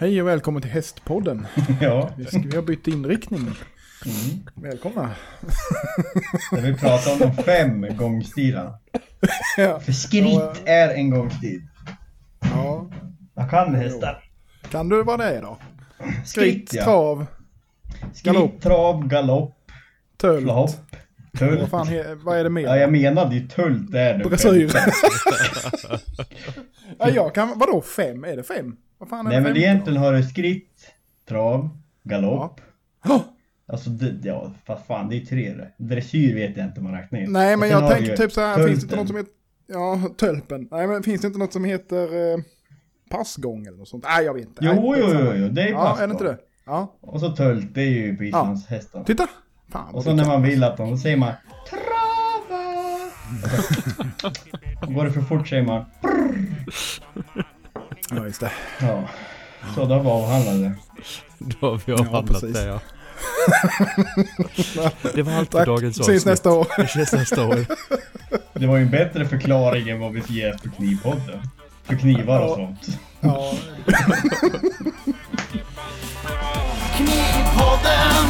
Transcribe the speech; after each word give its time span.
Hej 0.00 0.22
och 0.22 0.28
välkommen 0.28 0.62
till 0.62 0.70
Hästpodden. 0.70 1.46
Ja. 1.80 2.10
Vi, 2.16 2.56
har 2.56 2.62
bytt 2.62 2.86
inriktning. 2.88 3.40
Mm. 3.40 4.46
Välkomna. 4.54 5.10
Där 6.52 6.62
vi 6.62 6.74
pratar 6.74 7.12
om 7.12 7.18
de 7.18 7.42
fem 7.42 7.96
gångstilarna. 7.96 8.78
Ja. 9.56 9.80
För 9.80 9.92
skritt 9.92 10.62
är 10.64 10.94
en 10.94 11.10
gångstil. 11.10 11.62
ja. 12.40 12.90
Jag 13.34 13.50
kan 13.50 13.74
hästar. 13.74 14.24
Kan 14.70 14.88
du 14.88 15.02
vad 15.02 15.18
det 15.20 15.24
är 15.24 15.42
då? 15.42 15.58
Skritt 15.98 16.28
Skritt, 16.28 16.74
ja. 16.74 16.84
trav, 16.84 17.26
galopp. 18.22 18.50
Skritt, 18.50 18.62
trav, 18.62 19.08
galopp, 19.08 19.56
tölt. 20.16 20.42
flopp, 20.42 20.70
Vad, 21.32 21.38
tull. 21.38 21.66
fan, 21.66 21.86
vad 22.24 22.38
är 22.38 22.44
det 22.44 22.50
mer? 22.50 22.62
Ja, 22.62 22.76
jag 22.76 22.92
menade 22.92 23.34
ju 23.36 23.48
tull 23.48 23.90
där. 23.90 24.18
du. 24.18 24.24
Dressyr. 24.24 24.70
ja, 26.98 27.10
jag 27.10 27.34
kan, 27.34 27.58
vadå 27.58 27.82
fem? 27.82 28.24
Är 28.24 28.36
det 28.36 28.42
fem? 28.42 28.76
Vad 28.98 29.08
fan 29.08 29.26
är 29.26 29.30
Nej 29.30 29.40
men 29.40 29.56
egentligen 29.56 29.98
har 30.02 30.12
du 30.12 30.22
skritt, 30.22 30.94
trav, 31.28 31.68
galopp. 32.02 32.60
Oh, 33.04 33.20
Alltså 33.72 33.90
det, 33.90 34.28
ja, 34.28 34.52
vad 34.66 34.84
fan 34.86 35.08
det 35.08 35.16
är 35.16 35.24
tre 35.24 35.54
det. 35.54 35.72
Dressyr 35.76 36.34
vet 36.34 36.56
jag 36.56 36.66
inte 36.66 36.80
om 36.80 36.84
man 36.84 36.92
räknar 36.94 37.20
in. 37.20 37.32
nej 37.32 37.56
men 37.56 37.68
jag 37.68 37.90
tänker 37.90 38.10
ju 38.10 38.16
typ 38.16 38.32
så 38.32 38.40
här, 38.40 38.66
finns 38.66 38.80
det 38.80 38.84
inte 38.84 38.96
något 38.96 39.06
som 39.08 39.16
heter... 39.16 39.32
Ja, 39.66 40.00
tölpen. 40.18 40.68
Nej 40.70 40.86
men 40.86 41.02
finns 41.02 41.20
det 41.20 41.26
inte 41.26 41.38
något 41.38 41.52
som 41.52 41.64
heter 41.64 42.32
eh, 42.34 42.38
passgång 43.10 43.66
eller 43.66 43.78
något 43.78 43.88
sånt? 43.88 44.04
Nej 44.04 44.24
jag 44.24 44.34
vet 44.34 44.46
inte. 44.46 44.60
Jo, 44.64 44.72
Nej, 44.92 45.00
jo, 45.04 45.18
jo, 45.24 45.32
jo, 45.36 45.48
det 45.48 45.62
är 45.62 45.68
Ja, 45.68 45.76
passgång. 45.76 46.02
är 46.02 46.06
det 46.06 46.12
inte 46.12 46.24
det? 46.24 46.38
Ja. 46.66 46.98
Och 47.00 47.20
så 47.20 47.30
tölt, 47.36 47.74
det 47.74 47.80
är 47.82 47.86
ju 47.90 48.16
på 48.16 48.24
islandshästarna. 48.24 49.04
Titta! 49.04 49.26
Fan, 49.72 49.94
Och 49.94 50.04
så 50.04 50.14
när 50.14 50.24
man 50.26 50.42
vill 50.42 50.64
att 50.64 50.76
de, 50.76 50.90
då 50.90 50.96
säger 50.96 51.16
man 51.16 51.32
Trava! 51.70 52.64
Går 54.94 55.04
det 55.04 55.12
för 55.12 55.20
fort 55.20 55.48
säger 55.48 55.62
man 55.62 55.84
Ja, 58.10 58.24
just 58.24 58.40
det. 58.40 58.50
Ja. 58.80 59.08
Så 59.74 59.84
då 59.84 59.98
var 59.98 60.12
avhandlade. 60.12 60.72
Då 61.38 61.70
har 61.70 61.80
vi 61.86 61.92
Ja, 61.92 61.98
avhandlat 61.98 62.26
precis. 62.26 62.52
det 62.56 62.64
ja. 62.64 62.80
det 65.14 65.22
var 65.22 65.32
allt 65.32 65.50
för 65.50 65.58
Tack, 65.58 65.66
dagens 65.66 66.00
ses 66.00 66.24
nästa 66.26 66.50
år. 66.52 66.66
Vi 66.78 66.82
ses 66.84 67.12
nästa 67.12 67.46
år. 67.48 67.66
Det 68.54 68.66
var 68.66 68.76
ju 68.76 68.82
en 68.82 68.90
bättre 68.90 69.28
förklaring 69.28 69.88
än 69.88 70.00
vad 70.00 70.12
vi 70.12 70.22
ger 70.26 70.52
för 70.62 70.68
knivpodden. 70.70 71.40
För 71.84 71.96
knivar 71.96 72.40
och 72.40 72.50
Ja. 72.50 72.54
sånt. 72.56 72.98
Ja, 73.20 73.52
Knivpodden. 76.96 78.26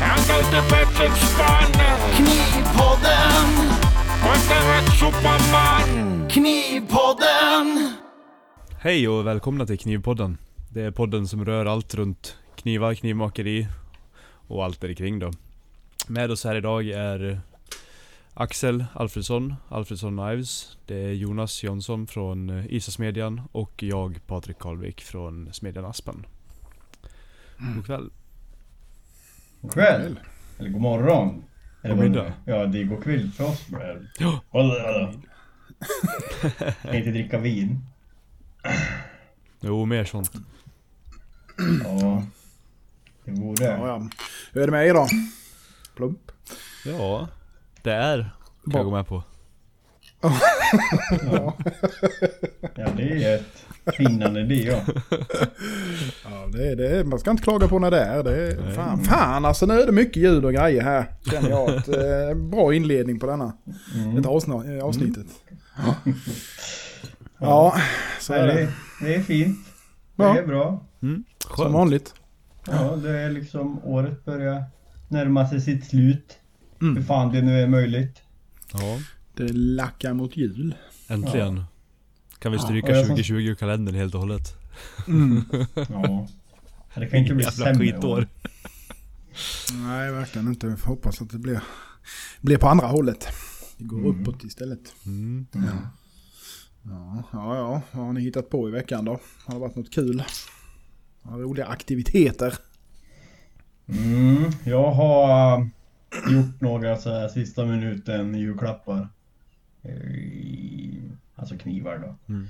Han 0.00 0.18
inte 0.18 0.62
bättre 0.70 1.10
spann. 1.16 1.72
Knivpodden. 2.16 3.46
Inte 4.34 4.54
rätt 4.54 4.92
superman. 4.98 6.28
Knivpodden. 6.30 7.94
Hej 8.82 9.08
och 9.08 9.26
välkomna 9.26 9.66
till 9.66 9.78
Knivpodden. 9.78 10.38
Det 10.70 10.82
är 10.82 10.90
podden 10.90 11.28
som 11.28 11.44
rör 11.44 11.66
allt 11.66 11.94
runt 11.94 12.38
knivar, 12.56 12.94
knivmakeri 12.94 13.68
och 14.48 14.64
allt 14.64 14.80
där 14.80 14.94
kring 14.94 15.18
då. 15.18 15.30
Med 16.08 16.30
oss 16.30 16.44
här 16.44 16.54
idag 16.54 16.88
är 16.88 17.40
Axel 18.34 18.84
Alfredsson, 18.92 19.54
Alfredsson 19.68 20.16
Knives. 20.16 20.76
Det 20.86 20.94
är 20.94 21.12
Jonas 21.12 21.62
Jonsson 21.62 22.06
från 22.06 22.64
Isasmedjan 22.68 23.40
och 23.52 23.82
jag 23.82 24.26
Patrik 24.26 24.58
Karlvik 24.58 25.00
från 25.00 25.52
Smedjan 25.52 25.84
Aspen. 25.84 26.26
God 27.74 27.86
kväll. 27.86 28.10
God 29.60 29.72
kväll. 29.72 30.18
Eller 30.58 30.70
god 30.70 30.82
morgon. 30.82 31.44
Eller 31.82 31.94
God 31.94 32.04
middag. 32.04 32.32
Ja, 32.44 32.66
det 32.66 32.80
är 32.80 32.84
god 32.84 33.02
kväll 33.02 33.30
för 33.30 33.44
oss. 33.44 33.66
Ja. 34.18 34.40
Kan 36.82 36.94
inte 36.94 37.10
dricka 37.10 37.38
vin. 37.38 37.86
Jo, 39.60 39.84
mer 39.84 40.04
sånt. 40.04 40.30
Ja. 41.84 42.22
Det 43.24 43.30
vore. 43.30 43.64
ja, 43.64 43.86
ja. 43.86 44.08
Hur 44.52 44.62
är 44.62 44.66
det 44.66 44.72
med 44.72 44.86
er 44.86 44.94
då? 44.94 45.08
Plump. 45.96 46.32
Ja, 46.84 47.28
det 47.82 47.92
är. 47.92 48.18
Kan 48.18 48.30
Bra. 48.70 48.78
jag 48.78 48.84
gå 48.84 48.90
med 48.96 49.06
på. 49.06 49.22
Ja. 51.32 51.56
Ja, 52.74 52.88
det 52.96 53.24
är 53.24 53.36
ett 53.36 53.94
finnande 53.96 54.44
det 54.44 54.54
ja. 54.54 54.80
Ja, 56.24 56.46
det 56.52 56.68
är, 56.68 56.76
det 56.76 56.88
är, 56.88 57.04
man 57.04 57.18
ska 57.18 57.30
inte 57.30 57.42
klaga 57.42 57.68
på 57.68 57.78
när 57.78 57.90
det 57.90 58.00
är. 58.00 58.22
Det 58.22 58.36
är 58.52 58.60
Nej. 58.60 58.74
fan, 58.74 59.04
fan 59.04 59.44
alltså 59.44 59.66
nu 59.66 59.80
är 59.80 59.86
det 59.86 59.92
mycket 59.92 60.16
ljud 60.22 60.44
och 60.44 60.52
grejer 60.52 60.82
här. 60.82 61.06
Känner 61.30 61.50
jag. 61.50 61.70
Att, 61.70 61.88
eh, 62.28 62.34
bra 62.50 62.74
inledning 62.74 63.18
på 63.20 63.26
denna. 63.26 63.52
Mm. 63.94 64.22
Det 64.22 64.28
avsn- 64.28 64.78
eh, 64.78 64.84
avsnittet. 64.84 65.26
Ja, 67.40 67.74
så 68.20 68.32
är 68.32 68.46
det, 68.46 68.72
det. 69.00 69.14
är, 69.14 69.22
fint. 69.22 69.58
Det 70.16 70.22
Ja. 70.22 70.38
är 70.38 70.46
bra. 70.46 70.84
Mm, 71.02 71.24
Som 71.56 71.72
vanligt. 71.72 72.14
Ja, 72.66 72.96
det 72.96 73.10
är 73.20 73.30
liksom 73.30 73.84
året 73.84 74.24
börjar 74.24 74.64
närma 75.08 75.48
sig 75.48 75.60
sitt 75.60 75.86
slut. 75.86 76.38
Mm. 76.80 76.96
Hur 76.96 77.02
fan 77.02 77.32
det 77.32 77.42
nu 77.42 77.60
är 77.62 77.66
möjligt. 77.68 78.22
Ja, 78.72 78.98
Det 79.36 79.52
lackar 79.52 80.12
mot 80.12 80.36
jul. 80.36 80.74
äntligen. 81.08 81.64
Kan 82.38 82.52
vi 82.52 82.58
Ja, 82.58 82.62
stryka 82.64 82.94
som- 82.94 83.04
2020 83.06 83.34
ur 83.34 83.54
kalendern 83.54 83.94
helt 83.94 84.14
och 84.14 84.20
hållet? 84.20 84.56
Mm. 85.08 85.44
Ja. 85.74 86.28
Det 86.94 87.06
kan 87.06 87.18
inte 87.18 87.34
bli 87.34 87.44
Jävla 87.44 87.64
sämre. 87.64 87.86
skitår. 87.86 88.26
Nej, 89.86 90.12
verkligen 90.12 90.48
inte. 90.48 90.66
Vi 90.66 90.76
får 90.76 90.88
hoppas 90.88 91.22
att 91.22 91.30
det 91.30 91.38
blir, 91.38 91.60
blir 92.40 92.56
på 92.56 92.68
andra 92.68 92.86
hållet. 92.86 93.28
Det 93.76 93.84
går 93.84 93.98
Mm. 93.98 94.20
uppåt 94.20 94.44
istället. 94.44 94.94
Mm. 95.06 95.46
Ja. 95.52 95.60
Ja, 96.82 97.22
ja, 97.32 97.56
ja. 97.56 97.82
Vad 97.92 98.06
har 98.06 98.12
ni 98.12 98.20
hittat 98.20 98.50
på 98.50 98.68
i 98.68 98.72
veckan 98.72 99.04
då? 99.04 99.18
Har 99.44 99.54
det 99.54 99.60
varit 99.60 99.76
något 99.76 99.90
kul? 99.94 100.22
Roliga 101.22 101.66
aktiviteter? 101.66 102.54
Mm, 103.88 104.50
jag 104.64 104.90
har 104.90 105.58
äh, 105.58 105.66
gjort 106.32 106.60
några 106.60 106.96
så 106.96 107.10
här 107.10 107.28
sista 107.28 107.64
minuten 107.64 108.34
julklappar. 108.34 109.08
Eh, 109.82 111.10
Alltså 111.34 111.58
knivar 111.58 111.98
då. 111.98 112.34
Mm. 112.34 112.48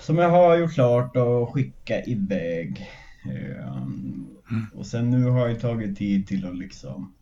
Som 0.00 0.18
jag 0.18 0.30
har 0.30 0.56
gjort 0.56 0.72
klart 0.74 1.16
och 1.16 1.54
skickat 1.54 2.08
iväg. 2.08 2.90
Ehm, 3.24 4.26
Och 4.74 4.86
sen 4.86 5.10
nu 5.10 5.24
har 5.24 5.48
jag 5.48 5.60
tagit 5.60 5.98
tid 5.98 6.26
till 6.26 6.46
att 6.46 6.56
liksom 6.58 7.12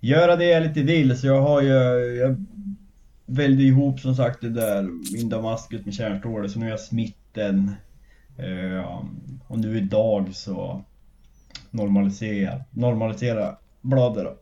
göra 0.00 0.36
det 0.36 0.44
jag 0.44 0.62
lite 0.62 0.82
vill. 0.82 1.18
Så 1.18 1.26
jag 1.26 1.42
har 1.42 1.62
ju, 1.62 1.68
jag 2.16 2.44
välde 3.30 3.62
ihop 3.62 4.00
som 4.00 4.14
sagt 4.14 4.40
det 4.40 4.50
där, 4.50 4.82
min 5.12 5.28
Damaskus 5.28 5.84
med 5.84 5.94
kärnstål. 5.94 6.48
Så 6.50 6.58
nu 6.58 6.66
är 6.66 6.70
jag 6.70 6.80
smitten. 6.80 7.72
Ehm, 8.38 9.40
Och 9.48 9.58
nu 9.58 9.78
idag 9.78 10.34
så 10.34 10.84
normalisera, 11.70 12.60
normalisera 12.70 13.56
bladet 13.80 14.24
då. 14.24 14.36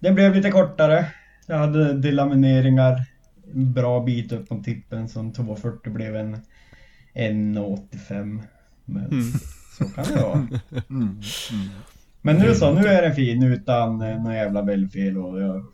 Den 0.00 0.14
blev 0.14 0.34
lite 0.34 0.50
kortare. 0.50 1.06
Jag 1.46 1.58
hade 1.58 1.92
delamineringar 1.92 3.04
en 3.54 3.72
bra 3.72 4.00
bit 4.04 4.32
upp 4.32 4.48
på 4.48 4.62
tippen 4.62 5.08
som 5.08 5.32
240 5.32 5.92
blev 5.92 6.16
en 6.16 6.36
1,85. 7.14 8.42
Men 8.84 9.04
Mm. 9.06 9.22
så 9.78 9.84
kan 9.84 10.04
det 10.14 10.22
vara. 10.22 10.48
Mm. 10.90 11.20
Men 12.22 12.36
nu 12.36 12.54
så, 12.54 12.72
nu 12.72 12.86
är 12.86 13.02
den 13.02 13.14
fin 13.14 13.42
utan 13.42 14.02
eh, 14.02 14.22
några 14.22 14.36
jävla 14.36 14.62
bällfel 14.62 15.18
och 15.18 15.40
jag, 15.42 15.66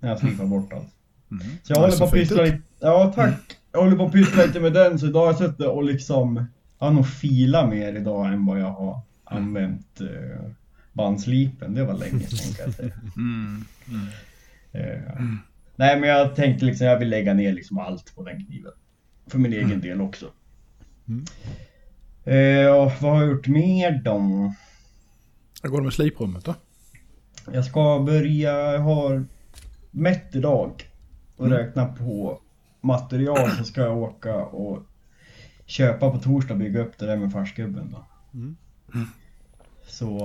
jag 0.00 0.18
slipar 0.18 0.44
bort 0.46 0.72
allt. 0.72 0.94
Mm. 1.32 1.46
Så 1.62 1.72
jag 1.72 1.76
Ja, 1.76 1.80
håller 1.80 1.92
så 1.92 1.98
på 1.98 2.04
att 2.04 2.12
pyssla 2.12 2.42
lite, 2.42 2.60
ja 2.80 3.12
tack. 3.14 3.56
Jag 3.72 3.80
håller 3.82 3.96
på 3.96 4.06
att 4.06 4.12
pyssla 4.12 4.44
lite 4.44 4.60
med 4.60 4.72
den 4.72 4.98
så 4.98 5.06
idag 5.06 5.20
har 5.20 5.26
jag 5.26 5.38
suttit 5.38 5.66
och 5.66 5.84
liksom, 5.84 6.46
jag 6.78 6.86
har 6.86 6.92
nog 6.94 7.06
filat 7.08 7.68
mer 7.68 7.92
idag 7.96 8.26
än 8.32 8.46
vad 8.46 8.60
jag 8.60 8.70
har 8.72 9.00
använt 9.24 10.00
eh, 10.00 10.50
bandslipen. 10.92 11.74
Det 11.74 11.84
var 11.84 11.94
länge 11.94 12.20
sedan 12.26 12.54
kan 12.54 12.64
jag 12.66 12.74
säga. 12.74 12.92
Mm. 13.16 13.64
Eh, 14.72 15.22
Nej 15.76 16.00
men 16.00 16.08
jag 16.08 16.36
tänkte 16.36 16.64
liksom 16.64 16.86
jag 16.86 16.98
vill 16.98 17.08
lägga 17.08 17.34
ner 17.34 17.52
liksom 17.52 17.78
allt 17.78 18.14
på 18.14 18.22
den 18.24 18.46
kniven. 18.46 18.72
För 19.26 19.38
min 19.38 19.52
egen 19.52 19.80
del 19.80 20.00
också. 20.00 20.26
Mm. 21.08 21.24
Och 22.74 22.92
vad 23.00 23.12
har 23.12 23.22
jag 23.22 23.30
gjort 23.30 23.46
mer 23.46 24.00
då? 24.04 24.18
Hur 25.62 25.70
går 25.70 25.82
med 25.82 25.92
sliprummet 25.92 26.44
då? 26.44 26.54
Jag 27.52 27.64
ska 27.64 28.02
börja, 28.06 28.72
jag 28.72 28.78
har 28.78 29.24
mätt 29.90 30.34
idag 30.36 30.82
och 31.36 31.46
Mm. 31.46 31.58
räkna 31.58 31.86
på 31.86 32.40
material 32.80 33.50
så 33.50 33.64
ska 33.64 33.80
jag 33.80 33.98
åka 33.98 34.34
och 34.36 34.82
köpa 35.66 36.10
på 36.10 36.18
torsdag 36.18 36.54
och 36.54 36.60
bygga 36.60 36.80
upp 36.80 36.98
det 36.98 37.06
där 37.06 37.16
med 37.16 37.32
farsgubben 37.32 37.90
då. 37.92 38.06
Mm. 38.34 38.56
Så 39.86 40.18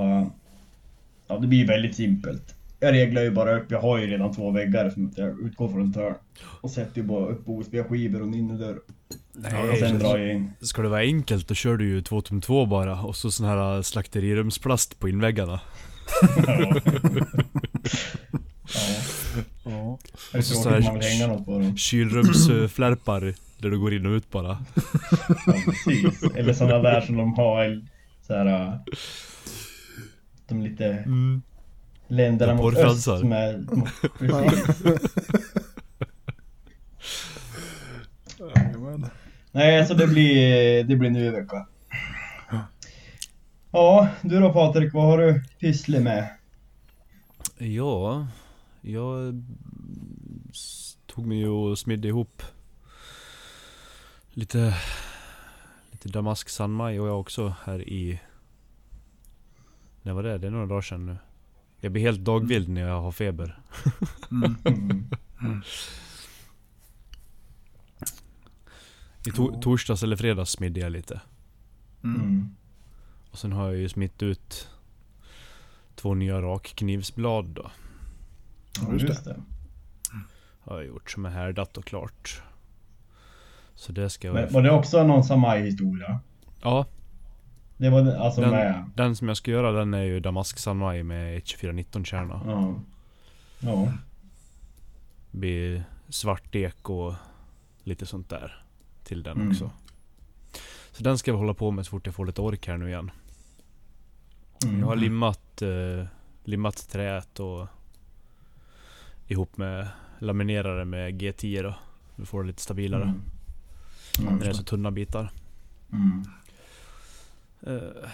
ja 1.27 1.37
det 1.37 1.47
blir 1.47 1.67
väldigt 1.67 1.95
simpelt. 1.95 2.53
Jag 2.79 2.93
reglar 2.93 3.21
ju 3.21 3.31
bara 3.31 3.59
upp, 3.59 3.71
jag 3.71 3.81
har 3.81 3.97
ju 3.97 4.07
redan 4.07 4.33
två 4.33 4.51
väggar 4.51 4.89
som 4.89 5.13
jag 5.15 5.39
utgår 5.39 5.69
från 5.69 5.89
ett 5.89 5.95
hörn. 5.95 6.15
Och 6.61 6.71
sätter 6.71 6.97
ju 7.01 7.07
bara 7.07 7.25
upp 7.25 7.43
USB-skivor 7.47 8.21
och 8.21 8.27
en 8.27 8.33
innerdörr. 8.33 8.79
Nej, 9.33 9.69
och 9.69 9.77
sen 9.77 9.99
drar 9.99 10.17
jag 10.17 10.31
in. 10.33 10.51
Ska 10.61 10.81
det 10.81 10.89
vara 10.89 11.01
enkelt 11.01 11.47
då 11.47 11.53
kör 11.53 11.77
du 11.77 11.87
ju 11.89 12.01
2 12.01 12.21
tum 12.21 12.41
2 12.41 12.65
bara 12.65 13.01
och 13.01 13.15
så 13.15 13.31
sån 13.31 13.45
här 13.45 13.81
slakterirumsplast 13.81 14.99
på 14.99 15.09
inväggarna. 15.09 15.59
Det 20.37 20.41
är 20.41 20.43
Och 20.43 20.45
så 20.45 20.63
tråkigt 20.63 20.85
man 20.85 20.99
vill 20.99 21.03
hänga 21.07 21.27
något 21.27 21.45
på 21.45 21.51
dem. 21.51 21.77
Kylrumsflärpar 21.77 23.33
Där 23.57 23.69
du 23.69 23.79
går 23.79 23.93
in 23.93 24.05
och 24.05 24.11
ut 24.11 24.31
bara. 24.31 24.65
Ja, 25.45 25.53
precis. 25.65 26.23
Eller 26.35 26.53
sådana 26.53 26.79
där 26.79 27.01
som 27.01 27.17
de 27.17 27.33
har 27.33 27.81
så 28.27 28.33
här. 28.33 28.45
äh, 28.45 28.73
De 30.47 30.61
lite 30.61 31.03
länderna 32.07 32.51
Ja, 32.53 32.57
mot 32.57 32.75
öst 32.75 33.03
som 33.03 33.31
är... 33.31 33.63
Precis. 34.19 34.83
Nej, 39.51 39.85
så 39.85 39.93
det 39.93 40.07
blir, 40.07 40.83
det 40.83 40.95
blir 40.95 41.09
nu 41.09 41.25
i 41.25 41.29
vecka. 41.29 41.67
Ja, 43.71 44.07
du 44.21 44.39
då 44.39 44.53
Patrik, 44.53 44.93
vad 44.93 45.03
har 45.03 45.17
du 45.17 45.43
pysslat 45.59 46.03
med? 46.03 46.29
Ja, 47.57 48.27
jag 48.81 49.43
tog 51.17 51.25
mig 51.25 51.37
ju 51.37 51.49
och 51.49 51.79
smidde 51.79 52.07
ihop 52.07 52.43
lite, 54.29 54.77
lite 55.91 56.09
damask 56.09 56.49
sandmaj 56.49 56.99
och 56.99 57.07
jag 57.07 57.19
också 57.19 57.55
här 57.63 57.89
i... 57.89 58.19
När 60.01 60.13
var 60.13 60.23
det? 60.23 60.37
Det 60.37 60.47
är 60.47 60.51
några 60.51 60.65
dagar 60.65 60.81
sedan 60.81 61.05
nu. 61.05 61.17
Jag 61.79 61.91
blir 61.91 62.01
helt 62.01 62.19
dagvild 62.19 62.69
när 62.69 62.81
jag 62.81 63.01
har 63.01 63.11
feber. 63.11 63.59
Mm. 64.31 64.55
I 69.25 69.29
to- 69.29 69.61
torsdags 69.61 70.03
eller 70.03 70.15
fredags 70.15 70.51
smidde 70.51 70.79
jag 70.79 70.91
lite. 70.91 71.21
Mm. 72.03 72.55
Och 73.31 73.37
sen 73.37 73.51
har 73.51 73.65
jag 73.65 73.77
ju 73.77 73.89
smitt 73.89 74.23
ut 74.23 74.69
två 75.95 76.13
nya 76.13 76.41
rakknivsblad 76.41 77.45
då. 77.45 77.71
Ja, 78.81 78.93
just 78.93 79.25
det. 79.25 79.41
Har 80.67 80.75
jag 80.77 80.85
gjort 80.85 81.11
som 81.11 81.25
är 81.25 81.29
härdat 81.29 81.77
och 81.77 81.85
klart. 81.85 82.41
Så 83.75 83.91
det 83.91 84.09
ska 84.09 84.27
jag... 84.27 84.33
Men 84.33 84.53
var 84.53 84.61
det 84.61 84.71
också 84.71 85.03
någon 85.03 85.23
samaj-historia? 85.23 86.19
Ja, 86.61 86.85
Det 87.77 87.89
var 87.89 88.01
det- 88.01 88.19
alltså 88.19 88.41
Den- 88.41 88.49
med... 88.49 88.89
Den 88.95 89.15
som 89.15 89.27
jag 89.27 89.37
ska 89.37 89.51
göra 89.51 89.71
den 89.71 89.93
är 89.93 90.03
ju 90.03 90.19
Damask 90.19 90.57
Sunmai 90.59 91.03
med 91.03 91.45
2419 91.45 92.05
kärna. 92.05 92.41
Ja. 92.45 92.75
Ja. 93.59 93.91
Blir 95.31 95.83
svart 96.09 96.55
ek 96.55 96.89
och 96.89 97.13
lite 97.83 98.05
sånt 98.05 98.29
där. 98.29 98.63
Till 99.03 99.23
den 99.23 99.37
Mm. 99.37 99.49
också. 99.49 99.71
Så 100.91 101.03
den 101.03 101.17
ska 101.17 101.31
jag 101.31 101.37
hålla 101.37 101.53
på 101.53 101.71
med 101.71 101.85
så 101.85 101.89
fort 101.89 102.05
jag 102.05 102.15
får 102.15 102.25
lite 102.25 102.41
ork 102.41 102.67
här 102.67 102.77
nu 102.77 102.87
igen. 102.89 103.11
Mm. 104.65 104.79
Jag 104.79 104.87
har 104.87 104.95
limmat, 104.95 105.61
eh, 105.61 106.05
limmat 106.43 106.89
träet 106.89 107.39
och 107.39 107.67
ihop 109.27 109.57
med 109.57 109.87
laminerare 110.19 110.85
med 110.85 111.21
G10 111.21 111.63
då. 111.63 111.75
Du 112.15 112.25
får 112.25 112.43
det 112.43 112.47
lite 112.47 112.61
stabilare. 112.61 113.03
Mm. 113.03 113.21
Mm. 114.19 114.35
När 114.35 114.45
det 114.45 114.49
är 114.49 114.53
så 114.53 114.63
tunna 114.63 114.91
bitar. 114.91 115.31
Mm. 115.91 116.23
Eh, 117.61 118.09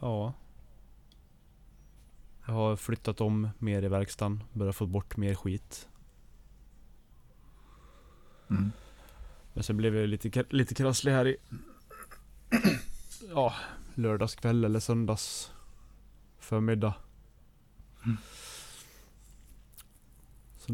ja. 0.00 0.34
Jag 2.46 2.54
har 2.54 2.76
flyttat 2.76 3.20
om 3.20 3.48
mer 3.58 3.82
i 3.82 3.88
verkstaden. 3.88 4.42
Börjat 4.52 4.76
få 4.76 4.86
bort 4.86 5.16
mer 5.16 5.34
skit. 5.34 5.88
Mm. 8.50 8.72
Men 9.52 9.62
sen 9.62 9.76
blev 9.76 9.96
jag 9.96 10.08
lite, 10.08 10.44
lite 10.50 10.74
krasslig 10.74 11.12
här 11.12 11.26
i... 11.26 11.36
Ja, 13.34 13.54
lördagskväll 13.94 14.64
eller 14.64 14.80
söndags 14.80 15.52
förmiddag. 16.38 16.94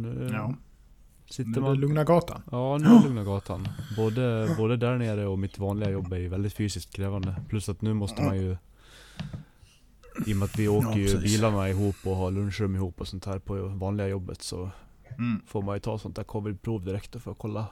Så 0.05 0.09
nu 0.13 0.31
Ja. 0.33 0.55
sitter 1.27 1.45
Nu 1.51 1.51
är 1.51 1.55
det 1.55 1.61
man... 1.61 1.81
Lugna 1.81 2.05
Gatan. 2.05 2.43
Ja, 2.51 2.79
nu 2.79 2.87
är 2.87 2.95
det 2.95 3.05
Lugna 3.09 3.25
Gatan. 3.25 3.69
Både, 3.97 4.55
både 4.59 4.77
där 4.77 4.99
nere 4.99 5.27
och 5.27 5.39
mitt 5.39 5.59
vanliga 5.59 5.91
jobb 5.91 6.13
är 6.13 6.17
ju 6.19 6.29
väldigt 6.29 6.53
fysiskt 6.55 6.95
krävande. 6.95 7.37
Plus 7.49 7.69
att 7.69 7.83
nu 7.83 7.95
måste 7.95 8.23
man 8.23 8.37
ju... 8.37 8.57
I 10.27 10.33
och 10.33 10.37
med 10.37 10.45
att 10.47 10.59
vi 10.59 10.69
åker 10.69 10.89
Ja, 10.91 10.97
ju 10.99 11.19
bilarna 11.21 11.69
ihop 11.69 11.97
och 12.05 12.17
har 12.17 12.31
lunchrum 12.31 12.75
ihop 12.77 13.01
och 13.01 13.09
sånt 13.09 13.25
här 13.27 13.39
på 13.39 13.55
vanliga 13.69 14.09
jobbet 14.09 14.43
så 14.43 14.71
Mm. 15.19 15.41
får 15.47 15.63
man 15.63 15.77
ju 15.77 15.81
ta 15.81 15.99
sånt 15.99 16.17
där 16.17 16.25
covid-prov 16.25 16.85
direkt 16.85 17.23
för 17.23 17.31
att 17.31 17.39
kolla. 17.39 17.67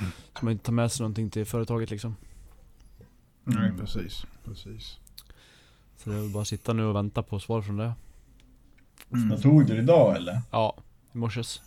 Mm. 0.00 0.12
Så 0.38 0.44
man 0.44 0.52
inte 0.52 0.64
tar 0.64 0.72
med 0.72 0.92
sig 0.92 1.02
någonting 1.02 1.30
till 1.30 1.44
företaget 1.46 1.90
liksom. 1.90 2.16
Nej, 3.44 3.72
precis. 3.78 4.26
precis. 4.44 4.98
Så 5.96 6.10
det 6.10 6.16
är 6.16 6.20
väl 6.20 6.30
bara 6.32 6.42
att 6.42 6.48
sitta 6.48 6.72
nu 6.72 6.84
och 6.84 6.96
vänta 6.96 7.22
på 7.22 7.40
svar 7.40 7.62
från 7.62 7.76
det. 7.76 7.92
Mm. 9.12 9.30
Jag 9.30 9.42
tog 9.42 9.66
du 9.66 9.74
det 9.74 9.80
idag 9.82 10.16
eller? 10.16 10.40
Ja, 10.50 10.76
i 11.14 11.18
morses. 11.18 11.62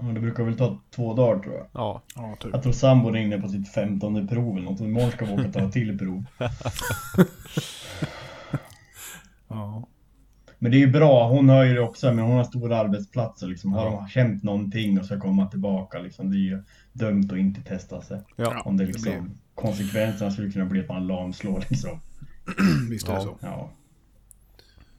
Ja, 0.00 0.02
det 0.02 0.20
brukar 0.20 0.44
väl 0.44 0.56
ta 0.56 0.78
två 0.90 1.14
dagar 1.14 1.42
tror 1.42 1.54
jag. 1.54 1.66
Ja, 1.72 2.02
Ja, 2.16 2.36
typ. 2.40 2.50
Jag 2.52 2.62
tror 2.62 2.72
sambon 2.72 3.12
ringde 3.12 3.40
på 3.40 3.48
sitt 3.48 3.68
femtonde 3.72 4.26
prov 4.26 4.56
eller 4.56 4.70
något. 4.70 4.80
och 4.80 4.86
Imorgon 4.86 5.10
ska 5.10 5.24
vi 5.24 5.32
åka 5.32 5.46
och 5.46 5.52
ta 5.52 5.60
ett 5.60 5.72
till 5.72 5.98
prov. 5.98 6.24
Ja. 9.48 9.88
Men 10.58 10.70
det 10.70 10.76
är 10.76 10.86
ju 10.86 10.90
bra, 10.92 11.28
hon 11.28 11.48
har 11.48 11.64
ju 11.64 11.74
det 11.74 11.80
också, 11.80 12.06
men 12.14 12.24
hon 12.24 12.36
har 12.36 12.44
stora 12.44 12.78
arbetsplatser 12.78 13.46
liksom. 13.46 13.72
Har 13.72 13.84
Ja. 13.84 13.90
de 14.00 14.08
känt 14.08 14.42
någonting 14.42 14.98
och 15.00 15.04
ska 15.06 15.20
komma 15.20 15.46
tillbaka 15.46 15.98
liksom. 15.98 16.30
Det 16.30 16.36
är 16.36 16.38
ju 16.40 16.62
dumt 16.92 17.28
att 17.32 17.38
inte 17.38 17.60
testa 17.62 18.02
sig. 18.02 18.20
ja. 18.36 18.62
Om 18.64 18.76
det 18.76 18.84
det 18.84 18.92
liksom, 18.92 19.12
blir- 19.12 19.30
konsekvenserna 19.54 20.30
skulle 20.30 20.50
kunna 20.52 20.64
bli 20.64 20.80
att 20.80 20.88
man 20.88 21.06
lamslår 21.06 21.64
liksom. 21.68 22.00
Visst 22.90 23.08
är 23.08 23.12
det 23.12 23.18
Ja. 23.18 23.22
så. 23.24 23.36
Ja. 23.40 23.70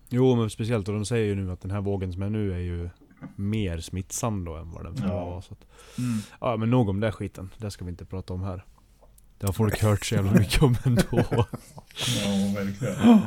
Jo 0.09 0.35
men 0.35 0.49
speciellt 0.49 0.87
och 0.87 0.93
de 0.93 1.05
säger 1.05 1.25
ju 1.25 1.35
nu 1.35 1.51
att 1.51 1.61
den 1.61 1.71
här 1.71 1.81
vågen 1.81 2.13
som 2.13 2.21
är 2.21 2.29
nu 2.29 2.53
är 2.53 2.57
ju 2.59 2.89
mer 3.35 3.79
smittsam 3.79 4.45
då 4.45 4.55
än 4.55 4.71
vad 4.71 4.83
den 4.85 4.95
förra 4.95 5.07
Ja. 5.09 5.25
var. 5.25 5.41
Så 5.41 5.53
att, 5.53 5.65
Mm. 5.97 6.19
ja 6.41 6.57
men 6.57 6.69
nog 6.69 6.89
om 6.89 6.99
den 6.99 7.11
skiten. 7.11 7.49
Det 7.57 7.71
ska 7.71 7.85
vi 7.85 7.91
inte 7.91 8.05
prata 8.05 8.33
om 8.33 8.41
här. 8.43 8.65
Det 9.37 9.45
har 9.45 9.53
folk 9.53 9.81
hört 9.81 10.05
så 10.05 10.15
jävla 10.15 10.31
mycket 10.39 10.61
om 10.63 10.75
ändå. 10.85 11.03
Ja, 11.11 11.45
verkligen. 12.55 13.19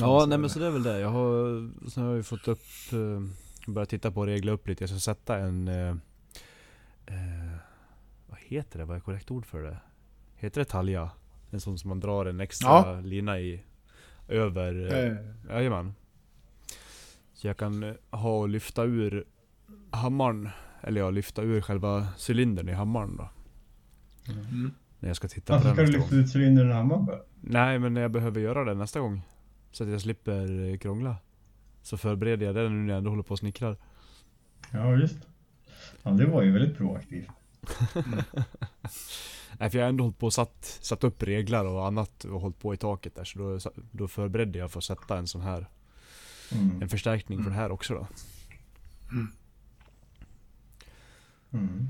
Ja, 0.00 0.24
nej 0.28 0.38
men 0.38 0.50
så 0.50 0.58
det 0.58 0.66
är 0.66 0.70
väl 0.70 0.82
det. 0.82 0.98
Jag 1.00 1.08
har, 1.10 1.70
sen 1.90 2.02
har 2.02 2.10
jag 2.10 2.16
ju 2.16 2.22
fått 2.22 2.48
upp, 2.48 2.62
eh, 2.92 3.72
börjat 3.72 3.88
titta 3.88 4.10
på 4.10 4.20
och 4.20 4.26
regla 4.26 4.52
upp 4.52 4.68
lite. 4.68 4.82
Jag 4.82 4.90
ska 4.90 4.98
sätta 4.98 5.38
en, 5.38 5.68
eh, 5.68 5.88
eh, 7.06 7.56
vad 8.26 8.38
heter 8.40 8.78
det? 8.78 8.84
Vad 8.84 8.96
är 8.96 9.00
korrekt 9.00 9.30
ord 9.30 9.46
för 9.46 9.62
det? 9.62 9.76
Heter 10.36 10.60
det 10.60 10.64
talja? 10.64 11.10
En 11.50 11.60
sån 11.60 11.78
som 11.78 11.88
man 11.88 12.00
drar 12.00 12.26
en 12.26 12.40
extra 12.40 12.68
Ja. 12.68 13.00
lina 13.00 13.40
i, 13.40 13.62
över, 14.28 14.92
eh, 14.92 14.98
Eh, 15.10 15.16
jajamän. 15.48 15.94
Jag 17.44 17.56
kan 17.56 17.82
eh, 17.82 17.94
ha 18.10 18.38
och 18.38 18.48
lyfta 18.48 18.84
ur 18.84 19.24
hammaren, 19.90 20.48
eller 20.82 21.00
ja, 21.00 21.10
lyfta 21.10 21.42
ur 21.42 21.60
själva 21.60 22.08
cylindern 22.28 22.68
i 22.68 22.72
hammaren 22.72 23.16
då. 23.16 23.28
mm. 24.32 24.72
När 24.98 25.08
jag 25.08 25.16
ska 25.16 25.28
titta 25.28 25.52
Varför 25.52 25.68
på 25.70 25.74
ska 25.74 25.82
den 25.82 25.92
du 25.92 25.98
nästa 25.98 26.02
lyfta 26.02 26.16
gång. 26.16 26.24
ut 26.24 26.32
cylindern 26.36 26.70
i 26.70 26.72
hammaren? 26.72 27.20
Nej 27.40 27.78
men 27.78 27.96
jag 27.96 28.10
behöver 28.10 28.40
göra 28.40 28.64
det 28.64 28.74
nästa 28.74 29.00
gång. 29.00 29.22
Så 29.70 29.84
att 29.84 29.90
jag 29.90 30.00
slipper 30.00 30.70
eh, 30.72 30.78
krångla. 30.78 31.16
Så 31.82 31.96
förbereder 31.96 32.46
jag 32.46 32.54
det 32.54 32.68
nu 32.68 32.76
när 32.82 32.88
jag 32.88 32.98
ändå 32.98 33.10
håller 33.10 33.22
på 33.22 33.30
och 33.32 33.38
snickrar. 33.38 33.76
Ja, 34.72 34.96
just. 34.96 35.16
Ja, 36.02 36.10
det 36.10 36.26
var 36.26 36.42
ju 36.42 36.52
väldigt 36.52 36.76
proaktivt. 36.76 37.28
Nej 39.58 39.70
för 39.70 39.78
jag 39.78 39.84
har 39.84 39.88
ändå 39.88 40.04
hållit 40.04 40.18
på 40.18 40.26
och 40.26 40.32
satt, 40.32 40.64
satt 40.64 41.04
upp 41.04 41.22
reglar 41.22 41.64
och 41.64 41.86
annat 41.86 42.24
och 42.24 42.40
hållit 42.40 42.58
på 42.58 42.74
i 42.74 42.76
taket 42.76 43.14
där. 43.14 43.24
Så 43.24 43.38
då, 43.38 43.58
då 43.90 44.08
förberedde 44.08 44.58
jag 44.58 44.70
för 44.70 44.78
att 44.78 44.84
sätta 44.84 45.18
en 45.18 45.26
sån 45.26 45.40
här, 45.42 45.66
Mm. 46.54 46.82
en 46.82 46.88
förstärkning 46.88 47.42
för 47.42 47.50
det 47.50 47.56
här 47.56 47.70
också 47.72 47.94
då. 47.94 48.06
Mm. 51.52 51.88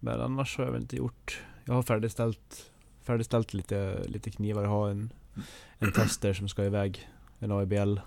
Men 0.00 0.20
annars 0.20 0.56
har 0.58 0.64
jag 0.64 0.72
väl 0.72 0.80
inte 0.82 0.96
gjort. 0.96 1.42
Jag 1.64 1.74
har 1.74 1.82
färdigställt, 1.82 2.70
färdigställt 3.02 3.54
lite, 3.54 4.04
lite 4.08 4.30
knivar. 4.30 4.62
Jag 4.62 4.70
har 4.70 4.90
en, 4.90 5.12
en 5.78 5.92
tester 5.92 6.32
som 6.32 6.48
ska 6.48 6.64
iväg. 6.64 7.08
En 7.38 7.52
AIBL. 7.52 7.98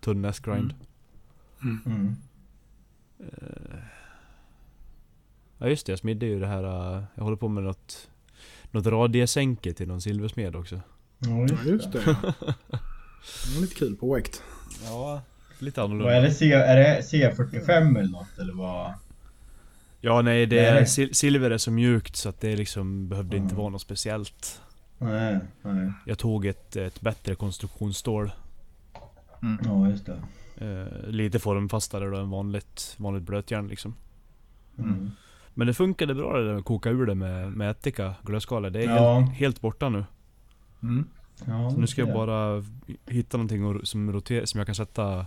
Tunn 0.00 0.24
S-grind. 0.24 0.74
Mm. 1.62 2.16
Eh, 3.18 3.78
Ja 5.58 5.68
just 5.68 5.86
det, 5.86 5.92
jag 5.92 5.98
smidde 5.98 6.26
ju 6.26 6.40
det 6.40 6.46
här. 6.46 6.64
eh, 6.96 7.02
Jag 7.14 7.24
håller 7.24 7.36
på 7.36 7.48
med 7.48 7.62
något, 7.62 8.10
något 8.70 8.86
radiesänke 8.86 9.72
till 9.72 9.88
någon 9.88 10.00
silversmed 10.00 10.56
också. 10.56 10.80
Ja, 11.18 11.46
Ja, 11.48 11.62
just 11.64 11.92
det. 11.92 11.98
Det 12.04 12.14
var 13.54 13.60
lite 13.60 13.74
kul 13.74 13.96
projekt. 13.96 14.42
Ja, 14.84 15.22
lite 15.58 15.80
Vad 15.80 15.90
är 15.90 15.94
annorlunda. 15.94 16.20
det? 16.20 16.30
C, 16.34 16.52
är 16.52 16.76
det 16.76 17.00
C45 17.00 17.98
eller 17.98 18.10
något 18.10 18.38
eller 18.38 18.54
vad? 18.54 18.92
Ja 20.00 20.22
nej, 20.22 20.46
det 20.46 20.58
är, 20.58 20.84
sil 20.94 21.10
silver 21.14 21.50
är 21.50 21.58
så 21.58 21.70
mjukt 21.70 22.16
så 22.16 22.28
att 22.28 22.40
det 22.40 22.56
liksom 22.56 23.08
behövde 23.08 23.36
inte 23.36 23.52
Mm. 23.52 23.56
vara 23.58 23.68
något 23.68 23.82
speciellt. 23.82 24.60
Nej, 24.98 25.38
nej. 25.62 25.92
Jag 26.06 26.18
tog 26.18 26.46
ett, 26.46 26.76
ett 26.76 27.00
bättre 27.00 27.34
konstruktionsstål. 27.34 28.32
Ja, 29.64 29.88
just 29.88 30.06
det. 30.06 30.16
Eh, 30.66 31.08
lite 31.10 31.38
formfastare 31.38 32.10
då 32.10 32.16
än 32.16 32.30
vanligt, 32.30 32.94
vanligt 32.96 33.22
blötjärn 33.22 33.68
liksom. 33.68 33.94
Mm. 34.78 35.10
Men 35.54 35.66
det 35.66 35.74
funkade 35.74 36.14
bra 36.14 36.38
det 36.38 36.46
där 36.48 36.54
att 36.58 36.64
koka 36.64 36.90
ur 36.90 37.06
det 37.06 37.14
med, 37.14 37.52
med 37.52 37.70
ättika, 37.70 38.14
glödskala. 38.22 38.70
Det 38.70 38.84
är 38.84 38.96
Ja. 38.96 39.18
helt, 39.20 39.34
helt 39.36 39.60
borta 39.60 39.88
nu. 39.88 40.04
Mm. 40.82 41.06
Ja, 41.44 41.70
Så 41.70 41.76
nu 41.80 41.86
ska 41.86 42.00
jag 42.00 42.12
bara 42.12 42.64
hitta 43.06 43.36
någonting 43.36 43.86
som, 43.86 44.12
roter, 44.12 44.44
som 44.44 44.58
jag 44.58 44.66
kan 44.66 44.74
sätta 44.74 45.26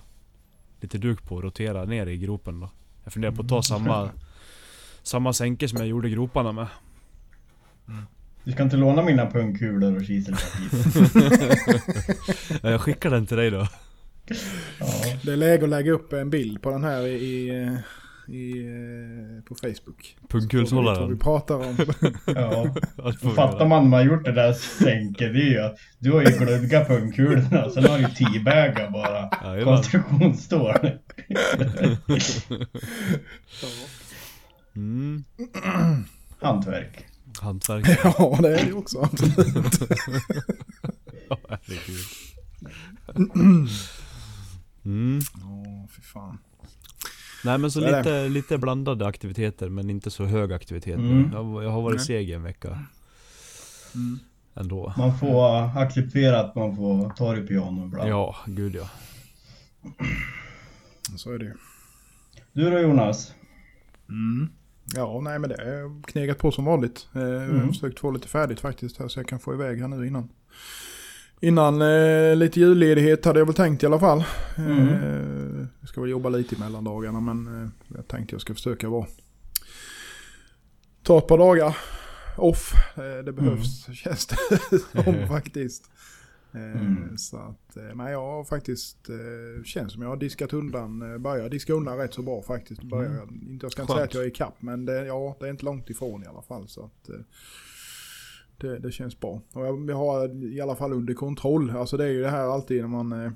lite 0.81 0.97
duk 0.97 1.23
på 1.23 1.35
och 1.35 1.43
rotera 1.43 1.85
ner 1.85 2.05
i 2.07 2.17
gropen 2.17 2.59
då. 2.59 2.69
Jag 3.03 3.13
funderar 3.13 3.31
på 3.31 3.41
att 3.41 3.49
ta 3.49 3.63
samma, 3.63 4.09
samma 5.03 5.33
sänke 5.33 5.67
som 5.67 5.77
jag 5.79 5.87
gjorde 5.87 6.09
groparna 6.09 6.51
med. 6.51 6.67
Du 8.43 8.51
ska 8.51 8.63
inte 8.63 8.77
låna 8.77 9.01
mina 9.01 9.31
pungkulor 9.31 9.95
och 9.95 10.05
kiselstativ? 10.05 10.69
Ja, 12.63 12.69
Jag 12.71 12.81
skickar 12.81 13.09
den 13.09 13.25
till 13.25 13.37
dig 13.37 13.51
då. 13.51 13.67
Ja. 14.79 14.87
Det 15.23 15.31
är 15.31 15.37
läge 15.37 15.63
att 15.63 15.69
lägga 15.69 15.91
upp 15.91 16.13
en 16.13 16.29
bild 16.29 16.61
på 16.61 16.71
den 16.71 16.83
här 16.83 17.07
i, 17.07 17.49
i, 18.27 18.65
eh, 18.67 19.43
på 19.45 19.55
Facebook. 19.55 20.15
Vad 20.21 20.31
vi 20.31 20.39
Pungkulshållaren. 20.39 21.19
pratar 21.19 21.55
om. 21.55 21.77
ja. 22.25 22.75
Ja, 22.97 23.13
Fattar 23.35 23.65
man 23.67 23.89
man 23.89 23.93
har 23.93 24.01
gjort 24.05 24.25
det 24.25 24.31
där 24.31 24.53
sänket, 24.53 25.33
det 25.33 25.41
är 25.41 25.49
ju 25.51 25.59
att 25.59 25.75
du 25.99 26.11
har 26.11 26.21
ju 26.21 26.37
gluggat 26.37 26.87
pungkulorna, 26.87 27.69
sen 27.73 27.85
har 27.85 27.97
du 27.97 28.07
teabagat 28.07 28.91
bara. 28.93 29.29
Jajamän. 29.43 29.63
Konstruktionsstål. 29.75 30.73
Mm. 34.75 35.23
Hantverk. 36.41 37.05
Hantverk. 37.41 37.99
Ja, 38.03 38.37
det 38.41 38.59
är 38.59 38.65
det 38.65 38.73
också. 38.73 39.09
Ja, 41.29 41.37
herregud. 41.49 42.05
Mm. 44.85 45.19
Ja, 45.41 45.87
fy 45.95 46.01
fan. 46.01 46.37
Nej 47.45 47.57
men 47.57 47.71
så 47.71 47.81
Så 47.81 47.85
är 47.87 47.97
lite, 47.97 48.29
lite 48.29 48.57
blandade 48.57 49.07
aktiviteter 49.07 49.69
men 49.69 49.89
inte 49.89 50.11
så 50.11 50.25
hög 50.25 50.53
aktivitet. 50.53 50.97
Mm. 50.97 51.29
Jag, 51.33 51.63
jag 51.63 51.69
har 51.69 51.81
varit 51.81 51.97
Nej. 51.97 52.05
seg 52.05 52.29
en 52.29 52.43
vecka 52.43 52.79
Mm. 53.95 54.19
ändå. 54.55 54.93
Man 54.97 55.17
får 55.19 55.77
acceptera 55.79 56.39
att 56.39 56.55
man 56.55 56.75
får 56.75 57.09
ta 57.09 57.33
det 57.35 57.41
piano 57.47 57.85
ibland. 57.85 58.09
Ja, 58.09 58.35
gud 58.45 58.75
ja. 58.75 58.89
Så 61.17 61.31
är 61.33 61.37
det 61.39 61.45
ju. 61.45 61.53
Du 62.53 62.69
då 62.71 62.79
Jonas? 62.79 63.33
Mm. 64.09 64.49
Ja, 64.95 65.21
nej 65.23 65.39
men 65.39 65.49
det 65.49 65.55
är 65.55 66.01
knegat 66.03 66.37
på 66.37 66.51
som 66.51 66.65
vanligt. 66.65 67.07
Eh, 67.15 67.21
Jag 67.21 67.39
har 67.39 67.45
Mm. 67.45 67.67
försökt 67.67 67.99
få 67.99 68.11
lite 68.11 68.27
färdigt 68.27 68.59
faktiskt 68.59 68.97
här 68.97 69.07
så 69.07 69.19
jag 69.19 69.27
kan 69.27 69.39
få 69.39 69.53
iväg 69.53 69.79
här 69.81 69.87
nu 69.87 70.07
innan. 70.07 70.29
Innan 71.43 71.81
eh, 71.81 72.35
lite 72.35 72.59
julledighet 72.59 73.25
hade 73.25 73.39
jag 73.39 73.45
väl 73.45 73.55
tänkt 73.55 73.83
i 73.83 73.85
alla 73.85 73.99
fall. 73.99 74.23
Mm. 74.57 74.87
Eh, 74.87 75.67
jag 75.79 75.89
ska 75.89 76.01
väl 76.01 76.09
jobba 76.09 76.29
lite 76.29 76.55
i 76.55 76.59
mellandagarna 76.59 77.19
men 77.19 77.63
eh, 77.63 77.69
jag 77.95 78.07
tänkte 78.07 78.35
jag 78.35 78.41
ska 78.41 78.53
försöka 78.53 78.89
vara... 78.89 79.05
Ta 81.01 81.17
ett 81.17 81.27
par 81.27 81.37
dagar 81.37 81.77
off. 82.37 82.73
Eh, 82.97 83.25
det 83.25 83.31
behövs 83.31 83.85
känns 83.93 84.27
det 84.27 84.37
som 85.03 85.27
faktiskt. 85.27 85.83
Eh, 86.53 86.81
Mm. 86.81 87.17
Så 87.17 87.37
att, 87.37 87.77
eh, 87.77 87.95
men 87.95 88.11
jag 88.11 88.21
har 88.21 88.43
faktiskt, 88.43 89.09
känns 89.65 89.93
som 89.93 90.01
jag 90.01 90.09
har 90.09 90.17
diskat 90.17 90.53
undan, 90.53 91.21
börjar 91.21 91.49
diska 91.49 91.73
undan 91.73 91.97
rätt 91.97 92.13
så 92.13 92.21
bra 92.21 92.41
faktiskt. 92.41 92.83
Börjar, 92.83 93.13
jag, 93.13 93.31
inte, 93.31 93.65
jag 93.65 93.71
ska 93.71 93.81
inte 93.81 93.93
säga 93.93 94.05
att 94.05 94.13
jag 94.13 94.23
är 94.23 94.27
i 94.27 94.31
kapp 94.31 94.55
men 94.59 94.85
det, 94.85 95.05
ja, 95.05 95.35
det 95.39 95.45
är 95.45 95.49
inte 95.49 95.65
långt 95.65 95.89
ifrån 95.89 96.23
i 96.23 96.27
alla 96.27 96.41
fall. 96.41 96.67
Så 96.67 96.83
att, 96.85 97.09
det, 98.57 98.79
det 98.79 98.91
känns 98.91 99.19
bra. 99.19 99.41
Och 99.53 99.65
jag, 99.65 99.89
jag 99.89 99.95
har 99.95 100.43
i 100.43 100.61
alla 100.61 100.75
fall 100.75 100.93
under 100.93 101.13
kontroll. 101.13 101.69
Alltså 101.71 101.97
det 101.97 102.03
är 102.03 102.09
ju 102.09 102.21
det 102.21 102.29
här 102.29 102.43
alltid 102.53 102.81
när 102.81 102.87
man 102.87 103.25
eh, 103.25 103.31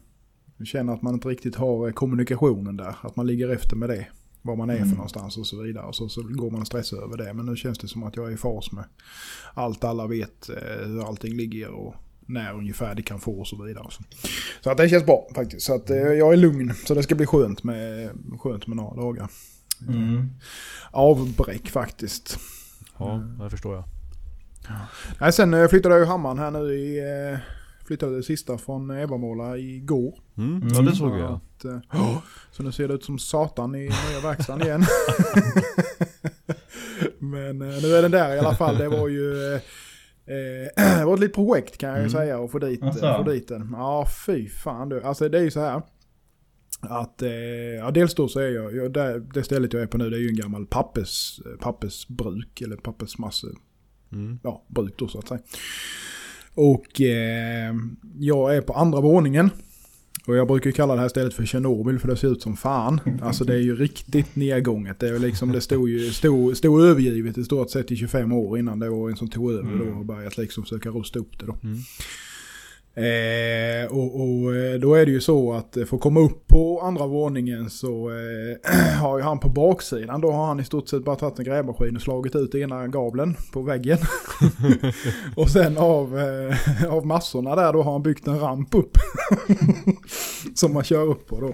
känner 0.66 0.94
att 0.94 1.02
man 1.02 1.14
inte 1.14 1.28
riktigt 1.28 1.56
har 1.56 1.88
eh, 1.88 1.94
kommunikationen 1.94 2.78
där. 2.78 2.96
Att 3.02 3.16
man 3.16 3.28
ligger 3.28 3.50
efter 3.50 3.76
med 3.76 3.90
det. 3.90 4.08
Var 4.42 4.56
man 4.56 4.70
är 4.70 4.76
Mm. 4.76 4.90
för 4.90 4.96
någonstans 4.96 5.38
och 5.38 5.48
så 5.48 5.62
vidare. 5.62 5.86
Och 5.86 5.96
så, 5.96 6.10
så 6.10 6.22
går 6.24 6.52
man 6.52 6.62
och 6.62 6.68
stressar 6.68 6.98
över 6.98 7.18
det. 7.18 7.34
Men 7.34 7.46
nu 7.46 7.56
känns 7.56 7.78
det 7.80 7.88
som 7.88 8.04
att 8.04 8.16
jag 8.16 8.28
är 8.28 8.32
i 8.32 8.38
fas 8.38 8.72
med 8.72 8.84
allt 9.54 9.84
alla 9.84 10.08
vet 10.08 10.50
eh, 10.50 10.88
hur 10.88 11.08
allting 11.08 11.38
ligger 11.38 11.70
och 11.70 11.96
när 12.30 12.54
ungefär 12.54 12.96
det 12.96 13.02
kan 13.02 13.20
få 13.20 13.40
och 13.40 13.48
så 13.48 13.64
vidare. 13.64 13.88
Så, 13.92 14.04
så 14.62 14.70
att 14.70 14.78
det 14.78 14.90
känns 14.90 15.06
bra 15.06 15.28
faktiskt. 15.36 15.66
Så 15.66 15.76
att 15.76 15.90
eh, 15.90 15.98
jag 15.98 16.34
är 16.34 16.38
lugn. 16.38 16.74
Så 16.86 16.94
det 16.94 17.04
ska 17.04 17.16
bli 17.16 17.26
skönt 17.26 17.64
med, 17.64 18.10
skönt 18.40 18.68
med 18.68 18.78
några 18.78 18.96
dagar. 19.02 19.30
Mm. 19.88 20.30
Avbräck 20.92 21.70
faktiskt. 21.70 22.40
Ja, 22.98 23.24
det 23.40 23.50
förstår 23.50 23.76
jag. 23.76 23.84
Nej, 25.20 25.34
sen 25.34 25.54
eh, 25.54 25.68
flyttade 25.68 25.96
jag 25.96 26.00
ju 26.02 26.06
hammaren 26.08 26.40
här 26.40 26.52
nu 26.52 26.74
i... 26.74 27.00
Eh, 27.34 27.40
flyttade 27.86 28.16
det 28.16 28.24
sista 28.24 28.58
från 28.58 28.92
Evamåla 28.92 29.58
igår. 29.58 30.20
Mm. 30.38 30.62
Ja 30.70 30.76
Mm. 30.76 30.86
det 30.86 30.96
såg 30.96 31.12
Så 31.12 31.18
jag. 31.18 31.32
Att, 31.32 31.66
eh, 31.66 31.80
ja, 31.92 32.22
så 32.52 32.64
nu 32.64 32.72
ser 32.72 32.88
det 32.88 32.94
ut 32.94 33.04
som 33.04 33.20
satan 33.20 33.76
i 33.76 33.80
nya 33.80 34.20
verkstaden 34.24 34.68
igen. 34.68 34.84
Men 37.20 37.60
nu 37.60 37.96
är 37.96 38.02
den 38.02 38.12
där 38.12 38.36
i 38.36 38.40
alla 38.40 38.56
fall. 38.56 38.78
Det 38.78 38.88
var 38.88 39.08
ju... 39.08 39.54
Eh, 39.54 39.62
det 41.00 41.06
var 41.06 41.14
ett 41.14 41.20
litet 41.20 41.36
projekt 41.36 41.78
kan 41.78 41.90
jag 41.90 41.98
ju 41.98 42.02
Mm. 42.02 42.12
säga 42.12 42.44
att 42.44 42.52
få 42.52 42.60
dit, 42.60 42.82
få 43.18 43.24
dit 43.24 43.48
den. 43.48 43.70
Ja, 43.72 44.06
fy 44.26 44.50
fan 44.50 44.90
du. 44.90 45.02
Alltså 45.04 45.30
det 45.30 45.38
är 45.40 45.44
ju 45.44 45.52
så 45.52 45.60
här. 45.60 45.82
Att, 46.82 47.22
eh, 47.22 47.30
ja 47.80 47.92
dels 47.92 48.16
då 48.16 48.28
så 48.28 48.40
är 48.40 48.50
jag, 48.50 48.76
jag 48.76 48.94
där, 48.94 49.20
det 49.34 49.44
stället 49.44 49.74
jag 49.74 49.82
är 49.82 49.88
på 49.88 49.98
nu 49.98 50.10
det 50.10 50.18
är 50.18 50.22
ju 50.22 50.28
en 50.30 50.36
gammal 50.36 50.66
pappers, 50.66 51.40
pappersbruk 51.60 52.62
eller 52.62 52.76
pappersmasse 52.76 53.48
Mm. 54.12 54.40
ja, 54.44 54.64
bruk 54.68 54.94
då 54.98 55.08
så 55.08 55.20
att 55.20 55.28
säga. 55.28 55.40
Och 56.54 57.02
eh, 57.02 57.76
jag 58.20 58.56
är 58.56 58.62
på 58.62 58.74
andra 58.74 59.02
våningen. 59.02 59.50
Och 60.28 60.36
jag 60.36 60.48
brukar 60.48 60.72
kalla 60.72 60.96
det 60.96 61.02
här 61.02 61.08
stället 61.08 61.34
för 61.34 61.46
Tjernobyl 61.46 62.00
för 62.00 62.08
det 62.08 62.18
ser 62.18 62.32
ut 62.32 62.42
som 62.42 62.58
fan. 62.58 63.00
Alltså 63.22 63.44
det 63.44 63.54
är 63.54 63.60
ju 63.60 63.76
riktigt 63.76 64.36
nedgånget. 64.36 65.00
Det, 65.00 65.10
är 65.10 65.20
liksom, 65.20 65.52
det 65.52 65.62
stod 65.62 65.90
ju 65.90 66.12
stod, 66.12 66.58
stod 66.58 66.82
övergivet 66.82 67.38
i 67.38 67.44
stort 67.44 67.70
sett 67.70 67.92
i 67.92 67.96
25 67.96 68.32
år 68.32 68.60
innan 68.60 68.80
det 68.80 68.90
var 68.90 69.10
en 69.10 69.16
som 69.16 69.28
tog 69.28 69.52
över 69.52 69.86
då 69.86 70.00
och 70.00 70.06
börjat 70.06 70.38
liksom 70.38 70.64
försöka 70.64 70.90
rusta 70.90 71.20
upp 71.20 71.40
det 71.40 71.46
då. 71.46 71.58
Mm. 71.64 71.78
Eh, 72.98 73.92
och, 73.92 74.22
och 74.22 74.56
eh, 74.56 74.80
då 74.80 74.96
är 74.96 75.06
det 75.06 75.12
ju 75.12 75.22
så 75.22 75.54
att 75.54 75.78
eh, 75.78 75.86
för 75.86 75.96
att 75.96 76.02
komma 76.02 76.20
upp 76.20 76.48
på 76.48 76.82
andra 76.82 77.08
våningen 77.08 77.70
så 77.70 78.10
eh, 78.10 78.72
har 79.02 79.18
ju 79.18 79.24
han 79.24 79.40
på 79.40 79.50
baksidan 79.50 80.22
då 80.22 80.32
har 80.32 80.46
han 80.46 80.60
i 80.60 80.64
stort 80.64 80.90
sett 80.90 81.04
bara 81.04 81.16
tagit 81.16 81.40
en 81.40 81.46
grävmaskin 81.46 81.96
och 81.96 82.02
slagit 82.02 82.36
ut 82.36 82.56
ena 82.56 82.88
gavlen 82.88 83.36
på 83.54 83.62
väggen. 83.62 83.98
och 85.36 85.50
sen 85.50 85.78
av, 85.78 86.20
eh, 86.20 86.94
av 86.94 87.06
massorna 87.06 87.56
där 87.56 87.74
då 87.74 87.84
har 87.84 87.92
han 87.92 88.04
byggt 88.04 88.28
en 88.28 88.40
ramp 88.40 88.76
upp. 88.76 88.98
som 90.56 90.74
man 90.74 90.84
kör 90.84 91.08
upp 91.08 91.28
på 91.28 91.40
då. 91.40 91.48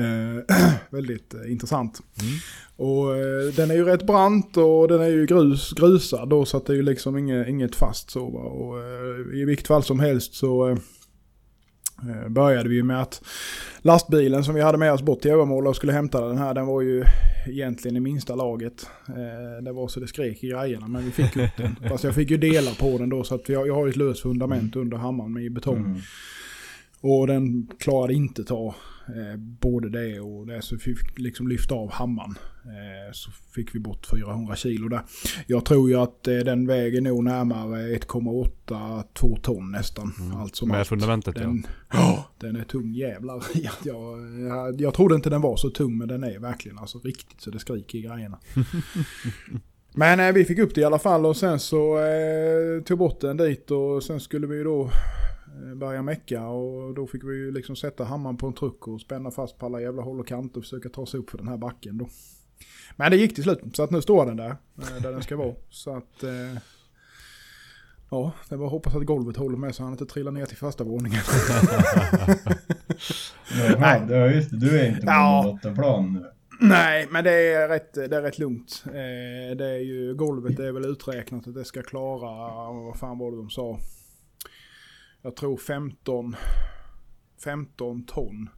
Eh, 0.00 0.56
väldigt 0.90 1.34
eh, 1.34 1.52
intressant. 1.52 2.00
Mm. 2.20 2.32
Och 2.80 3.16
eh, 3.16 3.52
den 3.56 3.70
är 3.70 3.74
ju 3.74 3.84
rätt 3.84 4.06
brant 4.06 4.56
och 4.56 4.88
den 4.88 5.00
är 5.00 5.08
ju 5.08 5.26
grus, 5.26 5.72
grusad 5.72 6.28
då 6.28 6.44
så 6.44 6.56
att 6.56 6.66
det 6.66 6.72
är 6.72 6.76
ju 6.76 6.82
liksom 6.82 7.18
inget, 7.18 7.48
inget 7.48 7.76
fast 7.76 8.10
så 8.10 8.30
va. 8.30 8.40
Och 8.40 8.78
eh, 8.78 9.40
i 9.40 9.44
vilket 9.44 9.66
fall 9.66 9.82
som 9.82 10.00
helst 10.00 10.34
så 10.34 10.68
eh, 10.68 12.28
började 12.28 12.68
vi 12.68 12.82
med 12.82 13.02
att 13.02 13.22
lastbilen 13.82 14.44
som 14.44 14.54
vi 14.54 14.60
hade 14.60 14.78
med 14.78 14.92
oss 14.92 15.02
bort 15.02 15.20
till 15.20 15.30
Övermåla 15.30 15.70
och 15.70 15.76
skulle 15.76 15.92
hämta 15.92 16.28
den 16.28 16.38
här 16.38 16.54
den 16.54 16.66
var 16.66 16.80
ju 16.80 17.04
egentligen 17.46 17.96
i 17.96 18.00
minsta 18.00 18.34
laget. 18.34 18.86
Det 19.62 19.72
var 19.72 19.88
så 19.88 20.00
det 20.00 20.06
skrek 20.06 20.44
i 20.44 20.48
grejerna 20.48 20.88
men 20.88 21.04
vi 21.04 21.10
fick 21.10 21.36
upp 21.36 21.56
den. 21.56 21.76
Fast 21.88 22.04
jag 22.04 22.14
fick 22.14 22.30
ju 22.30 22.36
dela 22.36 22.70
på 22.70 22.98
den 22.98 23.08
då 23.08 23.24
så 23.24 23.34
att 23.34 23.48
jag, 23.48 23.68
jag 23.68 23.74
har 23.74 23.86
ju 23.86 23.90
ett 23.90 23.96
löst 23.96 24.22
fundament 24.22 24.76
under 24.76 24.96
hammaren 24.96 25.32
med 25.32 25.52
betong. 25.52 25.76
Mm. 25.76 26.00
Och 27.02 27.26
den 27.26 27.66
klarade 27.78 28.14
inte 28.14 28.44
ta 28.44 28.74
eh, 29.08 29.36
både 29.36 29.88
det 29.88 30.20
och 30.20 30.46
det. 30.46 30.62
Så 30.62 30.74
vi 30.74 30.80
fick 30.80 31.18
liksom 31.18 31.48
lyfta 31.48 31.74
av 31.74 31.90
hammaren. 31.92 32.34
Eh, 32.64 33.12
så 33.12 33.30
fick 33.54 33.74
vi 33.74 33.78
bort 33.78 34.06
400 34.06 34.56
kilo 34.56 34.88
där. 34.88 35.02
Jag 35.46 35.64
tror 35.64 35.90
ju 35.90 35.96
att 35.96 36.28
eh, 36.28 36.36
den 36.36 36.66
väger 36.66 37.00
nog 37.00 37.24
närmare 37.24 37.96
1,8-2 37.96 39.40
ton 39.40 39.72
nästan. 39.72 40.12
Allt 40.36 40.56
som 40.56 40.68
Med 40.68 40.78
allt. 40.78 40.88
fundamentet. 40.88 41.34
Den, 41.34 41.66
ja, 41.92 42.24
den 42.38 42.56
är 42.56 42.64
tung 42.64 42.92
jävlar. 42.92 43.44
jag, 43.54 43.72
jag, 44.48 44.80
jag 44.80 44.94
trodde 44.94 45.14
inte 45.14 45.30
den 45.30 45.40
var 45.40 45.56
så 45.56 45.70
tung 45.70 45.98
men 45.98 46.08
den 46.08 46.24
är 46.24 46.38
verkligen 46.38 46.78
alltså 46.78 46.98
riktigt 46.98 47.40
så 47.40 47.50
det 47.50 47.58
skriker 47.58 47.98
i 47.98 48.02
grejerna. 48.02 48.38
men 49.94 50.20
eh, 50.20 50.32
vi 50.32 50.44
fick 50.44 50.58
upp 50.58 50.74
det 50.74 50.80
i 50.80 50.84
alla 50.84 50.98
fall 50.98 51.26
och 51.26 51.36
sen 51.36 51.60
så 51.60 51.98
eh, 51.98 52.82
tog 52.84 52.98
bort 52.98 53.20
den 53.20 53.36
dit 53.36 53.70
och 53.70 54.02
sen 54.02 54.20
skulle 54.20 54.46
vi 54.46 54.62
då 54.62 54.90
eh, 55.68 55.74
börja 55.74 56.02
mecka 56.02 56.46
och 56.46 56.94
då 56.94 57.06
fick 57.06 57.24
vi 57.24 57.36
ju 57.36 57.52
liksom 57.52 57.76
sätta 57.76 58.04
hammaren 58.04 58.36
på 58.36 58.46
en 58.46 58.52
truck 58.52 58.88
och 58.88 59.00
spänna 59.00 59.30
fast 59.30 59.58
på 59.58 59.66
alla 59.66 59.80
jävla 59.80 60.02
håll 60.02 60.20
och 60.20 60.26
kanter 60.28 60.58
och 60.58 60.64
försöka 60.64 60.88
ta 60.88 61.06
sig 61.06 61.20
upp 61.20 61.30
för 61.30 61.38
den 61.38 61.48
här 61.48 61.56
backen 61.56 61.98
då. 61.98 62.08
Men 62.96 63.10
det 63.10 63.16
gick 63.16 63.34
till 63.34 63.44
slut 63.44 63.60
så 63.76 63.82
att 63.82 63.90
nu 63.90 64.02
står 64.02 64.26
den 64.26 64.36
där, 64.36 64.50
eh, 64.78 65.02
där 65.02 65.12
den 65.12 65.22
ska 65.22 65.36
vara. 65.36 65.54
Så 65.70 65.96
att... 65.96 66.22
Eh, 66.22 66.30
ja, 68.10 68.32
det 68.48 68.56
var 68.56 68.68
hoppas 68.68 68.94
att 68.94 69.04
golvet 69.06 69.36
håller 69.36 69.56
med 69.56 69.74
så 69.74 69.82
han 69.82 69.92
inte 69.92 70.06
trillar 70.06 70.32
ner 70.32 70.46
till 70.46 70.56
första 70.56 70.84
våningen. 70.84 71.20
Nej. 73.78 74.02
det- 74.08 74.16
ja, 74.16 74.26
just 74.26 74.50
det. 74.50 74.56
Du 74.56 74.80
är 74.80 74.88
inte 74.88 75.00
på 75.00 75.06
Ja. 75.06 75.42
bottenplan 75.52 76.12
nu. 76.12 76.26
Nej, 76.62 77.06
men 77.10 77.24
det 77.24 77.32
är 77.32 77.68
rätt, 77.68 77.94
det 77.94 78.16
är 78.16 78.22
rätt 78.22 78.38
lugnt. 78.38 78.82
Eh, 78.86 79.56
det 79.56 79.66
är 79.66 79.78
ju, 79.84 80.14
golvet 80.14 80.58
är 80.58 80.72
väl 80.72 80.84
uträknat 80.84 81.48
att 81.48 81.54
det 81.54 81.64
ska 81.64 81.82
klara, 81.82 82.72
vad 82.72 82.96
fan 82.96 83.18
var 83.18 83.30
det 83.30 83.36
de 83.36 83.50
sa? 83.50 83.78
Jag 85.22 85.36
tror 85.36 85.56
15, 85.56 86.36
15 87.44 88.04
ton 88.06 88.48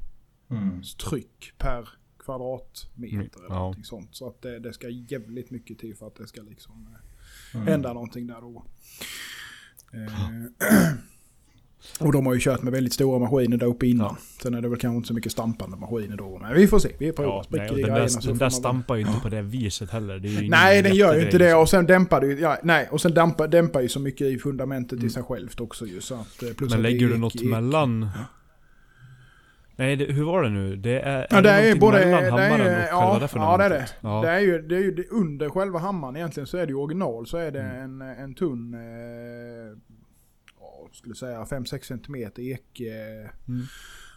Mm. 0.51 0.83
tryck 1.11 1.53
per 1.59 1.89
kvadratmeter 2.19 3.17
Mm, 3.17 3.21
eller 3.37 3.49
ja. 3.49 3.55
någonting 3.59 3.85
sånt. 3.85 4.09
Så 4.17 4.29
att 4.29 4.43
det, 4.43 4.59
det 4.59 4.73
ska 4.73 4.89
jävligt 4.89 5.51
mycket 5.51 5.79
till 5.79 5.97
för 5.97 6.07
att 6.07 6.15
det 6.15 6.27
ska 6.27 6.43
liksom 6.43 6.89
eh, 6.93 7.55
Mm. 7.57 7.67
hända 7.67 7.93
någonting 7.93 8.27
där 8.27 8.41
då. 8.41 8.65
Eh, 9.93 10.95
Och 12.01 12.13
de 12.13 12.27
har 12.27 12.35
ju 12.35 12.41
kört 12.41 12.63
med 12.63 12.73
väldigt 12.73 12.93
stora 12.93 13.19
maskiner 13.19 13.57
där 13.57 13.67
uppe 13.67 13.87
innan. 13.87 14.17
Sen 14.43 14.55
är 14.55 14.61
det 14.63 14.69
väl 14.69 14.79
kanske 14.79 14.97
inte 14.97 15.09
så 15.09 15.15
mycket 15.15 15.33
stampande 15.33 15.77
maskiner 15.77 16.17
då. 16.17 16.39
Men 16.43 16.55
vi 16.55 16.67
får 16.67 16.79
se. 16.79 16.89
Vi 16.99 17.13
provar. 17.13 17.45
Ja, 17.51 17.59
nej, 17.59 17.69
den 17.83 17.95
där, 17.95 18.27
den 18.27 18.39
där 18.39 18.49
stampar 18.49 18.95
ju 18.97 19.01
inte 19.07 19.21
på 19.21 19.29
det 19.29 19.43
viset 19.43 19.91
heller. 19.91 20.19
Det 20.19 20.29
är 20.29 20.49
Nej, 20.49 20.83
den 20.83 20.95
gör 20.95 21.15
ju 21.17 21.25
inte 21.25 21.39
det. 21.39 21.55
Och 21.55 21.69
sen 21.69 21.87
dämpar 21.87 22.21
det 22.21 22.27
ju... 22.27 22.41
Ja, 22.41 22.59
nej, 22.63 22.89
och 22.91 23.01
sen 23.01 23.15
dämpar, 23.15 23.49
dämpar 23.49 23.81
ju 23.81 23.89
så 23.89 24.01
mycket 24.01 24.27
i 24.27 24.39
fundamentet 24.39 24.93
Mm. 24.93 25.07
i 25.07 25.11
sig 25.11 25.23
självt 25.23 25.61
också 25.61 25.87
ju. 25.87 26.01
Så 26.01 26.15
att, 26.15 26.43
eh, 26.43 26.49
plus 26.57 26.71
Men 26.73 26.83
lägger 26.83 27.01
det 27.01 27.07
du 27.07 27.15
är 27.15 27.19
något 27.19 27.35
ek- 27.37 27.43
mellan? 27.51 28.09
Nej, 29.77 29.97
det, 29.97 30.05
hur 30.05 30.25
var 30.25 30.43
det 30.43 30.51
nu? 30.51 30.77
Det 30.77 31.01
är, 31.01 31.27
Ja, 31.31 31.41
det 31.41 31.51
är 31.51 31.63
ju 31.63 31.75
någonting 31.75 31.81
både... 31.81 31.99
mellan 32.07 32.23
Det 32.25 32.31
hammaren 32.31 32.61
är, 32.67 32.95
och 32.95 33.01
själva 33.01 33.13
ja, 33.13 33.19
det 33.19 33.29
ja, 33.35 33.57
det 33.59 33.65
är 33.65 33.71
det. 33.71 33.87
Ja. 34.01 34.21
Det 34.23 34.29
är 34.31 34.41
ju, 34.41 34.63
det 34.63 34.77
är 34.77 34.81
ju 34.81 34.95
det, 34.95 35.09
under 35.11 35.49
själva 35.49 35.79
hammaren 35.79 36.17
egentligen 36.17 36.47
så 36.47 36.57
är 36.57 36.67
det 36.67 36.71
ju 36.73 36.75
original 36.79 37.27
så 37.27 37.37
är 37.37 37.51
det 37.51 37.61
Mm. 37.63 38.03
en, 38.03 38.09
en 38.19 38.35
tunn... 38.35 38.75
Eh, 38.75 38.81
ja, 38.81 39.92
skulle 40.93 41.15
säga 41.15 41.45
5-6 41.45 41.83
cm 41.83 42.33
ek... 42.37 42.81
Eh, 42.81 43.31
Mm. 43.49 43.63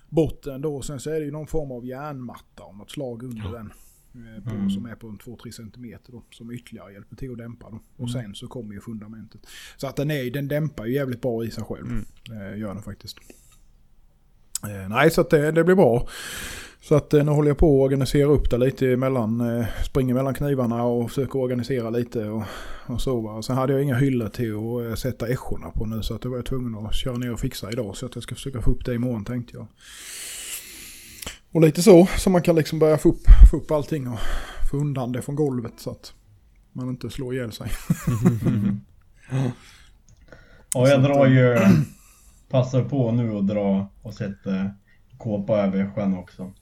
botten 0.10 0.62
då. 0.62 0.82
Sen 0.82 1.00
så 1.00 1.10
är 1.10 1.20
det 1.20 1.26
ju 1.26 1.32
någon 1.32 1.48
form 1.48 1.72
av 1.72 1.86
järnmatta 1.86 2.64
av 2.64 2.78
något 2.78 2.92
slag 2.92 3.24
under 3.24 3.52
den. 3.52 3.72
eh, 4.16 4.44
På, 4.44 4.50
Mm. 4.50 4.70
Som 4.70 4.86
är 4.86 4.96
på 4.96 5.08
en 5.08 5.18
2-3 5.18 5.52
cm 5.52 5.98
då. 6.08 6.24
Som 6.32 6.52
ytterligare 6.52 6.94
hjälper 6.94 7.16
till 7.16 7.32
att 7.32 7.38
dämpa 7.38 7.70
då. 7.70 7.80
Och 7.96 8.10
Mm. 8.10 8.24
sen 8.24 8.36
så 8.36 8.48
kommer 8.48 8.74
ju 8.74 8.82
fundamentet. 8.82 9.42
Så 9.78 9.88
att 9.88 9.96
den, 9.96 10.12
är, 10.12 10.32
den 10.32 10.48
dämpar 10.48 10.86
ju 10.86 10.94
jävligt 10.94 11.22
bra 11.22 11.46
i 11.46 11.52
sig 11.52 11.64
själv. 11.64 11.86
Mm. 11.88 12.06
Eh, 12.54 12.60
gör 12.60 12.74
den 12.74 12.84
faktiskt. 12.84 13.18
Eh, 14.66 14.90
nej, 14.90 15.12
så 15.12 15.24
det, 15.24 15.52
det 15.52 15.64
blir 15.64 15.76
bra. 15.76 16.08
Så 16.88 16.96
att 16.96 17.14
eh, 17.14 17.24
nu 17.24 17.32
håller 17.32 17.50
jag 17.50 17.58
på 17.58 17.66
att 17.66 17.86
organisera 17.86 18.28
upp 18.28 18.50
det 18.50 18.58
lite 18.58 18.98
mellan, 18.98 19.60
eh, 19.60 19.66
springer 19.84 20.14
mellan 20.14 20.34
knivarna 20.34 20.84
och 20.84 21.10
försöker 21.10 21.40
organisera 21.40 21.90
lite 21.90 22.30
och, 22.30 22.44
och 22.86 23.02
så 23.02 23.22
va. 23.22 23.42
Sen 23.42 23.56
hade 23.56 23.74
jag 23.74 23.84
inga 23.84 23.96
hyllor 23.96 24.30
till 24.30 24.56
att 24.56 24.92
eh, 24.92 24.96
sätta 24.96 25.28
eschorna 25.28 25.70
på 25.70 25.86
nu 25.86 26.04
så 26.04 26.16
att 26.16 26.22
det 26.22 26.30
var 26.30 26.36
jag 26.36 26.46
tvungen 26.46 26.86
att 26.86 26.96
köra 26.96 27.18
ner 27.18 27.34
och 27.34 27.40
fixa 27.40 27.72
idag. 27.72 27.98
Så 27.98 28.06
att 28.06 28.16
jag 28.16 28.24
ska 28.24 28.36
försöka 28.36 28.62
få 28.62 28.72
upp 28.72 28.86
det 28.86 28.96
imorgon 28.96 29.26
tänkte 29.26 29.58
jag. 29.58 29.68
Och 31.52 31.62
lite 31.62 31.82
så, 31.82 32.08
så 32.18 32.30
man 32.30 32.42
kan 32.42 32.56
liksom 32.56 32.80
börja 32.80 32.98
få 32.98 33.10
upp, 33.10 33.24
få 33.52 33.58
upp 33.58 33.72
allting 33.72 34.08
och 34.08 34.20
få 34.72 34.78
undan 34.78 35.12
det 35.12 35.22
från 35.22 35.36
golvet 35.36 35.74
så 35.78 35.92
att 35.92 36.14
man 36.74 36.90
inte 36.90 37.10
slår 37.10 37.36
ihjäl 37.36 37.52
sig. 37.52 37.72
Ja, 40.74 40.82
jag 40.82 40.90
Så 40.90 40.96
att, 40.96 41.04
drar 41.04 41.26
ju... 41.26 41.58
Passar 42.56 42.84
på 42.84 43.12
nu 43.12 43.32
och 43.32 43.44
dra 43.44 43.88
och 44.02 44.14
sätta 44.14 44.72
kåpa 45.18 45.58
över 45.58 45.80
ässjan 45.80 46.18
också. 46.18 46.54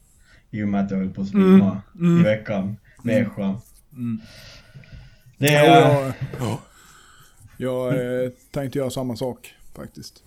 I 0.51 0.63
och 0.63 0.67
med 0.67 0.85
att 0.85 0.91
jag 0.91 0.97
höll 0.97 1.09
på 1.13 1.21
att 1.21 1.27
svimma 1.27 1.81
Mm, 1.95 2.07
mm. 2.11 2.19
i 2.19 2.23
veckan 2.23 2.77
med 3.03 3.27
ässjan. 3.27 3.61
Mm. 3.91 4.21
Det 5.37 5.51
Ja, 5.51 5.61
är... 5.61 6.13
jag, 6.39 6.57
jag 7.57 8.23
eh, 8.23 8.29
tänkte 8.51 8.79
göra 8.79 8.89
samma 8.89 9.15
sak 9.15 9.53
faktiskt. 9.75 10.23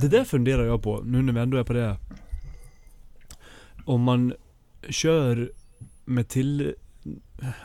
Det 0.00 0.08
där 0.08 0.24
funderar 0.24 0.64
jag 0.64 0.82
på, 0.82 1.02
nu 1.04 1.22
när 1.22 1.32
vi 1.32 1.40
ändå 1.40 1.56
är 1.58 1.64
på 1.64 1.72
det. 1.72 1.96
Om 3.84 4.02
man 4.02 4.34
kör 4.88 5.52
med 6.04 6.28
till... 6.28 6.74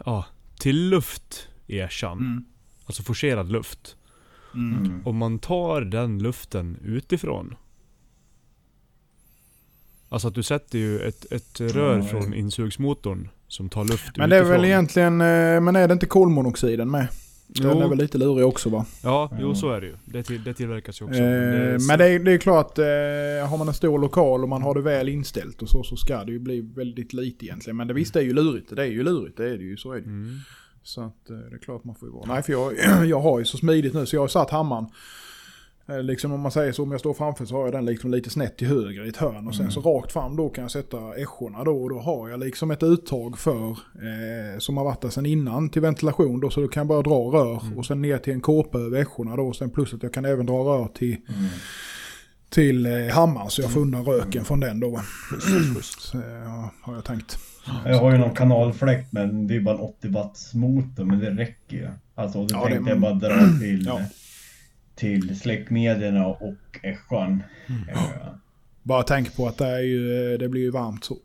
Ja, 0.06 0.26
till 0.60 0.90
luft 0.90 1.48
i 1.68 1.80
äschan. 1.80 2.18
Mm. 2.18 2.46
Alltså 2.86 3.04
forcerad 3.04 3.52
luft. 3.52 3.96
Mm. 4.56 4.86
Mm. 4.86 5.02
Om 5.08 5.18
man 5.18 5.40
tar 5.40 5.82
den 5.82 6.20
luften 6.24 6.78
utifrån. 6.84 7.56
Alltså 10.10 10.28
att 10.28 10.36
du 10.36 10.44
sätter 10.44 10.78
ju 10.80 11.00
ett, 11.00 11.32
ett 11.32 11.62
rör 11.62 11.98
Ja, 11.98 12.04
från 12.04 12.34
insugsmotorn 12.34 13.30
som 13.48 13.70
tar 13.70 13.86
luft 13.86 14.18
Men 14.18 14.30
det 14.30 14.38
är 14.38 14.44
väl 14.44 14.66
egentligen, 14.66 15.22
eh, 15.22 15.62
men 15.62 15.76
är 15.76 15.88
det 15.88 15.94
inte 15.94 16.06
kolmonoxiden 16.06 16.92
med? 16.92 17.08
Den 17.48 17.72
Jo. 17.72 17.82
är 17.82 17.88
väl 17.88 17.98
lite 17.98 18.18
lurig 18.18 18.46
också 18.46 18.70
va? 18.70 18.86
Ja, 19.04 19.32
jo 19.40 19.48
Ja. 19.48 19.56
så 19.56 19.72
är 19.72 19.82
det 19.82 19.88
ju. 19.88 19.96
Det, 20.06 20.24
till, 20.24 20.44
det 20.44 20.54
tillverkas 20.54 21.02
ju 21.02 21.06
också. 21.06 21.20
Eh, 21.20 21.80
men 21.88 21.98
det 21.98 22.06
är, 22.06 22.20
det 22.20 22.32
är 22.32 22.38
klart, 22.38 22.78
eh, 22.78 23.50
har 23.50 23.58
man 23.58 23.68
en 23.68 23.74
stor 23.74 24.00
lokal 24.00 24.44
och 24.44 24.50
man 24.50 24.62
har 24.62 24.76
det 24.76 24.82
väl 24.82 25.10
inställt 25.10 25.62
och 25.62 25.70
så, 25.70 25.84
så 25.84 25.96
ska 25.96 26.24
det 26.24 26.32
ju 26.32 26.40
bli 26.40 26.62
väldigt 26.62 27.14
lite 27.14 27.46
egentligen. 27.46 27.78
Men 27.78 27.88
det 27.88 27.94
visst 27.94 28.14
det 28.14 28.20
är 28.20 28.24
ju 28.24 28.34
lurigt, 28.34 28.76
det 28.76 28.82
är 28.82 28.86
ju 28.88 29.04
lurigt, 29.04 29.38
det 29.38 29.46
är 29.50 29.58
det 29.58 29.64
ju, 29.64 29.78
så 29.78 29.92
är 29.92 29.96
det 29.96 30.02
ju. 30.02 30.08
Mm. 30.08 30.40
Så 30.84 31.02
att 31.02 31.30
eh, 31.30 31.36
det 31.38 31.56
är 31.56 31.60
klart 31.60 31.84
man 31.84 31.96
får 31.96 32.08
ju 32.08 32.14
vara. 32.14 32.26
Nej 32.34 32.44
för 32.44 32.52
jag, 32.54 32.74
jag 33.08 33.20
har 33.20 33.40
ju 33.40 33.46
så 33.46 33.58
smidigt 33.58 33.94
nu 33.94 34.06
så 34.06 34.16
jag 34.16 34.22
har 34.22 34.28
satt 34.28 34.50
hammaren. 34.50 34.86
eh, 35.88 36.04
Liksom 36.04 36.32
om 36.32 36.40
man 36.42 36.52
säger 36.52 36.72
så, 36.72 36.84
om 36.84 36.92
jag 36.92 37.00
står 37.00 37.14
framför 37.14 37.46
så 37.46 37.56
har 37.56 37.64
jag 37.64 37.72
den 37.74 37.86
liksom 37.86 38.12
lite 38.12 38.30
snett 38.30 38.58
till 38.58 38.68
höger 38.68 39.06
i 39.06 39.10
ett 39.10 39.18
hörn. 39.18 39.48
Och 39.48 39.56
sen 39.56 39.72
så 39.72 39.82
rakt 39.82 40.12
fram 40.12 40.36
då 40.36 40.50
kan 40.50 40.62
jag 40.62 40.72
sätta 40.72 41.16
eschorna 41.16 41.64
då. 41.64 41.84
Och 41.84 41.90
då 41.90 42.00
har 42.00 42.30
jag 42.30 42.40
liksom 42.40 42.72
ett 42.72 42.84
uttag 42.84 43.38
för, 43.38 43.70
eh, 43.72 44.60
som 44.60 44.78
har 44.78 44.84
varit 44.84 45.02
där 45.02 45.10
sedan 45.10 45.26
innan 45.26 45.70
till 45.70 45.82
ventilation 45.82 46.40
då. 46.40 46.50
Så 46.50 46.62
då 46.62 46.68
kan 46.68 46.82
jag 46.82 46.88
bara 46.88 47.02
dra 47.02 47.16
rör 47.40 47.62
och 47.78 47.86
sen 47.86 48.02
ner 48.02 48.18
till 48.18 48.34
en 48.34 48.42
kåpa 48.42 48.80
över 48.80 49.02
eschorna 49.02 49.36
då. 49.36 49.44
Och 49.48 49.56
sen 49.56 49.70
plus 49.70 49.94
att 49.94 50.04
jag 50.04 50.14
kan 50.14 50.26
även 50.26 50.46
dra 50.46 50.54
rör 50.64 50.88
till, 50.88 51.16
Mm. 51.30 51.50
till 52.50 52.86
eh, 52.86 53.08
hammaren 53.16 53.50
så 53.50 53.62
jag 53.62 53.72
får 53.72 53.82
undan 53.82 54.06
röken 54.06 54.46
från 54.46 54.60
den 54.60 54.80
då. 54.80 55.02
Så, 55.84 56.18
eh, 56.18 56.66
har 56.82 56.94
jag 56.96 57.04
tänkt. 57.04 57.38
Jag 57.86 58.00
har 58.00 58.12
ju 58.12 58.18
någon 58.18 58.36
kanalfläkt 58.36 59.12
men 59.14 59.48
det 59.48 59.56
är 59.56 59.60
bara 59.62 59.76
en 59.76 59.82
80 59.82 60.08
watts 60.08 60.54
motor 60.54 61.04
men 61.04 61.20
det 61.20 61.30
räcker 61.30 61.78
ju. 61.78 61.90
Alltså 62.16 62.40
och 62.40 62.48
då 62.48 62.56
Ja, 62.56 62.66
det- 62.66 62.70
tänkte 62.74 62.90
jag 62.92 63.00
bara 63.00 63.14
dra 63.14 63.60
till, 63.60 63.86
Ja. 63.86 64.02
till 64.96 65.40
släckmedierna 65.40 66.28
och 66.28 66.80
ässjan. 66.84 67.44
Mm. 67.68 67.82
Bara 68.84 69.04
tänk 69.04 69.36
på 69.36 69.48
att 69.48 69.58
det, 69.58 69.68
är 69.68 69.80
ju, 69.80 70.38
det 70.38 70.50
blir 70.50 70.62
ju 70.62 70.72
varmt 70.72 71.04
så 71.04 71.18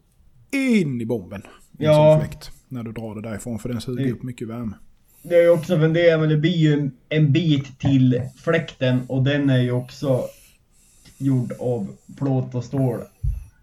in 0.50 1.00
i 1.00 1.06
bomben. 1.06 1.40
I 1.78 1.84
Ja. 1.84 2.20
fläkt. 2.20 2.50
När 2.68 2.82
du 2.82 2.92
drar 2.92 3.14
det 3.14 3.28
därifrån 3.28 3.58
för 3.58 3.68
den 3.68 3.80
suger 3.80 4.04
Det- 4.04 4.12
upp 4.12 4.22
mycket 4.22 4.48
värme. 4.48 4.72
Det 5.22 5.34
är 5.34 5.42
ju 5.42 5.48
också 5.50 5.78
funderat 5.78 6.20
men 6.20 6.28
det 6.28 6.36
blir 6.36 6.56
ju 6.56 6.72
en, 6.72 6.92
en 7.08 7.32
bit 7.32 7.78
till 7.78 8.22
fläkten 8.36 9.00
och 9.06 9.22
den 9.24 9.50
är 9.50 9.58
ju 9.58 9.72
också 9.72 10.22
gjord 11.18 11.52
av 11.60 11.86
plåt 12.18 12.54
och 12.54 12.64
stål. 12.64 13.00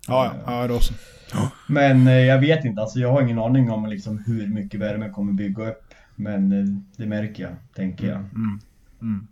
Ja, 0.08 0.34
ja, 0.46 0.62
ja 0.62 0.68
det 0.68 0.74
också. 0.74 0.94
Men 1.68 2.08
eh, 2.08 2.14
jag 2.14 2.40
vet 2.40 2.66
inte, 2.66 2.82
alltså 2.82 3.00
jag 3.00 3.12
har 3.12 3.22
ingen 3.22 3.40
aning 3.40 3.72
om 3.72 3.86
liksom 3.86 4.18
hur 4.26 4.48
mycket 4.48 4.80
värme 4.80 5.10
kommer 5.10 5.34
bygga 5.34 5.70
upp. 5.70 5.94
Men 6.16 6.52
eh, 6.52 6.66
det 6.98 7.06
märker 7.06 7.44
jag, 7.44 7.54
tänker 7.76 8.08
jag. 8.08 8.18
Mm. 8.20 8.60
Mm. 9.02 9.28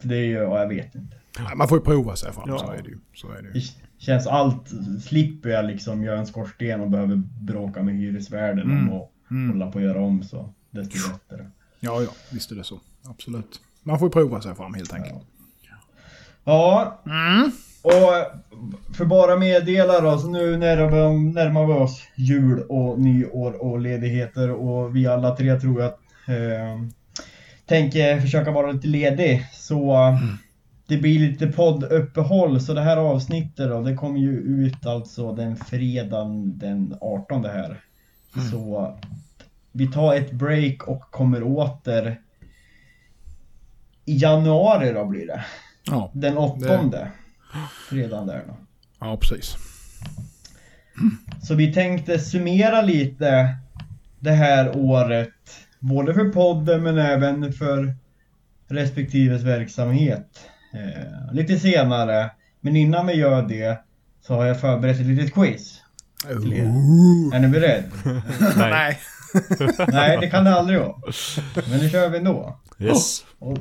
För 0.00 0.08
det 0.08 0.16
är 0.16 0.24
ju, 0.24 0.32
ja, 0.34 0.60
jag 0.60 0.68
vet 0.68 0.94
inte. 0.94 1.16
Man 1.56 1.68
får 1.68 1.78
ju 1.78 1.84
prova 1.84 2.16
sig 2.16 2.32
fram, 2.32 2.44
Ja. 2.48 2.58
så 2.58 2.70
är 2.70 2.82
det 2.82 2.88
ju. 2.88 2.98
Så 3.14 3.30
är 3.32 3.42
det 3.42 3.58
ju. 3.58 3.64
Känns 3.98 4.26
allt, 4.26 4.72
slipper 5.04 5.48
jag 5.48 5.64
liksom 5.64 6.02
göra 6.04 6.18
en 6.18 6.26
skorsten 6.26 6.80
och 6.80 6.90
behöver 6.90 7.16
bråka 7.40 7.82
med 7.82 7.94
hyresvärden 7.94 8.70
Mm. 8.70 8.92
att 8.92 9.10
Mm. 9.30 9.50
hålla 9.50 9.70
på 9.72 9.78
att 9.78 9.84
göra 9.84 10.00
om 10.00 10.22
så. 10.22 10.52
Desto 10.70 11.12
bättre. 11.12 11.50
Ja, 11.80 12.02
ja, 12.02 12.08
visst 12.32 12.50
är 12.52 12.56
det 12.56 12.64
så. 12.64 12.80
Absolut. 13.04 13.60
Man 13.82 13.98
får 13.98 14.08
ju 14.08 14.12
prova 14.12 14.40
sig 14.40 14.54
fram 14.54 14.74
helt 14.74 14.92
enkelt. 14.94 15.24
Ja, 16.44 17.02
Mm. 17.06 17.50
Och 17.86 18.94
för 18.96 19.04
bara 19.04 19.36
meddela 19.36 20.00
då, 20.00 20.18
så 20.18 20.28
nu 20.28 20.56
närmar, 20.56 21.66
vi 21.66 21.72
oss 21.72 22.02
jul 22.14 22.62
och 22.68 23.00
nyår 23.00 23.62
och 23.62 23.80
ledigheter 23.80 24.50
och 24.50 24.96
vi 24.96 25.06
alla 25.06 25.36
tre 25.36 25.60
tror 25.60 25.80
jag 25.80 25.90
eh, 26.36 26.80
tänker 27.66 28.20
försöka 28.20 28.50
vara 28.50 28.72
lite 28.72 28.86
ledig. 28.86 29.46
Så 29.52 29.96
det 30.86 30.96
blir 30.96 31.18
lite 31.18 31.46
podduppehåll 31.46 32.60
så 32.60 32.74
det 32.74 32.80
här 32.80 32.96
avsnittet 32.96 33.68
då, 33.68 33.82
det 33.82 33.94
kommer 33.94 34.18
ju 34.18 34.38
ut 34.38 34.86
alltså 34.86 35.32
den 35.32 35.56
fredagen 35.56 36.58
den 36.58 36.96
18 37.00 37.44
här. 37.44 37.80
Så 38.50 38.96
vi 39.72 39.86
tar 39.86 40.14
ett 40.14 40.32
break 40.32 40.88
och 40.88 41.00
kommer 41.00 41.42
åter 41.42 42.20
i 44.04 44.16
januari 44.16 44.92
då 44.92 45.04
blir 45.04 45.26
det. 45.26 45.44
Ja. 45.90 46.10
Den 46.14 46.38
åttonde. 46.38 47.10
Fredagen 47.88 48.26
där 48.26 48.44
då. 48.46 48.56
ja, 49.00 49.16
precis. 49.16 49.56
Så 51.42 51.54
vi 51.54 51.74
tänkte 51.74 52.18
summera 52.18 52.82
lite 52.82 53.56
det 54.20 54.32
här 54.32 54.76
året. 54.76 55.28
Både 55.78 56.14
för 56.14 56.24
podden 56.24 56.82
men 56.82 56.98
även 56.98 57.52
för 57.52 57.94
respektives 58.68 59.42
verksamhet. 59.42 60.40
Eh, 60.74 61.34
lite 61.34 61.58
senare. 61.58 62.30
Men 62.60 62.76
innan 62.76 63.06
vi 63.06 63.12
gör 63.14 63.42
det 63.42 63.78
så 64.26 64.34
har 64.34 64.44
jag 64.44 64.60
förberett 64.60 65.00
ett 65.00 65.06
litet 65.06 65.34
quiz. 65.34 65.82
Till 66.42 66.52
er. 66.52 66.64
Är 67.34 67.38
ni 67.38 67.48
beredd? 67.48 67.84
Nej. 68.56 68.98
Nej, 69.88 70.18
det 70.20 70.30
kan 70.30 70.44
det 70.44 70.54
aldrig 70.54 70.78
vara. 70.78 70.96
Men 71.70 71.80
nu 71.80 71.90
kör 71.90 72.08
vi 72.08 72.18
ändå. 72.18 72.60
Yes. 72.78 73.24
Och, 73.38 73.58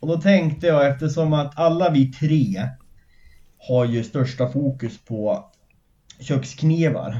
och 0.00 0.08
då 0.08 0.20
tänkte 0.20 0.66
jag 0.66 0.88
eftersom 0.88 1.32
att 1.32 1.58
alla 1.58 1.90
vi 1.90 2.12
tre 2.12 2.68
har 3.68 3.84
ju 3.84 4.04
största 4.04 4.48
fokus 4.48 4.98
på 4.98 5.50
köksknivar. 6.20 7.10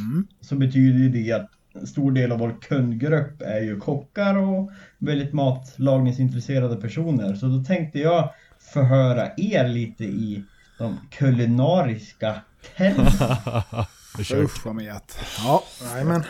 Mm. 0.00 0.26
Så 0.40 0.56
betyder 0.56 1.08
det 1.08 1.32
att 1.32 1.50
en 1.74 1.86
stor 1.86 2.12
del 2.12 2.32
av 2.32 2.38
vår 2.38 2.56
kundgrupp 2.60 3.42
är 3.42 3.60
ju 3.60 3.80
kockar 3.80 4.38
och 4.38 4.70
väldigt 4.98 5.32
matlagningsintresserade 5.32 6.76
personer. 6.76 7.34
Så 7.34 7.46
då 7.46 7.64
tänkte 7.64 7.98
jag 7.98 8.30
förhöra 8.72 9.30
er 9.36 9.68
lite 9.68 10.04
i 10.04 10.44
de 10.78 10.98
kulinariska 11.10 12.40
termerna. 12.76 13.86
Usch 14.44 14.66
vad 14.66 14.74
med 14.74 15.00
Ja, 15.44 15.62
men. 16.04 16.22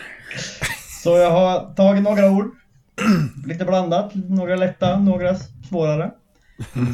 Så 1.03 1.17
jag 1.17 1.31
har 1.31 1.75
tagit 1.75 2.03
några 2.03 2.31
ord. 2.31 2.51
Lite 3.47 3.65
blandat, 3.65 4.15
några 4.15 4.57
lätta, 4.57 4.99
några 4.99 5.35
svårare. 5.69 6.11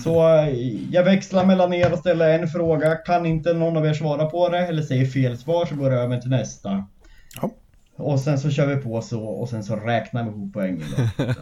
Så 0.04 0.37
eh, 0.38 0.48
jag 0.90 1.04
växlar 1.04 1.44
mellan 1.44 1.72
er 1.72 1.92
och 1.92 1.98
ställer 1.98 2.38
en 2.38 2.48
fråga. 2.48 2.94
Kan 2.94 3.26
inte 3.26 3.52
någon 3.52 3.76
av 3.76 3.87
er 3.87 3.94
svara 3.94 4.26
på 4.26 4.48
det 4.48 4.59
eller 4.59 4.83
säger 4.83 5.07
fel 5.07 5.38
svar 5.38 5.66
så 5.66 5.74
går 5.74 5.90
det 5.90 5.96
över 5.96 6.20
till 6.20 6.31
nästa. 6.31 6.85
Ja. 7.42 7.50
Och 7.96 8.20
sen 8.20 8.38
så 8.38 8.50
kör 8.50 8.66
vi 8.66 8.76
på 8.76 9.02
så 9.02 9.22
och 9.24 9.48
sen 9.48 9.64
så 9.64 9.76
räknar 9.76 10.24
vi 10.24 10.31
ihop 10.31 10.52
poängen 10.54 10.85
då. 10.96 11.24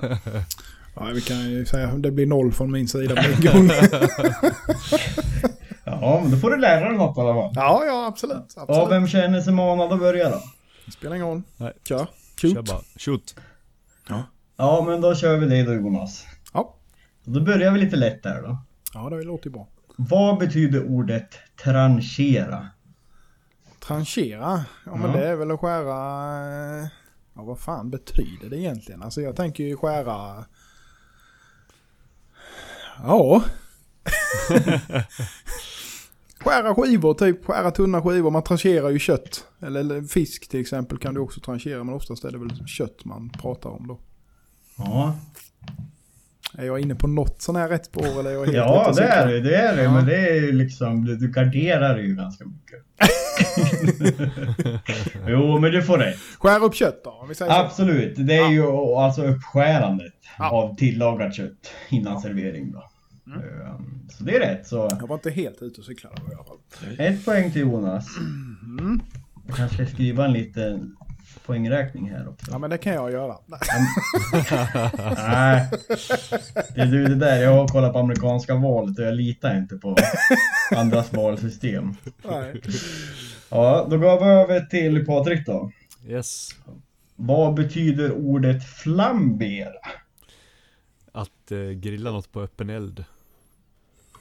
Ja, 0.99 1.05
vi 1.15 1.21
kan 1.21 1.51
ju 1.51 1.67
säga 1.67 1.89
att 1.89 2.03
det 2.03 2.11
blir 2.11 2.27
noll 2.27 2.53
från 2.53 2.73
min 2.73 2.89
sida 2.89 3.15
på 3.15 3.23
en 3.23 3.53
gång. 3.53 3.71
Ja, 5.85 6.21
men 6.23 6.31
då 6.31 6.37
får 6.37 6.51
du 6.51 6.57
lära 6.57 6.89
dig 6.89 6.99
något 6.99 7.19
i 7.19 7.21
alla 7.21 7.35
fall. 7.35 7.53
Ja, 7.55 7.83
ja 7.87 8.07
absolut. 8.07 8.53
Ja, 8.57 8.63
absolut. 8.63 8.91
vem 8.91 9.09
känner 9.09 9.41
sig 9.41 9.53
manad 9.53 9.93
att 9.93 9.99
börja 9.99 10.31
då? 10.31 10.43
Spelar 10.93 11.17
ingen 11.17 11.29
roll. 11.29 11.43
Nej. 11.57 11.73
Kör. 11.89 12.07
Kör 12.41 12.63
bara. 12.63 12.81
Shoot. 12.99 13.35
Ja, 14.57 14.85
men 14.87 15.01
då 15.01 15.15
kör 15.15 15.37
vi 15.37 15.47
det 15.47 15.63
då 15.63 15.75
Jonas. 15.75 16.27
Då 17.29 17.41
börjar 17.41 17.73
vi 17.73 17.79
lite 17.81 17.97
lätt 17.97 18.23
där 18.23 18.43
då. 18.43 18.59
ja, 18.95 19.11
det 19.11 19.23
låter 19.23 19.47
ju 19.47 19.51
bra. 19.53 19.69
Vad 19.97 20.39
betyder 20.39 20.85
ordet 20.89 21.35
tranchera? 21.65 22.69
Tranchera? 23.87 24.65
Ja, 24.87 24.95
men 24.97 25.11
Ja. 25.11 25.17
det 25.17 25.29
är 25.29 25.37
väl 25.37 25.51
att 25.51 25.61
skära... 25.61 26.81
eh, 26.83 26.87
Ja, 27.35 27.43
vad 27.43 27.59
fan 27.61 27.91
betyder 27.91 28.51
det 28.51 28.57
egentligen? 28.57 29.03
Alltså 29.03 29.21
jag 29.21 29.37
tänker 29.37 29.65
ju 29.65 29.77
skära... 29.77 30.45
Ja. 33.03 33.43
skära 36.41 36.75
skivor, 36.75 37.15
typ 37.15 37.45
skära 37.47 37.71
tunna 37.71 38.03
skivor. 38.03 38.31
Man 38.31 38.43
trancherar 38.43 38.91
ju 38.91 38.99
kött. 38.99 39.47
Eller, 39.61 39.81
eller 39.81 40.03
fisk 40.03 40.49
till 40.49 40.61
exempel 40.61 40.99
kan 40.99 41.15
du 41.15 41.21
också 41.21 41.41
tranchera, 41.41 41.85
men 41.85 41.95
oftast 41.95 42.25
är 42.25 42.31
det 42.33 42.39
väl 42.39 42.67
kött 42.67 43.05
man 43.05 43.29
pratar 43.31 43.71
om 43.71 43.87
då. 43.87 43.99
Ja, 44.77 45.17
Är 46.59 46.65
jag 46.67 46.81
inne 46.81 46.95
på 46.95 47.07
något 47.07 47.43
sån 47.43 47.57
här 47.57 47.69
rätt 47.69 47.87
spår 47.87 48.21
eller 48.21 48.31
är 48.31 48.35
jag 48.35 48.45
helt 48.45 48.57
ja 48.57 48.93
det 48.97 49.03
är 49.03 49.27
det. 49.27 49.41
Det 49.41 49.57
är 49.57 49.77
det. 49.77 49.83
Ja. 49.83 49.91
Men 49.93 50.07
det 50.07 50.17
är 50.31 50.35
ju 50.35 50.53
liksom, 50.53 51.05
du, 51.05 51.17
du 51.17 51.29
garderar 51.33 51.99
ju 51.99 52.15
ganska 52.15 52.45
mycket. 52.45 52.83
jo, 55.29 55.59
men 55.59 55.71
du 55.73 55.83
får 55.83 55.99
rätt. 55.99 56.17
Skär 56.39 56.65
upp 56.65 56.75
kött 56.75 57.01
då, 57.05 57.11
om 57.11 57.29
vi 57.29 57.35
säger 57.35 57.53
så. 57.53 57.59
Absolut. 57.59 58.15
Det 58.17 58.37
är 58.37 58.51
ju 58.51 58.67
alltså 58.97 59.23
uppskärandet 59.27 60.13
Ja. 60.39 60.51
av 60.51 60.77
tillagat 60.77 61.35
kött 61.35 61.71
innan 61.89 62.21
servering 62.21 62.73
då. 62.73 62.79
Ehm, 63.33 64.09
Så 64.11 64.25
det 64.25 64.37
är 64.37 64.41
rätt. 64.41 64.67
Så 64.67 64.89
Jag 65.01 65.07
var 65.09 65.15
inte 65.17 65.31
helt 65.31 65.63
ute 65.63 65.81
och 65.81 65.87
cyklade 65.87 66.17
då 66.27 66.33
i 66.33 66.35
alla 66.35 66.45
fall. 66.45 66.57
ett 66.99 67.25
poäng 67.25 67.53
till 67.53 67.61
Jonas. 67.63 68.07
Mm. 68.79 69.01
Jag 69.47 69.57
kanske 69.57 69.77
ska 69.87 69.95
skriva 69.95 70.25
en 70.25 70.33
liten 70.33 70.97
poängräkning 71.47 72.11
här 72.11 72.29
också. 72.29 72.51
Ja 72.51 72.59
men 72.59 72.71
det 72.71 72.79
kan 72.79 72.93
jag 72.95 73.13
göra. 73.13 73.37
Nej. 75.17 75.71
Det 76.75 76.81
är 76.81 76.87
du 76.87 77.05
det 77.07 77.15
där, 77.15 77.37
jag 77.43 77.51
har 77.53 77.69
kollat 77.69 77.93
på 77.93 77.99
amerikanska 77.99 78.55
valet 78.55 78.99
och 78.99 79.05
jag 79.05 79.15
litar 79.15 79.57
inte 79.57 79.77
på 79.77 79.97
andras 80.77 81.13
valsystem. 81.13 81.95
Nej. 82.31 82.61
Ja, 83.49 83.87
då 83.91 83.99
går 83.99 84.21
vi 84.21 84.25
över 84.27 84.61
till 84.61 85.07
Patrik 85.07 85.47
då. 85.47 85.71
Yes. 86.09 86.49
Vad 87.17 87.55
betyder 87.55 88.13
ordet 88.13 88.69
flambera? 88.69 89.73
Att 91.13 91.53
eh, 91.53 91.59
grilla 91.59 92.11
något 92.11 92.33
på 92.33 92.41
öppen 92.41 92.71
eld. 92.71 93.05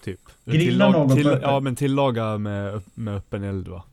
Typ. 0.04 0.20
Grilla 0.46 0.90
något 0.90 1.14
på 1.24 1.30
öppen- 1.30 1.40
Ja 1.42 1.60
men 1.60 1.76
tillaga 1.76 2.38
med, 2.38 2.82
med 2.94 3.16
öppen 3.16 3.44
eld 3.44 3.68
va. 3.68 3.84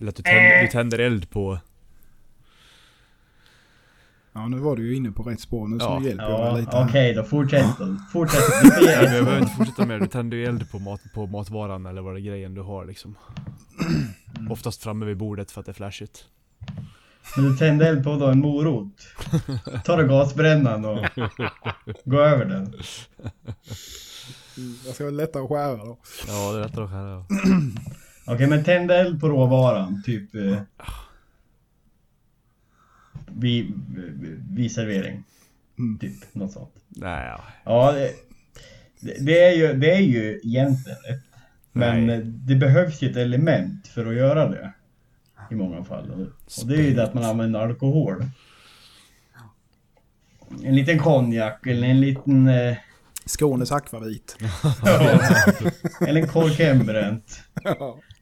Eller 0.00 0.08
att 0.08 0.16
du 0.16 0.22
tänder, 0.22 0.62
du 0.62 0.68
tänder 0.68 0.98
eld 0.98 1.30
på... 1.30 1.58
Ja 4.32 4.48
nu 4.48 4.58
var 4.58 4.76
du 4.76 4.86
ju 4.88 4.96
inne 4.96 5.10
på 5.12 5.22
rätt 5.22 5.40
spår 5.40 5.68
nu 5.68 5.78
så 5.78 5.84
Ja. 5.84 6.02
hjälper 6.02 6.24
jag 6.24 6.40
Ja, 6.40 6.50
okej 6.50 6.60
lite. 6.60 6.98
här. 6.98 7.14
då, 7.14 7.24
fortsätt 7.24 7.78
då. 7.78 7.96
Fortsätt. 8.12 8.40
Du 8.80 8.86
jag 8.90 9.00
behöver 9.10 9.38
inte 9.38 9.52
fortsätta 9.52 9.86
med 9.86 10.00
det. 10.00 10.04
Du 10.04 10.10
tänder 10.10 10.36
ju 10.36 10.44
eld 10.44 10.70
på, 10.70 10.78
mat, 10.78 11.00
på 11.14 11.26
matvaran 11.26 11.86
eller 11.86 12.02
vad 12.02 12.14
det 12.14 12.20
är 12.20 12.22
grejen 12.22 12.54
du 12.54 12.60
har 12.60 12.84
liksom. 12.84 13.14
Oftast 14.50 14.82
framme 14.82 15.06
vid 15.06 15.16
bordet 15.16 15.50
för 15.50 15.60
att 15.60 15.66
det 15.66 15.72
är 15.72 15.74
flashigt. 15.74 16.24
Men 17.36 17.44
du 17.44 17.56
tände 17.56 17.88
eld 17.88 18.04
på 18.04 18.16
då 18.16 18.26
en 18.26 18.38
morot. 18.38 18.92
Tar 19.84 19.96
du 19.96 20.08
gasbrännan 20.08 20.84
och 20.84 20.98
gå 22.04 22.20
över 22.20 22.44
den. 22.44 22.74
Jag 24.86 24.94
ska 24.94 25.04
vara 25.04 25.14
lättare 25.14 25.42
att 25.42 25.48
skära 25.48 25.76
då. 25.76 25.98
Ja 26.28 26.52
det 26.52 26.58
är 26.58 26.62
lättare 26.62 26.84
att 26.84 26.90
skära. 26.90 27.10
ja. 27.10 27.26
Okej, 28.26 28.46
men 28.46 28.64
tänd 28.64 28.90
eld 28.90 29.20
på 29.20 29.28
råvaran. 29.28 30.02
Typ... 30.02 30.34
Eh, 30.34 30.58
vid, 33.26 33.72
vid 34.50 34.72
servering. 34.72 35.24
Mm. 35.78 35.98
Typ, 35.98 36.34
något 36.34 36.52
sånt. 36.52 36.74
Nej 36.88 37.26
ja. 37.26 37.40
Ja, 37.64 37.92
det, 37.92 38.14
det, 39.20 39.44
är 39.44 39.52
ju, 39.52 39.72
det 39.72 39.94
är 39.94 40.00
ju 40.00 40.40
egentligen 40.44 40.98
rätt. 41.08 41.22
Men 41.72 42.06
Nej. 42.06 42.20
det 42.24 42.54
behövs 42.54 43.02
ju 43.02 43.10
ett 43.10 43.16
element 43.16 43.88
för 43.88 44.06
att 44.06 44.14
göra 44.14 44.48
det. 44.48 44.72
I 45.50 45.54
många 45.54 45.84
fall. 45.84 46.10
Och, 46.10 46.20
och 46.62 46.68
det 46.68 46.74
är 46.74 46.82
ju 46.82 46.94
det 46.94 47.04
att 47.04 47.14
man 47.14 47.24
använder 47.24 47.60
alkohol. 47.60 48.24
En 50.64 50.76
liten 50.76 50.98
konjak 50.98 51.66
eller 51.66 51.88
en 51.88 52.00
liten... 52.00 52.48
Eh, 52.48 52.76
Skånes 53.26 53.72
akvavit. 53.72 54.36
eller 56.00 56.20
en 56.20 56.28
kork 56.28 56.58
hembränt. 56.58 57.42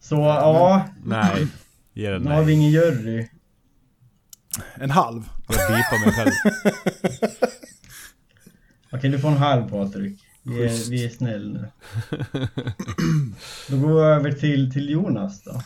Så 0.00 0.14
ja, 0.14 0.88
Nej. 1.04 1.46
Ge 1.92 2.10
den 2.10 2.22
nu 2.22 2.30
har 2.30 2.42
vi 2.42 2.46
nej. 2.46 2.54
ingen 2.54 2.70
jury. 2.70 3.28
En 4.74 4.90
halv. 4.90 5.28
Jag 5.48 5.56
bipar 5.56 6.04
mig 6.04 6.14
själv. 6.14 6.32
Okej, 8.92 9.10
du 9.10 9.18
får 9.18 9.28
en 9.28 9.36
halv 9.36 9.70
Patrik. 9.70 10.24
Vi 10.42 10.64
är, 10.64 10.90
vi 10.90 11.04
är 11.04 11.08
snäll 11.08 11.52
nu. 11.52 11.68
Då 13.68 13.76
går 13.76 13.94
vi 13.94 14.00
över 14.00 14.32
till, 14.32 14.72
till 14.72 14.90
Jonas 14.90 15.42
då. 15.42 15.62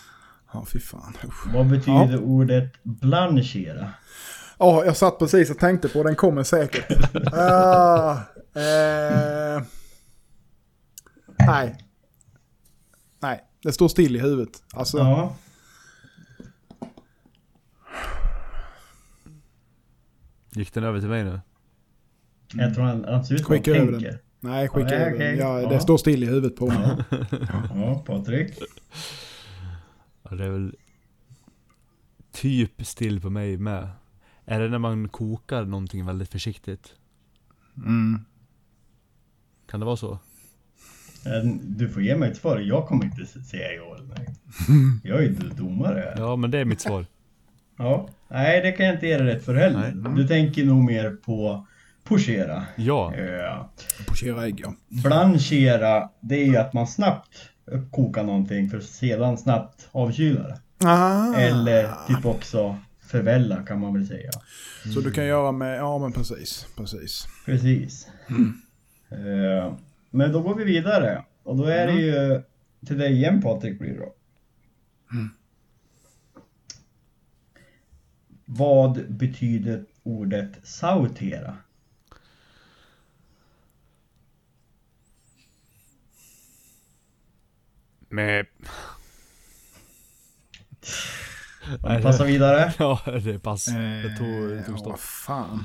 Ja 0.53 0.65
fy 0.73 0.81
fan. 0.81 1.17
Usch. 1.25 1.47
Vad 1.55 1.67
betyder 1.67 2.21
ordet 2.21 2.73
blanchera? 2.83 3.91
Ja, 4.59 4.85
jag 4.85 4.97
satt 4.97 5.19
precis 5.19 5.51
och 5.51 5.59
tänkte 5.59 5.89
på 5.89 6.03
den 6.03 6.17
kommer 6.17 6.43
säkert. 6.43 6.87
Ah, 7.33 8.13
eh, 8.55 9.63
nej. 11.39 11.79
Det 13.63 13.73
står 13.73 13.89
still 13.89 14.17
i 14.17 14.19
huvudet. 14.21 14.63
Alltså, 14.75 14.99
Ja. 14.99 15.37
Gick 20.55 20.75
den 20.75 20.85
över 20.85 21.01
till 21.01 21.09
mig 21.09 21.25
nu? 21.25 21.41
Jag 22.55 22.75
tror 22.75 22.85
han, 22.85 23.05
han 23.05 23.25
ser 23.25 23.35
ut 23.35 23.45
Skicka 23.45 23.71
över 23.71 23.93
tänker. 23.93 24.09
den. 24.11 24.19
nej 24.41 24.69
skicka 24.69 24.89
Ja, 24.95 24.95
över 25.01 25.15
okej. 25.15 25.29
den. 25.29 25.39
Ja, 25.39 25.61
Ja. 25.61 25.69
Det 25.69 25.81
står 25.81 25.97
still 25.99 26.23
i 26.23 26.27
huvudet 26.27 26.57
på 26.57 26.67
mig. 26.67 26.97
Ja. 27.11 27.63
ja, 27.75 28.03
Patrik. 28.07 28.59
Ja, 30.23 30.37
det 30.37 30.45
är 30.45 30.51
väl 30.51 30.77
typ 32.33 32.87
still 32.87 33.21
på 33.21 33.31
mig 33.31 33.57
med. 33.57 33.89
Är 34.45 34.61
det 34.61 34.69
när 34.69 34.79
man 34.79 35.09
kokar 35.09 35.65
någonting 35.65 36.07
väldigt 36.07 36.29
försiktigt? 36.33 36.95
Mm. 37.77 38.25
Kan 39.67 39.81
det 39.81 39.87
vara 39.87 39.97
så? 39.97 40.19
Eh, 41.27 41.45
Du 41.63 41.89
får 41.89 42.03
ge 42.03 42.17
mig 42.17 42.31
ett 42.31 42.37
svar. 42.37 42.59
Jag 42.59 42.87
kommer 42.87 43.05
inte 43.05 43.27
säga 43.27 43.73
ja 43.73 43.97
eller 43.97 44.07
nej. 44.19 44.27
Jag 45.05 45.19
är 45.19 45.23
ju 45.23 45.35
domare. 45.57 46.15
Ja 46.17 46.37
men 46.37 46.51
det 46.51 46.59
är 46.59 46.65
mitt 46.65 46.81
svar. 46.81 47.07
Ja. 47.79 48.09
Nej, 48.31 48.61
det 48.63 48.73
kan 48.73 48.87
jag 48.87 48.95
inte 48.95 49.07
ge 49.07 49.19
dig 49.19 49.27
rätt 49.35 49.45
för 49.45 49.55
heller. 49.55 49.93
Nej. 49.95 50.15
Du 50.17 50.29
tänker 50.29 50.65
nog 50.65 50.85
mer 50.85 51.11
på 51.11 51.67
pochera. 52.05 52.63
Ja. 52.77 53.15
Ja. 53.17 53.71
Pochera 54.07 54.47
ägg 54.47 54.61
ja. 54.65 54.75
Blanchera, 55.05 56.09
det 56.21 56.35
är 56.35 56.45
ju 56.47 56.57
att 56.57 56.73
man 56.73 56.87
snabbt 56.87 57.29
kokar 57.91 58.23
någonting 58.25 58.71
för 58.71 58.79
att 58.79 58.85
sedan 58.85 59.39
snabbt 59.39 59.89
avkyla 59.93 60.41
det. 60.49 60.59
Ah, 60.85 61.35
Eller 61.35 61.91
typ 62.09 62.27
också 62.27 62.77
förvälla 63.07 63.57
kan 63.63 63.81
man 63.81 63.95
väl 63.95 64.07
säga. 64.07 64.31
Så 64.95 65.01
du 65.01 65.11
kan 65.11 65.27
göra 65.27 65.53
med, 65.53 65.79
ja 65.79 65.99
men 65.99 66.13
precis. 66.13 66.67
Precis. 66.77 67.29
Precis. 67.47 68.09
Eh, 69.11 69.73
Men 70.15 70.33
då 70.33 70.43
går 70.43 70.55
vi 70.55 70.65
vidare. 70.65 71.25
Och 71.43 71.57
då 71.57 71.65
är 71.65 71.87
det 71.87 71.93
ju 71.93 72.43
till 72.87 72.99
dig 72.99 73.13
igen 73.13 73.43
Patrik 73.43 73.79
blir 73.79 73.91
det 73.91 73.99
då. 73.99 74.15
Vad 78.45 79.13
betyder 79.13 79.85
ordet 80.03 80.67
sautera? 80.67 81.57
Med... 88.09 88.47
Vi 91.97 92.03
passar 92.03 92.25
vidare. 92.25 92.73
Ja 92.79 93.01
det 93.25 93.39
pass. 93.39 93.65
Det 93.65 94.17
tog, 94.19 94.49
det 94.49 94.63
tog 94.63 94.75
ja, 94.75 94.79
stopp. 94.79 94.91
vad 94.91 95.01
fan. 95.01 95.65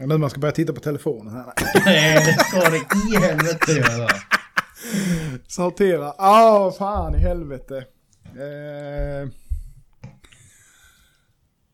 Ja, 0.00 0.06
nu 0.06 0.18
man 0.18 0.30
ska 0.30 0.40
börja 0.40 0.52
titta 0.52 0.72
på 0.72 0.80
telefonen 0.80 1.34
här. 1.34 1.44
Nej, 1.84 2.14
det 2.14 2.44
ska 2.44 2.70
det 2.70 2.76
i 2.76 3.26
helvete 3.26 3.72
göra. 3.72 4.08
Sortera. 5.46 6.12
Ah, 6.18 6.70
fan 6.70 7.14
i 7.14 7.18
helvete. 7.18 7.84
Eh... 8.36 9.28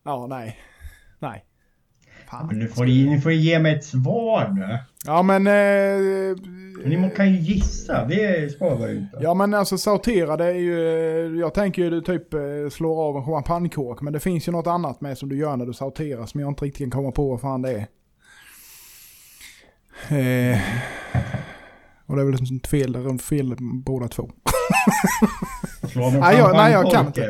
Ja, 0.05 0.27
nej. 0.29 0.57
Nej. 1.19 1.43
Fan. 2.29 2.47
Men 2.47 2.59
nu 2.59 2.67
får 2.67 2.85
ni, 2.85 3.05
ni 3.09 3.21
får 3.21 3.31
ge 3.31 3.59
mig 3.59 3.75
ett 3.75 3.85
svar 3.85 4.49
nu. 4.55 4.77
Ja 5.05 5.21
men... 5.23 5.47
Eh, 5.47 6.37
Ni 6.85 7.11
kan 7.15 7.33
ju 7.33 7.39
gissa, 7.39 8.05
det 8.05 8.51
ska 8.51 8.75
vara 8.75 8.91
inte. 8.91 9.17
ja 9.21 9.33
men 9.33 9.53
alltså 9.53 9.77
sortera 9.77 10.37
det 10.37 10.45
är 10.45 10.53
ju... 10.53 11.39
Jag 11.39 11.53
tänker 11.53 11.81
ju 11.81 11.89
du 11.89 12.01
typ 12.01 12.33
eh, 12.33 12.39
slår 12.71 13.03
av 13.09 13.17
en 13.17 13.23
champagnekork. 13.25 14.01
Men 14.01 14.13
det 14.13 14.19
finns 14.19 14.47
ju 14.47 14.51
något 14.51 14.67
annat 14.67 15.01
med 15.01 15.17
som 15.17 15.29
du 15.29 15.37
gör 15.37 15.57
när 15.57 15.65
du 15.65 15.73
sorterar 15.73 16.25
som 16.25 16.39
jag 16.41 16.47
inte 16.49 16.65
riktigt 16.65 16.83
kan 16.83 16.91
komma 16.91 17.11
på 17.11 17.29
vad 17.29 17.41
fan 17.41 17.61
det 17.61 17.71
är. 17.71 17.87
Eh, 20.09 20.59
och 22.05 22.15
det 22.15 22.21
är 22.21 22.25
väl 22.25 22.33
ett 22.57 22.67
fel, 22.67 22.95
är 22.95 23.17
fel 23.17 23.55
båda 23.59 24.07
två. 24.07 24.31
En 25.95 26.19
Nej, 26.19 26.37
jag- 26.37 26.55
nej, 26.55 26.71
jag 26.71 26.91
kan 26.91 27.07
inte. 27.07 27.21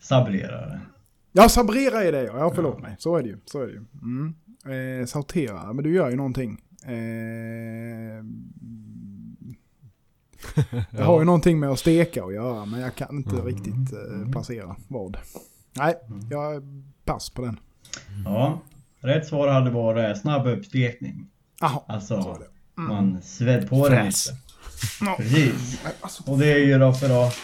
Sabrerare. 0.00 0.80
Ja, 1.32 1.48
sabrera 1.48 2.04
är 2.04 2.12
det 2.12 2.22
ja. 2.24 2.38
Ja, 2.38 2.52
förlåt 2.54 2.80
mig. 2.82 2.96
Så 2.98 3.16
är 3.16 3.22
det 3.22 3.28
ju. 3.28 3.38
Så 3.44 3.60
är 3.62 3.66
det 3.66 3.72
ju. 3.72 3.84
Mm. 4.02 4.34
Eh, 5.00 5.06
sortera, 5.06 5.72
men 5.72 5.84
du 5.84 5.94
gör 5.94 6.10
ju 6.10 6.16
någonting. 6.16 6.60
Eh, 6.84 6.90
det 10.90 11.02
har 11.02 11.18
ju 11.18 11.24
någonting 11.24 11.58
med 11.60 11.70
att 11.70 11.78
steka 11.78 12.24
att 12.24 12.34
göra, 12.34 12.64
men 12.64 12.80
jag 12.80 12.94
kan 12.94 13.16
inte 13.16 13.36
riktigt 13.36 13.92
eh, 13.92 14.30
placera 14.32 14.76
vad. 14.88 15.16
Nej, 15.76 15.94
jag 16.30 16.62
pass 17.04 17.30
på 17.30 17.42
den. 17.42 17.60
Ja, 18.24 18.60
rätt 19.00 19.26
svar 19.26 19.48
hade 19.48 19.70
varit 19.70 20.18
snabb 20.20 20.46
uppstekning. 20.46 21.26
Jaha. 21.60 21.80
Alltså, 21.86 22.38
det. 22.40 22.80
man 22.82 23.22
svedd 23.22 23.68
på 23.68 23.88
den 23.88 24.04
Fräs. 24.04 24.26
lite. 24.26 24.38
Ja. 25.00 25.14
Precis. 25.16 25.80
Alltså, 26.00 26.22
Och 26.30 26.38
det 26.38 26.52
är 26.52 26.58
ju 26.58 26.78
då 26.78 26.92
för 26.92 27.26
att 27.26 27.34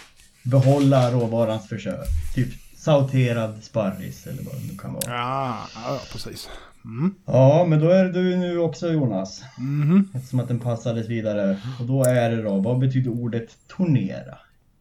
behålla 0.42 1.10
råvarans 1.10 1.68
försök. 1.68 2.06
Typ 2.34 2.48
sauterad 2.76 3.64
sparris 3.64 4.26
eller 4.26 4.42
vad 4.42 4.54
det 4.54 4.66
nu 4.72 4.78
kan 4.78 4.92
vara. 4.92 5.02
ja, 5.06 5.58
ja, 5.74 6.00
precis. 6.12 6.48
Mm. 6.84 7.14
Ja, 7.26 7.66
men 7.68 7.80
då 7.80 7.88
är 7.90 8.04
det 8.04 8.12
du 8.12 8.36
nu 8.36 8.58
också 8.58 8.92
Jonas. 8.92 9.42
Mhm. 9.58 10.08
Eftersom 10.14 10.40
att 10.40 10.48
den 10.48 10.60
passades 10.60 11.08
vidare. 11.08 11.58
Och 11.80 11.86
då 11.86 12.04
är 12.04 12.30
det 12.30 12.42
då, 12.42 12.58
vad 12.60 12.78
betyder 12.78 13.10
ordet 13.10 13.48
tornera? 13.68 14.38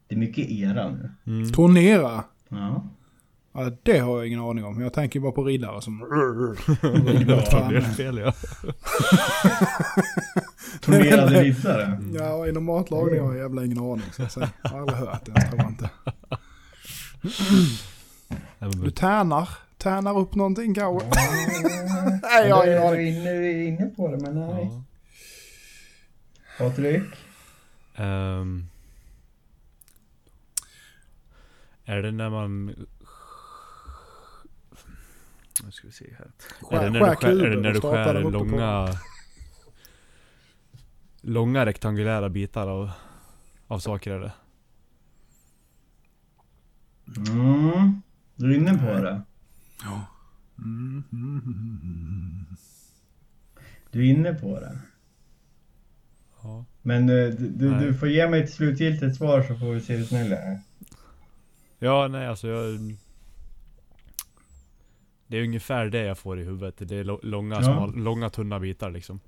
Det 0.07 0.15
är 0.15 0.19
mycket 0.19 0.49
era 0.49 0.89
nu. 0.89 1.11
Mm. 1.27 1.51
Tornera. 1.51 2.23
Ja. 2.49 2.83
Ja, 3.53 3.71
det 3.83 3.97
har 3.99 4.17
jag 4.17 4.27
ingen 4.27 4.39
aning 4.39 4.65
om. 4.65 4.81
Jag 4.81 4.93
tänker 4.93 5.19
bara 5.19 5.31
på 5.31 5.43
riddare 5.43 5.81
som... 5.81 5.99
Ja, 7.51 7.69
det 7.69 7.77
är 7.77 7.81
fel 7.81 8.17
ja. 8.17 8.33
Tornerade 10.81 11.43
riddare. 11.43 11.99
Ja, 12.13 12.47
inom 12.47 12.63
matlagning 12.65 13.19
har 13.21 13.33
jag 13.33 13.37
jävla 13.37 13.65
ingen 13.65 13.77
aning. 13.77 14.05
Så. 14.29 14.39
Jag 14.63 14.69
har 14.69 14.79
aldrig 14.79 14.97
hört 14.99 15.25
det, 15.25 15.41
tror 15.41 15.57
jag 15.61 15.69
inte. 15.69 15.89
Du 18.83 18.91
tärnar. 18.91 19.49
Tärnar 19.77 20.17
upp 20.19 20.35
någonting 20.35 20.73
kanske? 20.75 21.07
Nej, 22.23 22.47
jag 22.47 22.55
har 22.55 22.65
ingen 22.65 22.75
Du 22.75 22.81
är 22.87 22.91
aning. 22.93 23.07
inne, 23.07 23.31
du 23.31 23.45
är 23.51 23.67
inne 23.67 23.85
på 23.85 24.11
det, 24.11 24.17
men 24.17 24.35
nej. 24.39 24.69
Ja. 24.71 24.83
Patrik? 26.57 27.03
Ehm. 27.95 28.67
är 31.85 32.01
det 32.01 32.11
när 32.11 32.29
man... 32.29 32.75
Nu 35.71 35.75
ska 35.75 35.87
vi 35.87 35.93
se 35.93 36.13
här. 36.17 36.31
är 36.79 36.83
det 36.83 36.89
när 36.89 37.09
du 37.09 37.15
skär, 37.15 37.45
är 37.45 37.49
det 37.49 37.61
när 37.61 37.73
du 37.73 37.81
skär 37.81 38.31
långa... 38.31 38.87
Långa 41.21 41.65
rektangulära 41.65 42.29
bitar 42.29 42.67
av, 42.67 42.91
av 43.67 43.79
saker 43.79 44.19
det? 44.19 44.31
Mm. 47.31 48.01
Du 48.35 48.51
är 48.51 48.57
inne 48.57 48.77
på 48.77 48.85
det. 48.85 49.21
Ja. 49.83 50.05
Mm, 50.57 51.03
mm. 51.11 52.45
Du 53.91 53.99
är 53.99 54.11
inne 54.11 54.33
på 54.33 54.59
det. 54.59 54.79
Ja. 56.41 56.65
Men 56.81 57.09
eh, 57.09 57.29
du, 57.29 57.49
du, 57.49 57.79
du 57.79 57.93
får 57.93 58.09
ge 58.09 58.29
mig 58.29 58.43
ett 58.43 58.53
slutgiltigt 58.53 59.15
svar 59.15 59.43
så 59.43 59.55
får 59.55 59.73
vi 59.73 59.81
se 59.81 59.95
hur 59.95 60.05
snäll 60.05 60.31
jag 60.31 60.43
är. 60.43 60.59
Ja, 61.79 62.07
nej 62.07 62.27
alltså 62.27 62.47
jag... 62.47 62.95
Det 65.31 65.37
är 65.37 65.43
ungefär 65.43 65.85
det 65.85 66.03
jag 66.03 66.17
får 66.17 66.39
i 66.39 66.43
huvudet. 66.43 66.75
Det 66.77 66.95
är 66.97 67.25
långa, 67.25 67.55
Ja. 67.55 67.61
smal, 67.63 67.95
långa 67.95 68.29
tunna 68.29 68.59
bitar 68.59 68.91
liksom. 68.91 69.19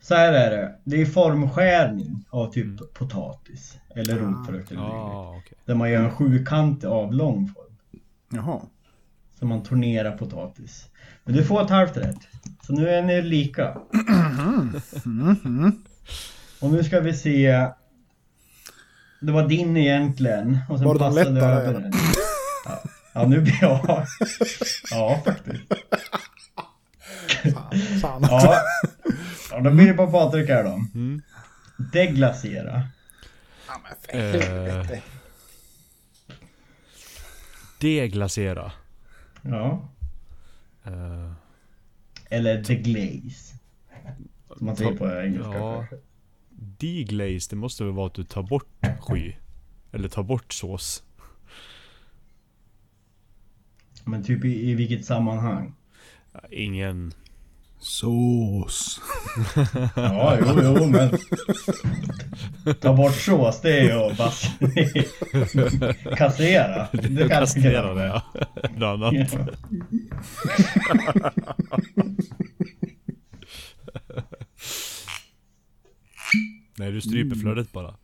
Så 0.00 0.14
här 0.14 0.32
är 0.32 0.50
det. 0.50 0.74
Det 0.84 1.00
är 1.02 1.06
formskärning 1.06 2.24
av 2.30 2.52
typ 2.52 2.94
potatis. 2.94 3.78
Eller 3.96 4.18
rotfrukt 4.18 4.70
eller 4.70 4.80
dylikt. 4.82 4.94
Ja, 4.96 5.36
okej. 5.38 5.58
Där 5.64 5.74
man 5.74 5.90
gör 5.90 6.04
en 6.04 6.10
sjukantig 6.10 6.86
avlång 6.88 7.48
form. 7.54 8.00
Jaha. 8.32 8.60
Så 9.38 9.46
man 9.46 9.62
tornerar 9.62 10.16
potatis. 10.18 10.88
Men 11.24 11.34
du 11.34 11.44
får 11.44 11.62
ett 11.62 11.70
halvt 11.70 11.96
rätt. 11.96 12.18
Så 12.66 12.72
nu 12.72 12.88
är 12.88 13.02
ni 13.02 13.22
lika. 13.22 13.74
Och 16.60 16.70
nu 16.70 16.84
ska 16.84 17.00
vi 17.00 17.12
se. 17.14 17.68
Det 19.20 19.32
var 19.32 19.48
din 19.48 19.76
egentligen. 19.76 20.58
Och 20.68 20.78
sen 20.78 20.86
Var 20.88 20.98
passade 20.98 21.30
lättare, 21.30 21.52
över 21.52 21.68
eller? 21.70 21.80
den. 21.80 21.92
Ja. 22.64 22.82
Ja, 23.14 23.26
nu 23.26 23.40
blir 23.40 23.58
jag... 23.60 24.06
Ja, 24.90 25.22
faktiskt. 25.24 25.62
Fan. 28.02 28.22
Ja. 28.30 28.56
ja, 29.50 29.60
då 29.60 29.70
blir 29.70 29.86
det 29.86 29.94
på 29.94 30.06
Patrik 30.10 30.48
här 30.48 30.64
då. 30.64 30.70
Mm. 30.94 31.22
Deglasera. 31.92 32.82
Ja, 33.68 33.74
men 33.82 33.92
för 34.02 34.18
Eh. 34.18 34.42
helvete. 34.42 35.02
Deglasera. 37.80 38.72
Ja. 39.42 39.88
Eh, 40.84 41.32
Eller 42.30 42.62
deglaze. 42.62 43.54
Som 44.56 44.66
man 44.66 44.76
säger 44.76 44.92
på 44.96 45.20
engelska. 45.20 45.52
Ja. 45.58 45.86
Deglaze, 46.78 47.50
det 47.50 47.56
måste 47.56 47.84
väl 47.84 47.92
vara 47.92 48.06
att 48.06 48.14
du 48.14 48.24
tar 48.24 48.42
bort 48.42 48.66
sky? 49.00 49.32
Eller 49.92 50.08
tar 50.08 50.22
bort 50.22 50.52
sås? 50.52 51.02
Men 54.04 54.24
typ 54.24 54.44
i, 54.44 54.70
i 54.70 54.74
vilket 54.74 55.04
sammanhang? 55.04 55.74
Ingen... 56.50 57.12
Sås. 57.78 59.00
Ja, 59.96 60.38
jo, 60.40 60.60
jo, 60.62 60.86
men... 60.86 61.18
Ta 62.80 62.96
bort 62.96 63.14
sås, 63.14 63.60
det 63.60 63.78
är 63.78 63.82
ju 63.82 63.92
att 63.92 64.16
bara... 64.16 64.30
Kassera. 66.16 66.88
Det 66.92 67.18
kan 67.18 67.28
Kastrera 67.28 67.94
det 67.94 68.04
ja. 68.04 68.22
Något 68.76 68.82
annat. 68.82 69.32
Ja. 69.32 69.46
Nej, 76.76 76.92
du 76.92 77.00
stryper 77.00 77.36
flödet 77.36 77.72
bara. 77.72 77.94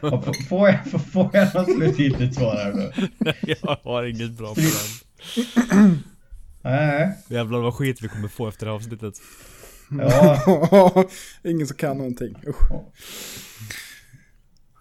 Ja, 0.00 0.22
Får 0.48 0.68
jag, 0.68 1.02
får 1.12 1.30
jag 1.32 1.54
något 1.54 1.72
slutgiltigt 1.76 2.34
svar 2.34 2.54
här 2.56 2.72
nu? 2.72 2.92
Jag 3.62 3.76
har 3.84 4.02
inget 4.04 4.30
bra 4.30 4.54
på 4.54 4.60
den. 4.60 5.98
Nej. 6.62 7.18
Jävlar 7.28 7.58
vad 7.58 7.74
skit 7.74 8.02
vi 8.02 8.08
kommer 8.08 8.28
få 8.28 8.48
efter 8.48 8.66
det 8.66 8.72
här 8.72 8.76
avsnittet. 8.76 9.14
Ja, 9.90 11.04
Ingen 11.50 11.66
som 11.66 11.76
kan 11.76 11.98
någonting. 11.98 12.36
Usch. 12.46 12.70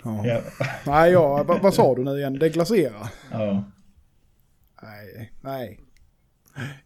Ja. 0.03 0.25
ja. 0.25 0.41
Nej, 0.85 1.11
ja, 1.11 1.43
vad, 1.43 1.61
vad 1.61 1.73
sa 1.73 1.95
du 1.95 2.03
nu 2.03 2.17
igen? 2.17 2.39
Deglasera? 2.39 3.09
ja. 3.31 3.63
Nej, 4.83 5.33
nej. 5.41 5.79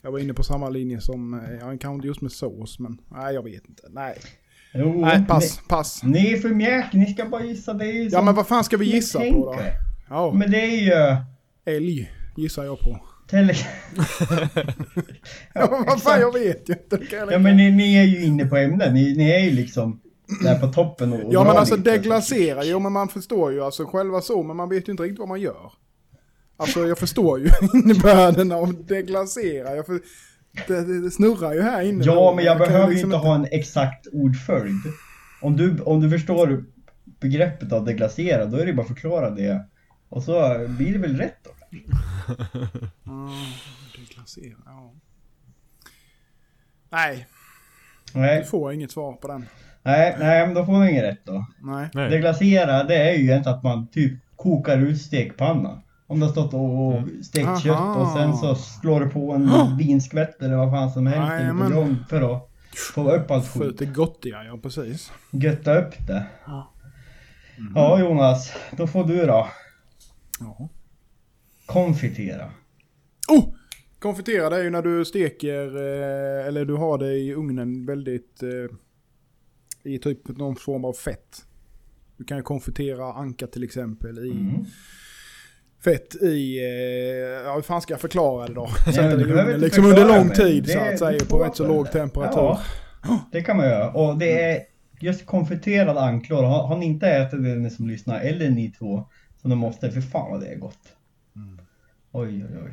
Jag 0.01 0.11
var 0.11 0.19
inne 0.19 0.33
på 0.33 0.43
samma 0.43 0.69
linje 0.69 1.01
som, 1.01 1.33
eh, 1.33 1.51
jag 1.51 1.81
kanske 1.81 1.95
inte 1.95 2.07
just 2.07 2.21
med 2.21 2.31
sås, 2.31 2.79
men 2.79 3.01
nej 3.11 3.33
jag 3.33 3.43
vet 3.43 3.69
inte. 3.69 3.83
Nej, 3.89 4.17
Jo, 4.73 5.01
nej 5.05 5.25
pass, 5.27 5.59
pass. 5.67 6.03
Ni, 6.03 6.11
ni 6.11 6.33
är 6.33 6.37
för 6.37 6.49
mjäk, 6.49 6.85
ni 6.93 7.13
ska 7.13 7.25
bara 7.25 7.43
gissa. 7.43 7.73
Det 7.73 7.85
är 7.85 8.09
Ja 8.13 8.21
men 8.21 8.35
vad 8.35 8.47
fan 8.47 8.63
ska 8.63 8.77
vi 8.77 8.85
ni 8.85 8.91
gissa 8.91 9.19
på 9.19 9.25
då? 9.25 9.53
tänker. 9.53 9.73
Ja, 10.09 10.31
Men 10.33 10.51
det 10.51 10.61
är 10.61 10.81
ju... 10.81 11.17
älg 11.75 12.11
gissar 12.37 12.63
jag 12.63 12.79
på. 12.79 12.99
Tele... 13.29 13.53
Ja, 15.53 15.83
vad 15.87 16.01
fan 16.01 16.19
jag 16.21 16.33
vet 16.33 16.69
ju 16.69 16.73
inte. 16.73 16.99
Ja 17.31 17.39
men 17.39 17.57
ni, 17.57 17.71
ni 17.71 17.95
är 17.95 18.03
ju 18.03 18.23
inne 18.25 18.45
på 18.45 18.55
ämnet. 18.57 18.93
Ni, 18.93 19.15
ni 19.17 19.31
är 19.31 19.39
ju 19.39 19.51
liksom 19.51 20.01
där 20.43 20.59
på 20.59 20.67
toppen 20.67 21.13
och, 21.13 21.19
och 21.19 21.33
Ja 21.33 21.43
men 21.43 21.57
alltså 21.57 21.75
lite. 21.75 21.91
deglasera, 21.91 22.63
jo 22.65 22.79
men 22.79 22.91
man 22.93 23.07
förstår 23.09 23.51
ju 23.51 23.63
alltså 23.63 23.85
själva 23.85 24.21
så, 24.21 24.43
men 24.43 24.57
man 24.57 24.69
vet 24.69 24.87
ju 24.87 24.91
inte 24.91 25.03
riktigt 25.03 25.19
vad 25.19 25.27
man 25.27 25.41
gör. 25.41 25.71
Alltså 26.57 26.87
jag 26.87 26.97
förstår 26.97 27.39
ju 27.39 27.49
innebörden 27.73 28.51
av 28.51 28.85
deglasera. 28.85 29.75
Jag 29.75 29.85
för, 29.85 29.99
det, 30.67 30.81
det, 30.85 31.01
det 31.01 31.11
snurrar 31.11 31.53
ju 31.53 31.61
här 31.61 31.81
inne. 31.81 32.03
Ja 32.05 32.33
men 32.35 32.45
jag 32.45 32.57
behöver 32.57 32.87
ju 32.87 32.91
liksom 32.93 33.13
inte 33.13 33.27
ha 33.27 33.35
en 33.35 33.47
exakt 33.51 34.07
ordföljd. 34.11 34.81
Om 35.41 35.57
du, 35.57 35.79
om 35.81 36.01
du 36.01 36.09
förstår 36.09 36.63
begreppet 37.19 37.71
av 37.71 37.85
deglasera, 37.85 38.45
då 38.45 38.57
är 38.57 38.65
det 38.65 38.73
bara 38.73 38.81
att 38.81 38.87
förklara 38.87 39.29
det. 39.29 39.65
Och 40.09 40.23
så 40.23 40.65
blir 40.67 40.93
det 40.93 40.99
väl 40.99 41.17
rätt 41.17 41.37
då? 41.43 41.49
Ja, 43.03 43.29
deglasera, 43.97 44.57
ja. 44.65 44.93
Nej, 46.89 47.27
du 48.13 48.19
Nej, 48.19 48.43
får 48.43 48.73
inget 48.73 48.91
svar 48.91 49.13
på 49.13 49.27
den. 49.27 49.45
nej, 49.83 50.15
nej 50.19 50.45
men 50.45 50.55
då 50.55 50.65
får 50.65 50.81
du 50.83 50.89
inget 50.89 51.03
rätt 51.03 51.25
då. 51.25 51.45
Nej. 51.61 51.89
Deglasera, 52.09 52.83
det 52.83 52.95
är 52.95 53.13
ju 53.13 53.23
egentligen 53.23 53.57
att 53.57 53.63
man 53.63 53.87
typ 53.87 54.13
kokar 54.35 54.77
ut 54.77 55.01
stekpanna. 55.01 55.81
Om 56.07 56.19
du 56.19 56.25
har 56.25 56.31
stått 56.31 56.53
och 56.53 56.93
Mm. 56.97 57.23
stekt 57.23 57.47
Aha. 57.47 57.59
kött 57.59 57.97
och 57.97 58.07
sen 58.17 58.37
så 58.37 58.55
slår 58.55 58.99
du 58.99 59.09
på 59.09 59.31
en 59.31 59.77
vinskvätt 59.77 60.41
eller 60.41 60.55
vad 60.55 60.71
fan 60.71 60.91
som 60.91 61.07
helst 61.07 61.31
i 61.31 61.35
Jajamän. 61.35 61.67
buljong 61.69 61.95
för 62.09 62.35
att 62.35 62.49
få 62.95 63.11
upp 63.11 63.31
allt 63.31 63.47
skit. 63.47 63.61
Skjuter 63.63 63.85
gottiga, 63.85 64.43
ja 64.43 64.57
precis. 64.63 65.11
Götta 65.31 65.79
upp 65.79 66.07
det. 66.07 66.25
Ja. 66.45 66.73
Ja 67.75 67.99
Jonas, 67.99 68.51
då 68.77 68.87
får 68.87 69.03
du 69.03 69.25
då. 69.25 69.47
Ja. 70.39 70.69
Konfitera. 71.65 72.51
Oh! 73.29 73.53
Konfitera 73.99 74.49
det 74.49 74.55
är 74.57 74.63
ju 74.63 74.69
när 74.69 74.81
du 74.81 75.05
steker, 75.05 75.75
eh, 75.75 76.47
eller 76.47 76.65
du 76.65 76.73
har 76.73 76.97
det 76.97 77.13
i 77.13 77.33
ugnen 77.33 77.85
väldigt, 77.85 78.43
eh, 78.43 78.77
i 79.91 79.99
typ 79.99 80.27
någon 80.37 80.55
form 80.55 80.85
av 80.85 80.93
fett. 80.93 81.45
Du 82.17 82.23
kan 82.23 82.37
ju 82.37 82.43
konfitera 82.43 83.13
anka 83.13 83.47
till 83.47 83.63
exempel 83.63 84.19
i 84.19 84.31
Mm. 84.31 84.65
Fett 85.91 86.15
i, 86.15 86.59
eh, 86.59 87.45
ja 87.45 87.55
hur 87.55 87.61
fan 87.61 87.81
ska 87.81 87.93
jag 87.93 88.01
förklara 88.01 88.47
det 88.47 88.53
då? 88.53 88.69
Men 88.85 88.95
det 88.95 89.21
inte 89.21 89.57
liksom 89.57 89.85
under 89.85 90.05
lång 90.05 90.29
tid 90.29 90.63
det 90.63 90.69
så 90.71 90.79
att 90.79 90.99
säga 90.99 91.25
på 91.29 91.37
rätt 91.43 91.55
så 91.55 91.67
låg 91.67 91.91
temperatur. 91.91 92.39
Ja, 92.39 92.59
det 93.31 93.41
kan 93.41 93.57
man 93.57 93.65
göra. 93.65 93.91
Och 93.91 94.17
det 94.17 94.41
är 94.41 94.59
just 95.01 95.25
konfiterad 95.25 95.97
anklor. 95.97 96.43
Har, 96.43 96.67
har 96.67 96.77
ni 96.77 96.85
inte 96.85 97.07
ätit 97.07 97.43
det 97.43 97.55
ni 97.55 97.69
som 97.69 97.87
lyssnar, 97.87 98.19
eller 98.19 98.49
ni 98.49 98.71
två, 98.71 99.03
som 99.41 99.49
de 99.49 99.55
måste, 99.59 99.91
för 99.91 100.01
fan 100.01 100.31
vad 100.31 100.41
det 100.41 100.47
är 100.47 100.55
gott. 100.55 100.79
Oj, 102.11 102.45
oj, 102.49 102.57
oj. 102.65 102.71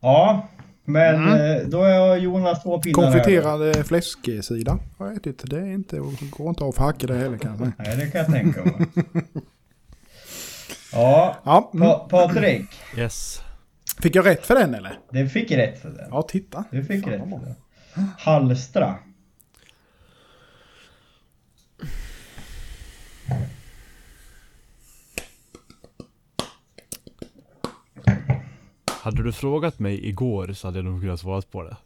Ja, 0.00 0.48
men 0.84 1.14
Mm. 1.14 1.56
eh, 1.62 1.68
då 1.68 1.82
är 1.82 2.16
Jonas 2.16 2.62
två 2.62 2.78
pinnar. 2.80 3.02
Konfiterad 3.02 3.86
fläsksida 3.86 4.78
har 4.98 5.06
jag 5.06 5.16
ätit. 5.16 5.42
Det 5.50 5.58
är 5.58 5.72
inte, 5.72 5.96
går 6.30 6.48
inte 6.48 6.64
av 6.64 6.72
för 6.72 6.84
hacka 6.84 7.06
det 7.06 7.14
heller 7.14 7.38
kan 7.38 7.50
jag 7.50 7.58
säga. 7.58 7.72
Nej, 7.78 7.96
det 7.96 8.06
kan 8.10 8.18
jag 8.20 8.30
tänka 8.32 8.64
mig. 8.64 8.86
Ja, 10.92 11.36
Ja, 11.44 11.70
mm. 11.74 11.88
pa 11.88 11.98
Patrik. 11.98 12.66
Yes. 12.96 13.42
Fick 14.02 14.14
jag 14.16 14.26
rätt 14.26 14.46
för 14.46 14.54
den 14.54 14.74
eller? 14.74 14.98
Du 15.10 15.28
fick 15.28 15.50
rätt 15.50 15.82
för 15.82 15.90
den. 15.90 16.08
Ja, 16.10 16.22
titta. 16.22 16.64
Du 16.70 16.84
fick 16.84 17.04
Fan, 17.04 17.12
rätt 17.12 17.20
för 17.20 17.54
den. 17.94 18.10
Halstra. 18.18 18.94
Hade 29.02 29.22
du 29.22 29.32
frågat 29.32 29.78
mig 29.78 30.08
igår 30.08 30.52
så 30.52 30.68
hade 30.68 30.78
jag 30.78 30.84
nog 30.84 31.00
kunnat 31.00 31.20
svara 31.20 31.42
på 31.42 31.62
det. 31.62 31.76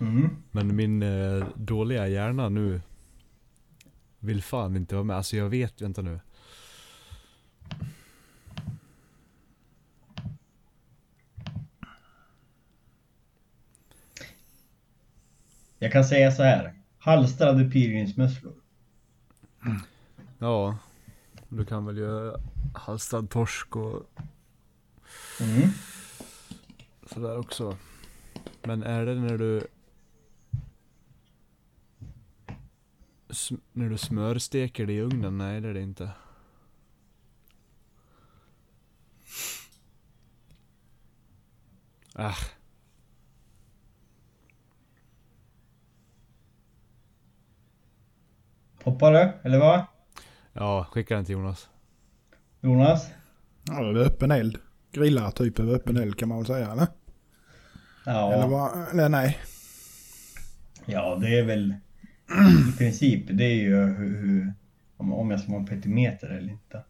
Mm. 0.00 0.28
Men 0.50 0.76
min 0.76 1.02
eh, 1.02 1.46
dåliga 1.56 2.08
hjärna 2.08 2.48
nu 2.48 2.80
vill 4.18 4.42
fan 4.42 4.76
inte 4.76 4.94
vara 4.94 5.04
med. 5.04 5.16
Alltså 5.16 5.36
jag 5.36 5.48
vet, 5.48 5.80
vänta 5.80 6.02
nu. 6.02 6.20
Jag 15.78 15.92
kan 15.92 16.04
säga 16.04 16.32
så 16.32 16.42
här. 16.42 16.74
Halstrade 16.98 17.70
pilgrimsmusslor. 17.70 18.54
Ja, 20.38 20.78
du 21.48 21.64
kan 21.64 21.86
väl 21.86 21.96
göra 21.98 22.40
halstrad 22.74 23.30
torsk 23.30 23.76
och 23.76 24.02
Mm. 25.40 25.68
sådär 27.06 27.38
också. 27.38 27.76
Men 28.62 28.82
är 28.82 29.06
det 29.06 29.14
när 29.14 29.38
du 29.38 29.66
när 33.72 33.88
du 33.90 33.98
smörsteker 33.98 34.86
det 34.86 34.92
i 34.92 35.00
ugnen? 35.00 35.38
Nej 35.38 35.60
det 35.60 35.68
är 35.68 35.74
det 35.74 35.82
inte. 35.82 36.10
Äh, 42.18 42.38
Hoppar 48.88 49.12
du? 49.12 49.32
Eller 49.42 49.58
vad? 49.58 49.84
ja, 50.52 50.86
skicka 50.90 51.14
den 51.14 51.24
till 51.24 51.32
Jonas. 51.32 51.68
Jonas? 52.60 53.10
Ja, 53.64 53.84
över 53.84 54.00
öppen 54.00 54.30
eld. 54.30 54.58
Grilla 54.92 55.30
typ 55.30 55.58
över 55.58 55.74
öppen 55.74 55.96
eld 55.96 56.18
kan 56.18 56.28
man 56.28 56.38
väl 56.38 56.46
säga 56.46 56.72
eller? 56.72 56.86
Ja. 58.06 58.32
Eller, 58.32 58.46
vad, 58.46 58.88
eller 58.92 59.08
nej. 59.08 59.38
Ja, 60.86 61.18
det 61.20 61.38
är 61.38 61.44
väl 61.44 61.74
i 62.74 62.78
princip. 62.78 63.24
Det 63.30 63.44
är 63.44 63.54
ju 63.54 63.76
hur, 63.76 64.20
hur, 64.20 64.52
om, 64.96 65.12
om 65.12 65.30
jag 65.30 65.40
ska 65.40 65.52
vara 65.52 65.60
en 65.60 65.66
petimeter 65.66 66.28
eller 66.28 66.50
inte. 66.50 66.82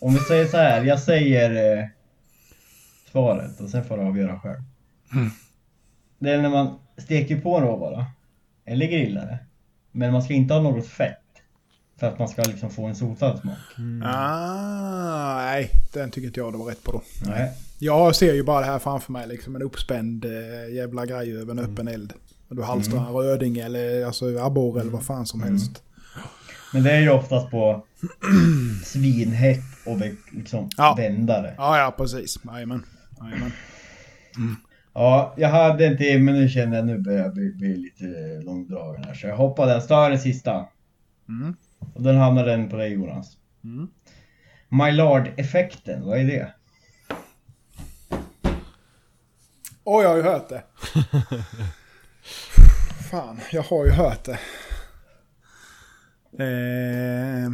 Om 0.00 0.12
vi 0.12 0.18
säger 0.18 0.46
så 0.46 0.56
här, 0.56 0.84
jag 0.84 1.00
säger 1.00 1.78
eh, 1.78 1.86
svaret 3.10 3.60
och 3.60 3.70
sen 3.70 3.84
får 3.84 3.96
du 3.96 4.02
avgöra 4.02 4.40
själv. 4.40 4.62
Mm. 5.12 5.30
Det 6.18 6.30
är 6.30 6.42
när 6.42 6.50
man 6.50 6.78
steker 6.96 7.40
på 7.40 7.56
en 7.56 7.62
råvara, 7.62 8.06
eller 8.64 8.86
grillar 8.86 9.26
det. 9.26 9.38
Men 9.92 10.12
man 10.12 10.22
ska 10.22 10.34
inte 10.34 10.54
ha 10.54 10.60
något 10.62 10.86
fett. 10.86 11.16
För 12.00 12.06
att 12.06 12.18
man 12.18 12.28
ska 12.28 12.42
liksom 12.42 12.70
få 12.70 12.86
en 12.86 12.94
sotad 12.96 13.38
smak. 13.40 13.56
Ah, 14.04 15.36
nej, 15.36 15.70
den 15.92 16.10
tycker 16.10 16.26
inte 16.26 16.40
jag 16.40 16.52
det 16.52 16.58
var 16.58 16.66
rätt 16.66 16.82
på 16.84 16.92
då. 16.92 17.02
Nej. 17.26 17.52
Jag 17.78 18.16
ser 18.16 18.34
ju 18.34 18.42
bara 18.42 18.60
det 18.60 18.66
här 18.66 18.78
framför 18.78 19.12
mig, 19.12 19.28
liksom 19.28 19.56
en 19.56 19.62
uppspänd 19.62 20.24
eh, 20.24 20.74
jävla 20.74 21.06
grej 21.06 21.36
över 21.36 21.52
en 21.52 21.58
öppen 21.58 21.88
eld. 21.88 22.12
Och 22.48 22.56
du 22.56 22.62
halstrar 22.62 22.98
en 23.06 23.12
röding 23.14 23.58
eller 23.58 24.04
alltså 24.06 24.38
abborre 24.38 24.80
eller 24.80 24.90
vad 24.90 25.02
fan 25.04 25.26
som 25.26 25.42
helst. 25.42 25.82
Men 26.72 26.82
det 26.82 26.92
är 26.92 27.00
ju 27.00 27.10
oftast 27.10 27.50
på 27.50 27.84
svinhett 28.84 29.60
och 29.86 29.98
liksom 30.32 30.68
Ja. 30.76 30.94
vändare. 30.98 31.54
Ja, 31.56 31.78
ja 31.78 31.94
precis. 31.96 32.38
Jajamän. 32.52 32.84
Jajamän. 33.20 33.52
Ja, 34.92 35.34
jag 35.36 35.48
hade 35.48 35.86
en 35.86 35.96
till 35.96 36.22
men 36.22 36.34
nu 36.34 36.48
känner 36.48 36.76
jag 36.76 36.86
nu 36.86 36.98
börjar 36.98 37.18
jag 37.18 37.34
bli, 37.34 37.52
bli 37.52 37.76
lite 37.76 38.04
långdragen 38.44 39.04
här. 39.04 39.14
Så 39.14 39.26
jag 39.26 39.36
hoppar 39.36 39.66
den. 39.66 39.82
Så 39.82 40.08
den 40.08 40.18
sista. 40.18 40.68
Mm. 41.28 41.56
Och 41.94 42.02
den 42.02 42.16
hamnar 42.16 42.46
den 42.46 42.68
på 42.68 42.76
dig 42.76 42.92
Jonas. 42.92 43.36
Mm. 43.64 43.88
My 44.68 44.90
Lord-effekten, 44.92 46.06
vad 46.06 46.18
är 46.18 46.24
det? 46.24 46.54
Åh, 49.84 50.02
jag 50.02 50.10
har 50.10 50.16
ju 50.16 50.22
hört 50.22 50.48
det. 50.48 50.62
Fan, 53.10 53.40
jag 53.52 53.62
har 53.62 53.84
ju 53.84 53.90
hört 53.90 54.24
det. 54.24 54.38
Eh, 56.44 57.50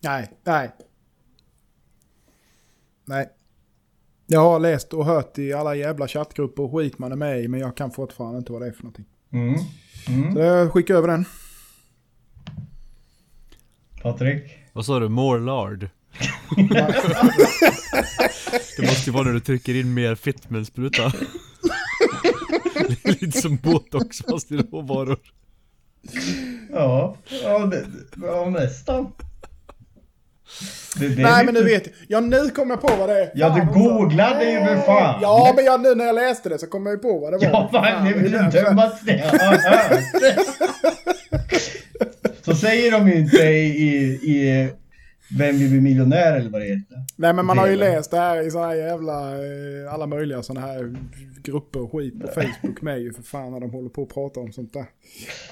nej, 0.00 0.30
nej. 0.44 0.70
Nej. 3.04 3.35
Jag 4.28 4.40
har 4.40 4.60
läst 4.60 4.92
och 4.92 5.04
hört 5.04 5.38
i 5.38 5.52
alla 5.52 5.74
jävla 5.74 6.08
chattgrupper 6.08 6.62
och 6.62 6.72
skit 6.72 6.98
man 6.98 7.12
är 7.12 7.16
med 7.16 7.40
i, 7.40 7.48
men 7.48 7.60
jag 7.60 7.76
kan 7.76 7.90
fortfarande 7.90 8.38
inte 8.38 8.52
vad 8.52 8.62
det 8.62 8.66
är 8.66 8.72
för 8.72 8.82
någonting. 8.82 9.04
Mm. 9.32 9.54
Mm. 10.08 10.34
Så 10.34 10.40
jag 10.40 10.72
skickar 10.72 10.94
över 10.94 11.08
den. 11.08 11.24
Patrik? 14.02 14.42
Vad 14.72 14.86
sa 14.86 15.00
du? 15.00 15.08
More 15.08 15.40
lard? 15.40 15.88
det 18.76 18.82
måste 18.82 19.10
ju 19.10 19.12
vara 19.12 19.24
när 19.24 19.32
du 19.32 19.40
trycker 19.40 19.74
in 19.74 19.94
mer 19.94 20.14
fett 20.14 20.50
med 20.50 20.58
en 20.58 20.66
spruta. 20.66 21.12
Det 22.88 23.04
är 23.04 23.20
Lite 23.20 23.40
som 23.40 23.56
botox 23.56 24.18
fast 24.18 24.52
i 24.52 24.56
råvaror. 24.56 25.18
Ja, 26.72 27.16
ja, 27.42 27.66
det, 27.66 27.86
ja 28.22 28.50
nästan. 28.50 29.12
Det, 30.98 31.08
det 31.08 31.22
Nej 31.22 31.44
men 31.44 31.54
nu 31.54 31.62
vet 31.64 31.86
jag. 31.86 31.94
Ja 32.08 32.20
nu 32.20 32.50
kom 32.50 32.70
jag 32.70 32.80
på 32.80 32.96
vad 32.98 33.08
det 33.08 33.22
är. 33.22 33.30
Ja, 33.34 33.48
du 33.48 33.60
Fan 33.60 33.72
googlade 33.72 34.50
ju 34.50 34.58
för 34.58 34.76
fan. 34.76 35.18
Ja 35.22 35.52
men 35.56 35.64
jag, 35.64 35.80
nu 35.80 35.94
när 35.94 36.04
jag 36.04 36.14
läste 36.14 36.48
det 36.48 36.58
så 36.58 36.66
kom 36.66 36.86
jag 36.86 36.92
ju 36.92 36.98
på 36.98 37.18
vad 37.18 37.32
det 37.32 37.38
var. 37.38 37.46
Ja, 37.46 37.68
fan, 37.72 38.04
det 38.04 38.10
är 38.10 38.14
väl 38.14 38.32
det 38.32 38.62
dummaste 38.62 39.10
jag 39.12 39.38
har 39.38 39.48
hört. 39.48 40.36
Så 42.44 42.54
säger 42.54 42.92
de 42.92 43.08
ju 43.08 43.14
inte 43.14 43.36
i, 43.36 43.66
i, 43.66 43.96
i 44.32 44.70
Vem 45.38 45.58
vill 45.58 45.70
bli 45.70 45.80
miljonär 45.80 46.36
eller 46.36 46.50
vad 46.50 46.60
det 46.60 46.66
heter. 46.66 46.96
Nej 47.16 47.32
men 47.32 47.46
man 47.46 47.58
har 47.58 47.66
ju 47.66 47.76
läst 47.76 48.10
det 48.10 48.16
här 48.16 48.46
i 48.46 48.50
såna 48.50 48.66
här 48.66 48.74
jävla, 48.74 49.32
eh, 49.32 49.94
alla 49.94 50.06
möjliga 50.06 50.42
såna 50.42 50.60
här 50.60 50.96
grupper 51.42 51.82
och 51.82 51.92
skit 51.92 52.20
på 52.20 52.26
Facebook 52.26 52.82
med 52.82 53.00
ju 53.00 53.12
för 53.12 53.22
fan 53.22 53.52
när 53.52 53.60
de 53.60 53.70
håller 53.70 53.88
på 53.88 54.02
och 54.02 54.14
pratar 54.14 54.40
om 54.40 54.52
sånt 54.52 54.72
där. 54.72 54.86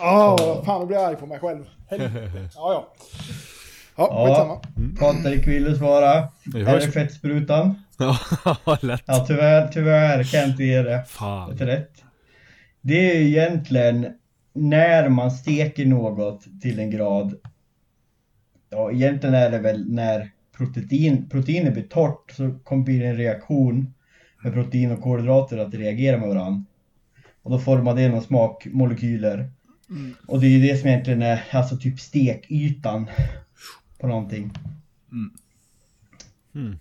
Åh, 0.01 0.65
fan 0.65 0.81
nu 0.81 0.87
blir 0.87 0.97
jag 0.97 1.07
arg 1.07 1.17
på 1.17 1.27
mig 1.27 1.39
själv. 1.39 1.65
Helvete. 1.91 2.31
Ja 2.55 2.73
ja. 2.73 2.95
Ja, 3.97 4.09
Ja. 4.11 4.27
skitsamma. 4.27 4.97
Patrik 4.99 5.47
vill 5.47 5.65
du 5.65 5.77
svara? 5.77 6.29
Det 6.45 6.61
Är 6.61 6.81
det 6.81 6.93
fettsprutan? 6.93 7.75
Ja, 7.99 8.19
lätt. 8.83 9.03
Ja 9.07 9.25
tyvärr, 9.29 9.69
tyvärr 9.69 10.25
kan 10.25 10.41
jag 10.41 10.49
inte 10.49 10.65
ge 10.65 10.83
det. 10.83 11.05
Fan. 11.09 11.53
Ett 11.53 11.61
rätt. 11.61 12.03
Det 12.81 13.11
är 13.15 13.19
ju 13.21 13.29
egentligen 13.29 14.07
när 14.53 15.09
man 15.09 15.31
steker 15.31 15.87
något 15.87 16.45
till 16.63 16.79
en 16.79 16.91
grad. 16.91 17.35
Ja, 18.71 18.93
egentligen 18.93 19.35
är 19.35 19.51
det 19.51 19.59
väl 19.59 19.93
när 19.93 20.31
protein, 20.57 21.29
proteinet 21.31 21.73
blir 21.73 21.83
torrt 21.83 22.31
så 22.37 22.59
kommer 22.65 22.85
det 22.87 23.07
en 23.07 23.17
reaktion 23.17 23.95
med 24.43 24.53
protein 24.53 24.93
och 24.93 25.01
kolhydrater 25.03 25.59
att 25.59 25.75
reagera 25.75 26.19
med 26.19 26.29
varandra. 26.29 26.65
Och 27.43 27.51
då 27.51 27.59
formar 27.59 27.95
det 27.95 28.09
några 28.09 28.23
smakmolekyler. 28.23 29.51
Och 30.27 30.41
det 30.41 30.47
är 30.47 30.51
ju 30.51 30.61
det 30.69 30.77
som 30.77 30.89
egentligen 30.89 31.23
är 31.23 31.45
alltså 31.51 31.77
typ 31.77 32.01
stekytan 32.01 33.07
på 34.05 34.09
någonting. 34.09 34.53
Mm. 36.55 36.79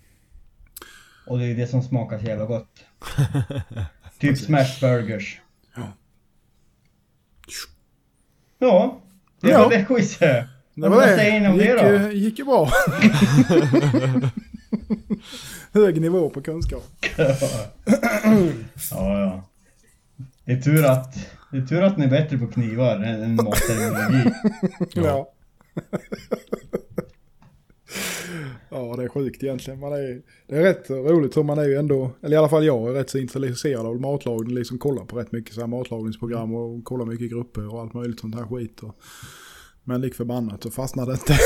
Och 1.26 1.38
det 1.38 1.44
är 1.44 1.54
det 1.56 1.66
som 1.66 1.82
smakar 1.82 2.18
så 2.18 2.24
jävla 2.24 2.44
gott. 2.44 2.84
typ 4.18 4.38
smashburgers. 4.38 5.40
Ja. 5.76 5.92
Ja, 8.58 9.00
det 9.40 9.50
Ja. 9.50 9.62
var 9.62 9.70
det 9.70 9.84
quizet. 9.84 10.46
Det 10.74 10.88
Vad 10.88 11.04
säger 11.04 11.40
ni 11.40 11.48
om 11.48 11.58
det 11.58 11.64
gick, 11.64 11.82
då? 11.82 11.88
ju- 11.88 12.12
gick 12.12 12.38
ju 12.38 12.44
bra. 12.44 12.68
Hög 15.72 16.00
nivå 16.00 16.30
på 16.30 16.42
kunskap. 16.42 16.84
Ja, 17.16 17.36
ja. 18.90 19.48
Det 20.44 20.52
är 20.52 20.60
tur 20.60 20.84
att, 20.84 21.14
det 21.50 21.56
är 21.58 21.66
tur 21.66 21.82
att 21.82 21.98
ni 21.98 22.04
är 22.04 22.10
bättre 22.10 22.38
på 22.38 22.46
knivar 22.46 22.96
än, 22.96 23.22
än 23.22 23.34
matterminologi. 23.34 24.30
Ja. 24.94 25.02
ja, 25.02 25.28
det 28.96 29.04
är 29.04 29.08
sjukt 29.08 29.42
egentligen. 29.42 29.80
Man 29.80 29.92
är, 29.92 30.22
det 30.46 30.56
är 30.56 30.62
rätt 30.62 30.90
roligt 30.90 31.34
för 31.34 31.42
man 31.42 31.58
är 31.58 31.64
ju 31.64 31.74
ändå, 31.74 32.10
eller 32.22 32.34
i 32.34 32.38
alla 32.38 32.48
fall 32.48 32.64
jag 32.64 32.88
är 32.88 32.92
rätt 32.92 33.10
så 33.10 33.18
intresserad 33.18 33.86
av 33.86 34.00
matlagning. 34.00 34.54
Liksom 34.54 34.78
kollar 34.78 35.04
på 35.04 35.16
rätt 35.16 35.32
mycket 35.32 35.54
så 35.54 35.60
här 35.60 35.68
matlagningsprogram 35.68 36.54
och 36.54 36.84
kollar 36.84 37.06
mycket 37.06 37.30
grupper 37.30 37.74
och 37.74 37.80
allt 37.80 37.94
möjligt 37.94 38.20
sånt 38.20 38.34
här 38.34 38.46
skit. 38.46 38.80
Och, 38.80 38.96
men 39.84 40.00
lik 40.00 40.14
förbannat 40.14 40.62
så 40.62 40.70
fastnar 40.70 41.06
det 41.06 41.12
inte. 41.12 41.38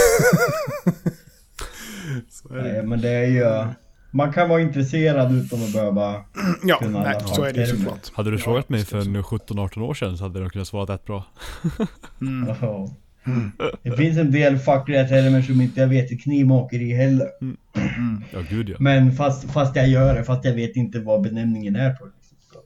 Nej, 2.51 2.83
men 2.83 3.01
det 3.01 3.11
är 3.11 3.27
ju... 3.27 3.75
Man 4.11 4.33
kan 4.33 4.49
vara 4.49 4.61
intresserad 4.61 5.33
utan 5.33 5.63
att 5.63 5.73
behöva... 5.73 6.25
Ja, 6.65 6.79
kunna 6.79 7.03
nej, 7.03 7.21
så 7.27 7.43
är 7.43 7.53
det 7.53 7.61
ju 7.61 7.67
såklart. 7.67 8.13
Hade 8.15 8.31
du 8.31 8.37
Ja, 8.37 8.43
frågat 8.43 8.69
mig 8.69 8.85
för 8.85 8.97
det, 8.97 9.05
så. 9.05 9.09
en 9.11 9.23
17-18 9.23 9.81
år 9.83 9.95
sedan 9.95 10.19
så 10.19 10.25
hade 10.25 10.41
jag 10.41 10.53
kunnat 10.53 10.69
svara 10.69 10.95
rätt 10.95 11.05
bra. 11.05 11.25
Mm. 12.21 12.55
Ja. 13.59 13.71
Det 13.83 13.91
finns 13.97 14.19
en 14.19 14.31
del 14.33 14.59
fackliga 14.59 15.05
termer 15.09 15.43
som 15.43 15.61
inte 15.61 15.81
jag 15.81 15.89
vet 15.89 16.13
i 16.13 16.17
knivmakeri 16.19 16.93
heller. 16.95 17.27
Ja, 18.33 18.39
gud 18.51 18.69
ja. 18.69 18.77
Men 18.79 19.13
fast, 19.13 19.51
fast 19.51 19.77
jag 19.77 19.89
gör 19.89 20.15
det, 20.15 20.25
fast 20.25 20.45
jag 20.45 20.53
vet 20.53 20.77
inte 20.77 21.01
vad 21.01 21.23
benämningen 21.23 21.77
är 21.77 21.91
på. 21.91 22.05
Så. 22.53 22.59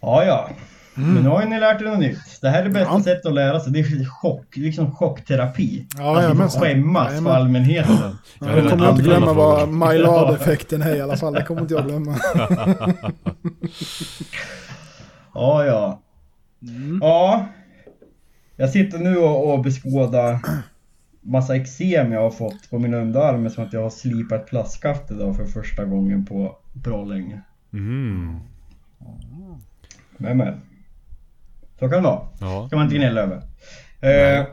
Ja, 0.00 0.24
ja. 0.24 0.50
Men 0.94 1.22
nu 1.22 1.28
har 1.28 1.44
ni 1.44 1.60
lärt 1.60 1.80
er 1.80 1.84
något 1.84 1.98
nytt. 1.98 2.18
Det 2.40 2.48
här 2.48 2.64
är 2.64 2.68
bästa 2.68 2.92
Ja. 2.92 3.02
sättet 3.02 3.26
att 3.26 3.34
lära 3.34 3.60
sig. 3.60 3.72
Det 3.72 3.80
är 3.80 4.04
chock, 4.08 4.56
liksom 4.56 4.92
chockterapi. 4.92 5.86
Ja, 5.98 6.10
att 6.10 6.14
får 6.14 6.22
jajamensan. 6.22 6.62
skämmas 6.62 7.22
för 7.22 7.30
allmänheten. 7.30 7.96
Ja, 8.40 8.46
Ja, 8.46 8.46
det 8.46 8.62
men 8.62 8.70
kommer 8.70 8.84
jag 8.84 8.92
inte 8.92 9.02
glömma 9.02 9.32
vad. 9.32 9.68
Maillard-effekten 9.68 10.82
är 10.82 10.96
i 10.96 11.00
alla 11.00 11.16
fall. 11.16 11.32
Det 11.32 11.42
kommer 11.42 11.60
inte 11.60 11.74
jag 11.74 11.86
glömma. 11.86 12.16
Ja, 15.34 15.64
ja. 15.64 16.00
Mm. 16.62 16.98
Ja. 17.02 17.46
Jag 18.56 18.70
sitter 18.70 18.98
nu 18.98 19.16
och, 19.16 19.52
och 19.52 19.62
beskådar 19.62 20.38
massa 21.20 21.56
eksem 21.56 22.12
jag 22.12 22.20
har 22.20 22.30
fått 22.30 22.70
på 22.70 22.78
min 22.78 22.94
underarm 22.94 23.50
som 23.50 23.64
att 23.64 23.72
jag 23.72 23.82
har 23.82 23.90
slipat 23.90 24.46
plastskaft 24.46 25.10
idag 25.10 25.36
för 25.36 25.44
första 25.44 25.84
gången 25.84 26.26
på 26.26 26.56
bra 26.72 27.04
länge. 27.04 27.40
Mm. 27.72 28.40
Men 30.16 30.36
men. 30.36 30.60
Så 31.78 31.88
kan 31.88 32.02
det 32.02 32.08
vara. 32.08 32.28
Ja. 32.40 32.68
kan 32.68 32.78
man 32.78 32.86
inte 32.86 32.96
gnälla 32.96 33.20
över. 33.20 33.36
Eh, 34.00 34.46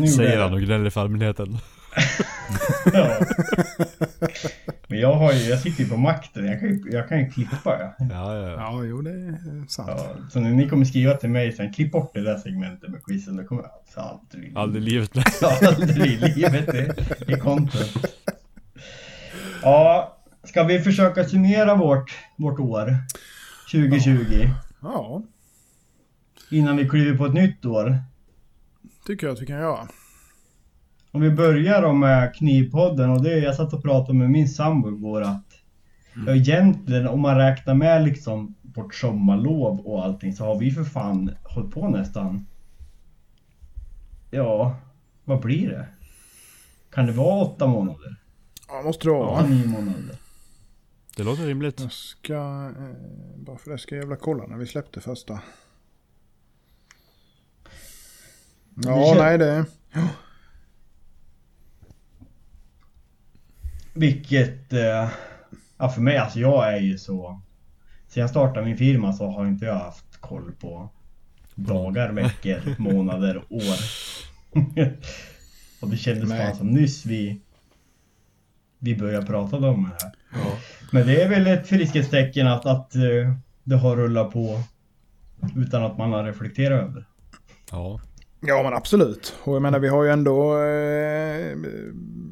Säger 0.16 0.42
han 0.42 0.52
och 0.52 0.60
gnäller 0.60 0.90
för 0.90 1.00
allmänheten. 1.00 1.58
Ja. 2.92 3.16
Men 4.88 4.98
jag 5.00 5.14
har 5.14 5.32
ju, 5.32 5.38
jag 5.38 5.58
sitter 5.60 5.84
ju 5.84 5.90
på 5.90 5.96
makten. 5.96 6.46
Jag 6.46 6.60
kan 6.60 6.68
ju, 6.68 6.82
jag 6.90 7.08
kan 7.08 7.18
ju 7.18 7.30
klippa 7.30 7.80
ja. 7.80 7.94
Ja, 7.98 8.36
ja, 8.36 8.48
ja. 8.48 8.50
Ja, 8.50 8.84
jo 8.84 9.02
det 9.02 9.10
är 9.10 9.68
sant. 9.68 9.90
ja. 9.96 10.16
Så 10.32 10.40
när 10.40 10.50
ni 10.50 10.68
kommer 10.68 10.84
skriva 10.84 11.14
till 11.14 11.30
mig 11.30 11.52
sen, 11.52 11.72
klipp 11.72 11.92
bort 11.92 12.10
det 12.14 12.20
där 12.20 12.38
segmentet 12.38 12.90
med 12.90 13.04
quizen. 13.04 13.36
Då 13.36 13.44
kommer 13.44 13.62
jag 13.62 13.70
alltså 13.70 14.00
aldrig... 14.00 14.56
Aldrig 14.56 14.82
i 14.82 14.86
livet. 14.90 15.10
Aldrig 15.62 16.06
i 16.06 16.16
livet 16.36 16.74
i, 16.74 17.32
i 17.32 17.36
content. 17.36 18.06
Ja, 19.62 20.16
ska 20.44 20.64
vi 20.64 20.80
försöka 20.80 21.24
summera 21.24 21.74
vårt, 21.74 22.10
vårt 22.36 22.58
år 22.60 22.96
2020 23.72 24.48
Ja, 24.82 25.22
innan 26.50 26.76
vi 26.76 26.88
kliver 26.88 27.18
på 27.18 27.26
ett 27.26 27.34
nytt 27.34 27.64
år? 27.64 27.98
tycker 29.06 29.26
jag 29.26 29.34
att 29.34 29.42
vi 29.42 29.46
kan 29.46 29.56
göra. 29.58 29.88
Om 31.12 31.20
vi 31.20 31.30
börjar 31.30 31.82
då 31.82 31.92
med 31.92 32.34
Knivpodden 32.34 33.10
och 33.10 33.22
det 33.22 33.38
jag 33.38 33.54
satt 33.54 33.72
och 33.72 33.82
pratade 33.82 34.18
med 34.18 34.30
min 34.30 34.48
sambo 34.48 34.88
igår 34.88 35.22
att 35.22 35.44
ja, 36.26 36.34
egentligen 36.34 37.08
om 37.08 37.20
man 37.20 37.36
räknar 37.36 37.74
med 37.74 38.04
liksom 38.04 38.54
vårt 38.62 38.94
sommarlov 38.94 39.80
och 39.80 40.04
allting 40.04 40.32
så 40.32 40.44
har 40.44 40.58
vi 40.58 40.70
för 40.70 40.84
fan 40.84 41.30
hållit 41.44 41.74
på 41.74 41.88
nästan 41.88 42.46
Ja, 44.30 44.76
vad 45.24 45.40
blir 45.40 45.68
det? 45.68 45.86
Kan 46.90 47.06
det 47.06 47.12
vara 47.12 47.44
åtta 47.44 47.66
månader? 47.66 48.16
Ja, 48.68 48.82
måste 48.84 49.04
du 49.04 49.10
Åtta, 49.10 49.40
ha. 49.40 49.46
nio 49.46 49.66
månader? 49.66 50.16
Det 51.16 51.22
låter 51.24 51.46
rimligt. 51.46 51.80
Jag 51.80 51.92
ska, 51.92 52.34
eh, 52.78 52.96
bara 53.36 53.58
för 53.58 53.70
det 53.70 53.78
ska 53.78 53.94
jag 53.94 54.02
jävla 54.02 54.16
kolla 54.16 54.46
när 54.46 54.56
vi 54.56 54.66
släppte 54.66 55.00
första. 55.00 55.40
Ja, 58.74 59.14
Det 59.14 59.22
nej 59.22 59.38
det... 59.38 59.64
Vilket, 63.92 64.72
eh, 64.72 65.08
ja 65.78 65.88
för 65.88 66.00
mig 66.00 66.16
alltså 66.16 66.40
jag 66.40 66.74
är 66.74 66.80
ju 66.80 66.98
så 66.98 67.40
Sen 68.10 68.20
jag 68.20 68.30
startade 68.30 68.66
min 68.66 68.76
firma 68.76 69.12
så 69.12 69.30
har 69.30 69.46
inte 69.46 69.64
jag 69.64 69.74
haft 69.74 70.20
koll 70.20 70.52
på 70.60 70.90
dagar, 71.54 72.12
veckor, 72.12 72.74
månader, 72.78 73.36
år. 73.36 73.76
och 75.80 75.88
det 75.88 75.96
kändes 75.96 76.28
Nej. 76.28 76.46
fan 76.46 76.56
som 76.56 76.66
nyss 76.66 77.06
vi 77.06 77.40
Vi 78.78 78.96
började 78.96 79.26
prata 79.26 79.56
om 79.56 79.82
det 79.82 80.04
här. 80.04 80.12
Ja. 80.32 80.58
Men 80.92 81.06
det 81.06 81.22
är 81.22 81.28
väl 81.28 81.46
ett 81.46 81.68
friskhetstecken 81.68 82.46
att, 82.46 82.66
att 82.66 82.94
eh, 82.94 83.34
det 83.64 83.76
har 83.76 83.96
rullat 83.96 84.32
på 84.32 84.62
utan 85.56 85.84
att 85.84 85.98
man 85.98 86.12
har 86.12 86.24
reflekterat 86.24 86.82
över. 86.82 87.04
Ja. 87.70 88.00
Ja 88.40 88.62
men 88.62 88.72
absolut. 88.72 89.34
Och 89.42 89.54
jag 89.54 89.62
menar 89.62 89.78
vi 89.78 89.88
har 89.88 90.04
ju 90.04 90.10
ändå 90.10 90.62
eh, 90.62 91.56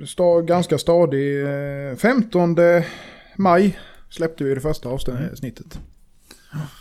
sta, 0.06 0.42
ganska 0.42 0.78
stadig... 0.78 1.42
Eh, 1.90 1.96
15 1.96 2.56
maj 3.36 3.78
släppte 4.08 4.44
vi 4.44 4.54
det 4.54 4.60
första 4.60 4.88
avsnittet. 4.88 5.80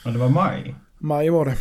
Men 0.05 0.13
det 0.13 0.19
var 0.19 0.29
maj. 0.29 0.75
Maj 0.97 1.29
var 1.29 1.45
det. 1.45 1.55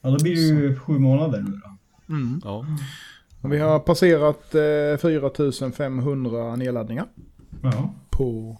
Ja 0.00 0.10
då 0.10 0.16
blir 0.22 0.34
det 0.34 0.40
ju 0.62 0.76
sju 0.78 0.92
månader 0.98 1.40
nu 1.40 1.60
då. 1.64 1.76
Mm. 2.14 2.40
Ja. 2.44 2.66
Och 3.40 3.52
vi 3.52 3.58
har 3.58 3.78
passerat 3.78 4.54
eh, 4.54 4.98
4500 5.00 6.56
nedladdningar 6.56 7.06
Ja. 7.62 7.94
på, 8.10 8.58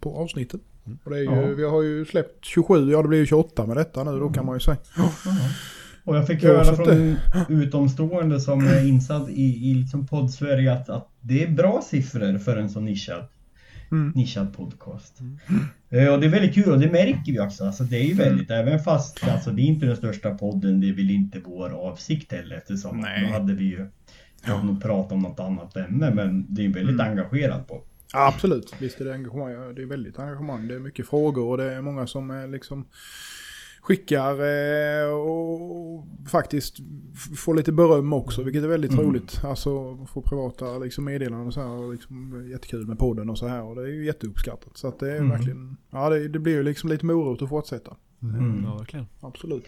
på 0.00 0.16
avsnittet. 0.16 0.60
Och 1.04 1.10
det 1.10 1.16
är 1.16 1.20
ju, 1.20 1.24
Ja. 1.24 1.46
Vi 1.56 1.64
har 1.64 1.82
ju 1.82 2.04
släppt 2.04 2.44
27, 2.44 2.90
ja 2.92 3.02
det 3.02 3.08
blir 3.08 3.18
ju 3.18 3.26
28 3.26 3.66
med 3.66 3.76
detta 3.76 4.04
nu 4.04 4.18
då 4.20 4.28
kan 4.30 4.46
man 4.46 4.56
ju 4.56 4.60
säga. 4.60 4.76
Och 6.04 6.16
jag 6.16 6.26
fick 6.26 6.42
höra 6.44 6.64
från 6.64 6.90
en 6.90 7.16
utomstående 7.48 8.40
som 8.40 8.66
är 8.66 8.86
insatt 8.88 9.28
i, 9.28 9.70
i 9.70 9.74
liksom 9.74 10.06
podd-Sverige 10.06 10.72
att, 10.72 10.88
att 10.88 11.08
det 11.20 11.42
är 11.44 11.50
bra 11.50 11.82
siffror 11.84 12.38
för 12.38 12.56
en 12.56 12.70
så 12.70 12.80
nischad, 12.80 13.24
Mm. 13.92 14.12
nischad 14.14 14.56
podcast. 14.56 15.18
Eh, 15.90 16.08
Och 16.12 16.20
det 16.20 16.26
är 16.26 16.30
väldigt 16.30 16.54
kul 16.54 16.72
och 16.72 16.78
det 16.80 16.90
märker 16.92 17.32
vi 17.32 17.40
också. 17.40 17.64
Alltså 17.64 17.84
det 17.84 17.96
är 17.96 18.04
ju 18.04 18.12
Mm. 18.12 18.24
väldigt, 18.28 18.50
även 18.50 18.78
fast 18.80 19.28
alltså, 19.28 19.50
det 19.50 19.62
är 19.62 19.64
inte 19.64 19.86
den 19.86 19.96
största 19.96 20.30
podden, 20.34 20.80
det 20.80 20.88
är 20.88 20.92
väl 20.92 21.10
inte 21.10 21.40
vår 21.44 21.70
avsikt 21.70 22.32
heller 22.32 22.56
eftersom 22.56 23.00
Nej. 23.00 23.26
då 23.26 23.32
hade 23.38 23.52
vi 23.54 23.64
ju 23.64 23.86
ja. 24.46 24.76
pratat 24.82 25.12
om 25.12 25.20
något 25.22 25.40
annat 25.40 25.76
ämne 25.76 26.14
men 26.14 26.46
det 26.54 26.62
är 26.62 26.66
ju 26.66 26.72
väldigt 26.72 26.94
Mm. 27.00 27.06
engagerad 27.10 27.68
på. 27.68 27.82
Ja, 28.12 28.26
absolut, 28.34 28.74
visst 28.80 29.00
är 29.00 29.04
det 29.04 29.14
engagemang. 29.14 29.74
Det 29.74 29.82
är 29.82 29.86
väldigt 29.86 30.18
engagemang. 30.18 30.68
Det 30.68 30.74
är 30.74 30.78
mycket 30.78 31.08
frågor 31.08 31.46
och 31.46 31.56
det 31.56 31.72
är 31.72 31.80
många 31.82 32.06
som 32.06 32.30
eh, 32.30 32.48
liksom 32.48 32.84
skickar 33.82 34.32
eh, 34.32 35.10
och 35.12 36.04
faktiskt 36.30 36.76
får 37.36 37.54
lite 37.54 37.72
beröm 37.72 38.12
också, 38.12 38.42
vilket 38.42 38.64
är 38.64 38.68
väldigt 38.68 38.92
Mm. 38.92 39.04
roligt. 39.04 39.40
Alltså 39.44 39.96
få 40.06 40.22
privata 40.22 40.78
liksom, 40.78 41.04
meddelanden 41.04 41.46
och 41.46 41.54
så 41.54 41.60
här. 41.60 41.68
Och 41.70 41.92
liksom, 41.92 42.46
jättekul 42.50 42.86
med 42.86 42.98
podden 42.98 43.30
och 43.30 43.38
så 43.38 43.46
här. 43.46 43.62
Och 43.62 43.76
det 43.76 43.82
är 43.82 43.86
ju 43.86 44.04
jätteuppskattat. 44.06 44.76
Så 44.76 44.88
att 44.88 44.98
det 44.98 45.12
är 45.12 45.16
Mm. 45.16 45.30
verkligen, 45.30 45.76
ja 45.90 46.08
det, 46.10 46.28
det 46.28 46.38
blir 46.38 46.52
ju 46.52 46.62
liksom 46.62 46.90
lite 46.90 47.06
morot 47.06 47.42
att 47.42 47.48
fortsätta. 47.48 47.96
Mm. 48.22 48.62
Ja, 48.64 48.76
verkligen. 48.78 49.06
Absolut. 49.20 49.64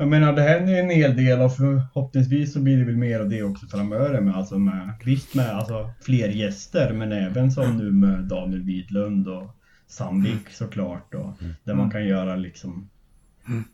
Jag 0.00 0.08
menar 0.08 0.32
det 0.32 0.42
händer 0.42 0.72
ju 0.72 0.78
en 0.78 0.90
hel 0.90 1.16
del 1.16 1.40
och 1.40 1.56
förhoppningsvis 1.56 2.52
så 2.52 2.60
blir 2.60 2.78
det 2.78 2.84
väl 2.84 2.96
mer 2.96 3.20
av 3.20 3.28
det 3.28 3.42
också 3.42 3.66
framöver 3.66 4.20
med, 4.20 4.36
alltså 4.36 4.58
med 4.58 4.94
visst 5.04 5.34
med 5.34 5.50
alltså, 5.50 5.90
fler 6.00 6.28
gäster 6.28 6.92
men 6.92 7.12
även 7.12 7.50
som 7.50 7.76
nu 7.76 7.90
med 7.90 8.24
Daniel 8.24 8.62
Widlund 8.62 9.28
och 9.28 9.56
Sandvik 9.86 10.50
såklart 10.50 11.14
och 11.14 11.32
där 11.64 11.74
man 11.74 11.90
kan 11.90 12.06
göra 12.06 12.36
liksom 12.36 12.88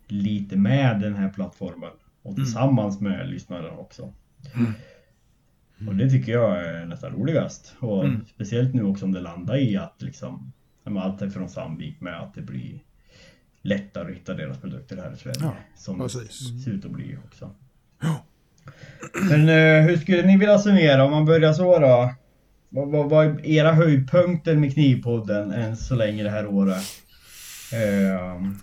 lite 0.08 0.56
med 0.56 1.00
den 1.00 1.14
här 1.14 1.28
plattformen 1.28 1.90
och 2.22 2.36
tillsammans 2.36 3.00
med 3.00 3.28
lyssnare 3.28 3.70
också. 3.70 4.12
Och 5.88 5.94
det 5.94 6.10
tycker 6.10 6.32
jag 6.32 6.66
är 6.66 6.86
nästan 6.86 7.12
roligast. 7.12 7.76
Och 7.78 8.04
speciellt 8.34 8.74
nu 8.74 8.84
också 8.84 9.04
om 9.04 9.12
det 9.12 9.20
landar 9.20 9.56
i 9.56 9.76
att 9.76 10.02
liksom 10.02 10.52
allt 10.84 11.32
från 11.32 11.48
Sandvik 11.48 12.00
med 12.00 12.20
att 12.20 12.34
det 12.34 12.42
blir 12.42 12.80
lättare 13.64 14.10
att 14.10 14.16
hitta 14.16 14.34
deras 14.34 14.58
produkter 14.58 14.96
här 14.96 15.12
i 15.14 15.16
Sverige. 15.16 15.36
Ja, 15.40 15.56
som 15.76 15.98
precis. 15.98 16.64
ser 16.64 16.70
ut 16.70 16.84
att 16.84 16.90
bli 16.90 17.18
också. 17.24 17.50
Men 19.30 19.48
eh, 19.48 19.86
hur 19.88 19.96
skulle 19.96 20.22
ni 20.22 20.36
vilja 20.38 20.58
summera 20.58 21.04
om 21.04 21.10
man 21.10 21.24
börjar 21.24 21.52
så 21.52 21.78
då? 21.78 22.14
Vad, 22.68 22.88
vad, 22.90 23.10
vad 23.10 23.26
är 23.26 23.46
era 23.46 23.72
höjdpunkter 23.72 24.56
med 24.56 24.72
Knivpodden 24.74 25.50
än 25.50 25.76
så 25.76 25.94
länge 25.94 26.22
det 26.22 26.30
här 26.30 26.46
året? 26.46 26.84
Ehm, 27.72 28.56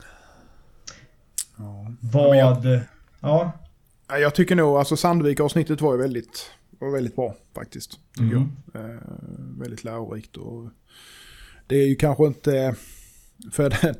Ja. 1.57 1.91
vad... 1.99 2.63
men 2.65 2.79
Ja. 3.19 3.51
Ja, 4.07 4.17
Jag 4.17 4.35
tycker 4.35 4.55
nog, 4.55 4.77
alltså 4.77 4.95
Sandvik-avsnittet 4.97 5.81
var 5.81 5.93
ju 5.93 6.01
väldigt, 6.01 6.51
var 6.79 6.91
väldigt 6.91 7.15
bra 7.15 7.35
faktiskt. 7.55 7.91
Tycker 8.17 8.35
Mm. 8.35 8.51
jag. 8.73 8.83
Eh, 8.85 8.97
väldigt 9.59 9.83
lärorikt 9.83 10.37
och 10.37 10.69
det 11.67 11.75
är 11.75 11.87
ju 11.87 11.95
kanske 11.95 12.25
inte, 12.25 12.75
för 13.51 13.69
den, 13.81 13.95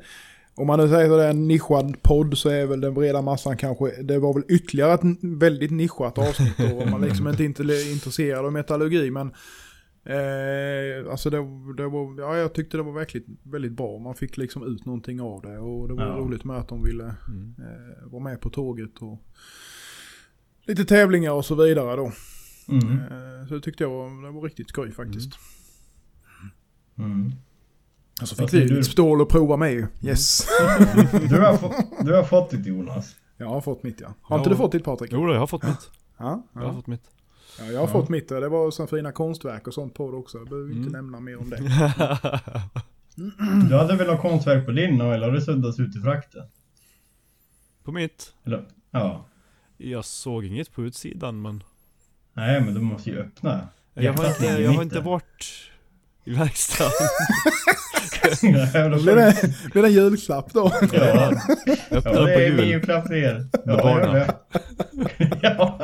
om 0.54 0.66
man 0.66 0.78
nu 0.78 0.88
säger 0.88 1.10
att 1.10 1.18
det 1.18 1.24
är 1.24 1.30
en 1.30 1.48
nischad 1.48 2.02
podd 2.02 2.38
så 2.38 2.48
är 2.48 2.66
väl 2.66 2.80
den 2.80 2.94
breda 2.94 3.22
massan 3.22 3.56
kanske, 3.56 4.02
det 4.02 4.18
var 4.18 4.34
väl 4.34 4.42
ytterligare 4.48 4.94
ett 4.94 5.00
väldigt 5.22 5.70
nischat 5.70 6.18
avsnitt 6.18 6.56
då, 6.58 6.82
om 6.82 6.90
man 6.90 7.00
liksom 7.00 7.28
inte 7.28 7.42
är 7.44 7.92
intresserad 7.92 8.44
av 8.46 8.52
metallurgi 8.52 9.10
men 9.10 9.32
Eh, 10.04 11.10
alltså 11.10 11.30
det, 11.30 11.36
det 11.76 11.88
var, 11.88 12.20
ja 12.20 12.36
jag 12.36 12.52
tyckte 12.54 12.76
det 12.76 12.82
var 12.82 12.92
verkligen 12.92 13.36
väldigt 13.42 13.72
bra. 13.72 13.98
Man 13.98 14.14
fick 14.14 14.36
liksom 14.36 14.62
ut 14.74 14.84
någonting 14.84 15.20
av 15.20 15.42
det 15.42 15.58
och 15.58 15.88
det 15.88 15.94
var 15.94 16.02
Ja. 16.06 16.12
roligt 16.16 16.44
med 16.44 16.56
att 16.56 16.68
de 16.68 16.82
ville 16.82 17.14
Mm. 17.28 17.54
eh, 17.58 18.10
vara 18.10 18.22
med 18.22 18.40
på 18.40 18.50
tåget 18.50 18.98
och 18.98 19.18
lite 20.66 20.84
tävlingar 20.84 21.32
och 21.32 21.44
så 21.44 21.54
vidare 21.54 21.96
då. 21.96 22.12
Mm. 22.68 22.88
Eh, 22.98 23.46
så 23.48 23.54
det 23.54 23.60
tyckte 23.60 23.84
jag 23.84 23.90
var, 23.90 24.26
det 24.26 24.30
var 24.30 24.42
riktigt 24.42 24.68
skoj 24.68 24.92
faktiskt. 24.92 25.32
Mm. 26.98 27.32
Alltså 28.20 28.36
fick 28.36 28.54
vi 28.54 28.64
du? 28.64 28.84
stål 28.84 29.22
att 29.22 29.28
prova 29.28 29.56
med 29.56 29.72
ju. 29.72 29.86
Yes. 30.02 30.46
Du, 31.28 31.40
har 31.40 31.56
få, 31.56 31.72
du 32.04 32.14
har 32.14 32.24
fått 32.24 32.50
ditt 32.50 32.66
Jonas. 32.66 33.16
Jag 33.36 33.48
har 33.48 33.60
fått 33.60 33.82
mitt 33.82 34.00
ja. 34.00 34.14
Har 34.22 34.38
inte 34.38 34.50
du 34.50 34.56
fått 34.56 34.72
ditt 34.72 34.84
Patrik? 34.84 35.12
Jo 35.12 35.32
jag 35.32 35.40
har 35.40 35.46
fått 35.46 35.62
mitt. 35.62 35.90
Ja, 36.18 36.42
Jag 36.54 36.60
har 36.62 36.72
fått 36.72 36.86
mitt. 36.86 37.02
ja 37.58 37.64
jag 37.64 37.80
har 37.80 37.86
Ja. 37.86 37.92
fått 37.92 38.08
mitt. 38.08 38.28
Det 38.28 38.48
var 38.48 38.70
så 38.70 38.86
fina 38.86 39.12
konstverk 39.12 39.66
och 39.66 39.74
sånt 39.74 39.94
på 39.94 40.10
det 40.10 40.16
också. 40.16 40.38
Jag 40.38 40.48
behöver 40.48 40.68
inte 40.70 40.80
Mm. 40.88 40.92
nämna 40.92 41.20
mer 41.20 41.38
om 41.40 41.50
det. 41.50 41.56
Du 43.68 43.76
hade 43.76 43.96
väl 43.96 44.06
något 44.06 44.20
konstverk 44.20 44.66
på 44.66 44.72
din 44.72 45.00
eller 45.00 45.26
har 45.26 45.32
du 45.34 45.40
suddats 45.40 45.80
ut 45.80 45.96
i 45.96 46.00
frakten? 46.00 46.42
på 47.84 47.92
mitt? 47.92 48.32
Eller? 48.44 48.64
Ja. 48.90 49.24
Jag 49.76 50.04
såg 50.04 50.44
inget 50.44 50.72
på 50.72 50.82
utsidan 50.82 51.42
men... 51.42 51.62
Nej 52.32 52.60
men 52.60 52.74
du 52.74 52.80
måste 52.80 53.10
ju 53.10 53.18
öppna. 53.18 53.68
Jag 53.94 54.12
har 54.12 54.26
inte, 54.28 54.62
jag 54.62 54.72
har 54.72 54.82
inte 54.82 55.00
varit 55.00 55.70
i 56.24 56.34
verkstaden. 56.34 56.92
Blir 59.02 59.16
det, 59.16 59.54
blir 59.72 59.82
det 59.82 59.88
en 59.88 59.94
julklapp 59.94 60.52
då? 60.52 60.72
Ja, 60.92 61.32
ja 61.90 62.00
det 62.00 62.34
är 62.34 62.50
min 62.50 62.58
jul. 62.58 62.68
julklapp 62.68 63.06
till 63.06 63.16
er. 63.16 63.46
Med 63.64 63.74
Ja, 63.78 63.82
barnen. 63.82 64.28
ja. 65.42 65.80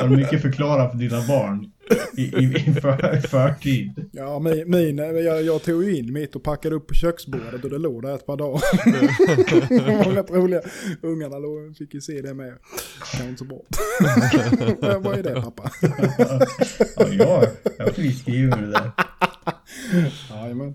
Har 0.00 0.08
du 0.08 0.16
mycket 0.16 0.42
förklara 0.42 0.90
för 0.90 0.98
dina 0.98 1.26
barn? 1.28 1.70
I, 2.16 2.22
i, 2.22 2.44
i 2.44 2.74
för, 2.80 3.20
förtid. 3.28 4.10
Ja, 4.12 4.38
min, 4.38 4.70
min, 4.70 4.98
jag, 4.98 5.42
jag 5.44 5.62
tog 5.62 5.84
ju 5.84 5.96
in 5.98 6.12
mitt 6.12 6.36
och 6.36 6.42
packade 6.42 6.74
upp 6.74 6.86
på 6.88 6.94
köksbordet 6.94 7.64
och 7.64 7.70
det 7.70 7.78
låg 7.78 8.02
där 8.02 8.14
ett 8.14 8.26
par 8.26 8.36
dagar. 8.36 8.60
det 9.68 10.04
var 10.04 10.12
rätt 10.14 10.30
roliga. 10.30 10.60
Ungarna 11.02 11.38
låg, 11.38 11.76
fick 11.76 11.94
ju 11.94 12.00
se 12.00 12.20
det 12.22 12.34
med. 12.34 12.52
Det 13.16 13.22
var 13.22 13.28
inte 13.28 13.38
så 13.38 13.44
bra. 13.44 13.60
Vad 15.00 15.18
är 15.18 15.22
det 15.22 15.42
pappa? 15.42 15.70
Ja, 16.96 17.06
jag, 17.10 17.46
jag 17.78 17.84
har 17.84 17.92
friskriven 17.92 18.60
det 18.62 18.70
där. 18.70 18.90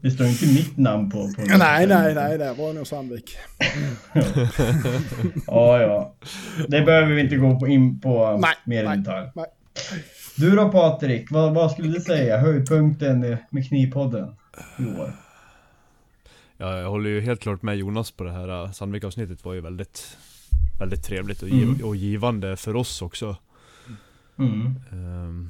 Det 0.02 0.12
står 0.12 0.28
inte 0.28 0.46
mitt 0.46 0.78
namn 0.78 1.10
på. 1.10 1.18
på 1.18 1.42
Nej, 1.58 1.88
nej, 1.88 2.16
nej, 2.16 2.38
det 2.38 2.54
var 2.54 2.74
nog 2.74 2.88
Sandvik. 2.88 3.38
Ja, 5.48 5.82
ja. 5.82 6.14
Det 6.68 6.82
behöver 6.82 7.14
vi 7.14 7.22
inte 7.22 7.36
gå 7.36 7.68
in 7.68 8.00
på 8.00 8.38
Nej, 8.42 8.54
mer 8.66 8.84
i 8.84 8.88
nej, 8.88 8.98
detalj. 8.98 9.30
nej. 9.36 9.46
Du 10.38 10.56
då 10.56 10.70
Patrik, 10.72 11.32
vad, 11.32 11.54
vad 11.54 11.72
skulle 11.72 11.90
du 11.94 12.00
säga? 12.02 12.38
Höjdpunkten 12.38 13.20
med 13.50 13.68
Knivpodden 13.68 14.36
i 14.80 14.84
år? 15.00 15.14
Ja, 16.58 16.78
jag 16.80 16.90
håller 16.90 17.10
ju 17.10 17.22
helt 17.22 17.40
klart 17.42 17.62
med 17.62 17.78
Jonas 17.78 18.12
på 18.12 18.24
det 18.24 18.32
här. 18.32 18.72
Sandvik-avsnittet 18.72 19.46
var 19.46 19.54
ju 19.54 19.62
väldigt, 19.62 20.18
väldigt 20.80 21.04
trevligt 21.04 21.42
och, 21.42 21.50
giv- 21.50 21.64
Mm. 21.70 21.86
och 21.86 21.96
givande 21.96 22.58
för 22.58 22.76
oss 22.76 23.02
också. 23.02 23.36
Mm. 24.40 24.76
Ehm, 24.92 25.50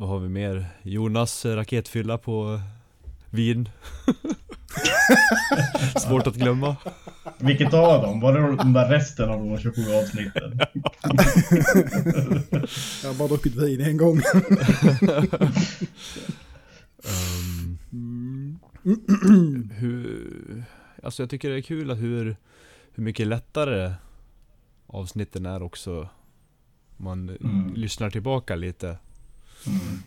vad 0.00 0.08
har 0.08 0.18
vi 0.18 0.28
mer? 0.28 0.66
Jonas 0.82 1.46
eh, 1.46 1.56
raketfylla 1.56 2.18
på 2.18 2.54
eh, 2.54 2.60
vin. 3.30 3.68
Svårt 5.96 6.26
att 6.26 6.34
glömma. 6.36 6.76
Vilket 7.38 7.74
av 7.74 8.02
dem? 8.02 8.20
Var 8.20 8.32
det 8.32 8.56
de 8.56 8.72
där 8.72 8.88
resten 8.88 9.30
av 9.30 9.38
de 9.38 9.58
27 9.58 9.82
avsnitten? 9.94 10.60
Jag 13.02 13.08
har 13.08 13.18
bara 13.18 13.28
druckit 13.28 13.54
vin 13.56 13.80
en 13.80 13.96
gång. 13.96 14.20
Mm. 17.92 18.58
hur, 19.74 20.64
alltså 21.02 21.22
jag 21.22 21.30
tycker 21.30 21.50
det 21.50 21.56
är 21.56 21.62
kul 21.62 21.90
att 21.90 21.98
hur, 21.98 22.36
hur 22.94 23.02
mycket 23.02 23.26
lättare 23.26 23.92
avsnitten 24.86 25.46
är 25.46 25.62
också. 25.62 26.08
Man 26.96 27.28
Mm. 27.28 27.74
lyssnar 27.74 28.10
tillbaka 28.10 28.56
lite. 28.56 28.98
Mm. 29.66 29.98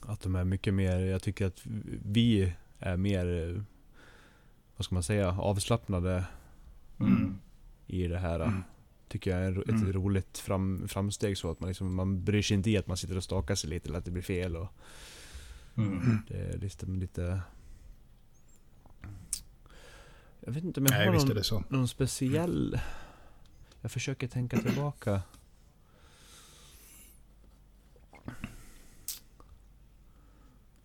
Att 0.00 0.20
de 0.20 0.34
är 0.34 0.44
mycket 0.44 0.74
mer, 0.74 0.98
jag 0.98 1.22
tycker 1.22 1.46
att 1.46 1.60
vi 2.04 2.52
är 2.78 2.96
mer, 2.96 3.64
vad 4.76 4.84
ska 4.84 4.94
man 4.94 5.02
säga, 5.02 5.30
avslappnade 5.40 6.24
Mm. 7.00 7.38
i 7.86 8.06
det 8.08 8.18
här. 8.18 8.40
Mm. 8.40 8.62
Tycker 9.08 9.30
jag 9.30 9.40
är 9.46 9.60
ett 9.62 9.68
Mm. 9.68 9.92
roligt 9.92 10.38
fram, 10.38 10.88
framsteg 10.88 11.38
så 11.38 11.50
att 11.50 11.60
man 11.60 11.68
liksom, 11.68 11.94
man 11.94 12.24
bryr 12.24 12.42
sig 12.42 12.56
inte 12.56 12.70
i 12.70 12.76
att 12.78 12.86
man 12.86 12.96
sitter 12.96 13.16
och 13.16 13.24
stakar 13.24 13.54
sig 13.54 13.70
lite 13.70 13.88
eller 13.88 13.98
att 13.98 14.04
det 14.04 14.10
blir 14.10 14.22
fel 14.22 14.56
och 14.56 14.68
Mm. 15.76 16.18
det 16.28 16.34
är 16.36 16.58
liksom 16.58 16.98
lite 16.98 17.40
Jag 20.40 20.52
vet 20.52 20.64
inte 20.64 20.80
om 20.80 20.86
jag 20.86 20.92
Nej, 20.98 21.06
har 21.06 21.52
någon, 21.52 21.64
någon 21.68 21.88
speciell 21.88 22.80
Jag 23.80 23.90
försöker 23.92 24.28
tänka 24.28 24.58
tillbaka 24.58 25.22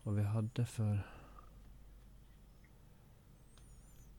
Vad 0.05 0.15
vi 0.15 0.23
hade 0.23 0.65
för 0.65 0.99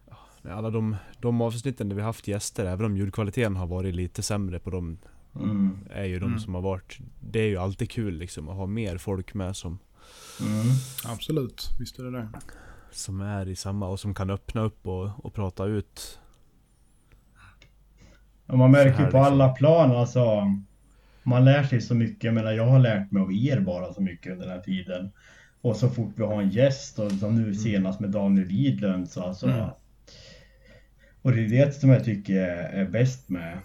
Ja, 0.07 0.51
Alla 0.53 0.71
de, 0.71 0.97
de 1.21 1.41
avsnitten 1.41 1.89
där 1.89 1.97
vi 1.97 2.03
haft 2.03 2.29
gäster, 2.29 2.65
även 2.65 2.87
om 2.87 2.97
ljudkvaliteten 2.97 3.57
har 3.57 3.67
varit 3.67 3.95
lite 3.95 4.23
sämre 4.23 4.59
på 4.59 4.71
dem 4.71 4.99
Mm. 5.41 5.79
är 5.91 6.05
ju 6.05 6.19
de 6.19 6.27
Mm. 6.27 6.39
som 6.39 6.55
har 6.55 6.61
varit 6.63 6.99
Det 7.21 7.41
är 7.41 7.47
ju 7.49 7.57
alltid 7.57 7.91
kul 7.91 8.15
liksom 8.15 8.49
att 8.49 8.57
ha 8.57 8.67
mer 8.67 8.99
folk 8.99 9.35
med 9.35 9.57
som 9.57 9.79
Mm. 10.41 10.67
Absolut, 11.05 11.71
visst 11.79 11.99
är 11.99 12.05
det 12.05 12.11
det. 12.11 12.29
Som 12.91 13.21
är 13.21 13.49
i 13.49 13.57
samma 13.57 13.89
och 13.89 14.01
som 14.01 14.15
kan 14.15 14.31
öppna 14.31 14.61
upp 14.61 14.87
och, 14.87 15.25
och 15.25 15.35
prata 15.35 15.65
ut 15.65 16.21
Och 18.47 18.59
man 18.59 18.71
märker 18.71 18.91
ju 18.91 18.97
på 18.97 19.03
liksom. 19.03 19.21
alla 19.21 19.49
plan 19.49 19.91
alltså. 19.91 20.43
Man 21.23 21.45
lär 21.45 21.63
sig 21.65 21.81
så 21.81 21.95
mycket. 21.95 22.25
Jag 22.25 22.35
menar, 22.35 22.53
jag 22.53 22.67
har 22.67 22.79
lärt 22.79 23.11
mig 23.11 23.23
av 23.23 23.33
er 23.33 23.61
bara 23.61 23.93
så 23.93 24.03
mycket 24.03 24.33
under 24.33 24.47
den 24.47 24.57
här 24.57 24.63
tiden. 24.65 25.11
Och 25.67 25.77
så 25.77 25.89
fort 25.89 26.13
vi 26.17 26.23
har 26.23 26.43
en 26.43 26.51
gäst 26.51 26.99
och 26.99 27.13
som 27.13 27.35
nu 27.35 27.55
senast 27.55 28.01
med 28.01 28.11
Daniel 28.11 28.47
Widlund 28.47 29.11
så 29.11 29.23
alltså. 29.23 29.47
Mm. 29.47 29.69
Och 31.23 31.33
det 31.33 31.45
är 31.45 31.49
det 31.49 31.73
som 31.73 31.91
jag 31.91 32.05
tycker 32.05 32.37
är 32.47 32.89
bäst 32.91 33.29
med 33.29 33.59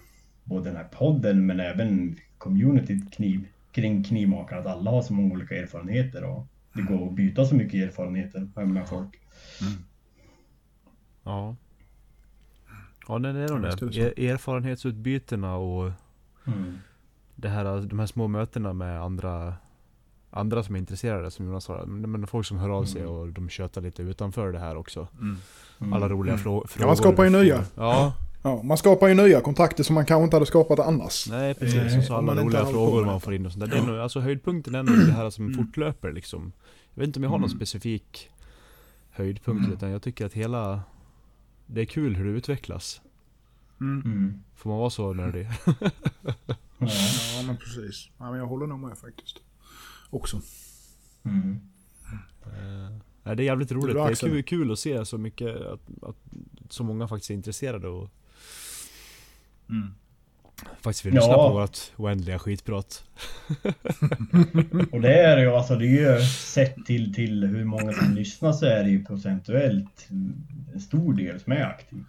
både 0.44 0.64
den 0.64 0.76
här 0.76 0.84
podden 0.84 1.46
men 1.46 1.60
även 1.60 2.16
communityt 2.38 3.12
kniv, 3.12 3.46
kring 3.72 4.04
knivmakare. 4.04 4.60
Att 4.60 4.66
alla 4.66 4.90
har 4.90 5.02
så 5.02 5.12
många 5.12 5.34
olika 5.34 5.56
erfarenheter 5.56 6.24
och 6.24 6.46
det 6.74 6.82
går 6.82 7.06
att 7.06 7.14
byta 7.14 7.44
så 7.44 7.54
mycket 7.54 7.88
erfarenheter 7.88 8.64
med 8.66 8.88
folk. 8.88 9.20
Ja 11.24 11.56
Ja 13.08 13.18
nej, 13.18 13.32
det 13.32 13.40
är 13.40 13.48
nog 13.48 13.64
Ja, 13.64 13.86
det. 13.86 13.96
Er, 13.96 14.30
erfarenhetsutbytena 14.32 15.56
och 15.56 15.92
Mm. 16.46 16.78
det 17.34 17.48
här, 17.48 17.80
de 17.80 17.98
här 17.98 18.06
små 18.06 18.28
mötena 18.28 18.72
med 18.72 19.02
andra 19.02 19.54
Andra 20.34 20.62
som 20.62 20.74
är 20.74 20.78
intresserade 20.78 21.30
som 21.30 21.46
Jonas 21.46 21.64
sa. 21.64 21.84
Men 21.86 22.26
folk 22.26 22.46
som 22.46 22.58
hör 22.58 22.68
av 22.70 22.84
sig 22.84 23.00
Mm. 23.00 23.12
och 23.14 23.28
de 23.28 23.48
tjötar 23.48 23.80
lite 23.80 24.02
utanför 24.02 24.52
det 24.52 24.58
här 24.58 24.76
också. 24.76 25.08
Mm. 25.20 25.92
Alla 25.92 26.08
roliga 26.08 26.34
Mm. 26.34 26.44
frå- 26.46 26.60
Ja, 26.62 26.66
frågor. 26.68 26.86
man 26.86 26.96
skapar 26.96 27.24
ju 27.24 27.30
nya. 27.30 27.64
Ja, 27.74 28.12
Ja, 28.44 28.62
man 28.62 28.76
skapar 28.78 29.08
ju 29.08 29.14
nya 29.14 29.40
kontakter 29.40 29.84
som 29.84 29.94
man 29.94 30.06
kanske 30.06 30.24
inte 30.24 30.36
hade 30.36 30.46
skapat 30.46 30.78
annars. 30.78 31.28
nej 31.30 31.54
precis. 31.54 31.96
Och 31.98 32.04
så 32.04 32.14
alla 32.14 32.34
roliga 32.34 32.66
frågor 32.66 33.04
man 33.04 33.20
får 33.20 33.34
in 33.34 33.46
och 33.46 33.52
sånt 33.52 33.64
där. 33.64 33.70
Det 33.70 33.78
är 33.82 33.86
nog, 33.86 33.98
alltså 33.98 34.20
höjdpunkten 34.20 34.74
är 34.74 34.82
nog 34.82 35.06
det 35.06 35.12
här 35.12 35.30
som 35.30 35.46
Mm. 35.46 35.56
fortlöper 35.58 36.12
liksom. 36.12 36.52
Jag 36.94 37.00
vet 37.00 37.06
inte 37.06 37.18
om 37.18 37.22
jag 37.22 37.30
har 37.30 37.38
någon 37.38 37.48
Mm. 37.48 37.56
specifik 37.56 38.30
höjdpunkt 39.10 39.60
Mm. 39.64 39.72
utan 39.76 39.90
jag 39.90 40.02
tycker 40.02 40.26
att 40.26 40.32
hela 40.32 40.80
Det 41.66 41.80
är 41.80 41.84
kul 41.84 42.14
hur 42.16 42.24
det 42.24 42.30
utvecklas. 42.30 43.00
Mm. 43.80 44.02
Mm. 44.04 44.42
Får 44.54 44.70
man 44.70 44.78
vara 44.78 44.90
så 44.90 45.12
nördig? 45.12 45.48
Ja. 45.66 45.74
Ja, 46.78 47.42
men 47.46 47.56
precis. 47.56 48.08
Ja, 48.18 48.30
men 48.30 48.38
jag 48.38 48.46
håller 48.46 48.66
nog 48.66 48.78
med 48.78 48.98
faktiskt. 48.98 49.38
Också. 50.12 50.40
Mm. 51.24 51.60
Eh, 52.46 52.98
Nej, 53.24 53.36
det 53.36 53.42
är 53.42 53.44
jävligt 53.44 53.72
roligt. 53.72 53.94
Det 53.96 54.00
är 54.00 54.06
Axel? 54.06 54.28
kul, 54.30 54.42
kul 54.42 54.72
att 54.72 54.78
se 54.78 55.04
så 55.04 55.18
mycket, 55.18 55.56
att, 55.60 55.80
att 56.02 56.16
så 56.70 56.84
många 56.84 57.08
faktiskt 57.08 57.30
är 57.30 57.34
intresserade 57.34 57.88
och 57.88 58.10
Faktiskt 60.80 61.06
vill 61.06 61.14
lyssna 61.14 61.28
Ja. 61.32 61.48
på 61.48 61.54
vårt 61.54 61.78
oändliga 61.96 62.38
skitprat. 62.38 63.04
Och 64.92 65.00
det 65.00 65.14
är 65.14 65.38
ju 65.38 65.48
alltså, 65.50 65.76
det 65.76 65.86
är 65.86 66.16
ju 66.18 66.26
sett 66.26 66.86
till, 66.86 67.14
till 67.14 67.44
hur 67.44 67.64
många 67.64 67.92
som 67.92 68.14
lyssnar 68.14 68.52
så 68.52 68.66
är 68.66 68.84
det 68.84 68.90
ju 68.90 69.04
procentuellt 69.04 70.06
en 70.74 70.80
stor 70.80 71.14
del 71.14 71.40
som 71.40 71.52
är 71.52 71.62
aktiva. 71.64 72.04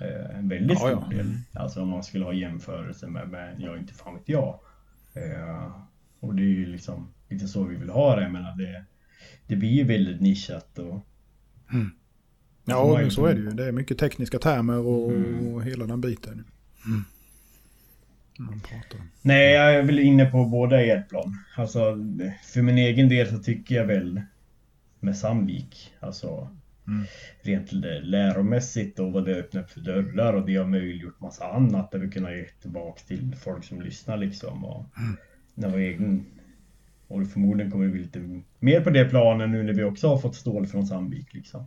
Eh, 0.00 0.38
En 0.38 0.48
väldigt 0.48 0.78
Ja, 0.80 0.88
stor 0.88 1.04
ja. 1.10 1.16
del. 1.16 1.38
Alltså 1.52 1.82
om 1.82 1.88
man 1.88 2.02
skulle 2.04 2.24
ha 2.24 2.32
jämförelse 2.32 3.06
med, 3.06 3.28
med 3.28 3.56
ja 3.58 3.76
inte 3.78 3.94
fan 3.94 4.14
vet 4.14 4.28
jag. 4.28 4.58
Eh, 5.14 5.70
Och 6.20 6.34
det 6.34 6.42
är 6.42 6.44
ju 6.56 6.66
liksom 6.66 7.08
lite 7.28 7.48
så 7.48 7.64
vi 7.64 7.76
vill 7.76 7.90
ha 7.90 8.16
det. 8.16 8.22
Jag 8.22 8.32
menar 8.32 8.56
det, 8.56 8.84
det 9.46 9.56
blir 9.56 9.68
ju 9.70 9.84
väldigt 9.84 10.20
nischat 10.20 10.78
och 10.78 11.06
Ja, 12.64 12.84
man 12.86 12.94
ju- 12.96 13.00
men 13.02 13.10
så 13.10 13.26
är 13.26 13.34
det 13.34 13.40
ju. 13.40 13.50
Det 13.50 13.64
är 13.68 13.72
mycket 13.72 13.98
tekniska 13.98 14.38
termer 14.38 14.78
och, 14.78 15.10
Mm. 15.12 15.46
och 15.54 15.62
hela 15.64 15.86
den 15.86 16.00
biten. 16.00 16.44
Mm. 16.86 17.04
Man 18.38 18.60
pratar. 18.60 19.00
Nej, 19.22 19.52
jag 19.52 19.74
är 19.74 19.82
väl 19.82 19.98
inne 19.98 20.24
på 20.26 20.44
båda 20.44 20.82
i 20.84 20.90
ett 20.90 21.08
plan. 21.08 21.38
Alltså, 21.56 21.80
för 22.44 22.62
min 22.62 22.78
egen 22.78 23.08
del 23.08 23.28
så 23.28 23.38
tycker 23.38 23.74
jag 23.74 23.84
väl 23.86 24.20
med 25.00 25.16
Sandvik, 25.18 25.92
alltså 26.00 26.48
Mm. 26.86 27.04
rent 27.42 27.72
lä- 27.72 28.00
läromässigt 28.00 28.98
och 28.98 29.12
vad 29.12 29.24
det 29.24 29.34
öppnar 29.34 29.62
upp 29.62 29.70
för 29.70 29.80
dörrar 29.80 30.32
och 30.32 30.46
det 30.46 30.56
har 30.56 30.66
möjliggjort 30.66 31.20
massa 31.20 31.48
annat 31.52 31.90
där 31.90 31.98
vi 31.98 32.10
kunnat 32.10 32.32
ge 32.32 32.44
tillbaka 32.62 33.00
till 33.06 33.36
folk 33.44 33.64
som 33.64 33.82
lyssnar 33.82 34.16
liksom. 34.16 34.64
Och 34.64 34.84
när 35.54 35.68
vår 35.70 35.78
egen... 35.78 36.26
Och 37.08 37.26
förmodligen 37.26 37.70
kommer 37.72 37.84
det 37.84 37.90
bli 37.92 38.02
lite 38.02 38.42
mer 38.58 38.80
på 38.80 38.90
det 38.90 39.04
planen 39.04 39.52
nu 39.52 39.62
när 39.62 39.72
vi 39.72 39.84
också 39.84 40.08
har 40.08 40.18
fått 40.18 40.34
stål 40.34 40.66
från 40.66 40.86
Sandvik 40.86 41.34
liksom. 41.34 41.66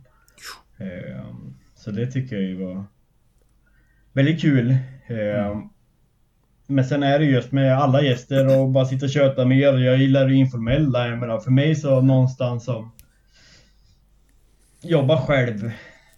Ehm, 0.78 1.54
Så 1.74 1.90
det 1.90 2.06
tycker 2.06 2.36
jag 2.36 2.44
ju 2.44 2.54
var 2.64 2.84
väldigt 4.12 4.40
kul. 4.40 4.76
Ehm, 5.06 5.68
Men 6.66 6.84
sen 6.84 7.02
är 7.02 7.18
det 7.18 7.24
just 7.24 7.52
med 7.52 7.76
alla 7.78 8.02
gäster 8.02 8.58
och 8.60 8.70
bara 8.70 8.84
sitta 8.84 9.06
och 9.06 9.10
köta 9.10 9.44
med 9.44 9.58
er. 9.58 9.78
Jag 9.78 9.98
gillar 9.98 10.28
det 10.28 10.34
informella. 10.34 11.08
Jag 11.08 11.18
menar, 11.18 11.40
för 11.40 11.50
mig 11.50 11.74
så 11.74 12.00
någonstans 12.00 12.64
som 12.64 12.90
jobba 14.82 15.20
själv 15.20 15.70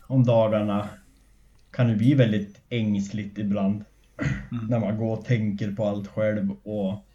om 0.07 0.25
dagarna 0.25 0.89
kan 1.71 1.89
det 1.89 1.97
bli 1.97 2.15
väldigt 2.15 2.61
ängsligt 2.71 3.39
ibland. 3.39 3.85
När 4.69 4.79
man 4.79 4.97
går 4.99 5.19
och 5.19 5.25
tänker 5.25 5.73
på 5.73 5.85
allt 5.87 6.09
själv 6.09 6.51
och 6.63 7.07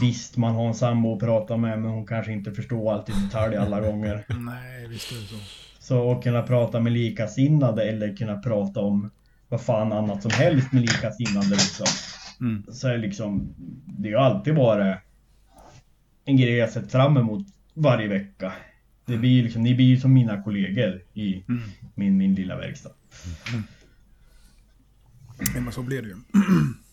Visst, 0.00 0.36
man 0.36 0.54
har 0.54 0.68
en 0.68 0.74
sambo 0.74 1.14
att 1.14 1.20
prata 1.20 1.56
med 1.56 1.78
men 1.78 1.90
hon 1.90 2.06
kanske 2.06 2.32
inte 2.32 2.52
förstår 2.52 2.92
allt 2.92 3.08
i 3.08 3.12
detalj 3.24 3.56
alla 3.56 3.80
gånger. 3.80 4.24
Nej, 4.40 4.88
visst 4.88 5.12
är 5.12 5.16
det 5.16 5.26
så. 5.26 5.36
Så 5.78 6.12
att 6.12 6.22
kunna 6.22 6.42
prata 6.42 6.80
med 6.80 6.92
likasinnade 6.92 7.84
eller 7.88 8.16
kunna 8.16 8.38
prata 8.38 8.80
om 8.80 9.10
vad 9.48 9.60
fan 9.60 9.92
annat 9.92 10.22
som 10.22 10.30
helst 10.30 10.72
med 10.72 10.82
likasinnade 10.82 11.48
liksom. 11.50 11.86
Mm. 12.40 12.62
Så 12.72 12.88
är 12.88 12.98
liksom, 12.98 13.54
det 13.86 14.08
har 14.08 14.10
ju 14.10 14.16
alltid 14.16 14.54
varit 14.54 14.96
en 16.24 16.36
grej 16.36 16.52
jag 16.54 16.70
sett 16.70 16.92
fram 16.92 17.16
emot 17.16 17.46
varje 17.74 18.08
vecka. 18.08 18.52
Det 19.06 19.16
blir 19.16 19.30
ju 19.30 19.42
liksom, 19.42 19.62
ni 19.62 19.74
blir 19.74 19.86
ju 19.86 20.00
som 20.00 20.12
mina 20.12 20.42
kollegor 20.42 21.02
i 21.14 21.44
Mm. 21.48 21.62
min, 21.94 22.16
min 22.16 22.34
lilla 22.34 22.56
verkstad. 22.56 22.90
Ja, 25.54 25.60
men 25.60 25.72
så 25.72 25.82
blir 25.82 26.02
det 26.02 26.08
ju. 26.08 26.14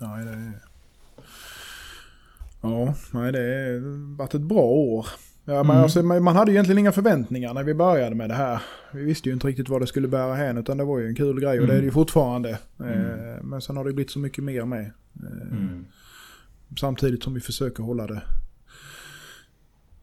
Ja, 0.00 0.06
det 0.16 0.30
är... 0.30 0.52
Ja, 2.60 2.94
nej, 3.12 3.32
det 3.32 3.38
har 3.38 4.16
varit 4.16 4.34
ett 4.34 4.40
bra 4.40 4.62
år. 4.62 5.06
Ja, 5.44 5.60
Mm. 5.60 5.70
alltså, 5.70 6.02
man 6.02 6.22
man 6.22 6.36
hade 6.36 6.50
ju 6.50 6.54
egentligen 6.54 6.78
inga 6.78 6.92
förväntningar 6.92 7.54
när 7.54 7.62
vi 7.62 7.74
började 7.74 8.14
med 8.16 8.30
det 8.30 8.34
här. 8.34 8.62
Vi 8.92 9.04
visste 9.04 9.28
ju 9.28 9.32
inte 9.32 9.46
riktigt 9.46 9.68
vad 9.68 9.80
det 9.82 9.86
skulle 9.86 10.08
bära 10.08 10.34
hän 10.34 10.58
utan 10.58 10.76
det 10.76 10.84
var 10.84 10.98
ju 10.98 11.06
en 11.08 11.14
kul 11.14 11.40
grej 11.40 11.60
och 11.60 11.66
det 11.66 11.72
är 11.74 11.78
det 11.78 11.84
ju 11.84 11.90
fortfarande. 11.90 12.50
Eh, 12.80 13.42
Men 13.42 13.60
sen 13.62 13.76
har 13.76 13.84
det 13.84 13.92
blivit 13.92 14.10
så 14.10 14.18
mycket 14.18 14.44
mer 14.44 14.64
med. 14.64 14.80
Eh, 15.16 15.48
Mm. 15.58 15.84
Samtidigt 16.80 17.22
som 17.22 17.34
vi 17.34 17.40
försöker 17.40 17.82
hålla 17.82 18.06
det 18.06 18.22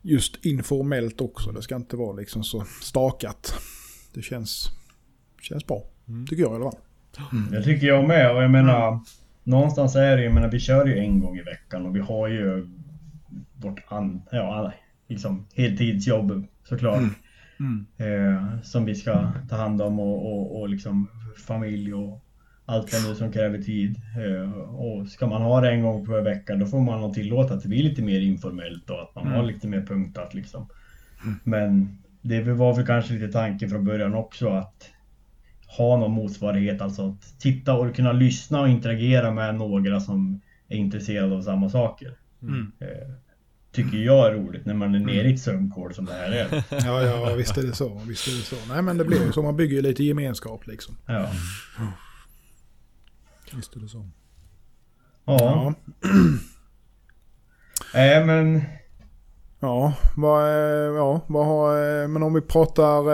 just 0.02 0.46
informellt 0.46 1.22
också. 1.22 1.52
Det 1.52 1.62
ska 1.62 1.76
inte 1.76 1.96
vara 1.96 2.14
liksom 2.16 2.44
så 2.44 2.64
stakat. 2.82 3.54
Det 4.14 4.22
känns, 4.22 4.70
känns 5.42 5.68
bra, 5.68 5.84
tycker 6.30 6.44
jag 6.44 6.52
i 6.52 6.56
alla 6.56 6.72
fall. 6.72 6.80
Det 7.52 7.64
tycker 7.64 7.88
jag 7.88 8.08
med 8.08 8.36
och 8.36 8.44
jag 8.44 8.52
menar 8.52 9.00
Någonstans 9.44 9.96
är 9.96 10.18
det 10.18 10.24
ju, 10.24 10.30
menar 10.30 10.52
vi 10.52 10.60
kör 10.60 10.86
ju 10.86 10.98
en 10.98 11.20
gång 11.20 11.38
i 11.38 11.42
veckan 11.42 11.86
och 11.86 11.96
vi 11.96 12.00
har 12.00 12.28
ju 12.28 12.68
vårt 13.56 13.84
an, 13.88 14.22
ja, 14.32 14.74
liksom 15.08 15.46
heltidsjobb 15.56 16.46
såklart. 16.64 17.02
Mm. 17.60 17.86
Eh, 17.98 18.62
som 18.64 18.86
vi 18.86 18.96
ska 18.96 19.32
ta 19.50 19.56
hand 19.56 19.82
om 19.82 20.00
och, 20.00 20.34
och, 20.34 20.60
och 20.60 20.70
liksom 20.70 21.08
familj 21.48 21.94
och 21.94 22.26
allt 22.66 22.94
vad 22.94 23.10
nu 23.10 23.16
som 23.16 23.32
kräver 23.32 23.58
tid. 23.58 24.02
Eh, 24.18 24.52
och 24.60 25.08
ska 25.08 25.28
man 25.28 25.42
ha 25.42 25.62
det 25.62 25.72
en 25.72 25.82
gång 25.82 26.06
per 26.06 26.22
vecka 26.22 26.56
då 26.56 26.66
får 26.66 26.80
man 26.80 27.02
nog 27.02 27.14
tillåta 27.14 27.54
att 27.54 27.64
det 27.64 27.70
blir 27.70 27.84
lite 27.84 28.02
mer 28.02 28.20
informellt 28.20 28.90
och 28.90 29.02
att 29.02 29.16
man 29.16 29.28
har 29.28 29.44
lite 29.44 29.68
mer 29.68 29.86
punktat 29.86 30.34
liksom. 30.34 30.68
Men 31.44 31.98
det 32.22 32.42
var 32.42 32.76
väl 32.76 32.86
kanske 32.86 33.14
lite 33.14 33.32
tanken 33.32 33.70
från 33.70 33.86
början 33.86 34.16
också 34.16 34.50
att 34.50 34.90
ha 35.78 35.98
någon 35.98 36.12
motsvarighet, 36.12 36.82
alltså 36.82 37.10
att 37.10 37.40
titta 37.40 37.74
och 37.74 37.96
kunna 37.96 38.12
lyssna 38.12 38.62
och 38.62 38.70
interagera 38.70 39.32
med 39.32 39.56
några 39.56 40.00
som 40.00 40.42
är 40.68 40.78
intresserade 40.78 41.36
av 41.36 41.42
samma 41.42 41.70
saker. 41.70 42.18
Mm. 42.42 42.72
Eh, 42.80 42.88
tycker 43.72 43.98
jag 43.98 44.28
är 44.28 44.34
roligt 44.34 44.66
när 44.66 44.74
man 44.74 44.96
är 44.96 45.00
nere 45.00 45.30
i 45.30 45.34
ett 45.34 45.40
sömnkål 45.40 45.94
som 45.94 46.06
det 46.06 46.14
här 46.14 46.32
är. 46.32 46.64
Ja, 46.86 47.04
ja, 47.04 47.36
visst 47.36 47.58
är 47.58 47.62
det 47.62 47.76
så. 47.76 48.02
Visst 48.08 48.28
är 48.28 48.32
det 48.32 48.38
så. 48.38 48.74
Nej, 48.74 48.82
men 48.82 48.98
det 48.98 49.06
blir 49.06 49.26
ju 49.26 49.32
så. 49.32 49.42
Man 49.42 49.56
bygger 49.56 49.76
ju 49.76 49.82
lite 49.82 50.04
gemenskap 50.04 50.68
liksom. 50.68 50.98
Ja. 51.06 51.30
Visst 53.56 53.76
är 53.76 53.80
det 53.80 53.90
så. 53.90 54.10
Ja. 55.26 55.38
Ja, 55.40 55.74
Nej 57.94 58.26
men 58.26 58.62
ja, 59.60 59.94
vad, 60.16 60.44
eh, 60.44 60.96
ja, 60.96 61.22
vad 61.28 61.46
har, 61.46 62.08
men 62.08 62.24
om 62.24 62.34
vi 62.34 62.42
pratar 62.42 63.10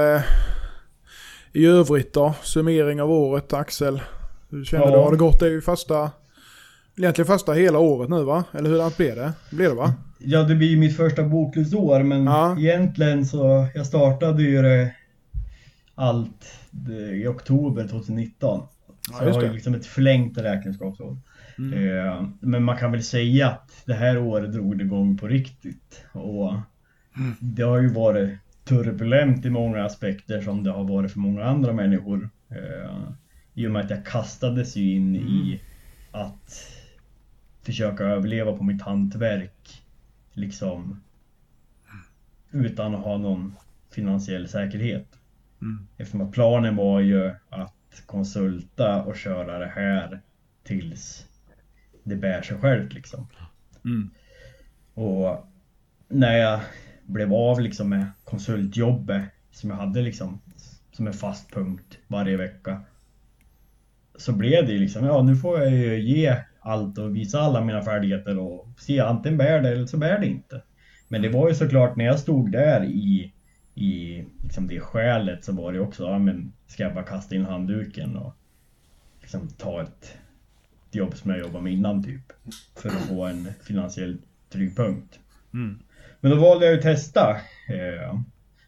i 1.57 1.65
övrigt 1.65 2.13
då. 2.13 2.33
Summering 2.43 3.01
av 3.01 3.11
året, 3.11 3.53
Axel. 3.53 4.01
Hur 4.49 4.65
känner 4.65 4.85
Ja. 4.85 4.91
du? 4.91 4.97
Har 4.97 5.11
det 5.11 5.17
gått? 5.17 5.39
Det 5.39 5.45
är 5.45 5.49
ju 5.51 5.61
första, 5.61 6.11
egentligen 6.97 7.27
första 7.27 7.53
hela 7.53 7.79
året 7.79 8.09
nu 8.09 8.23
va? 8.23 8.43
Eller 8.51 8.69
hur 8.69 8.97
blev 8.97 9.15
det? 9.15 9.33
Blev 9.51 9.69
det 9.69 9.75
va? 9.75 9.93
Ja, 10.19 10.43
det 10.43 10.55
blir 10.55 10.67
ju 10.67 10.77
mitt 10.77 10.97
första 10.97 11.23
bokslutsår 11.23 12.03
men 12.03 12.23
Ja. 12.25 12.57
egentligen 12.59 13.25
så 13.25 13.67
jag 13.75 13.85
startade 13.85 14.43
ju 14.43 14.61
det 14.61 14.91
allt 15.95 16.45
i 17.13 17.27
oktober 17.27 17.87
2019. 17.87 18.61
Ja, 18.89 19.17
Så 19.17 19.23
jag 19.23 19.27
just 19.27 19.35
har 19.35 19.43
ju 19.45 19.53
liksom 19.53 19.73
ett 19.73 19.85
förlängt 19.85 20.37
räkenskapsår. 20.37 21.17
Mm. 21.57 21.73
Eh, 22.07 22.23
men 22.39 22.63
man 22.63 22.77
kan 22.77 22.91
väl 22.91 23.03
säga 23.03 23.47
att 23.47 23.71
det 23.85 23.93
här 23.93 24.17
året 24.17 24.53
drog 24.53 24.77
det 24.77 24.83
igång 24.83 25.17
på 25.17 25.27
riktigt. 25.27 26.03
Och 26.11 26.49
Mm. 27.17 27.33
det 27.39 27.63
har 27.63 27.81
ju 27.81 27.89
varit 27.93 28.29
turbulent 28.67 29.45
i 29.45 29.49
många 29.49 29.85
aspekter 29.85 30.41
som 30.41 30.63
det 30.63 30.71
har 30.71 30.83
varit 30.83 31.11
för 31.11 31.19
många 31.19 31.43
andra 31.43 31.73
människor. 31.73 32.29
Eh, 32.49 33.09
I 33.53 33.67
och 33.67 33.71
med 33.71 33.85
att 33.85 33.89
jag 33.89 34.05
kastades 34.05 34.75
ju 34.75 34.95
in 34.95 35.15
i 35.15 35.61
att 36.11 36.73
försöka 37.63 38.03
överleva 38.03 38.57
på 38.57 38.63
mitt 38.63 38.81
hantverk. 38.81 39.83
Liksom 40.33 41.01
utan 42.51 42.95
att 42.95 43.03
ha 43.03 43.17
någon 43.17 43.55
finansiell 43.91 44.47
säkerhet. 44.47 45.07
Mm. 45.61 45.87
Eftersom 45.97 46.21
att 46.21 46.31
planen 46.31 46.75
var 46.75 46.99
ju 46.99 47.31
att 47.49 48.03
konsulta 48.05 49.03
och 49.03 49.17
köra 49.17 49.59
det 49.59 49.71
här 49.75 50.21
tills 50.63 51.27
det 52.03 52.15
bär 52.15 52.41
sig 52.41 52.57
självt 52.57 52.93
liksom. 52.93 53.27
Mm. 53.85 54.09
Och 54.93 55.47
när 56.07 56.37
jag 56.37 56.59
blev 57.07 57.33
av 57.33 57.59
liksom 57.59 57.89
med 57.89 58.07
konsultjobbet 58.23 59.23
som 59.51 59.69
jag 59.69 59.77
hade 59.77 60.01
liksom 60.01 60.41
som 60.91 61.07
en 61.07 61.13
fast 61.13 61.51
punkt 61.51 61.97
varje 62.07 62.37
vecka. 62.37 62.81
Så 64.15 64.33
blev 64.33 64.65
det 64.65 64.73
ju 64.73 64.79
liksom, 64.79 65.05
ja 65.05 65.23
nu 65.23 65.35
får 65.35 65.59
jag 65.59 65.71
ju 65.71 66.01
ge 66.01 66.37
allt 66.59 66.97
och 66.97 67.15
visa 67.15 67.39
alla 67.39 67.61
mina 67.61 67.81
färdigheter 67.81 68.37
och 68.37 68.67
se 68.77 68.99
antingen 68.99 69.37
bär 69.37 69.61
det 69.61 69.69
eller 69.69 69.85
så 69.85 69.97
bär 69.97 70.19
det 70.19 70.27
inte. 70.27 70.61
Men 71.07 71.21
det 71.21 71.29
var 71.29 71.49
ju 71.49 71.55
såklart 71.55 71.95
när 71.95 72.05
jag 72.05 72.19
stod 72.19 72.51
där 72.51 72.83
i, 72.83 73.33
i 73.75 74.23
liksom 74.43 74.67
det 74.67 74.79
skälet 74.79 75.45
så 75.45 75.51
var 75.51 75.73
det 75.73 75.79
också, 75.79 76.03
ja 76.03 76.19
men 76.19 76.53
ska 76.67 76.83
jag 76.83 76.93
bara 76.93 77.05
kasta 77.05 77.35
in 77.35 77.45
handduken 77.45 78.17
och 78.17 78.33
liksom 79.21 79.47
ta 79.47 79.81
ett 79.81 80.17
jobb 80.91 81.17
som 81.17 81.31
jag 81.31 81.39
jobbade 81.39 81.63
med 81.63 81.73
innan 81.73 82.03
typ. 82.03 82.33
För 82.75 82.89
att 82.89 83.07
få 83.07 83.25
en 83.25 83.47
finansiell 83.61 84.17
trygg 84.49 84.75
punkt. 84.75 85.19
Mm. 85.53 85.79
Men 86.19 86.31
då 86.31 86.37
valde 86.37 86.65
jag 86.65 86.71
ju 86.73 86.77
att 86.77 86.83
testa. 86.83 87.29
Eh, 87.69 88.19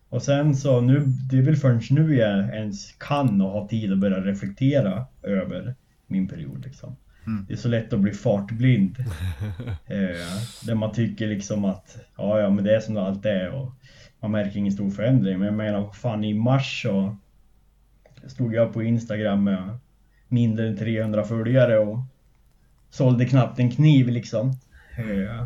och 0.10 0.22
sen 0.22 0.56
så 0.56 0.82
nu, 0.82 1.00
det 1.06 1.38
är 1.38 1.42
väl 1.42 1.56
förrän 1.56 1.82
nu 1.90 2.16
jag 2.16 2.56
ens 2.56 2.92
kan 2.92 3.42
och 3.42 3.52
har 3.52 3.68
tid 3.68 3.92
att 3.92 4.00
börja 4.00 4.18
reflektera 4.18 5.06
över 5.24 5.76
min 6.08 6.28
period 6.28 6.66
liksom. 6.66 6.96
Mm. 7.28 7.46
Det 7.48 7.54
är 7.54 7.58
så 7.58 7.68
lätt 7.68 7.94
att 7.94 8.00
bli 8.00 8.12
fartblind. 8.12 9.00
eh, 9.86 10.66
där 10.66 10.76
man 10.76 10.92
tycker 10.92 11.28
liksom 11.28 11.66
att 11.66 11.98
ja, 12.18 12.40
ja 12.40 12.50
men 12.50 12.64
det 12.64 12.76
är 12.76 12.80
som 12.80 12.94
det 12.94 13.02
alltid 13.02 13.32
är 13.32 13.50
och 13.50 13.74
man 14.20 14.32
märker 14.32 14.58
ingen 14.58 14.74
stor 14.74 14.90
förändring. 14.90 15.40
Men 15.40 15.46
jag 15.46 15.58
menar 15.58 15.92
fan 15.92 16.24
i 16.24 16.34
mars 16.34 16.82
så 16.82 17.18
stod 18.28 18.54
jag 18.54 18.74
på 18.74 18.84
Instagram 18.84 19.44
med 19.44 19.78
mindre 20.28 20.68
än 20.68 20.78
300 20.78 21.24
följare 21.24 21.80
och 21.80 22.00
sålde 22.90 23.26
knappt 23.26 23.60
en 23.60 23.72
kniv 23.72 24.08
liksom. 24.08 24.50
Eh, 24.98 25.44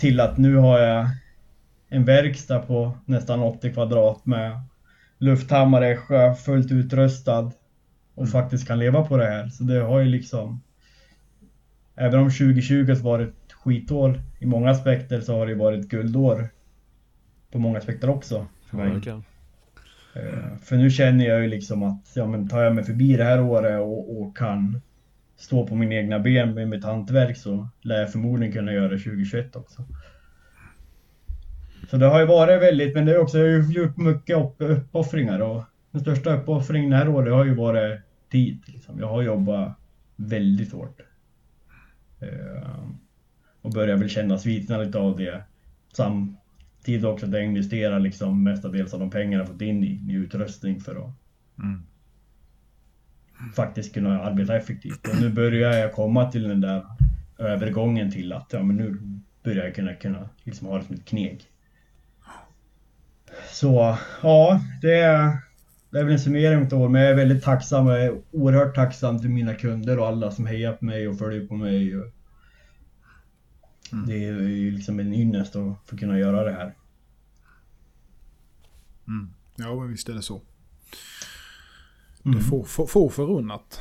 till 0.00 0.20
att 0.20 0.38
nu 0.38 0.56
har 0.56 0.78
jag 0.78 1.06
en 1.88 2.04
verkstad 2.04 2.58
på 2.58 2.98
nästan 3.04 3.40
80 3.40 3.72
kvadrat 3.72 4.26
med 4.26 4.60
lufthammare, 5.18 5.96
sjö, 5.96 6.34
fullt 6.34 6.72
utrustad 6.72 7.52
och 8.14 8.28
faktiskt 8.28 8.66
kan 8.66 8.78
leva 8.78 9.04
på 9.04 9.16
det 9.16 9.26
här. 9.26 9.48
Så 9.48 9.64
det 9.64 9.80
har 9.80 10.00
ju 10.00 10.06
liksom 10.06 10.60
Även 12.00 12.20
om 12.20 12.30
2020 12.30 12.86
har 12.88 12.96
varit 12.96 13.28
ett 13.28 13.52
skitår 13.52 14.20
i 14.38 14.46
många 14.46 14.70
aspekter 14.70 15.20
så 15.20 15.38
har 15.38 15.46
det 15.46 15.52
ju 15.52 15.58
varit 15.58 15.88
guldår 15.88 16.48
på 17.52 17.58
många 17.58 17.78
aspekter 17.78 18.10
också. 18.10 18.46
Verkligen. 18.70 19.24
Eh, 20.14 20.56
för 20.62 20.76
nu 20.76 20.90
känner 20.90 21.28
jag 21.28 21.40
ju 21.42 21.48
liksom 21.48 21.82
att 21.82 22.12
ja, 22.14 22.26
men 22.26 22.48
tar 22.48 22.62
jag 22.62 22.74
mig 22.74 22.84
förbi 22.84 23.16
det 23.16 23.24
här 23.24 23.40
året 23.40 23.80
och, 23.80 24.20
och 24.20 24.36
kan 24.36 24.80
stå 25.40 25.66
på 25.66 25.74
mina 25.74 25.94
egna 25.94 26.18
ben 26.18 26.54
med 26.54 26.68
mitt 26.68 26.84
hantverk 26.84 27.36
så 27.36 27.68
lär 27.80 28.00
jag 28.00 28.12
förmodligen 28.12 28.52
kunna 28.52 28.72
göra 28.72 28.88
det 28.88 28.98
2021 28.98 29.56
också. 29.56 29.84
Så 31.90 31.96
det 31.96 32.06
har 32.06 32.20
ju 32.20 32.26
varit 32.26 32.62
väldigt, 32.62 32.94
men 32.94 33.06
det 33.06 33.12
är 33.12 33.18
också, 33.18 33.38
jag 33.38 33.44
har 33.44 33.68
ju 33.68 33.72
gjort 33.72 33.96
mycket 33.96 34.36
upp, 34.36 34.56
uppoffringar 34.58 35.40
och 35.40 35.64
den 35.90 36.00
största 36.00 36.36
uppoffringen 36.36 36.90
det 36.90 36.96
här 36.96 37.08
året 37.08 37.32
har 37.32 37.44
ju 37.44 37.54
varit 37.54 38.00
tid. 38.30 38.62
Liksom. 38.66 38.98
Jag 38.98 39.06
har 39.06 39.22
jobbat 39.22 39.78
väldigt 40.16 40.72
hårt. 40.72 41.00
Eh, 42.20 42.88
och 43.62 43.70
börjar 43.70 43.96
väl 43.96 44.08
känna 44.08 44.38
sviterna 44.38 44.82
lite 44.82 44.98
av 44.98 45.16
det. 45.16 45.42
Samtidigt 45.92 47.04
också 47.04 47.26
att 47.26 47.32
jag 47.32 47.44
investerar 47.44 48.00
liksom 48.00 48.42
mestadels 48.42 48.94
av 48.94 49.00
de 49.00 49.10
pengarna 49.10 49.42
jag 49.42 49.48
fått 49.48 49.62
in 49.62 49.84
i, 49.84 50.12
i 50.12 50.12
utrustning 50.12 50.80
för 50.80 51.04
att 51.04 51.14
Mm 51.62 51.82
faktiskt 53.54 53.94
kunna 53.94 54.22
arbeta 54.22 54.56
effektivt. 54.56 55.08
Och 55.08 55.20
nu 55.20 55.30
börjar 55.30 55.72
jag 55.72 55.92
komma 55.92 56.30
till 56.30 56.42
den 56.42 56.60
där 56.60 56.86
övergången 57.38 58.10
till 58.10 58.32
att 58.32 58.52
ja, 58.52 58.62
men 58.62 58.76
nu 58.76 58.98
börjar 59.42 59.64
jag 59.64 59.74
kunna, 59.74 59.94
kunna 59.94 60.28
liksom 60.44 60.66
ha 60.66 60.78
det 60.78 60.84
som 60.84 60.94
ett 60.94 61.04
kneg. 61.04 61.44
Så 63.50 63.96
ja, 64.22 64.60
det 64.82 64.94
är, 64.94 65.38
det 65.90 65.98
är 65.98 66.04
väl 66.04 66.12
en 66.12 66.20
summering 66.20 66.62
ett 66.62 66.72
år, 66.72 66.88
men 66.88 67.02
jag 67.02 67.10
är 67.10 67.16
väldigt 67.16 67.42
tacksam. 67.44 67.86
Jag 67.86 68.04
är 68.04 68.20
oerhört 68.30 68.74
tacksam 68.74 69.20
till 69.20 69.30
mina 69.30 69.54
kunder 69.54 69.98
och 69.98 70.06
alla 70.06 70.30
som 70.30 70.46
hejar 70.46 70.72
på 70.72 70.84
mig 70.84 71.08
och 71.08 71.18
följer 71.18 71.46
på 71.46 71.54
mig. 71.54 71.96
Och 71.96 72.06
Det 74.06 74.24
är 74.24 74.32
ju 74.32 74.70
liksom 74.70 75.00
en 75.00 75.14
ynnest 75.14 75.56
att 75.56 75.78
få 75.86 75.96
kunna 75.96 76.18
göra 76.18 76.44
det 76.44 76.52
här. 76.52 76.74
Ja, 79.56 79.74
men 79.74 79.90
visst 79.90 80.08
är 80.08 80.14
det 80.14 80.22
så. 80.22 80.42
Mm. 82.24 82.38
Det 82.38 82.44
får, 82.44 82.64
får, 82.64 82.86
får 82.86 83.08
förunnat. 83.08 83.80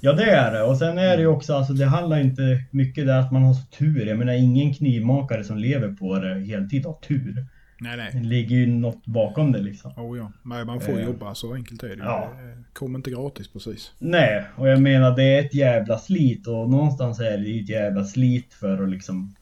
Ja 0.00 0.12
det 0.12 0.30
är 0.30 0.52
det 0.52 0.62
och 0.62 0.76
sen 0.78 0.98
är 0.98 1.16
det 1.16 1.20
ju 1.22 1.26
också 1.26 1.54
alltså 1.54 1.72
det 1.72 1.86
handlar 1.86 2.20
inte 2.20 2.64
mycket 2.70 3.06
där 3.06 3.18
att 3.20 3.32
man 3.32 3.42
har 3.42 3.54
så 3.54 3.66
tur. 3.66 4.06
Jag 4.06 4.18
menar 4.18 4.32
ingen 4.32 4.74
knivmakare 4.74 5.44
som 5.44 5.58
lever 5.58 5.92
på 5.92 6.18
det 6.18 6.40
heltid 6.40 6.86
har 6.86 6.92
tur. 6.94 7.46
Nej, 7.80 7.96
Det 7.96 8.10
nej. 8.14 8.24
ligger 8.24 8.56
ju 8.56 8.66
något 8.66 9.06
bakom 9.06 9.52
det 9.52 9.58
liksom. 9.58 9.92
Oh, 9.96 10.18
ja. 10.18 10.32
Nej, 10.42 10.64
man 10.64 10.80
får 10.80 10.98
Eh. 11.00 11.04
jobba. 11.04 11.34
Så 11.34 11.54
enkelt 11.54 11.82
är 11.82 11.88
det 11.88 11.94
ju. 11.94 12.00
Ja. 12.00 12.32
Det 12.38 12.64
kommer 12.78 12.98
inte 12.98 13.10
gratis 13.10 13.48
precis. 13.52 13.92
Nej, 13.98 14.44
och 14.56 14.68
jag 14.68 14.80
menar 14.82 15.16
det 15.16 15.22
är 15.24 15.40
ett 15.40 15.54
jävla 15.54 15.98
slit 15.98 16.46
och 16.46 16.70
någonstans 16.70 17.20
är 17.20 17.38
det 17.38 17.60
ett 17.60 17.68
jävla 17.68 18.04
slit 18.04 18.54
för 18.54 18.82
att 18.82 18.88
liksom... 18.90 19.34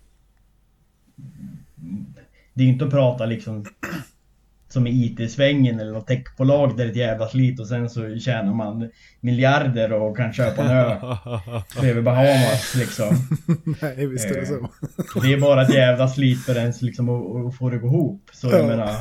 Det 2.55 2.65
är 2.65 2.69
inte 2.69 2.85
att 2.85 2.91
prata 2.91 3.27
liksom 3.27 3.65
som 4.73 4.87
i 4.87 4.91
IT-svängen 5.05 5.81
eller 5.81 5.93
något 5.93 6.07
techbolag 6.07 6.77
där 6.77 6.77
det 6.77 6.83
är 6.85 6.91
ett 6.91 6.97
jävla 6.97 7.29
slit 7.29 7.61
och 7.61 7.67
sen 7.69 7.91
så 7.91 8.19
tjänar 8.19 8.55
man 8.55 8.91
miljarder 9.21 9.93
och 9.93 10.17
kan 10.17 10.33
köpa 10.33 10.63
en 10.63 10.71
ö 10.71 10.97
bredvid 11.81 12.05
Bahamas 12.11 12.75
liksom. 12.75 13.17
nej, 13.83 14.07
visst 14.07 14.25
är 14.31 14.35
det 14.35 14.41
Eh. 14.41 14.47
så. 14.49 15.21
Det 15.21 15.33
är 15.33 15.41
bara 15.41 15.63
ett 15.63 15.75
jävla 15.75 16.09
slit 16.09 16.43
för 16.45 16.57
ens 16.57 16.83
liksom 16.83 17.09
att, 17.09 17.57
få 17.57 17.71
det 17.71 17.77
att 17.77 17.83
gå 17.83 17.89
ihop. 17.89 18.31
Så 18.33 18.47
jag 18.51 18.61
Ja. 18.61 18.67
menar, 18.67 18.95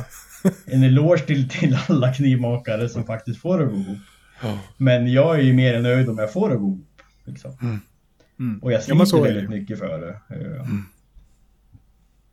en 0.66 0.82
eloge 0.82 1.18
till, 1.26 1.48
till 1.48 1.78
alla 1.88 2.12
knivmakare 2.12 2.88
som 2.88 3.04
faktiskt 3.04 3.40
får 3.40 3.58
det 3.58 3.64
att 3.64 3.70
gå 3.70 3.76
ihop. 3.78 3.98
Men 4.76 5.12
jag 5.12 5.38
är 5.38 5.42
ju 5.42 5.52
mer 5.52 5.74
än 5.74 5.82
nöjd 5.82 6.08
om 6.08 6.18
jag 6.18 6.32
får 6.32 6.48
det 6.48 6.54
att 6.54 6.60
gå 6.60 6.66
ihop. 6.66 6.86
Liksom. 7.24 7.80
Mm. 8.38 8.58
Och 8.62 8.72
jag 8.72 8.80
Ja, 8.86 9.06
sliter 9.06 9.16
är 9.18 9.22
det 9.28 9.34
väldigt 9.34 9.50
mycket 9.50 9.78
för 9.78 9.98
det. 10.00 10.34
Eh, 10.36 10.66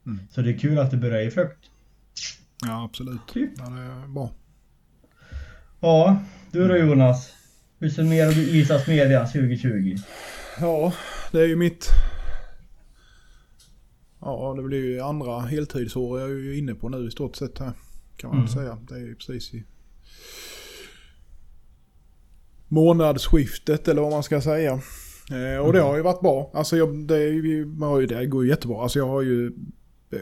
Mm. 0.05 0.19
Så 0.31 0.41
det 0.41 0.49
är 0.53 0.57
kul 0.57 0.79
att 0.79 0.91
det 0.91 0.97
börjar 0.97 1.21
ge 1.21 1.31
frukt. 1.31 1.57
Ja, 2.65 2.83
absolut. 2.83 3.19
Typ. 3.33 3.49
Ja, 3.57 3.63
det 3.63 3.81
är 3.81 4.07
bra. 4.07 4.31
Ja, 5.79 6.19
du 6.51 6.67
då 6.67 6.77
Jonas? 6.77 7.33
Hur 7.79 7.89
summerar 7.89 8.31
du 8.31 8.41
Isas 8.49 8.87
Media 8.87 9.25
2020? 9.25 9.95
Ja, 10.59 10.93
det 11.31 11.39
är 11.41 11.47
ju 11.47 11.55
mitt... 11.55 11.87
Ja, 14.21 14.53
det 14.57 14.63
blir 14.63 14.85
ju 14.85 15.01
andra 15.01 15.39
heltidsår 15.39 16.19
jag 16.19 16.29
är 16.29 16.33
ju 16.33 16.57
inne 16.57 16.73
på 16.75 16.89
nu 16.89 17.07
i 17.07 17.11
stort 17.11 17.35
sett 17.35 17.59
här. 17.59 17.71
Kan 18.17 18.29
man 18.29 18.39
Mm. 18.39 18.49
säga. 18.51 18.77
Det 18.89 18.95
är 18.95 18.99
ju 18.99 19.15
precis 19.15 19.53
i 19.53 19.63
månadsskiftet 22.67 23.87
eller 23.87 24.01
vad 24.01 24.11
man 24.11 24.23
ska 24.23 24.41
säga. 24.41 24.71
Eh, 25.31 25.57
och 25.65 25.73
det 25.73 25.79
har 25.81 25.95
ju 25.97 26.01
varit 26.01 26.21
bra. 26.21 26.51
Alltså 26.53 26.77
jag, 26.77 27.07
det, 27.07 27.23
ju, 27.23 27.65
det 28.07 28.25
går 28.25 28.43
ju 28.43 28.49
jättebra. 28.49 28.81
Alltså 28.83 28.99
jag 28.99 29.07
har 29.07 29.21
ju 29.21 29.51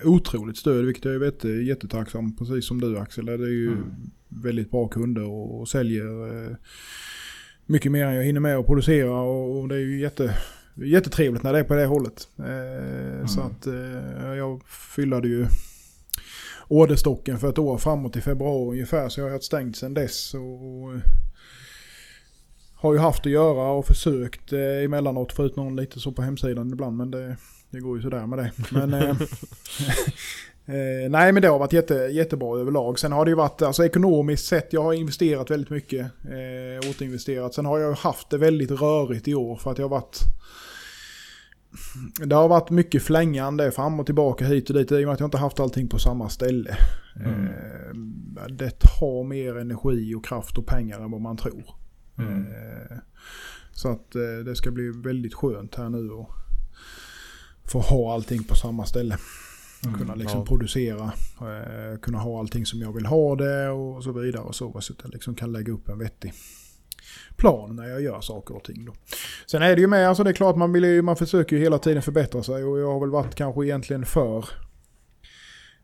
otroligt 0.03 0.57
stöd 0.57 0.85
vilket 0.85 1.05
jag 1.05 1.15
är 1.15 1.25
jätte, 1.25 1.47
jättetacksam. 1.49 2.35
Precis 2.35 2.67
som 2.67 2.81
du 2.81 2.97
Axel. 2.97 3.25
Det 3.25 3.33
är 3.33 3.37
ju 3.37 3.67
Mm. 3.67 3.83
väldigt 4.29 4.71
bra 4.71 4.87
kunder 4.87 5.23
och, 5.23 5.59
och 5.59 5.67
säljer 5.69 6.45
eh, 6.47 6.55
mycket 7.65 7.91
mer 7.91 8.05
än 8.05 8.15
jag 8.15 8.23
hinner 8.23 8.39
med 8.39 8.57
att 8.57 8.65
producera. 8.65 9.21
Och, 9.21 9.59
och 9.61 9.67
det 9.69 9.75
är 9.75 9.79
ju 9.79 9.99
jätte, 10.01 10.37
jättetrevligt 10.75 11.43
när 11.43 11.53
det 11.53 11.59
är 11.59 11.63
på 11.63 11.75
det 11.75 11.85
hållet. 11.85 12.27
Eh, 12.39 13.27
Så 13.27 13.41
att 13.41 13.67
eh, 13.67 14.33
jag 14.37 14.61
fyllade 14.95 15.27
ju 15.27 15.45
orderstocken 16.67 17.39
för 17.39 17.49
ett 17.49 17.57
år 17.59 17.77
framåt 17.77 18.15
i 18.15 18.21
februari 18.21 18.71
ungefär. 18.75 19.09
Så 19.09 19.19
jag 19.19 19.25
har 19.25 19.31
haft 19.31 19.43
stängt 19.43 19.77
sedan 19.77 19.93
dess. 19.93 20.33
Och, 20.33 20.83
och 20.83 20.93
har 22.75 22.93
ju 22.93 22.99
haft 22.99 23.25
att 23.25 23.31
göra 23.31 23.71
och 23.71 23.85
försökt 23.87 24.53
eh, 24.53 24.83
emellanåt 24.83 25.33
få 25.33 25.45
ut 25.45 25.55
någon 25.55 25.75
lite 25.75 25.99
så 25.99 26.11
på 26.11 26.21
hemsidan 26.21 26.71
ibland. 26.71 26.97
Men 26.97 27.11
det, 27.11 27.37
det 27.75 27.81
går 27.81 27.97
ju 27.97 28.01
sådär 28.03 28.25
med 28.25 28.39
det. 28.39 28.51
Men, 28.71 28.93
eh, 28.93 29.09
eh, 30.65 31.09
nej 31.09 31.31
men 31.31 31.41
det 31.41 31.47
har 31.47 31.59
varit 31.59 31.73
jätte, 31.73 31.93
jättebra 31.93 32.59
överlag. 32.59 32.99
Sen 32.99 33.11
har 33.11 33.25
det 33.25 33.29
ju 33.29 33.35
varit 33.35 33.61
alltså, 33.61 33.85
ekonomiskt 33.85 34.45
sett. 34.45 34.73
Jag 34.73 34.83
har 34.83 34.93
investerat 34.93 35.51
väldigt 35.51 35.69
mycket. 35.69 36.01
Eh, 36.05 36.89
återinvesterat. 36.89 37.53
Sen 37.53 37.65
har 37.65 37.79
jag 37.79 37.93
haft 37.93 38.29
det 38.29 38.37
väldigt 38.37 38.71
rörigt 38.71 39.27
i 39.27 39.35
år 39.35 39.55
för 39.55 39.71
att 39.71 39.77
jag 39.77 39.85
har 39.85 39.97
varit 39.97 40.19
det 42.25 42.35
har 42.35 42.47
varit 42.47 42.69
mycket 42.69 43.03
flängande 43.03 43.71
fram 43.71 43.99
och 43.99 44.05
tillbaka 44.05 44.45
hit 44.45 44.69
och 44.69 44.75
dit 44.75 44.91
i 44.91 44.95
och 44.95 44.99
med 44.99 45.13
att 45.13 45.19
jag 45.19 45.27
inte 45.27 45.37
haft 45.37 45.59
allting 45.59 45.87
på 45.87 45.99
samma 45.99 46.29
ställe. 46.29 46.77
Mm. 47.15 47.45
Eh, 47.45 48.47
det 48.49 48.71
tar 48.79 49.23
mer 49.23 49.57
energi 49.57 50.15
och 50.15 50.25
kraft 50.25 50.57
och 50.57 50.65
pengar 50.65 50.99
än 50.99 51.11
vad 51.11 51.21
man 51.21 51.37
tror. 51.37 51.75
Mm. 52.17 52.39
Eh, 52.41 52.97
Så 53.71 53.89
att 53.89 54.15
eh, 54.15 54.45
det 54.45 54.55
ska 54.55 54.71
bli 54.71 54.89
väldigt 54.89 55.33
skönt 55.33 55.75
här 55.75 55.89
nu 55.89 56.09
och 56.09 56.29
få 57.65 57.79
ha 57.79 58.13
allting 58.13 58.43
på 58.43 58.55
samma 58.55 58.85
ställe. 58.85 59.17
kunna 59.97 60.15
liksom 60.15 60.39
ja. 60.39 60.45
producera, 60.45 61.13
eh, 61.41 61.99
kunna 61.99 62.17
ha 62.17 62.39
allting 62.39 62.65
som 62.65 62.79
jag 62.79 62.93
vill 62.93 63.05
ha 63.05 63.35
det 63.35 63.69
och 63.69 64.03
så 64.03 64.11
vidare 64.11 64.41
och 64.43 64.55
så. 64.55 64.81
Så 64.81 64.93
att 64.93 64.99
jag 65.03 65.13
liksom 65.13 65.35
kan 65.35 65.51
lägga 65.51 65.73
upp 65.73 65.89
en 65.89 65.99
vettig 65.99 66.33
plan 67.35 67.75
när 67.75 67.87
jag 67.87 68.01
gör 68.01 68.21
saker 68.21 68.55
och 68.55 68.63
ting. 68.63 68.85
Då. 68.85 68.93
Sen 69.45 69.61
är 69.61 69.75
det 69.75 69.81
ju 69.81 69.87
med, 69.87 70.09
alltså 70.09 70.23
det 70.23 70.29
är 70.29 70.33
klart 70.33 70.55
man, 70.55 70.73
vill, 70.73 70.83
ju- 70.83 71.01
man 71.01 71.15
försöker 71.17 71.55
ju 71.55 71.61
hela 71.61 71.79
tiden 71.79 72.01
förbättra 72.01 72.43
sig 72.43 72.63
och 72.63 72.79
jag 72.79 72.93
har 72.93 72.99
väl 72.99 73.09
varit 73.09 73.35
kanske 73.35 73.65
egentligen 73.65 74.05
för 74.05 74.45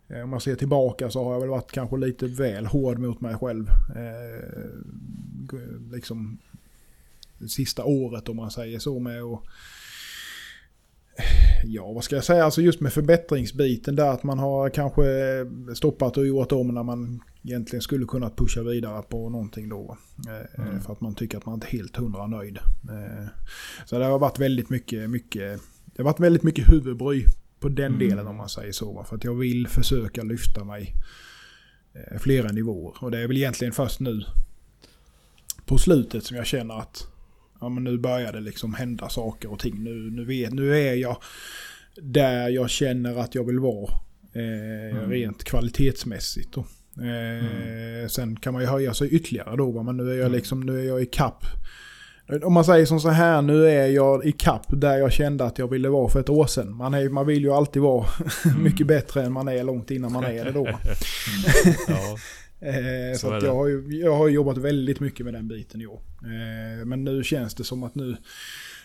eh, 0.07 0.21
om 0.23 0.29
man 0.29 0.41
ser 0.41 0.55
tillbaka 0.55 1.09
så 1.09 1.23
har 1.23 1.33
jag 1.33 1.39
väl 1.39 1.49
varit 1.49 1.71
kanske 1.71 1.97
lite 1.97 2.27
väl 2.27 2.65
hård 2.65 2.99
mot 2.99 3.21
mig 3.21 3.35
själv. 3.35 3.67
Eh, 3.95 4.59
liksom 5.91 6.37
sista 7.47 7.83
året 7.83 8.29
om 8.29 8.35
man 8.35 8.51
säger 8.51 8.79
så 8.79 8.99
med 8.99 9.23
och 9.23 9.45
Ja, 11.65 11.91
vad 11.91 12.03
ska 12.03 12.15
jag 12.15 12.23
säga? 12.23 12.45
Alltså 12.45 12.61
just 12.61 12.79
med 12.81 12.93
förbättringsbiten 12.93 13.95
där 13.95 14.07
att 14.09 14.23
man 14.23 14.39
har 14.39 14.69
kanske 14.69 15.03
stoppat 15.75 16.17
och 16.17 16.27
gjort 16.27 16.51
om 16.51 16.67
när 16.67 16.83
man 16.83 17.23
egentligen 17.43 17.81
skulle 17.81 18.05
kunna 18.05 18.29
pusha 18.29 18.63
vidare 18.63 19.01
på 19.01 19.29
någonting 19.29 19.69
då. 19.69 19.97
Eh, 20.27 20.61
Mm. 20.67 20.81
För 20.81 20.93
att 20.93 21.01
man 21.01 21.15
tycker 21.15 21.37
att 21.37 21.45
man 21.45 21.55
inte 21.55 21.67
är 21.67 21.71
helt 21.71 21.95
hundra 21.97 22.27
nöjd. 22.27 22.57
Eh, 22.89 23.25
så 23.85 23.99
det 23.99 24.05
har 24.05 24.19
varit 24.19 24.39
väldigt 24.39 24.69
mycket, 24.69 25.09
mycket, 25.09 25.61
det 25.85 25.97
har 26.01 26.03
varit 26.03 26.19
väldigt 26.19 26.43
mycket 26.43 26.71
huvudbry 26.73 27.25
på 27.59 27.69
den 27.69 27.85
Mm. 27.95 27.99
delen 28.09 28.27
om 28.27 28.35
man 28.35 28.49
säger 28.49 28.71
så. 28.71 29.03
För 29.09 29.15
att 29.15 29.23
jag 29.23 29.35
vill 29.35 29.67
försöka 29.67 30.23
lyfta 30.23 30.63
mig 30.63 30.93
eh, 31.93 32.19
flera 32.19 32.51
nivåer. 32.51 32.93
Och 33.03 33.11
det 33.11 33.19
är 33.19 33.27
väl 33.27 33.37
egentligen 33.37 33.73
först 33.73 33.99
nu 33.99 34.23
på 35.65 35.77
slutet 35.77 36.23
som 36.23 36.37
jag 36.37 36.45
känner 36.45 36.79
att 36.79 37.07
ja, 37.61 37.69
men 37.69 37.83
nu 37.83 37.97
börjar 37.97 38.31
det 38.33 38.39
liksom 38.39 38.73
hända 38.73 39.09
saker 39.09 39.51
och 39.51 39.59
ting. 39.59 39.83
Nu, 39.83 40.11
nu, 40.11 40.25
vet, 40.25 40.53
nu 40.53 40.77
är 40.87 40.93
jag 40.93 41.17
där 42.01 42.49
jag 42.49 42.69
känner 42.69 43.15
att 43.19 43.35
jag 43.35 43.43
vill 43.43 43.59
vara. 43.59 43.91
Eh, 44.33 44.97
Mm. 44.97 45.09
Rent 45.09 45.43
kvalitetsmässigt. 45.43 46.53
Då. 46.53 46.59
Eh, 47.03 48.07
Sen 48.07 48.35
kan 48.35 48.53
man 48.53 48.61
ju 48.61 48.67
höja 48.67 48.93
sig 48.93 49.09
ytterligare 49.15 49.55
då. 49.57 49.71
va, 49.71 49.83
Men 49.83 49.97
nu 49.97 50.11
är 50.11 50.17
jag 50.17 50.31
liksom, 50.31 50.59
nu 50.61 50.79
är 50.79 50.83
jag 50.87 51.01
i 51.01 51.05
kapp. 51.05 51.43
Om 52.43 52.53
man 52.53 52.65
säger 52.65 52.85
som 52.85 52.99
så 52.99 53.09
här, 53.09 53.41
nu 53.41 53.67
är 53.67 53.87
jag 53.87 54.25
i 54.25 54.31
kapp 54.31 54.65
där 54.69 54.97
jag 54.97 55.11
kände 55.11 55.45
att 55.45 55.59
jag 55.59 55.67
ville 55.67 55.89
vara 55.89 56.09
för 56.09 56.19
ett 56.19 56.29
år 56.29 56.45
sedan. 56.45 56.75
Man, 56.75 56.93
är, 56.93 57.09
man 57.09 57.27
vill 57.27 57.43
ju 57.43 57.51
alltid 57.53 57.81
vara 57.81 58.05
mycket 58.59 58.87
bättre 58.87 59.23
än 59.23 59.31
man 59.33 59.47
är 59.47 59.63
långt 59.63 59.91
innan 59.91 60.11
man 60.11 60.23
är 60.23 60.45
det 60.45 60.51
då. 60.51 60.67
Ja, 61.87 62.17
Eh, 62.61 62.73
det. 62.73 63.45
jag, 63.45 63.55
har 63.55 63.67
ju, 63.67 63.87
jag 63.99 64.15
har 64.15 64.27
jobbat 64.27 64.57
väldigt 64.57 64.99
mycket 64.99 65.25
med 65.25 65.33
den 65.33 65.47
biten 65.47 65.81
i 65.81 65.85
år. 65.87 66.01
Eh, 66.23 66.85
men 66.85 67.03
nu 67.03 67.23
känns 67.23 67.55
det 67.55 67.63
som 67.63 67.83
att 67.83 67.95
nu, 67.95 68.17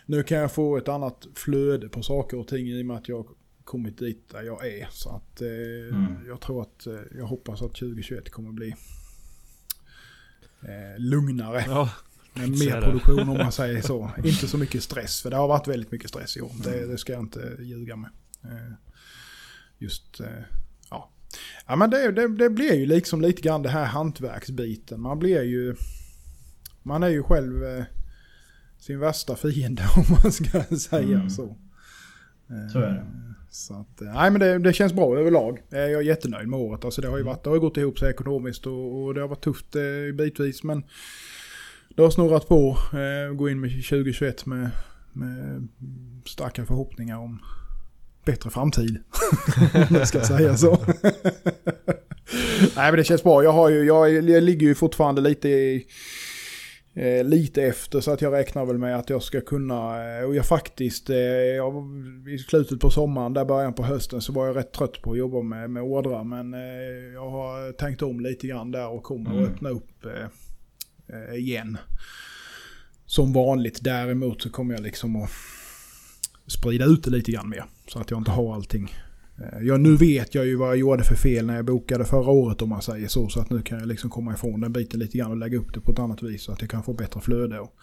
nu 0.07 0.23
kan 0.23 0.39
jag 0.39 0.53
få 0.53 0.77
ett 0.77 0.89
annat 0.89 1.27
flöde 1.35 1.89
på 1.89 2.03
saker 2.03 2.37
och 2.39 2.49
ting 2.49 2.67
i 2.69 2.83
och 2.83 2.87
med 2.87 2.97
att 2.97 3.09
jag 3.09 3.17
har 3.17 3.27
kommit 3.65 3.99
dit 3.99 4.29
där 4.33 4.43
jag 4.43 4.67
är. 4.67 4.89
Så 4.91 5.11
att 5.11 5.41
eh, 5.43 5.49
Mm. 5.97 6.27
jag 6.27 6.41
tror 6.41 6.63
att, 6.63 6.87
eh, 6.87 6.95
jag 7.19 7.27
hoppas 7.27 7.63
att 7.63 7.75
2021 7.75 8.31
kommer 8.31 8.53
bli 8.53 8.75
lugnare. 10.99 11.65
ja, 11.69 11.91
Med 12.35 12.59
så 12.59 12.65
mer 12.65 12.81
produktion 12.81 13.29
om 13.29 13.39
man 13.39 13.53
säger 13.63 13.81
så. 13.83 14.11
Inte 14.25 14.49
så 14.49 14.59
mycket 14.59 14.83
stress, 14.83 15.23
för 15.23 15.31
det 15.31 15.37
har 15.37 15.49
varit 15.49 15.69
väldigt 15.69 15.93
mycket 15.93 16.09
stress 16.11 16.37
i 16.37 16.41
år. 16.41 16.53
Det, 16.65 16.87
det 16.87 16.99
ska 16.99 17.13
jag 17.13 17.23
inte 17.23 17.57
ljuga 17.61 17.97
med. 17.97 18.11
Just, 19.79 20.21
ja. 21.67 21.77
Men 21.77 21.91
det, 21.91 22.13
det, 22.13 22.29
det 22.29 22.51
blir 22.51 22.75
ju 22.75 22.87
liksom 22.87 23.21
lite 23.21 23.43
grann 23.43 23.63
det 23.63 23.69
här 23.69 23.85
hantverksbiten. 23.85 25.01
Man 25.01 25.19
blir 25.19 25.43
ju, 25.43 25.75
man 26.83 27.03
är 27.03 27.09
ju 27.09 27.23
själv 27.23 27.65
eh, 27.65 27.85
sin 28.79 28.99
värsta 28.99 29.37
fiende 29.37 29.83
om 29.97 30.05
man 30.23 30.33
ska 30.33 30.63
säga 30.63 31.17
Mm. 31.17 31.31
så. 31.31 31.45
Eh, 32.51 32.73
Så 32.73 32.79
är 32.79 32.87
det. 32.93 33.05
Så 33.51 33.75
att, 33.75 34.01
eh, 34.03 34.15
nej 34.15 34.31
men 34.31 34.41
det, 34.41 34.59
det 34.59 34.73
känns 34.73 34.93
bra 34.93 35.19
överlag. 35.19 35.63
Eh, 35.73 35.79
Jag 35.79 35.93
är 36.01 36.01
jättenöjd 36.07 36.49
med 36.49 36.59
året. 36.61 36.85
Alltså 36.85 37.01
det 37.01 37.09
har 37.09 37.17
ju 37.19 37.23
varit, 37.25 37.45
det 37.45 37.51
har 37.51 37.59
gått 37.59 37.77
ihop 37.77 37.99
sig 37.99 38.11
ekonomiskt 38.11 38.67
och, 38.67 39.05
och 39.05 39.15
det 39.15 39.21
har 39.21 39.29
varit 39.29 39.45
tufft 39.45 39.77
eh, 39.77 40.15
bitvis 40.15 40.63
men 40.63 40.85
det 41.97 42.03
har 42.03 42.11
snurrat 42.11 42.49
på. 42.49 42.79
Eh, 42.93 43.35
gå 43.35 43.49
in 43.49 43.61
med 43.61 43.71
2021 43.71 44.47
med, 44.47 44.71
med 45.13 45.69
starka 46.27 46.67
förhoppningar 46.67 47.19
om 47.19 47.43
bättre 48.27 48.51
framtid. 48.51 48.99
Om 49.91 49.97
jag 49.97 50.09
ska 50.09 50.21
säga 50.21 50.57
så. 50.57 50.79
nej 52.77 52.91
men 52.91 52.97
det 52.97 53.05
känns 53.05 53.23
bra. 53.23 53.43
Jag, 53.45 53.53
har 53.53 53.69
ju, 53.69 53.85
jag, 53.85 54.13
jag 54.13 54.43
ligger 54.43 54.67
ju 54.67 54.75
fortfarande 54.75 55.21
lite 55.21 55.49
i, 55.49 55.87
eh, 56.95 57.25
lite 57.25 57.63
efter 57.63 58.01
så 58.01 58.11
att 58.11 58.21
jag 58.23 58.33
räknar 58.33 58.67
väl 58.67 58.79
med 58.79 58.97
att 58.99 59.11
jag 59.11 59.23
ska 59.23 59.41
kunna, 59.41 60.05
eh, 60.19 60.25
och 60.25 60.35
jag 60.37 60.47
faktiskt, 60.47 61.11
eh, 61.11 61.17
jag, 61.57 61.75
i 62.29 62.39
slutet 62.39 62.81
på 62.81 62.91
sommaren, 62.91 63.33
där 63.33 63.45
början 63.45 63.75
på 63.75 63.83
hösten 63.83 64.21
så 64.21 64.33
var 64.33 64.47
jag 64.47 64.57
rätt 64.57 64.73
trött 64.73 65.03
på 65.03 65.13
att 65.13 65.19
jobba 65.19 65.43
med, 65.43 65.71
med 65.71 65.83
ordrar 65.83 66.25
men 66.25 66.55
eh, 66.55 67.13
jag 67.15 67.31
har 67.31 67.73
tänkt 67.73 68.03
om 68.03 68.21
lite 68.21 68.47
grann 68.47 68.71
där 68.73 68.89
och 68.89 69.03
kommer 69.03 69.31
Mm. 69.31 69.43
att 69.45 69.51
öppna 69.51 69.69
upp 69.71 70.05
eh, 70.05 71.35
igen. 71.39 71.79
Som 73.07 73.33
vanligt 73.33 73.79
däremot 73.85 74.43
så 74.43 74.51
kommer 74.51 74.75
jag 74.75 74.83
liksom 74.83 75.17
att 75.23 75.31
sprida 76.47 76.85
ut 76.85 77.05
det 77.05 77.11
lite 77.11 77.33
grann 77.33 77.49
mer 77.49 77.65
så 77.89 77.99
att 77.99 78.11
jag 78.11 78.21
inte 78.21 78.31
har 78.31 78.55
allting. 78.55 78.95
Eh, 79.39 79.59
Ja, 79.63 79.77
nu 79.77 79.97
vet 79.97 80.35
jag 80.35 80.47
ju 80.47 80.57
vad 80.57 80.69
jag 80.69 80.77
gjorde 80.77 81.05
för 81.05 81.15
fel 81.15 81.47
när 81.47 81.57
jag 81.57 81.65
bokade 81.65 82.05
förra 82.05 82.31
året 82.31 82.63
om 82.63 82.69
man 82.69 82.83
säger 82.83 83.09
så. 83.09 83.29
Så 83.29 83.41
att 83.41 83.51
nu 83.51 83.63
kan 83.63 83.79
jag 83.79 83.89
liksom 83.89 84.11
komma 84.11 84.33
ifrån 84.35 84.61
den 84.61 84.73
biten 84.73 85.01
lite 85.01 85.19
grann 85.19 85.31
och 85.31 85.37
lägga 85.37 85.59
upp 85.59 85.75
det 85.75 85.81
på 85.81 85.93
ett 85.93 85.99
annat 85.99 86.23
vis. 86.23 86.43
Så 86.43 86.53
att 86.53 86.61
jag 86.61 86.71
kan 86.71 86.83
få 86.83 86.93
bättre 86.93 87.21
flöde 87.21 87.61
och 87.61 87.77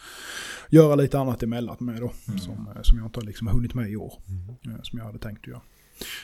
göra 0.70 0.95
lite 0.95 1.20
annat 1.20 1.43
emellan 1.43 1.78
med 1.80 2.01
då. 2.01 2.12
Mm. 2.28 2.39
Som, 2.39 2.68
eh, 2.76 2.82
som 2.82 2.97
jag 2.97 3.08
inte 3.08 3.20
har 3.20 3.26
liksom 3.26 3.47
hunnit 3.47 3.74
med 3.74 3.89
i 3.89 3.95
år. 3.95 4.14
eh, 4.66 4.82
Som 4.84 4.99
jag 4.99 5.06
hade 5.06 5.20
tänkt 5.20 5.41
att 5.41 5.47
göra. 5.47 5.62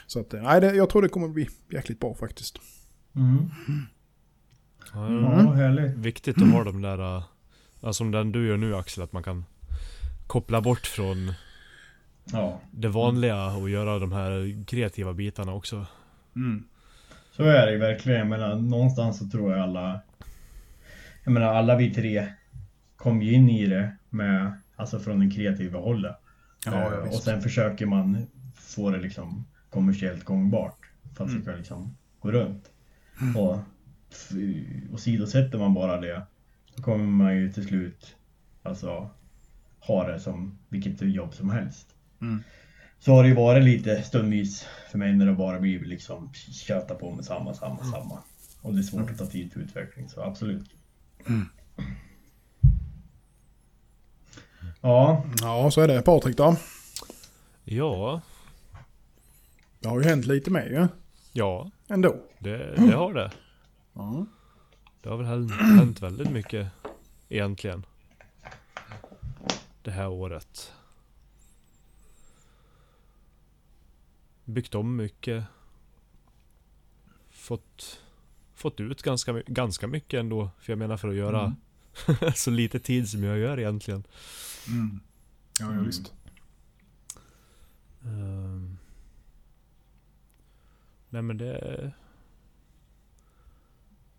Så 0.07 0.19
att, 0.19 0.32
nej, 0.32 0.61
det, 0.61 0.75
jag 0.75 0.89
tror 0.89 1.01
det 1.01 1.09
kommer 1.09 1.27
bli 1.27 1.49
jäkligt 1.71 1.99
bra 1.99 2.13
faktiskt. 2.15 2.59
Mm. 3.15 3.38
ja, 4.93 5.11
Ja, 5.13 5.51
härligt. 5.51 5.97
Viktigt 5.97 6.41
att 6.41 6.51
ha 6.51 6.63
de 6.63 6.82
där, 6.82 7.23
ja, 7.82 7.93
som 7.93 8.11
den 8.11 8.32
du 8.32 8.47
gör 8.47 8.57
nu 8.57 8.75
Axel, 8.75 9.03
att 9.03 9.13
man 9.13 9.23
kan 9.23 9.45
koppla 10.27 10.61
bort 10.61 10.88
från 10.88 11.34
Ja, 12.32 12.59
det 12.71 12.88
vanliga 12.88 13.45
och 13.47 13.69
göra 13.69 13.99
de 13.99 14.11
här 14.11 14.63
kreativa 14.65 15.13
bitarna 15.13 15.53
också. 15.53 15.86
Mm. 16.36 16.63
så 17.32 17.43
är 17.43 17.67
det 17.71 17.77
verkligen. 17.77 18.19
Jag 18.19 18.27
menar, 18.27 18.55
någonstans 18.55 19.19
så 19.19 19.27
tror 19.30 19.51
jag 19.51 19.61
alla... 19.61 20.01
Jag 21.23 21.32
menar, 21.34 21.47
alla 21.53 21.75
vi 21.75 21.93
tre 21.93 22.27
kom 22.95 23.21
ju 23.21 23.34
in 23.34 23.49
i 23.49 23.67
det 23.67 23.95
med, 24.09 24.53
alltså 24.75 24.99
från 24.99 25.19
den 25.19 25.32
kreativa 25.32 25.80
hållet. 25.80 26.15
Ja, 26.65 26.71
Eh, 26.71 26.80
ja, 26.93 27.01
och 27.01 27.13
sen 27.13 27.41
försöker 27.41 27.86
man 27.86 28.27
få 28.55 28.89
det 28.89 28.97
liksom 28.99 29.45
kommersiellt 29.69 30.23
gångbart. 30.23 30.77
För 31.17 31.23
att 31.23 31.30
Mm. 31.30 31.41
det 31.41 31.45
ska 31.45 31.55
liksom 31.55 31.97
gå 32.19 32.32
runt. 32.32 32.69
Och 33.38 33.57
f- 34.11 34.32
åsidosätter 34.93 35.57
man 35.57 35.73
bara 35.73 36.01
det, 36.01 36.21
då 36.75 36.84
kommer 36.84 37.05
man 37.05 37.36
ju 37.38 37.51
till 37.51 37.67
slut 37.67 38.15
alltså 38.63 39.09
ha 39.80 40.07
det 40.07 40.19
som 40.19 40.57
vilket 40.69 41.01
jobb 41.01 41.34
som 41.34 41.49
helst. 41.49 41.95
Mm. 42.22 42.43
Så 42.99 43.11
har 43.13 43.24
det 43.24 43.30
ju 43.30 43.36
varit 43.36 43.63
lite 43.63 44.03
stundvis 44.03 44.65
för 44.91 44.97
mig 44.97 45.13
när 45.15 45.26
det 45.26 45.34
bara 45.34 45.59
blir 45.59 45.80
liksom 45.86 46.34
köta 46.34 46.95
på 46.95 47.11
med 47.11 47.26
samma, 47.26 47.53
samma, 47.53 47.84
samma. 47.84 48.24
Och 48.61 48.74
det 48.74 48.80
är 48.80 48.84
svårt 48.84 49.09
att 49.11 49.17
ta 49.17 49.26
tid 49.26 49.53
för 49.53 49.59
utveckling, 49.59 50.09
så 50.09 50.22
absolut. 50.24 50.70
Ja, 54.82 55.24
Ja, 55.41 55.72
så 55.72 55.82
är 55.82 55.88
det. 55.88 56.01
Patrik 56.01 56.38
då? 56.38 56.55
Ja, 57.63 58.22
Det 59.80 59.88
har 59.89 59.99
ju 60.01 60.07
hänt 60.09 60.26
lite 60.26 60.51
mer 60.51 60.65
ju. 60.65 60.88
ja, 61.34 61.72
Ändå. 61.88 62.15
det, 62.39 62.76
det 62.76 62.91
har 62.95 63.13
det. 63.13 63.32
Ja. 63.93 64.26
Det 65.01 65.09
har 65.09 65.17
väl 65.17 65.26
hänt, 65.26 65.51
hänt 65.51 66.01
väldigt 66.01 66.32
mycket 66.32 66.67
egentligen. 67.30 67.86
Det 69.84 69.91
här 69.91 70.07
året. 70.07 70.74
Byggt 74.50 74.76
om 74.76 74.95
mycket. 74.95 75.43
Fått, 77.30 78.02
fått 78.54 78.80
ut 78.80 79.02
ganska, 79.02 79.34
ganska 79.47 79.88
mycket 79.88 80.20
ändå. 80.20 80.50
För 80.60 80.72
jag 80.72 80.80
menar 80.80 80.97
för 80.97 81.08
att 81.10 81.16
göra 81.16 81.56
så 82.36 82.52
lite 82.52 82.80
tid 82.80 83.10
som 83.10 83.24
jag 83.24 83.38
gör 83.38 83.60
egentligen. 83.60 84.04
Mm. 84.68 85.00
Ja, 85.60 85.66
ja 85.66 85.72
Mm. 85.72 85.86
visst. 85.86 86.14
Ehm. 88.06 88.78
nej 91.10 91.22
men 91.22 91.38
det... 91.38 91.91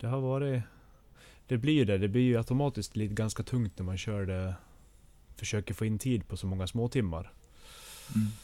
Det 0.01 0.07
har 0.07 0.21
varit... 0.21 0.63
Det 1.47 1.59
blir 1.59 1.73
ju 1.75 1.85
det. 1.85 1.99
Det 1.99 2.09
blir 2.09 2.23
ju 2.23 2.37
automatiskt 2.37 2.97
lite 2.97 3.15
ganska 3.15 3.43
tungt 3.43 3.79
när 3.79 3.85
man 3.85 3.99
kör 3.99 4.27
det. 4.27 4.55
Försöker 5.37 5.75
få 5.75 5.85
in 5.85 5.99
tid 5.99 6.29
på 6.29 6.37
så 6.37 6.47
många 6.47 6.67
små 6.67 6.89
timmar. 6.89 7.33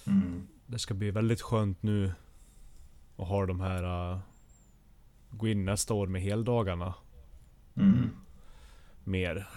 mm. 0.06 0.46
Det 0.66 0.78
ska 0.78 0.94
bli 0.94 1.10
väldigt 1.10 1.42
skönt 1.42 1.82
nu. 1.82 2.12
att 3.16 3.28
ha 3.28 3.46
de 3.46 3.60
här... 3.60 4.10
Uh, 4.12 4.18
gå 5.30 5.48
in 5.48 5.64
nästa 5.64 5.94
år 5.94 6.06
med 6.06 6.22
heldagarna. 6.22 6.94
Mm. 7.76 8.10
Mer. 9.04 9.48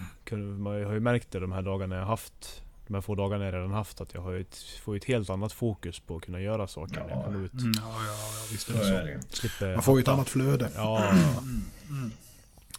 Man 0.58 0.66
har 0.84 0.92
ju 0.92 1.00
märkt 1.00 1.30
det 1.30 1.40
de 1.40 1.52
här 1.52 1.62
dagarna 1.62 1.96
jag 1.96 2.06
haft. 2.06 2.62
De 2.86 2.94
här 2.94 3.00
få 3.00 3.14
dagarna 3.14 3.44
jag 3.44 3.54
redan 3.54 3.70
haft. 3.70 4.00
Att 4.00 4.14
jag 4.14 4.20
har 4.20 4.30
ju 4.32 4.40
ett, 4.40 4.56
får 4.56 4.96
ett 4.96 5.04
helt 5.04 5.30
annat 5.30 5.52
fokus 5.52 6.00
på 6.00 6.16
att 6.16 6.22
kunna 6.24 6.40
göra 6.40 6.66
saker 6.66 6.94
när 7.00 7.08
jag 7.08 7.18
Ja. 7.18 7.22
kommer 7.24 7.44
ut. 7.44 7.52
Mm, 7.52 7.72
ja, 7.76 7.82
ja, 8.06 8.16
visst 8.52 8.68
är 8.68 8.72
Så 8.72 8.78
det 8.78 8.84
så. 8.84 8.94
är 8.94 9.04
det 9.04 9.10
ju. 9.10 9.20
Slipper 9.28 9.74
Man 9.74 9.82
får 9.82 9.98
ju 9.98 10.02
ett 10.02 10.08
annat 10.08 10.28
flöde. 10.28 10.70
Ja, 10.74 11.08
Mm. 11.10 11.62
Mm. 11.90 12.10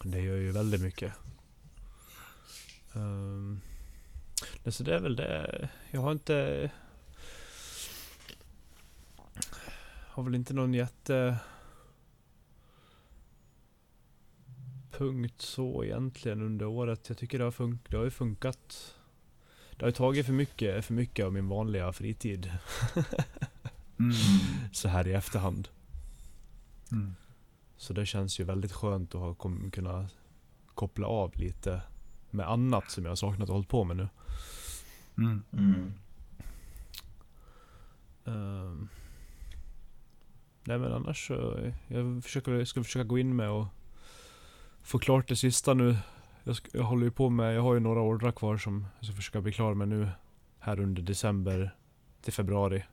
det 0.04 0.20
gör 0.22 0.36
ju 0.36 0.52
väldigt 0.52 0.82
mycket. 0.82 1.14
Um, 2.94 3.62
så 4.68 4.84
det 4.84 4.96
är 4.96 5.00
väl 5.00 5.16
det. 5.16 5.70
Jag 5.92 6.02
har 6.02 6.12
inte... 6.12 6.70
Har 10.12 10.24
väl 10.24 10.36
inte 10.36 10.54
någon 10.54 10.74
jätte... 10.74 11.40
Punkt 14.92 15.42
så 15.42 15.84
egentligen 15.84 16.42
under 16.42 16.66
året. 16.66 17.10
Jag 17.10 17.18
tycker 17.18 17.38
det 17.38 17.44
har, 17.44 17.52
fun- 17.52 17.78
det 17.90 17.98
har 17.98 18.04
ju 18.04 18.10
funkat. 18.10 18.96
Det 19.72 19.82
har 19.82 19.88
ju 19.88 19.92
tagit 19.94 20.26
för 20.26 20.34
mycket, 20.34 20.86
för 20.86 20.94
mycket 20.94 21.26
av 21.26 21.34
min 21.34 21.48
vanliga 21.48 21.94
fritid. 21.94 22.52
Mm. 24.00 24.14
Så 24.72 24.88
här 24.88 25.08
i 25.08 25.14
efterhand. 25.14 25.68
Mm. 26.92 27.16
Så 27.78 27.94
det 27.94 28.06
känns 28.06 28.40
ju 28.40 28.44
väldigt 28.44 28.72
skönt 28.72 29.16
att 29.16 29.22
ha 29.22 29.36
kunna 29.72 30.10
koppla 30.76 31.08
av 31.08 31.32
lite 31.36 31.82
med 32.30 32.50
annat 32.50 32.92
som 32.92 33.04
jag 33.04 33.12
har 33.12 33.16
saknat 33.16 33.50
och 33.50 33.56
hållit 33.56 33.70
på 33.70 33.84
med 33.84 33.98
nu. 33.98 34.10
Mm. 35.18 35.44
Mm. 35.54 35.94
Nej 40.64 40.80
men 40.80 40.94
annars 40.94 41.28
så, 41.28 41.60
jag 41.88 42.24
försöker, 42.24 42.52
jag 42.52 42.68
ska 42.68 42.84
försöka 42.84 43.04
gå 43.04 43.20
in 43.20 43.36
med 43.36 43.50
och 43.50 43.66
få 44.82 45.00
klart 45.00 45.28
det 45.28 45.36
sista 45.36 45.74
nu. 45.74 45.98
Jag, 46.44 46.56
ska, 46.56 46.70
jag 46.74 46.84
håller 46.84 47.04
ju 47.04 47.12
på 47.12 47.30
med, 47.30 47.56
jag 47.56 47.62
har 47.62 47.74
ju 47.74 47.80
några 47.80 48.02
ordrar 48.02 48.32
kvar 48.32 48.58
som 48.58 48.86
jag 49.00 49.06
ska 49.06 49.16
försöka 49.16 49.42
bli 49.42 49.52
klar 49.52 49.74
med 49.74 49.88
nu. 49.88 50.10
Här 50.60 50.80
under 50.80 51.02
december 51.02 51.76
till 52.22 52.34
februari. 52.34 52.84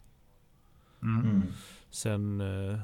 Mm. 1.02 1.30
Mm. 1.30 1.42
Sen 1.90 2.40
eh, 2.40 2.78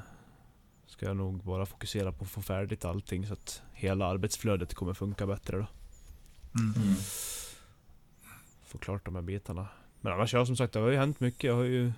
ska 0.85 1.05
jag 1.05 1.17
nog 1.17 1.43
bara 1.43 1.65
fokusera 1.65 2.11
på 2.11 2.23
att 2.23 2.29
få 2.29 2.41
färdigt 2.41 2.85
allting 2.85 3.27
så 3.27 3.33
att 3.33 3.61
hela 3.73 4.05
arbetsflödet 4.05 4.73
kommer 4.73 4.93
funka 4.93 5.27
bättre 5.27 5.57
då. 5.57 5.67
Mm. 6.59 6.95
Få 8.65 8.77
klart 8.77 9.05
de 9.05 9.15
här 9.15 9.21
bitarna. 9.21 9.67
Men 10.01 10.13
annars 10.13 10.33
ja, 10.33 10.45
som 10.45 10.55
sagt, 10.55 10.73
det 10.73 10.79
har 10.79 10.89
ju 10.89 10.97
hänt 10.97 11.19
mycket. 11.19 11.43
Jag 11.43 11.55
har 11.55 11.63
ju 11.63 11.93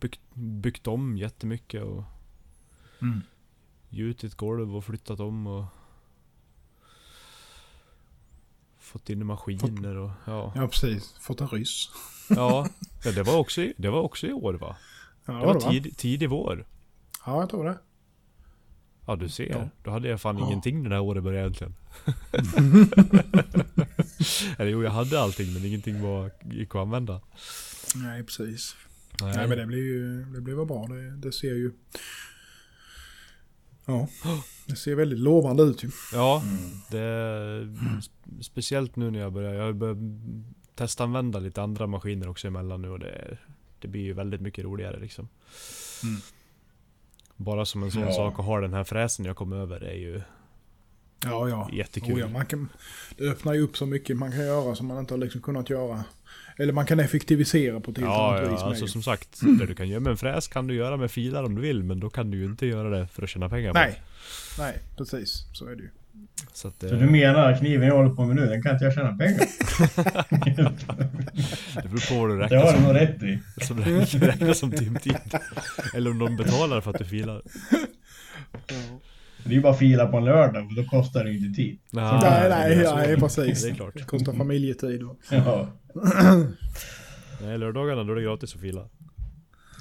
byggt, 0.00 0.20
byggt 0.34 0.86
om 0.86 1.16
jättemycket 1.16 1.82
och 1.82 2.04
Mm. 3.02 3.20
gjutit 3.88 4.34
golv 4.34 4.76
och 4.76 4.84
flyttat 4.84 5.20
om 5.20 5.46
och 5.46 5.64
fått 8.78 9.10
in 9.10 9.26
maskiner 9.26 9.96
och 9.96 10.10
ja. 10.24 10.52
Ja, 10.56 10.68
precis. 10.68 11.14
Fått 11.20 11.40
en 11.40 11.48
ryss. 11.48 11.90
Ja, 12.28 12.68
ja 13.04 13.12
det, 13.12 13.22
var 13.22 13.36
också, 13.38 13.62
i- 13.62 13.74
det 13.76 13.90
var 13.90 14.00
också 14.02 14.26
i 14.26 14.32
år 14.32 14.54
va? 14.54 14.76
Ja, 15.24 15.32
Det 15.32 15.40
det 15.40 15.46
var 15.46 15.54
va? 15.54 15.70
tid, 15.70 15.96
tidig 15.96 16.30
vår. 16.30 16.66
Ja, 17.26 17.40
jag 17.40 17.50
tror 17.50 17.64
det. 17.64 17.78
Ja 19.06 19.16
du 19.16 19.28
ser. 19.28 19.48
Ja. 19.50 19.68
Då 19.84 19.90
hade 19.90 20.08
jag 20.08 20.20
fan 20.20 20.38
Ja. 20.38 20.46
ingenting 20.46 20.82
det 20.84 20.90
här 20.94 21.00
året 21.02 21.22
började 21.24 21.42
egentligen. 21.44 21.74
Eller 24.58 24.70
jo, 24.70 24.82
jag 24.82 24.90
hade 24.90 25.20
allting 25.20 25.52
men 25.52 25.64
ingenting 25.64 26.02
var, 26.02 26.30
gick 26.50 26.68
att 26.74 26.80
använda. 26.80 27.20
Nej, 27.94 28.22
precis. 28.24 28.76
Nej. 29.22 29.36
Nej, 29.36 29.48
men 29.48 29.58
det 29.58 29.66
blir 29.66 29.78
ju 29.84 30.24
det 30.24 30.40
blir 30.40 30.54
väl 30.54 30.66
bra. 30.66 30.86
Det, 30.86 31.10
det 31.16 31.32
ser 31.32 31.54
ju... 31.54 31.72
Ja, 33.86 34.08
det 34.66 34.76
ser 34.76 34.94
väldigt 34.94 35.18
lovande 35.18 35.62
ut 35.62 35.84
ju. 35.84 35.90
Ja, 36.12 36.42
Mm. 36.44 36.60
det 36.90 37.06
sp- 38.00 38.42
Speciellt 38.42 38.96
nu 38.96 39.10
när 39.10 39.20
jag 39.20 39.32
börjar, 39.32 39.54
jag 39.54 39.64
har 39.64 39.72
börjat 39.72 39.98
testanvända 40.74 41.38
lite 41.38 41.62
andra 41.62 41.86
maskiner 41.86 42.28
också 42.28 42.46
emellan 42.46 42.82
nu 42.82 42.88
och 42.88 42.98
det, 42.98 43.38
det 43.78 43.88
blir 43.88 44.00
ju 44.02 44.12
väldigt 44.12 44.40
mycket 44.40 44.64
roligare 44.64 45.00
liksom. 45.00 45.28
Mm. 46.02 46.20
Bara 47.36 47.64
som 47.64 47.82
en 47.82 47.90
sån 47.90 48.02
Ja. 48.02 48.12
sak 48.12 48.38
att 48.38 48.44
ha 48.44 48.60
den 48.60 48.74
här 48.74 48.84
fräsen 48.84 49.24
jag 49.24 49.36
kom 49.36 49.52
över 49.52 49.80
är 49.80 49.94
ju 49.94 50.22
Ja, 51.24 51.48
ja. 51.48 51.68
jättekul. 51.72 52.14
Oh, 52.14 52.20
ja 52.20 52.28
man 52.28 52.46
kan, 52.46 52.68
det 53.16 53.24
öppnar 53.24 53.54
ju 53.54 53.60
upp 53.60 53.76
så 53.76 53.86
mycket 53.86 54.16
man 54.16 54.30
kan 54.30 54.40
göra 54.40 54.74
som 54.74 54.86
man 54.86 54.98
inte 54.98 55.14
har 55.14 55.18
liksom 55.18 55.40
kunnat 55.40 55.70
göra. 55.70 56.04
Eller 56.58 56.72
man 56.72 56.86
kan 56.86 57.00
effektivisera 57.00 57.80
på 57.80 57.90
ett 57.90 57.96
helt 57.96 58.08
Ja, 58.10 58.30
annat 58.30 58.42
ja 58.46 58.52
vis. 58.52 58.62
alltså 58.62 58.86
som 58.86 59.02
sagt, 59.02 59.40
det 59.58 59.66
du 59.66 59.74
kan 59.74 59.88
göra 59.88 60.00
med 60.00 60.10
en 60.10 60.16
fräs 60.16 60.48
kan 60.48 60.66
du 60.66 60.74
göra 60.74 60.96
med 60.96 61.10
filar 61.10 61.44
om 61.44 61.54
du 61.54 61.60
vill, 61.60 61.82
men 61.82 62.00
då 62.00 62.10
kan 62.10 62.30
du 62.30 62.38
ju 62.38 62.44
inte 62.44 62.66
göra 62.66 62.90
det 62.90 63.06
för 63.06 63.22
att 63.22 63.28
tjäna 63.30 63.48
pengar 63.48 63.72
på 63.72 63.78
det. 63.78 63.84
Nej, 63.84 64.00
nej, 64.58 64.78
precis. 64.96 65.44
Så 65.52 65.66
är 65.66 65.76
det 65.76 65.82
ju. 65.82 65.88
Så 66.52 66.68
att 66.68 66.80
Så 66.80 66.86
det, 66.86 66.96
du 66.96 67.06
menar 67.10 67.56
kniven 67.58 67.88
jag 67.88 67.96
håller 67.96 68.10
på 68.10 68.24
med 68.24 68.36
nu, 68.36 68.46
den 68.46 68.62
kan 68.62 68.72
inte 68.72 68.84
jag 68.84 68.94
tjäna 68.94 69.16
pengar 69.16 69.38
på? 69.38 70.40
det 71.82 71.88
beror 71.88 72.08
på 72.08 72.20
vad 72.20 72.30
du 72.30 72.36
Det 72.36 72.42
räknar 72.44 72.58
har 72.58 72.66
du 72.66 72.72
som, 72.78 72.82
nog 72.84 72.94
rätt 72.94 73.22
i. 73.22 73.38
som, 73.64 73.78
räknar, 73.78 74.20
räknar 74.26 74.52
som 74.52 74.70
timtid. 74.72 75.16
Eller 75.94 76.10
om 76.10 76.18
de 76.18 76.36
betalar 76.36 76.80
för 76.80 76.90
att 76.90 76.98
du 76.98 77.04
filar. 77.04 77.42
Det 79.44 79.50
är 79.50 79.54
ju 79.54 79.60
bara 79.60 79.72
att 79.72 79.78
fila 79.78 80.06
på 80.06 80.16
en 80.16 80.24
lördag, 80.24 80.68
för 80.68 80.82
då 80.82 80.88
kostar 80.88 81.24
det 81.24 81.30
ju 81.30 81.38
inte 81.46 81.56
tid. 81.62 81.78
Ja, 81.90 82.20
nej, 82.22 82.42
det 82.42 82.48
nej, 82.48 82.74
är 82.74 82.84
så. 82.84 82.96
nej, 82.96 83.16
precis. 83.16 83.62
Det 83.62 83.70
är 83.70 83.74
klart. 83.74 83.94
Det 83.94 84.02
kostar 84.02 84.32
familjetid. 84.32 85.02
Och, 85.02 85.16
Ja. 85.30 85.68
Nej, 87.42 87.58
lördagarna 87.58 88.04
då 88.04 88.12
är 88.12 88.16
det 88.16 88.22
gratis 88.22 88.54
att 88.54 88.60
fila. 88.60 88.88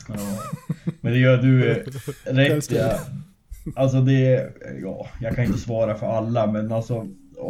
ja. 0.07 0.15
Men 1.01 1.11
det 1.13 1.19
gör 1.19 1.37
du 1.37 1.63
rätt 2.25 2.71
i. 2.71 2.79
Alltså 3.75 4.01
det, 4.01 4.53
ja, 4.83 5.07
jag 5.21 5.35
kan 5.35 5.45
inte 5.45 5.59
svara 5.59 5.95
för 5.95 6.07
alla, 6.07 6.47
men 6.51 6.71
alltså 6.71 6.99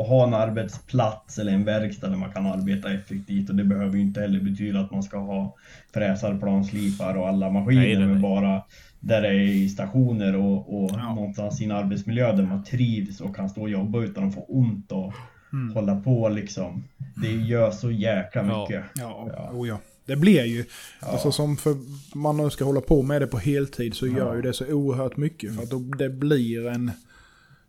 att 0.01 0.07
ha 0.07 0.27
en 0.27 0.33
arbetsplats 0.33 1.37
eller 1.39 1.51
en 1.51 1.65
verkstad 1.65 2.07
där 2.07 2.17
man 2.17 2.31
kan 2.31 2.45
arbeta 2.45 2.93
effektivt 2.93 3.49
och 3.49 3.55
det 3.55 3.63
behöver 3.63 3.95
ju 3.95 4.01
inte 4.01 4.21
heller 4.21 4.39
betyda 4.39 4.79
att 4.79 4.91
man 4.91 5.03
ska 5.03 5.17
ha 5.17 5.55
fräsar, 5.93 6.39
planslipar 6.39 7.17
och 7.17 7.27
alla 7.27 7.49
maskiner, 7.49 7.81
Nej, 7.81 7.89
nej, 7.89 7.99
nej. 7.99 8.07
men 8.07 8.21
bara 8.21 8.63
där 8.99 9.21
det 9.21 9.27
är 9.27 9.33
i 9.33 9.69
stationer 9.69 10.35
och, 10.35 10.83
och 10.83 10.91
Ja. 10.93 11.13
någonstans 11.15 11.61
i 11.61 11.65
en 11.65 11.71
arbetsmiljö 11.71 12.35
där 12.35 12.43
man 12.43 12.63
trivs 12.63 13.21
och 13.21 13.35
kan 13.35 13.49
stå 13.49 13.61
och 13.61 13.69
jobba 13.69 14.01
utan 14.03 14.23
att 14.27 14.35
få 14.35 14.41
ont 14.47 14.91
och 14.91 15.13
Mm. 15.53 15.75
hålla 15.75 15.95
på 16.01 16.29
liksom. 16.29 16.83
Det 17.21 17.31
gör 17.31 17.71
så 17.71 17.91
jäkla 17.91 18.43
mycket. 18.43 18.83
ja, 18.95 19.29
Ja. 19.35 19.49
Oh, 19.53 19.67
ja. 19.67 19.79
Det 20.05 20.15
blir 20.15 20.43
ju, 20.45 20.65
Ja. 21.01 21.07
alltså 21.07 21.31
som 21.31 21.57
för 21.57 21.75
man 22.17 22.37
nu 22.37 22.49
ska 22.49 22.65
hålla 22.65 22.81
på 22.81 23.01
med 23.03 23.21
det 23.21 23.27
på 23.27 23.37
heltid 23.37 23.93
så 23.93 24.07
gör 24.07 24.35
ju 24.35 24.41
det 24.41 24.53
så 24.53 24.65
oerhört 24.73 25.17
mycket. 25.17 25.55
För 25.55 25.63
att 25.63 25.69
då, 25.69 25.79
det 25.79 26.09
blir 26.09 26.67
en, 26.67 26.91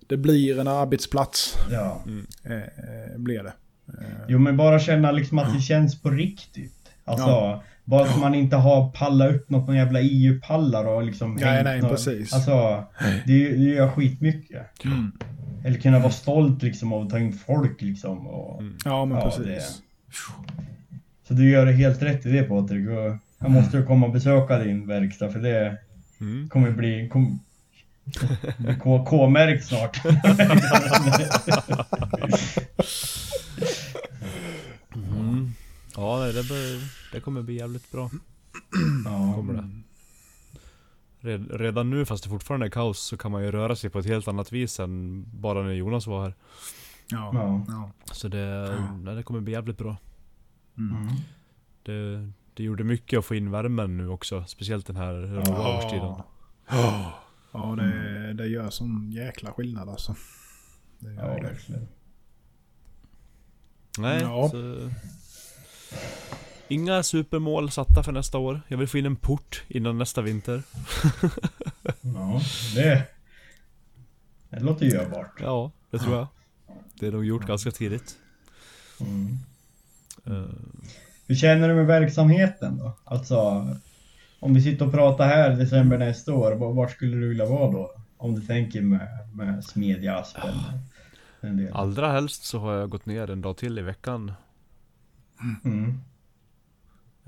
det 0.06 0.16
blir 0.16 0.58
en 0.58 0.68
arbetsplats. 0.68 1.54
Ja. 1.70 2.02
Eh, 2.44 2.52
eh, 2.56 3.16
blir 3.18 3.42
det. 3.42 3.52
Eh, 3.88 4.04
Jo 4.28 4.38
men 4.38 4.56
bara 4.56 4.78
känna 4.80 5.12
liksom 5.12 5.38
att 5.38 5.54
det 5.54 5.60
känns 5.60 6.02
på 6.02 6.10
riktigt. 6.10 6.90
Alltså, 7.04 7.26
Ja. 7.26 7.62
Bara 7.84 8.04
att 8.04 8.18
man 8.20 8.34
inte 8.34 8.56
har 8.56 8.90
pallat 8.90 9.30
upp 9.34 9.50
något 9.50 9.66
på 9.66 9.74
jävla 9.74 10.00
EU-pallar 10.00 10.84
och 10.84 11.02
liksom 11.02 11.34
Nej, 11.34 11.44
hängt 11.44 11.64
nej, 11.64 11.80
något- 11.80 11.90
precis. 11.90 12.32
Alltså, 12.32 12.84
det, 13.26 13.48
det 13.48 13.64
gör 13.64 13.90
skitmycket. 13.90 14.84
Mm. 14.84 15.12
Eller 15.64 15.78
kunna 15.80 15.98
vara 15.98 16.12
stolt 16.12 16.62
liksom 16.62 16.92
av 16.92 17.02
att 17.02 17.10
ta 17.10 17.18
in 17.18 17.32
folk 17.32 17.82
liksom. 17.82 18.26
Och, 18.26 18.60
Mm. 18.60 18.76
Ja, 18.84 19.04
men 19.04 19.18
Ja, 19.18 19.24
precis. 19.24 19.44
det- 19.46 19.62
Så 21.28 21.34
du 21.34 21.50
gör 21.50 21.66
det 21.66 21.72
helt 21.72 22.02
rätt 22.02 22.26
i 22.26 22.32
det 22.32 22.42
Patrik. 22.42 22.88
Och 22.88 23.16
jag 23.38 23.50
måste 23.50 23.76
ju 23.76 23.86
komma 23.86 24.06
och 24.06 24.12
besöka 24.12 24.58
din 24.58 24.86
verkstad 24.86 25.30
för 25.30 25.38
det 25.38 25.76
Mm. 26.20 26.48
kommer 26.48 26.70
bli 26.70 27.08
kom, 27.08 27.40
K-märkt 29.06 29.64
snart. 29.66 30.00
Ja, 35.96 36.18
nej, 36.18 36.32
det, 36.32 36.48
bör, 36.48 36.80
det 37.12 37.20
kommer 37.20 37.42
bli 37.42 37.54
jävligt 37.54 37.90
bra. 37.92 38.10
ja. 39.04 39.32
Kommer 39.34 39.54
det. 39.54 39.68
Red, 41.22 41.50
redan 41.60 41.90
nu, 41.90 42.04
fast 42.06 42.24
det 42.24 42.30
fortfarande 42.30 42.66
är 42.66 42.70
kaos, 42.70 42.98
så 43.00 43.16
kan 43.16 43.30
man 43.32 43.42
ju 43.44 43.50
röra 43.50 43.76
sig 43.76 43.90
på 43.90 43.98
ett 43.98 44.06
helt 44.06 44.28
annat 44.28 44.52
vis 44.52 44.80
än 44.80 45.24
bara 45.40 45.62
när 45.62 45.72
Jonas 45.72 46.06
var 46.06 46.22
här. 46.22 46.34
Ja. 47.10 47.30
Ja. 47.34 47.64
ja. 47.68 47.90
Så 48.12 48.28
det, 48.28 48.78
nej, 49.02 49.14
det 49.14 49.22
kommer 49.22 49.40
bli 49.40 49.52
jävligt 49.52 49.78
bra. 49.78 49.96
Mm. 50.78 50.96
Mm. 50.96 51.14
Det, 51.82 52.30
det 52.54 52.62
gjorde 52.62 52.84
mycket 52.84 53.18
att 53.18 53.24
få 53.24 53.34
in 53.34 53.50
värmen 53.50 53.96
nu 53.96 54.08
också. 54.08 54.44
Speciellt 54.46 54.86
den 54.86 54.96
här 54.96 55.12
råa 55.14 55.44
Ja. 55.46 55.76
årstiden. 55.78 56.14
Ja, 57.52 57.74
det, 57.76 58.32
det 58.32 58.46
gör 58.46 58.70
sån 58.70 59.12
jäkla 59.12 59.52
skillnad 59.52 59.88
alltså. 59.88 60.14
Det 60.98 61.12
gör 61.14 61.28
Ja, 61.28 61.34
det. 61.36 61.42
verkligen. 61.42 61.88
Nej, 63.98 64.20
Ja. 64.22 64.48
så... 64.48 64.90
Inga 66.70 67.02
supermål 67.02 67.70
satta 67.70 68.02
för 68.02 68.12
nästa 68.12 68.38
år. 68.38 68.60
Jag 68.68 68.78
vill 68.78 68.88
få 68.88 68.98
in 68.98 69.06
en 69.06 69.16
port 69.16 69.62
innan 69.68 69.98
nästa 69.98 70.22
vinter. 70.22 70.62
Ja, 72.02 72.40
det, 72.74 73.06
det 74.50 74.60
låter 74.60 74.86
görbart. 74.86 75.32
Ja, 75.40 75.70
det 75.90 75.98
tror 75.98 76.16
jag. 76.16 76.26
Det 76.94 77.06
är 77.06 77.12
nog 77.12 77.24
gjort 77.24 77.46
ganska 77.46 77.70
tidigt. 77.70 78.16
Mm. 79.00 79.38
Eh, 80.26 80.50
Hur 81.26 81.34
känner 81.34 81.68
du 81.68 81.74
med 81.74 81.86
verksamheten 81.86 82.78
då? 82.78 82.92
Alltså, 83.04 83.68
om 84.40 84.54
vi 84.54 84.62
sitter 84.62 84.86
och 84.86 84.92
pratar 84.92 85.26
här 85.28 85.52
i 85.52 85.56
december 85.56 85.98
nästa 85.98 86.34
år, 86.34 86.52
var- 86.52 86.88
skulle 86.88 87.16
du 87.16 87.28
vilja 87.28 87.46
vara 87.46 87.72
då? 87.72 87.90
Om 88.16 88.34
du 88.34 88.46
tänker 88.46 88.80
med, 88.80 89.08
med 89.34 89.64
Smedja 89.64 90.16
Aspen. 90.18 90.54
Allra 91.72 92.12
helst 92.12 92.44
så 92.44 92.58
har 92.58 92.72
jag 92.74 92.90
gått 92.90 93.06
ner 93.06 93.30
en 93.30 93.40
dag 93.40 93.56
till 93.56 93.78
i 93.78 93.82
veckan. 93.82 94.32
Mm. 95.64 96.00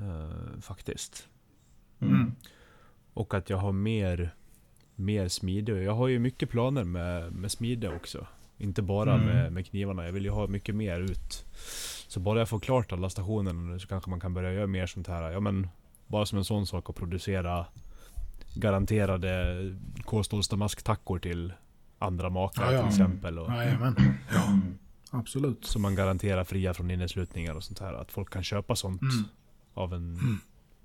Eh, 0.03 0.61
faktiskt. 0.61 1.29
Mm. 2.01 2.33
Och 3.15 3.35
att 3.35 3.51
jag 3.51 3.57
har 3.57 3.73
mer, 3.73 4.35
mer 4.95 5.29
smide. 5.29 5.83
Jag 5.83 5.95
har 5.95 6.09
ju 6.09 6.19
mycket 6.19 6.51
planer 6.51 6.85
med, 6.85 7.33
med 7.33 7.51
smide 7.51 7.89
också. 7.97 8.27
Inte 8.59 8.83
bara 8.83 9.15
Mm. 9.15 9.27
med, 9.27 9.53
med 9.53 9.67
knivarna. 9.67 10.05
Jag 10.05 10.13
vill 10.13 10.25
ju 10.25 10.31
ha 10.31 10.47
mycket 10.47 10.75
mer 10.75 11.01
ut. 11.01 11.45
Så 12.09 12.21
bara 12.21 12.39
jag 12.39 12.49
får 12.49 12.61
klart 12.61 12.93
alla 12.93 13.11
stationer 13.11 13.53
nu 13.53 13.79
så 13.79 13.89
kanske 13.89 14.11
man 14.11 14.21
kan 14.21 14.35
börja 14.35 14.53
göra 14.53 14.67
mer 14.67 14.87
sånt 14.87 15.07
här. 15.07 15.31
Ja 15.31 15.41
men, 15.41 15.69
bara 16.07 16.27
som 16.27 16.39
en 16.39 16.45
sån 16.45 16.67
sak 16.67 16.91
att 16.91 16.97
producera 16.97 17.67
garanterade 18.55 19.57
kolstålsdamasktackor 20.05 21.19
till 21.19 21.53
andra 21.99 22.31
makare 22.31 22.67
Ja, 22.67 22.73
ja. 22.73 22.79
till 22.81 22.89
exempel. 22.89 23.39
Och, 23.39 23.53
Jajamän. 23.53 23.97
Mm. 23.99 24.79
Absolut. 25.11 25.65
Så 25.65 25.79
man 25.79 25.95
garanterar 25.95 26.45
fria 26.45 26.75
från 26.75 26.91
inneslutningar 26.91 27.55
och 27.55 27.65
sånt 27.65 27.79
här. 27.79 27.95
Att 27.95 28.13
folk 28.13 28.31
kan 28.33 28.43
köpa 28.45 28.77
sånt 28.77 29.03
Mm. 29.03 29.25
Av 29.75 29.95
en, 29.95 30.19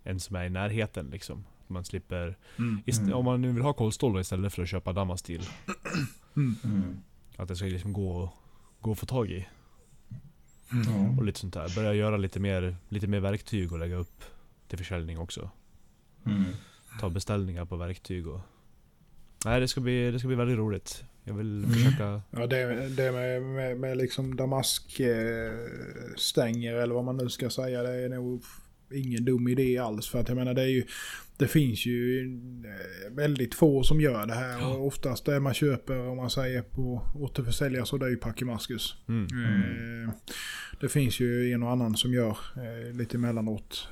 en 0.03 0.19
som 0.19 0.35
är 0.35 0.45
i 0.45 0.49
närheten 0.49 1.09
liksom. 1.09 1.45
Man 1.67 1.85
slipper, 1.85 2.38
Mm. 2.57 2.81
ist- 2.85 3.01
Mm. 3.01 3.13
om 3.13 3.25
man 3.25 3.41
nu 3.41 3.51
vill 3.51 3.63
ha 3.63 3.73
kolstål 3.73 4.19
istället 4.19 4.53
för 4.53 4.61
att 4.63 4.69
köpa 4.69 4.93
damastil. 4.93 5.49
Mm. 6.35 6.53
Att 7.38 7.47
det 7.47 7.55
ska 7.55 7.65
liksom 7.65 7.93
gå, 7.93 8.33
gå 8.81 8.91
att 8.91 8.99
få 8.99 9.05
tag 9.05 9.31
i. 9.31 9.47
Ja. 10.71 11.15
Och 11.17 11.23
lite 11.25 11.39
sånt 11.39 11.53
där. 11.53 11.75
Börja 11.75 11.93
göra 11.93 12.17
lite 12.17 12.39
mer, 12.39 12.75
lite 12.89 13.07
mer 13.07 13.19
verktyg 13.19 13.71
och 13.71 13.79
lägga 13.79 13.95
upp 13.95 14.23
till 14.67 14.77
försäljning 14.77 15.19
också. 15.19 15.49
Mm. 16.25 16.43
Ta 16.99 17.09
beställningar 17.09 17.65
på 17.65 17.75
verktyg 17.75 18.27
och... 18.27 18.39
Nej 19.45 19.59
det 19.59 19.67
ska 19.67 19.81
bli, 19.81 20.11
det 20.11 20.19
ska 20.19 20.27
bli 20.27 20.38
väldigt 20.38 20.57
roligt. 20.57 21.03
Jag 21.23 21.33
vill 21.33 21.63
Mm. 21.63 21.73
försöka... 21.75 22.21
Ja, 22.31 22.47
det, 22.47 22.89
det 22.89 23.11
med, 23.11 23.41
med, 23.43 23.79
med 23.79 23.97
liksom 23.97 24.35
damaskstänger 24.35 26.73
eller 26.73 26.95
vad 26.95 27.03
man 27.03 27.17
nu 27.17 27.29
ska 27.29 27.49
säga. 27.49 27.83
Det 27.83 27.93
är 27.93 28.09
nog 28.09 28.43
ingen 28.93 29.25
dum 29.25 29.47
idé 29.47 29.77
alls. 29.77 30.07
För 30.07 30.19
att 30.19 30.27
jag 30.27 30.35
menar 30.38 30.53
det 30.53 30.61
är 30.61 30.67
ju, 30.67 30.83
det 31.38 31.47
finns 31.47 31.85
ju 31.85 32.25
eh, 32.65 33.13
väldigt 33.15 33.55
få 33.55 33.83
som 33.83 34.01
gör 34.01 34.25
det 34.25 34.33
här. 34.33 34.67
Och 34.67 34.88
oftast 34.88 35.25
det 35.25 35.39
man 35.39 35.53
köper 35.53 36.07
om 36.07 36.17
man 36.17 36.29
säger 36.29 36.61
på 36.61 37.01
återförsäljare 37.15 37.85
så 37.85 37.97
det 37.97 38.05
är 38.05 38.09
ju 38.09 38.17
Pakimaskus. 38.17 38.95
Mm. 39.07 39.27
Eh, 40.03 40.13
Det 40.81 40.89
finns 40.89 41.19
ju 41.19 41.51
en 41.53 41.63
och 41.63 41.71
annan 41.71 41.97
som 41.97 42.13
gör 42.13 42.38
eh, 42.55 42.95
lite 42.97 43.17
emellanåt 43.17 43.88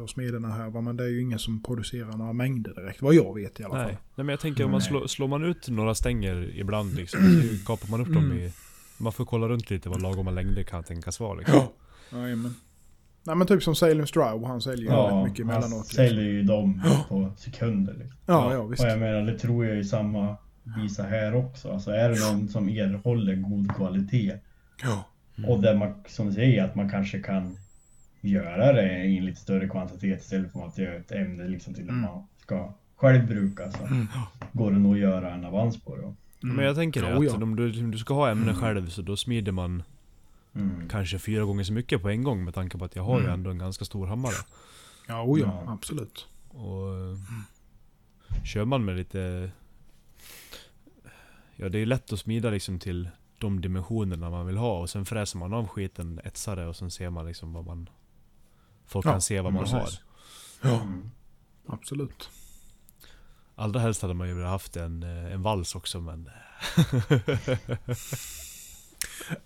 hos 0.00 0.10
smederna 0.10 0.48
här. 0.48 0.80
Men 0.80 0.96
det 0.96 1.04
är 1.04 1.08
ju 1.08 1.20
ingen 1.22 1.38
som 1.38 1.62
producerar 1.62 2.16
några 2.16 2.32
mängder 2.32 2.74
direkt. 2.74 3.02
Vad 3.02 3.14
jag 3.14 3.34
vet 3.34 3.60
i 3.60 3.64
alla 3.64 3.74
fall. 3.74 3.86
Nej. 3.86 3.98
Nej 4.14 4.24
men 4.24 4.28
jag 4.28 4.40
tänker 4.40 4.64
om 4.64 4.70
man 4.70 4.78
Nej. 4.78 4.88
slår, 4.88 5.06
slår 5.06 5.28
man 5.28 5.44
ut 5.44 5.68
några 5.68 5.94
stänger 5.94 6.50
ibland 6.54 6.94
liksom, 6.94 7.20
så 7.60 7.66
kapar 7.66 7.90
man 7.90 8.00
upp 8.00 8.14
dem 8.14 8.32
i... 8.32 8.52
Man 8.98 9.12
får 9.12 9.24
kolla 9.24 9.48
runt 9.48 9.70
lite 9.70 9.88
vad 9.88 10.02
lagoma 10.02 10.30
längder 10.30 10.62
kan 10.62 10.84
tänkas 10.84 11.20
vara 11.20 11.34
liksom. 11.34 11.56
Ja. 12.10 12.18
Jajamän. 12.18 12.54
Nej 13.28 13.36
men 13.36 13.46
typ 13.46 13.62
som 13.62 13.74
Salem 13.74 14.06
Stroud, 14.06 14.44
han 14.44 14.60
säljer 14.60 14.84
ju 14.90 14.96
Ja, 14.96 15.10
rätt 15.24 15.30
mycket 15.30 15.46
han 15.46 15.54
emellanåt. 15.54 15.78
Liksom. 15.86 15.94
säljer 16.04 16.24
ju 16.24 16.42
dem 16.42 16.82
på 17.08 17.32
sekunder. 17.36 17.92
Liksom. 17.94 18.16
Ja, 18.26 18.52
ja 18.54 18.62
visst. 18.66 18.82
Och 18.82 18.88
jag 18.90 18.98
menar, 18.98 19.22
det 19.22 19.38
tror 19.38 19.66
jag 19.66 19.76
ju 19.76 19.84
samma 19.84 20.36
visa 20.82 21.02
här 21.02 21.34
också. 21.34 21.72
Alltså 21.72 21.90
är 21.90 22.08
det 22.08 22.32
någon 22.32 22.48
som 22.48 22.68
erhåller 22.68 23.34
god 23.36 23.76
kvalitet 23.76 24.34
Ja. 24.82 25.04
och 25.48 25.60
där 25.62 25.74
man, 25.76 25.94
som 26.08 26.26
du 26.26 26.32
säger, 26.32 26.64
att 26.64 26.74
man 26.74 26.90
kanske 26.90 27.18
kan 27.18 27.56
göra 28.20 28.72
det 28.72 29.04
i 29.04 29.18
en 29.18 29.24
lite 29.24 29.40
större 29.40 29.68
kvantitet 29.68 30.20
istället 30.22 30.52
för 30.52 30.66
att 30.66 30.78
göra 30.78 30.94
ett 30.94 31.12
ämne 31.12 31.48
liksom 31.48 31.74
till 31.74 31.84
att 31.84 31.88
Mm. 31.90 32.00
man 32.02 32.22
ska 32.42 32.72
själv 32.96 33.26
bruka 33.26 33.70
så 33.72 33.78
går 34.52 34.70
det 34.70 34.78
nog 34.78 34.92
att 34.94 35.00
göra 35.00 35.34
en 35.34 35.44
avans 35.44 35.80
på 35.84 35.96
det. 35.96 36.14
Men 36.40 36.64
jag 36.64 36.76
tänker 36.76 37.02
det, 37.02 37.30
att 37.30 37.42
om 37.42 37.56
du, 37.56 37.80
om 37.84 37.90
du 37.90 37.98
ska 37.98 38.14
ha 38.14 38.30
ämnen 38.30 38.54
själv 38.54 38.88
så 38.88 39.02
då 39.02 39.16
smider 39.16 39.52
man 39.52 39.82
Mm. 40.58 40.88
kanske 40.88 41.18
fyra 41.18 41.44
gånger 41.44 41.64
så 41.64 41.72
mycket 41.72 42.02
på 42.02 42.08
en 42.08 42.22
gång 42.22 42.44
med 42.44 42.54
tanke 42.54 42.78
på 42.78 42.84
att 42.84 42.96
jag 42.96 43.02
har 43.02 43.18
ju 43.18 43.24
Mm. 43.24 43.34
ändå 43.34 43.50
en 43.50 43.58
ganska 43.58 43.84
stor 43.84 44.06
hammare. 44.06 44.34
Ja, 45.08 45.22
oh, 45.22 45.40
ja, 45.40 45.64
absolut. 45.66 46.28
Och 46.48 46.94
eh, 46.94 47.16
kör 48.44 48.64
man 48.64 48.84
med 48.84 48.96
lite... 48.96 49.50
Ja 51.56 51.68
det 51.68 51.78
är 51.78 51.80
ju 51.80 51.86
lätt 51.86 52.12
att 52.12 52.18
smida 52.20 52.50
liksom 52.50 52.78
till 52.78 53.08
de 53.38 53.60
dimensionerna 53.60 54.30
man 54.30 54.46
vill 54.46 54.56
ha 54.56 54.78
och 54.80 54.90
sen 54.90 55.04
fräser 55.06 55.38
man 55.38 55.52
av 55.54 55.68
skiten, 55.68 56.20
etsar 56.24 56.56
det 56.56 56.66
och 56.66 56.76
sen 56.76 56.90
ser 56.90 57.10
man 57.10 57.26
liksom 57.26 57.52
vad 57.52 57.66
man... 57.66 57.88
Folk 58.86 59.06
Ja, 59.06 59.10
kan 59.10 59.22
se 59.22 59.40
vad 59.40 59.52
man 59.52 59.64
precis. 59.64 60.00
har. 60.60 60.70
Ja, 60.70 60.80
Mm. 60.80 61.10
absolut. 61.66 62.30
Allra 63.54 63.80
helst 63.80 64.02
hade 64.02 64.14
man 64.14 64.28
ju 64.28 64.34
velat 64.34 64.50
haft 64.50 64.76
en, 64.76 65.02
eh, 65.02 65.32
en 65.32 65.42
vals 65.42 65.74
också 65.74 66.00
men... 66.00 66.30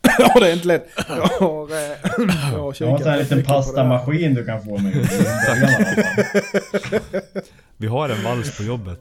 ja, 0.19 0.41
det 0.41 0.51
är 0.51 0.55
inte 0.55 0.67
lätt. 0.69 0.89
Jag 1.09 1.15
har, 1.47 1.71
eh, 1.71 1.77
jag 2.53 2.59
har 2.59 2.77
Jag 2.79 2.87
har 2.89 2.93
en 2.97 2.99
sån 2.99 3.09
här 3.11 3.19
rätt 3.19 3.31
liten 3.31 3.45
pastamaskin 3.45 4.35
du 4.35 4.45
kan 4.45 4.63
få 4.65 4.79
mig. 4.79 4.93
Vi 7.77 7.87
har 7.87 8.09
en 8.09 8.25
vals 8.25 8.57
på 8.59 8.63
jobbet. 8.65 8.99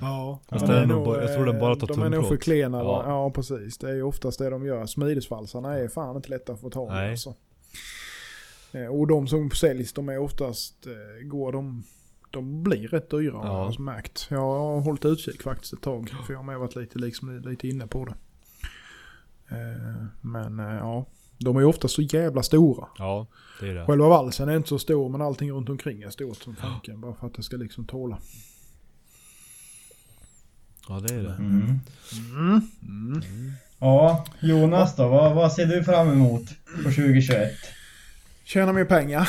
Ja, 0.00 0.40
Fast 0.48 0.66
de 0.66 0.72
den 0.72 0.82
är 0.82 0.86
nog 0.86 1.04
bara- 1.04 1.22
jag 1.22 1.34
tror 1.34 1.46
den 1.46 1.58
bara 1.58 1.76
tar 1.76 1.86
De 1.86 2.02
är 2.02 2.10
nog 2.10 2.28
för 2.28 2.36
klena. 2.36 2.78
Ja. 2.78 3.02
Ja. 3.06 3.30
precis. 3.30 3.78
Det 3.78 3.90
är 3.90 3.94
ju 3.94 4.02
oftast 4.02 4.38
det 4.38 4.50
de 4.50 4.66
gör. 4.66 4.86
Smidesvalsarna 4.86 5.74
är 5.78 5.88
fan 5.88 6.16
inte 6.16 6.28
lätta 6.28 6.52
att 6.52 6.60
få 6.60 6.70
tag 6.70 6.88
i. 6.88 6.92
Nej. 6.94 7.10
Alltså. 7.10 7.34
Eh, 8.72 8.86
Och 8.86 9.06
de 9.06 9.28
som 9.28 9.50
säljs, 9.50 9.92
de 9.92 10.08
är 10.08 10.18
oftast, 10.18 10.86
eh, 10.86 11.26
går 11.26 11.52
de, 11.52 11.84
de 12.30 12.62
blir 12.62 12.88
rätt 12.88 13.10
dyra 13.10 13.36
har 13.36 13.46
Ja. 13.46 13.64
jag 13.72 13.80
märkt. 13.80 14.26
Jag 14.30 14.38
har 14.40 14.80
hållit 14.80 15.04
utkik 15.04 15.42
faktiskt 15.42 15.72
ett 15.72 15.82
tag. 15.82 16.10
För 16.26 16.32
jag 16.32 16.38
har 16.38 16.44
med 16.46 16.58
varit 16.58 16.76
lite, 16.76 16.98
liksom, 16.98 17.40
lite 17.40 17.68
inne 17.68 17.86
på 17.86 18.04
det. 18.04 18.14
Eh, 19.50 20.06
Men 20.20 20.60
eh, 20.60 20.74
ja, 20.76 21.06
de 21.38 21.56
är 21.56 21.60
ju 21.60 21.66
ofta 21.66 21.88
så 21.88 22.02
jävla 22.02 22.42
stora. 22.42 22.86
Ja, 22.98 23.26
det 23.60 23.68
är 23.68 23.74
det. 23.74 23.86
Själva 23.86 24.08
valsen 24.08 24.48
är 24.48 24.56
inte 24.56 24.68
så 24.68 24.78
stor 24.78 25.08
men 25.08 25.22
allting 25.22 25.50
runt 25.50 25.68
omkring 25.68 26.02
är 26.02 26.10
stort 26.10 26.36
som 26.36 26.56
fanken. 26.56 27.00
Bara 27.00 27.14
för 27.14 27.26
att 27.26 27.34
det 27.34 27.42
ska 27.42 27.56
liksom 27.56 27.84
tåla. 27.84 28.18
Ja 30.88 31.00
det 31.00 31.14
är 31.14 31.22
det. 31.22 31.34
Mm. 31.34 31.80
Mm. 32.12 32.70
Mm. 32.82 33.52
Ja, 33.78 34.24
Jonas 34.40 34.96
då, 34.96 35.08
vad, 35.08 35.34
vad 35.34 35.52
ser 35.52 35.66
du 35.66 35.84
fram 35.84 36.10
emot 36.10 36.48
på 36.76 36.82
2021? 36.82 37.52
Tjäna 38.44 38.72
mer 38.72 38.84
pengar. 38.84 39.28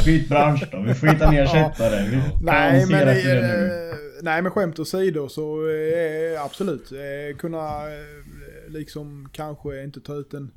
Byt 0.04 0.28
bransch 0.28 0.64
då, 0.72 0.80
vi 0.80 0.94
får 0.94 1.06
hitta 1.06 1.28
en 1.28 1.34
ersättare. 1.34 2.08
Vi 2.10 2.22
Nej 2.42 2.86
men, 2.86 3.06
det 3.06 3.14
nu. 3.14 4.09
Eh, 4.20 4.24
nej 4.24 4.42
men 4.42 4.52
skämt 4.52 4.78
åsido 4.78 5.28
så 5.28 5.68
eh, 5.68 6.44
absolut. 6.44 6.92
Eh, 6.92 7.36
kunna 7.36 7.92
eh, 7.94 8.68
liksom 8.68 9.28
kanske 9.32 9.82
inte 9.82 10.00
ta 10.00 10.14
ut 10.14 10.34
en 10.34 10.50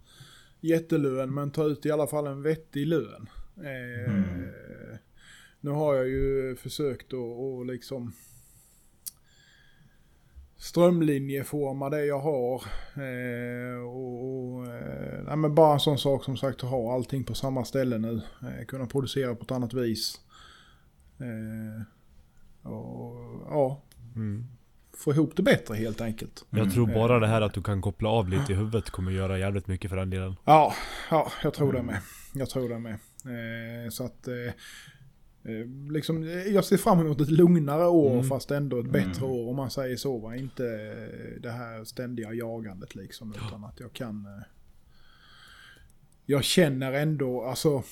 jättelön 0.62 1.34
men 1.34 1.52
ta 1.52 1.64
ut 1.64 1.86
i 1.86 1.92
alla 1.92 2.08
fall 2.08 2.28
en 2.28 2.42
vettig 2.44 2.88
lön. 2.88 3.30
Eh, 3.58 4.14
Mm. 4.14 4.48
Nu 5.60 5.72
har 5.72 5.96
jag 5.96 6.08
ju 6.08 6.56
försökt 6.56 7.14
att 7.14 7.68
liksom 7.68 8.14
strömlinjeforma 10.58 11.90
det 11.90 12.06
jag 12.06 12.20
har. 12.20 12.64
Eh, 12.96 13.84
och, 13.84 14.24
och 14.26 14.68
eh, 14.68 15.36
men 15.36 15.56
bara 15.56 15.74
en 15.74 15.80
sån 15.80 15.98
sak 15.98 16.24
som 16.24 16.38
sagt 16.38 16.64
att 16.64 16.70
ha 16.70 16.94
allting 16.94 17.24
på 17.24 17.34
samma 17.34 17.66
ställe 17.66 17.98
nu. 17.98 18.22
Eh, 18.42 18.66
kunna 18.66 18.86
producera 18.86 19.36
på 19.36 19.44
ett 19.44 19.52
annat 19.52 19.74
vis. 19.74 20.20
Och 22.64 23.16
ja, 23.50 23.82
Mm. 24.16 24.46
få 24.98 25.12
ihop 25.14 25.36
det 25.36 25.44
bättre 25.44 25.76
helt 25.76 26.02
enkelt. 26.02 26.46
Jag 26.50 26.60
Mm. 26.60 26.72
tror 26.74 26.88
bara 26.88 27.20
det 27.20 27.28
här 27.28 27.42
att 27.42 27.54
du 27.54 27.62
kan 27.64 27.82
koppla 27.82 28.10
av 28.10 28.30
lite 28.30 28.52
i 28.54 28.56
huvudet 28.56 28.90
kommer 28.90 29.12
göra 29.12 29.40
jävligt 29.40 29.68
mycket 29.68 29.90
för 29.90 29.98
den 29.98 30.10
delen. 30.10 30.36
Ja, 30.46 30.74
ja 31.10 31.32
jag 31.44 31.54
tror 31.54 31.74
det 31.74 31.84
med. 31.84 32.00
Jag 32.34 32.50
tror 32.50 32.70
det 32.70 32.80
med. 32.80 32.94
Eh, 32.94 33.90
så 33.90 34.06
att 34.06 34.28
eh, 34.28 34.36
eh, 35.54 35.68
liksom, 35.92 36.24
jag 36.54 36.66
ser 36.66 36.78
fram 36.78 37.00
emot 37.00 37.22
ett 37.22 37.32
lugnare 37.32 37.88
år 37.88 38.14
Mm. 38.14 38.24
fast 38.30 38.52
ändå 38.52 38.80
ett 38.80 38.92
bättre 38.92 39.26
Mm. 39.26 39.32
år 39.32 39.50
om 39.50 39.56
man 39.56 39.72
säger 39.72 39.98
så. 39.98 40.18
Va? 40.18 40.36
Inte 40.36 40.64
det 41.42 41.52
här 41.52 41.84
ständiga 41.84 42.34
jagandet 42.34 42.96
liksom. 42.96 43.34
Utan 43.48 43.64
att 43.64 43.80
jag 43.80 43.94
kan... 43.94 44.28
Jag 46.26 46.44
känner 46.44 46.94
ändå, 46.94 47.44
alltså... 47.44 47.84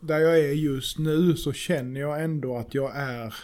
Där 0.00 0.18
jag 0.18 0.38
är 0.38 0.52
just 0.52 0.98
nu 0.98 1.36
så 1.36 1.52
känner 1.52 2.00
jag 2.00 2.24
ändå 2.24 2.56
att 2.56 2.74
jag 2.74 2.96
är 2.96 3.34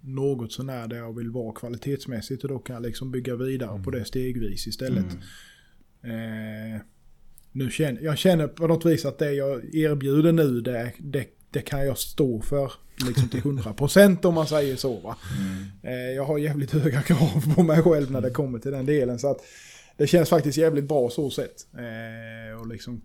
något 0.00 0.52
sånär 0.52 0.88
där 0.88 0.96
jag 0.96 1.16
vill 1.16 1.30
vara 1.30 1.52
kvalitetsmässigt 1.52 2.42
och 2.42 2.48
då 2.48 2.58
kan 2.58 2.74
jag 2.74 2.82
liksom 2.82 3.10
bygga 3.10 3.36
vidare 3.36 3.82
på 3.82 3.90
det 3.90 4.04
stegvis 4.04 4.66
istället. 4.66 5.06
Mm. 6.02 6.74
Eh, 6.74 6.80
nu 7.52 7.70
känner, 7.70 8.02
jag 8.02 8.18
känner 8.18 8.48
på 8.48 8.66
något 8.66 8.86
vis 8.86 9.04
att 9.04 9.18
det 9.18 9.32
jag 9.32 9.74
erbjuder 9.74 10.32
nu, 10.32 10.60
det, 10.60 10.92
det, 10.98 11.26
det 11.50 11.60
kan 11.60 11.86
jag 11.86 11.98
stå 11.98 12.40
för 12.40 12.72
liksom 13.06 13.28
till 13.28 13.40
100% 13.40 14.26
om 14.26 14.34
man 14.34 14.46
säger 14.46 14.76
så. 14.76 15.16
Mm. 15.38 15.64
Eh, 15.82 16.14
jag 16.16 16.24
har 16.24 16.38
jävligt 16.38 16.70
höga 16.70 17.02
krav 17.02 17.54
på 17.54 17.62
mig 17.62 17.82
själv 17.82 18.10
när 18.10 18.20
det 18.20 18.30
kommer 18.30 18.58
till 18.58 18.70
den 18.70 18.86
delen. 18.86 19.18
Så 19.18 19.30
att 19.30 19.40
det 19.96 20.06
känns 20.06 20.28
faktiskt 20.28 20.58
jävligt 20.58 20.88
bra 20.88 21.10
så 21.10 21.30
sett. 21.30 21.66
Eh, 21.74 22.60
och 22.60 22.66
liksom 22.66 23.02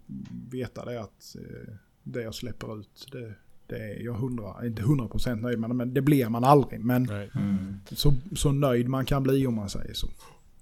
veta 0.51 0.85
det 0.85 1.01
att 1.01 1.35
eh, 1.35 1.73
det 2.05 2.21
jag 2.21 2.35
släpper 2.35 2.79
ut, 2.79 3.07
det, 3.11 3.33
det 3.67 3.75
är 3.75 4.03
jag 4.03 4.15
100, 4.15 4.65
inte 4.65 4.81
100% 4.81 5.35
nöjd 5.35 5.59
med. 5.59 5.69
Men 5.75 5.93
det 5.93 6.01
blir 6.01 6.29
man 6.29 6.43
aldrig. 6.43 6.79
Men. 6.79 7.09
Mm. 7.09 7.75
så, 7.91 8.13
så 8.35 8.51
nöjd 8.51 8.89
man 8.89 9.05
kan 9.05 9.23
bli 9.23 9.47
om 9.47 9.53
man 9.55 9.69
säger 9.69 9.93
så. 9.93 10.07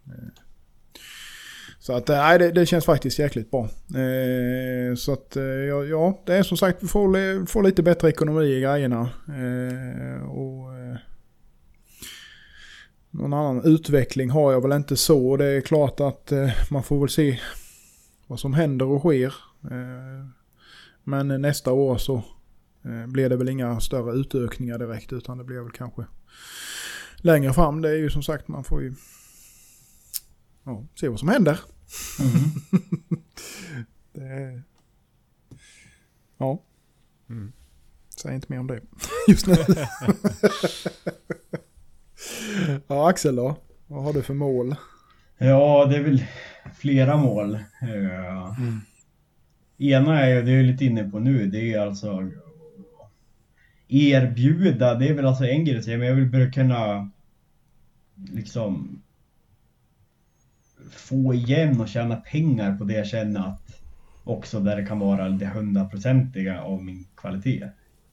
Eh, 0.06 0.28
Så 1.80 1.94
att 1.94 2.10
eh, 2.10 2.18
nej, 2.18 2.40
det, 2.40 2.52
det 2.52 2.65
känns 2.65 2.86
faktiskt 2.86 3.20
jäkligt 3.20 3.52
bra. 3.52 3.64
Eh, 4.02 4.95
så 4.95 5.14
att 5.14 5.36
ja, 5.70 5.84
ja, 5.84 6.22
det 6.26 6.36
är 6.36 6.44
som 6.44 6.57
sagt 6.57 6.84
vi 6.84 6.88
får, 6.88 7.45
får 7.45 7.64
lite 7.64 7.84
bättre 7.84 8.10
ekonomi 8.10 8.45
i 8.45 8.61
grejerna. 8.61 9.10
Eh, 9.28 10.30
och 10.30 10.76
eh, 10.76 10.98
någon 13.11 13.34
annan 13.34 13.61
utveckling 13.65 14.30
har 14.30 14.52
jag 14.52 14.61
väl 14.61 14.72
inte 14.72 14.95
så. 14.98 15.38
Det 15.38 15.45
är 15.45 15.61
klart 15.61 15.99
att 15.99 16.32
man 16.72 16.84
får 16.84 16.99
väl 16.99 17.10
se 17.10 17.40
vad 18.28 18.40
som 18.40 18.53
händer 18.53 18.86
och 18.86 18.99
sker. 18.99 19.34
Men 21.04 21.28
nästa 21.42 21.72
år 21.72 21.98
så 21.98 22.16
eh, 22.86 23.08
blir 23.08 23.30
det 23.30 23.36
väl 23.38 23.50
inga 23.50 23.80
större 23.80 24.14
utökningar 24.14 24.78
direkt 24.80 25.14
utan 25.14 25.38
det 25.38 25.44
blir 25.44 25.60
väl 25.60 25.72
kanske 25.72 26.06
längre 27.18 27.54
fram. 27.54 27.82
Det 27.82 27.90
är 27.90 27.96
ju 27.96 28.10
som 28.10 28.24
sagt, 28.24 28.48
man 28.48 28.64
får 28.64 28.82
ju 28.82 28.94
ja, 30.64 30.84
se 31.00 31.08
vad 31.10 31.20
som 31.20 31.28
händer. 31.30 31.60
Mm. 32.20 32.34
Det. 34.14 34.62
Ja, 36.38 36.64
Mm. 37.30 37.52
säg 38.22 38.36
inte 38.36 38.48
mer 38.50 38.60
om 38.60 38.68
det 38.68 38.82
just 39.28 39.48
nu. 39.48 39.56
ja, 42.88 43.10
Axel 43.10 43.36
då? 43.36 43.56
Vad 43.88 44.04
har 44.04 44.14
du 44.14 44.22
för 44.24 44.34
mål? 44.34 44.76
Ja, 45.38 45.86
det 45.86 45.96
är 45.98 46.04
väl 46.04 46.26
flera 46.80 47.18
mål. 47.18 47.54
Eh, 47.56 48.56
Ena 49.91 50.19
är 50.19 50.43
det 50.43 50.51
är 50.51 50.55
jag 50.55 50.65
lite 50.65 50.85
inne 50.85 51.03
på 51.03 51.19
nu, 51.19 51.47
det 51.47 51.73
är 51.73 51.80
alltså 51.80 52.31
erbjuda, 53.88 54.95
det 54.95 55.10
är 55.10 55.14
väl 55.14 55.26
alltså 55.26 55.45
en 55.45 55.65
grej 55.65 55.77
att 55.77 55.84
säga, 55.84 55.97
men 55.97 56.07
jag 56.07 56.15
vill 56.15 56.31
börja 56.31 56.51
kunna 56.51 57.10
liksom 58.15 59.01
få 60.91 61.34
igen 61.34 61.81
och 61.81 61.88
tjäna 61.88 62.15
pengar 62.15 62.77
på 62.77 62.84
det 62.84 62.93
jag 62.93 63.07
känner 63.07 63.47
att 63.47 63.81
också 64.23 64.60
där 64.60 64.76
det 64.76 64.85
kan 64.85 64.99
vara 64.99 65.30
det 65.30 65.45
hundraprocentiga 65.45 66.61
av 66.61 66.84
min 66.84 67.05
kvalitet. 67.15 67.64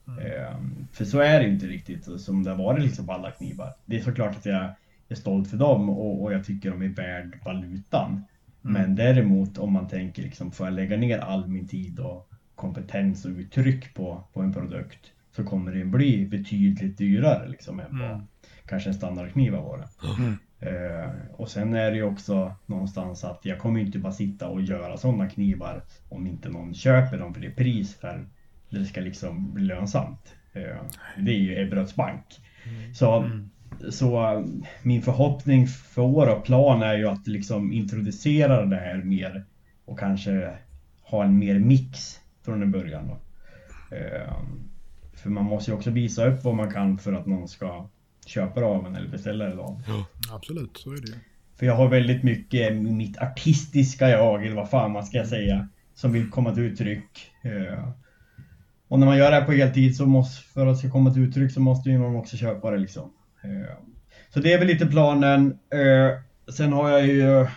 Eh, 0.07 0.57
för 0.91 1.05
så 1.05 1.19
är 1.19 1.39
det 1.39 1.47
inte 1.47 1.65
riktigt 1.65 2.21
som 2.21 2.43
det 2.43 2.49
har 2.49 2.57
varit 2.57 2.83
liksom 2.83 3.05
på 3.05 3.13
alla 3.13 3.31
knivar. 3.31 3.73
Det 3.85 3.97
är 3.97 4.01
såklart 4.01 4.35
att 4.37 4.45
jag 4.45 4.73
är 5.09 5.15
stolt 5.15 5.49
för 5.49 5.57
dem 5.57 5.89
och, 5.89 6.23
och 6.23 6.33
jag 6.33 6.45
tycker 6.45 6.71
de 6.71 6.81
är 6.81 6.87
värd 6.87 7.39
valutan. 7.45 8.23
Men 8.61 8.95
däremot 8.95 9.57
om 9.57 9.73
man 9.73 9.87
tänker 9.87 10.23
liksom, 10.23 10.51
får 10.51 10.67
jag 10.67 10.73
lägga 10.73 10.97
ner 10.97 11.19
all 11.19 11.47
min 11.47 11.67
tid 11.67 11.99
och 11.99 12.29
kompetens 12.55 13.25
och 13.25 13.31
uttryck 13.31 13.93
på, 13.93 14.23
på 14.33 14.41
en 14.41 14.53
produkt 14.53 15.11
så 15.35 15.43
kommer 15.43 15.71
den 15.71 15.91
bli 15.91 16.27
betydligt 16.27 16.97
dyrare 16.97 17.49
liksom 17.49 17.79
än 17.79 17.99
vad 17.99 18.27
kanske 18.65 18.89
en 18.89 18.93
standardkniv 18.93 19.53
har 19.53 19.63
varit. 19.63 19.89
Eh, 20.63 21.11
och 21.31 21.49
sen 21.49 21.73
är 21.73 21.91
det 21.91 21.97
ju 21.97 22.03
också 22.03 22.55
någonstans 22.65 23.23
att 23.23 23.45
jag 23.45 23.59
kommer 23.59 23.79
inte 23.79 23.99
bara 23.99 24.13
sitta 24.13 24.47
och 24.47 24.61
göra 24.61 24.97
sådana 24.97 25.29
knivar 25.29 25.83
om 26.09 26.27
inte 26.27 26.49
någon 26.49 26.73
köper 26.73 27.17
dem 27.17 27.33
för 27.33 27.41
det 27.41 27.49
pris 27.49 27.95
för 27.95 28.27
det 28.69 28.85
ska 28.85 29.01
liksom 29.01 29.53
bli 29.53 29.63
lönsamt. 29.63 30.35
Eh, 30.53 30.81
det 31.17 31.31
är 31.31 31.37
ju 31.37 31.61
Ebberöds 31.61 31.95
bank. 31.95 32.25
Så, 32.93 33.31
så 33.89 34.43
min 34.83 35.01
förhoppning 35.01 35.67
för 35.67 36.01
år 36.01 36.27
och 36.27 36.45
plan 36.45 36.81
är 36.81 36.97
ju 36.97 37.07
att 37.07 37.27
liksom 37.27 37.73
introducera 37.73 38.65
det 38.65 38.75
här 38.75 38.97
mer 38.97 39.45
och 39.85 39.99
kanske 39.99 40.57
ha 41.03 41.23
en 41.23 41.39
mer 41.39 41.59
mix 41.59 42.19
från 42.45 42.61
en 42.61 42.71
början. 42.71 43.07
Då. 43.07 43.17
Eh, 43.95 44.33
för 45.13 45.29
man 45.29 45.45
måste 45.45 45.71
ju 45.71 45.77
också 45.77 45.89
visa 45.89 46.25
upp 46.25 46.43
vad 46.43 46.55
man 46.55 46.71
kan 46.71 46.97
för 46.97 47.13
att 47.13 47.25
någon 47.25 47.47
ska 47.47 47.89
köpa 48.25 48.59
det 48.59 48.65
av 48.65 48.85
en 48.85 48.95
eller 48.95 49.09
beställa 49.09 49.45
det 49.45 49.61
av 49.61 49.83
en. 49.87 50.33
Absolut, 50.35 50.77
så 50.77 50.91
är 50.91 50.95
det. 51.01 51.13
För 51.55 51.65
jag 51.65 51.75
har 51.75 51.87
väldigt 51.87 52.23
mycket 52.23 52.73
mitt 52.75 53.17
artistiska 53.17 54.09
jag, 54.09 54.45
eller 54.45 54.55
vad 54.55 54.69
fan 54.69 54.91
man 54.91 55.05
ska 55.05 55.25
säga, 55.25 55.67
som 55.95 56.11
vill 56.11 56.29
komma 56.29 56.53
till 56.53 56.63
uttryck. 56.63 57.31
Eh, 57.41 57.89
Och 58.87 58.99
när 58.99 59.07
man 59.07 59.17
gör 59.17 59.31
det 59.31 59.37
här 59.37 59.45
på 59.45 59.51
heltid 59.51 59.95
så 59.95 60.05
måste, 60.05 60.43
för 60.43 60.67
att 60.67 60.75
det 60.75 60.79
ska 60.79 60.91
komma 60.91 61.13
till 61.13 61.23
uttryck 61.23 61.51
så 61.51 61.59
måste 61.59 61.89
ju 61.89 61.99
man 61.99 62.15
också 62.15 62.37
köpa 62.37 62.71
det 62.71 62.77
liksom. 62.77 63.11
Eh, 63.43 63.75
Så 64.33 64.39
det 64.39 64.53
är 64.53 64.57
väl 64.59 64.67
lite 64.67 64.85
planen. 64.85 65.57
Eh, 65.73 66.17
Sen 66.53 66.73
har 66.73 66.89
jag 66.89 67.07
ju 67.07 67.47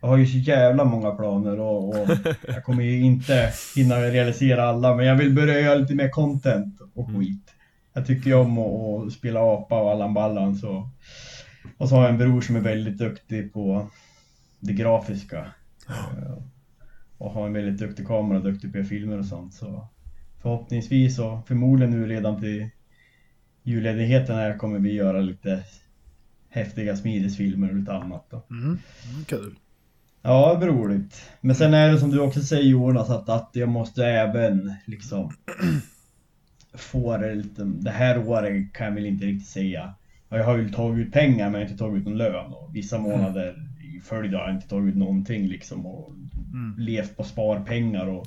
jag 0.00 0.08
har 0.08 0.16
ju 0.16 0.26
så 0.26 0.38
jävla 0.38 0.84
många 0.84 1.10
planer 1.10 1.60
och, 1.60 1.88
och 1.88 2.08
jag 2.48 2.64
kommer 2.64 2.82
ju 2.82 3.00
inte 3.00 3.52
hinna 3.76 3.96
realisera 3.96 4.64
alla 4.64 4.94
men 4.96 5.06
jag 5.06 5.16
vill 5.16 5.34
börja 5.34 5.60
göra 5.60 5.74
lite 5.74 5.94
mer 5.94 6.08
content 6.08 6.80
och 6.94 7.06
skit. 7.08 7.54
Jag 7.92 8.06
tycker 8.06 8.30
ju 8.30 8.34
om 8.36 8.58
att, 8.58 9.06
att 9.06 9.12
spela 9.12 9.40
apa 9.40 9.80
och 9.80 9.90
Allan 9.90 10.14
Ballan 10.14 10.56
så. 10.56 10.88
Och 11.78 11.88
så 11.88 11.94
har 11.94 12.02
jag 12.02 12.10
en 12.10 12.18
bror 12.18 12.40
som 12.40 12.56
är 12.56 12.60
väldigt 12.60 12.98
duktig 12.98 13.52
på 13.52 13.86
det 14.60 14.72
grafiska. 14.72 15.46
Eh, 15.88 16.38
Och 17.18 17.30
har 17.32 17.46
en 17.46 17.52
väldigt 17.52 17.78
duktig 17.78 18.06
kamera 18.06 18.40
duktig 18.40 18.72
på 18.72 18.84
filmer 18.84 19.18
och 19.18 19.26
sånt. 19.26 19.54
Så 19.54 19.88
förhoppningsvis 20.42 21.18
och 21.18 21.48
förmodligen 21.48 21.90
nu 22.00 22.06
redan 22.06 22.40
till 22.40 22.68
julledigheten 23.62 24.36
här 24.36 24.58
kommer 24.58 24.78
vi 24.78 24.92
göra 24.92 25.20
lite 25.20 25.64
häftiga 26.50 26.96
smidesfilmer 26.96 27.70
och 27.70 27.76
lite 27.76 27.92
annat 27.92 28.26
då. 28.30 28.42
Mm. 28.50 28.64
Mm, 28.64 29.24
kul. 29.26 29.54
Ja, 30.22 30.52
det 30.52 30.58
blir 30.58 30.68
roligt. 30.68 31.30
Men 31.40 31.56
sen 31.56 31.74
är 31.74 31.92
det 31.92 31.98
som 31.98 32.10
du 32.10 32.20
också 32.20 32.40
säger 32.40 32.62
Jonas, 32.70 33.10
att, 33.10 33.28
att 33.28 33.50
jag 33.52 33.68
måste 33.68 34.06
även 34.06 34.74
liksom 34.84 35.32
få 36.74 37.16
det 37.16 37.34
lite, 37.34 37.64
det 37.64 37.90
här 37.90 38.28
året 38.28 38.72
kan 38.72 38.86
jag 38.86 38.94
väl 38.94 39.06
inte 39.06 39.26
riktigt 39.26 39.48
säga. 39.48 39.94
Jag 40.28 40.44
har 40.44 40.56
ju 40.58 40.68
tagit 40.68 41.06
ut 41.06 41.12
pengar 41.12 41.50
men 41.50 41.60
jag 41.60 41.66
har 41.66 41.72
inte 41.72 41.84
tagit 41.84 42.00
ut 42.00 42.04
någon 42.06 42.18
lön 42.18 42.52
och 42.52 42.76
vissa 42.76 42.98
månader 42.98 43.68
i 43.96 44.00
följd 44.00 44.34
har 44.34 44.40
jag 44.40 44.54
inte 44.54 44.68
tagit 44.68 44.88
ut 44.88 44.98
någonting 44.98 45.48
liksom 45.48 45.86
och 45.86 46.12
Mm. 46.52 46.74
levt 46.78 47.16
på 47.16 47.24
sparpengar 47.24 48.06
och 48.06 48.26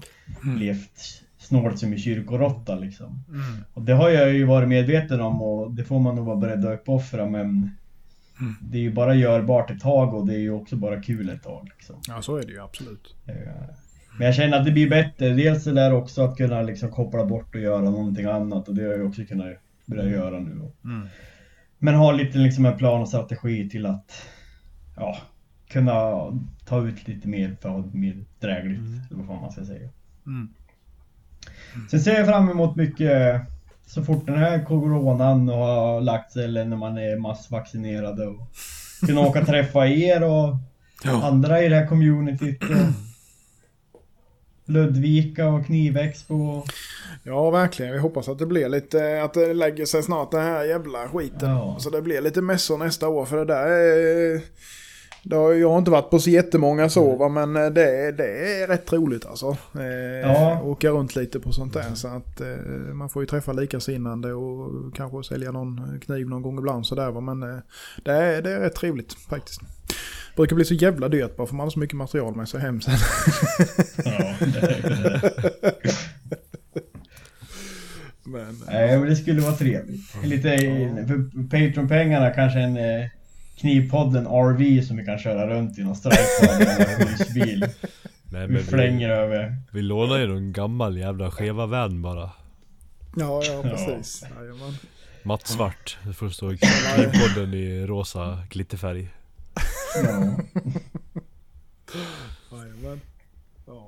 levt 0.60 1.24
snålt 1.46 1.80
som 1.80 1.92
en 1.92 1.98
kyrkoråtta 2.00 2.76
liksom. 2.76 3.24
Mm. 3.30 3.64
Och 3.74 3.82
det 3.82 3.94
har 3.94 4.10
jag 4.10 4.34
ju 4.34 4.44
varit 4.46 4.68
medveten 4.70 5.22
om 5.22 5.42
och 5.42 5.72
det 5.74 5.84
får 5.84 6.00
man 6.00 6.16
nog 6.16 6.26
vara 6.26 6.36
beredd 6.38 6.66
att 6.66 6.80
uppoffra 6.80 7.26
men 7.26 7.70
Mm. 8.40 8.54
det 8.62 8.78
är 8.78 8.82
ju 8.82 8.94
bara 8.94 9.16
görbart 9.16 9.72
ett 9.72 9.80
tag 9.80 10.14
och 10.14 10.28
det 10.28 10.34
är 10.34 10.40
ju 10.40 10.52
också 10.52 10.76
bara 10.76 11.02
kul 11.02 11.30
ett 11.30 11.44
tag 11.44 11.70
liksom. 11.78 11.96
Ja, 12.08 12.22
så 12.22 12.38
är 12.38 12.42
det 12.46 12.52
ju 12.52 12.62
absolut. 12.62 13.16
Eh, 13.26 13.36
Men 14.18 14.26
jag 14.26 14.36
känner 14.36 14.60
att 14.60 14.66
det 14.66 14.72
blir 14.72 14.90
bättre. 14.90 15.30
Dels 15.30 15.64
det 15.64 15.72
där 15.74 15.94
också 15.94 16.22
att 16.24 16.38
kunna 16.38 16.62
liksom 16.62 16.92
koppla 16.92 17.26
bort 17.26 17.56
och 17.56 17.62
göra 17.62 17.82
någonting 17.82 18.26
annat 18.26 18.68
och 18.68 18.76
det 18.76 18.84
har 18.84 18.92
jag 18.92 19.06
också 19.08 19.26
kunnat 19.26 19.48
börja 19.86 20.06
göra 20.06 20.40
nu. 20.40 20.52
Mm. 20.84 21.08
Men 21.80 21.96
ha 21.96 22.12
lite 22.12 22.38
liksom 22.38 22.66
en 22.66 22.78
plan 22.78 23.02
och 23.02 23.08
strategi 23.08 23.70
till 23.70 23.86
att 23.86 24.12
ja, 24.96 25.18
kunna 25.70 26.12
ta 26.66 26.88
ut 26.88 27.08
lite 27.08 27.28
mer 27.28 27.56
för 27.62 27.70
att 27.70 27.76
ha 27.76 27.92
mer 27.94 28.26
drägligt. 28.40 28.82
Eller 28.82 29.18
vad 29.20 29.28
fan 29.28 29.42
man 29.42 29.52
ska 29.52 29.66
säga. 29.66 29.90
Mm. 30.28 30.48
Sen 31.92 32.00
ser 32.00 32.14
jag 32.14 32.28
fram 32.28 32.50
emot 32.50 32.76
mycket 32.76 33.42
så 33.88 34.04
fort 34.04 34.26
den 34.26 34.38
här 34.38 34.64
coronan 34.66 35.48
har 35.48 36.02
lagt 36.02 36.32
sig 36.32 36.44
eller 36.46 36.66
när 36.66 36.78
man 36.78 36.98
är 36.98 37.18
massvaccinerade 37.20 38.28
och 38.28 38.40
kunna 39.08 39.22
åka 39.22 39.40
och 39.42 39.48
träffa 39.48 39.88
er 39.88 40.24
och 40.24 40.56
Ja. 41.04 41.28
andra 41.28 41.62
i 41.64 41.70
det 41.70 41.76
här 41.76 41.88
communityt. 41.88 42.64
Och 42.64 42.70
Ludvika 44.66 45.48
och 45.48 45.66
Knivexpo 45.66 46.36
och... 46.36 46.66
ja, 47.24 47.50
verkligen. 47.50 47.94
Vi 47.94 48.00
hoppas 48.00 48.30
att 48.30 48.40
det 48.40 48.46
blir 48.46 48.70
lite, 48.70 49.24
att 49.24 49.34
det 49.34 49.54
lägger 49.54 49.86
sig 49.86 50.04
snart 50.04 50.32
den 50.32 50.42
här 50.42 50.64
jävla 50.64 51.08
skiten. 51.08 51.50
Ja. 51.50 51.76
Så 51.80 51.90
det 51.90 52.02
blir 52.02 52.22
lite 52.22 52.42
mässor 52.42 52.78
nästa 52.78 53.08
år. 53.08 53.26
För 53.26 53.38
det 53.38 53.46
där 53.46 53.68
är... 53.68 54.42
Det 55.28 55.36
har, 55.36 55.54
jag 55.54 55.70
har 55.72 55.78
inte 55.78 55.92
varit 55.92 56.10
på 56.10 56.20
så 56.20 56.30
jättemånga 56.30 56.90
så 56.90 57.16
va, 57.16 57.30
men 57.30 57.56
eh, 57.56 57.66
det, 57.66 58.12
det 58.12 58.62
är 58.64 58.68
rätt 58.68 58.94
roligt 58.94 59.26
alltså. 59.26 59.58
Eh, 59.76 60.32
Ja. 60.32 60.62
Åka 60.64 60.90
runt 60.90 61.16
lite 61.16 61.40
på 61.40 61.52
sånt 61.52 61.74
där. 61.74 61.94
Så 61.94 62.08
att 62.08 62.42
eh, 62.42 62.48
man 62.94 63.10
får 63.10 63.24
ju 63.24 63.28
träffa 63.28 63.54
likasinnande 63.54 64.34
och 64.34 64.96
kanske 64.96 65.24
sälja 65.34 65.52
någon 65.52 66.00
kniv 66.06 66.30
någon 66.30 66.42
gång 66.42 66.58
ibland 66.60 66.86
sådär 66.86 67.12
va. 67.12 67.22
Men 67.22 67.40
det, 68.04 68.12
är, 68.12 68.42
det 68.42 68.52
är 68.52 68.60
rätt 68.60 68.76
trevligt 68.76 69.14
faktiskt. 69.14 69.62
Brukar 70.36 70.56
bli 70.56 70.66
så 70.66 70.74
jävla 70.74 71.10
dyrt 71.10 71.38
bara 71.38 71.48
för 71.48 71.56
man 71.56 71.64
har 71.66 71.72
så 71.72 71.80
mycket 71.80 71.98
material 71.98 72.36
med 72.36 72.50
sig 72.50 72.60
hem 72.62 72.82
sen. 72.82 72.94
Ja, 74.06 74.36
det, 74.40 74.82
Men, 78.24 78.62
nej, 78.68 79.00
men 79.00 79.10
det 79.10 79.16
skulle 79.16 79.42
vara 79.42 79.54
trevligt. 79.56 80.24
Lite 80.24 80.58
för 81.08 81.44
Patreon-pengarna 81.50 82.30
kanske 82.30 82.60
en 82.60 82.78
Knivpodden 83.58 84.26
RV 84.28 84.82
som 84.82 84.98
vi 84.98 85.06
kan 85.06 85.20
köra 85.20 85.48
runt 85.50 85.78
i 85.78 85.84
någon 85.84 85.96
strejkvagn 85.96 86.62
eller 86.62 87.06
husbil. 87.08 87.60
Nej 87.60 88.48
Vi 88.48 88.54
men 88.54 88.56
vi, 88.56 88.64
flänger 88.64 89.10
över. 89.10 89.56
vi 89.72 89.82
lånar 89.82 90.20
ju 90.20 90.28
någon 90.28 90.54
gammal 90.54 90.98
jävla 90.98 91.32
skeva 91.32 91.66
van 91.66 92.02
bara. 92.02 92.30
ja, 93.16 93.44
ja 93.46 93.62
precis. 93.64 94.24
Jajamän. 94.40 94.74
Mattsvart. 95.24 95.98
Det 96.08 96.14
får 96.14 96.30
stå 96.30 96.48
Knivpodden 96.58 97.54
i 97.54 97.86
rosa 97.86 98.40
glitterfärg. 98.50 99.10
Ja. 100.04 100.38
Jajamän. 102.52 103.02
Ja. 103.68 103.88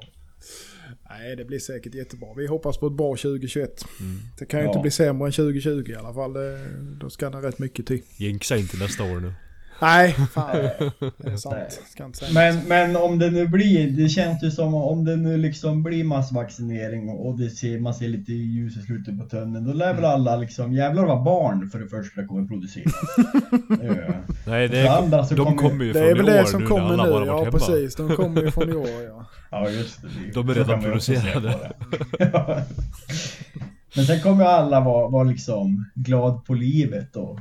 Nej, 1.10 1.36
det 1.36 1.46
blir 1.46 1.60
säkert 1.60 1.96
jättebra. 1.96 2.28
Vi 2.38 2.48
hoppas 2.48 2.78
på 2.78 2.88
ett 2.88 2.94
bra 2.94 3.16
2021. 3.16 3.86
Mm. 4.00 4.20
Det 4.40 4.46
kan 4.46 4.60
ju 4.60 4.66
Ja. 4.66 4.70
inte 4.72 4.82
bli 4.82 4.92
sämre 4.92 5.28
än 5.28 5.32
2020 5.32 5.86
i 5.92 5.96
alla 5.96 6.14
fall. 6.14 6.34
Det, 6.34 6.68
då 7.00 7.10
ska 7.10 7.30
det 7.30 7.42
rätt 7.48 7.60
mycket 7.60 7.86
till. 7.86 8.02
Jinxa 8.18 8.58
inte 8.58 8.78
nästa 8.78 9.04
år 9.04 9.20
nu. 9.20 9.34
Nej, 9.82 10.12
fan. 10.34 10.52
Det 11.18 11.30
är 11.32 11.38
sant. 11.38 11.56
Nej. 11.58 11.68
Ska 11.92 12.06
inte 12.06 12.18
säga. 12.18 12.32
Men, 12.34 12.60
men 12.68 12.96
om 12.96 13.20
det 13.20 13.32
nu 13.32 13.48
blir, 13.48 13.92
det 13.92 14.10
känns 14.10 14.44
ju 14.44 14.52
som 14.52 14.74
om 14.76 15.06
det 15.06 15.16
nu 15.16 15.38
liksom 15.38 15.84
blir 15.84 16.04
massvaccinering 16.04 17.10
och 17.10 17.28
och 17.28 17.38
det 17.40 17.50
ser, 17.50 17.80
man 17.80 17.94
ser 17.94 18.08
lite 18.08 18.32
ljus 18.34 18.78
i 18.78 18.82
slutet 18.82 19.20
på 19.20 19.26
tunneln. 19.30 19.66
Då 19.66 19.74
lär 19.74 19.94
väl 19.94 20.06
alla 20.06 20.36
liksom, 20.36 20.74
jävlar 20.74 21.06
vad 21.06 21.24
barn 21.24 21.70
för 21.70 21.80
det 21.80 21.88
första 21.88 22.26
kommer 22.28 22.48
produceras. 22.48 22.94
Eh, 23.82 24.16
Nej 24.48 24.68
det 24.68 24.86
För 24.86 24.98
andra 25.04 25.26
så 25.26 25.34
är, 25.34 25.38
de 25.38 25.46
kommer- 25.46 25.70
kommer 25.70 25.86
ju 25.86 25.94
Det 25.94 26.00
från 26.00 26.10
är 26.10 26.16
väl 26.16 26.30
i 26.30 26.32
år 26.32 26.38
det 26.38 26.46
som 26.46 26.62
nu 26.62 26.68
kommer 26.68 26.84
när 26.98 27.04
alla 27.04 27.10
bara 27.10 27.20
nu. 27.20 27.26
Ja, 27.28 27.38
hemma. 27.40 27.52
precis. 27.52 27.96
De 27.96 28.16
kommer 28.16 28.42
ju 28.42 28.52
från 28.52 28.70
i 28.70 28.74
år, 28.76 28.88
ja. 29.08 29.26
Ja 29.52 29.70
just 29.70 30.02
det. 30.02 30.08
det- 30.08 30.32
De 30.34 30.50
är 30.50 30.54
så 30.54 30.60
redan 30.60 30.82
producerade. 30.82 31.56
det. 32.20 32.32
Men 33.96 34.06
sen 34.06 34.22
kommer 34.22 34.46
alla 34.46 34.80
vara, 34.80 35.08
vara 35.08 35.24
liksom 35.24 35.86
glad 35.96 36.46
på 36.46 36.54
livet 36.54 37.16
och 37.16 37.40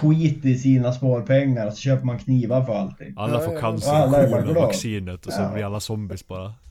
skit 0.00 0.44
i 0.44 0.58
sina 0.58 0.92
sparpengar 0.92 1.66
och 1.66 1.72
så 1.72 1.78
köper 1.78 2.04
man 2.06 2.18
knivar 2.18 2.64
för 2.64 2.74
allting. 2.74 3.14
Alla 3.16 3.40
får 3.40 3.60
cancer, 3.60 4.48
Och 4.48 4.54
vaccinet 4.54 5.26
och 5.26 5.32
så 5.32 5.50
blir 5.54 5.64
alla 5.64 5.80
zombies 5.80 6.28
bara. 6.28 6.54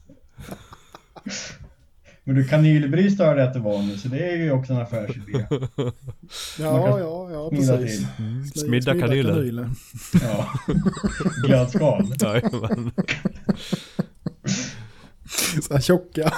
Men 2.24 2.36
du 2.36 2.48
kanylbry 2.48 3.10
störde 3.12 3.44
att 3.44 3.54
det 3.54 3.60
var 3.60 3.82
nu 3.82 3.98
så 3.98 4.08
det 4.08 4.32
är 4.32 4.38
ju 4.38 4.52
också 4.52 4.74
en 4.74 4.82
affärsidé. 4.82 5.46
Ja, 6.60 7.00
ja, 7.00 7.30
ja, 7.32 7.50
precis. 7.50 7.68
till. 7.78 8.08
Smi- 8.26 8.66
Smidda 8.66 9.00
kanyler. 9.00 9.70
Ja. 10.22 10.48
Glödskal. 11.48 12.14
Jajamän. 12.22 12.92
Så 15.62 15.74
här 15.74 15.82
tjocka. 15.82 16.34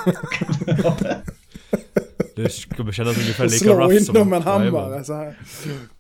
Det 2.36 2.76
kommer 2.78 2.92
kännas 2.92 3.18
ungefär 3.18 3.44
lika 3.44 3.58
Slå 3.58 3.74
rough 3.80 3.96
in 3.96 4.06
som... 4.06 4.16
dem 4.16 4.30
med 4.30 4.38
en 4.38 4.44
hammare 4.44 5.04
så 5.04 5.14
här. 5.14 5.38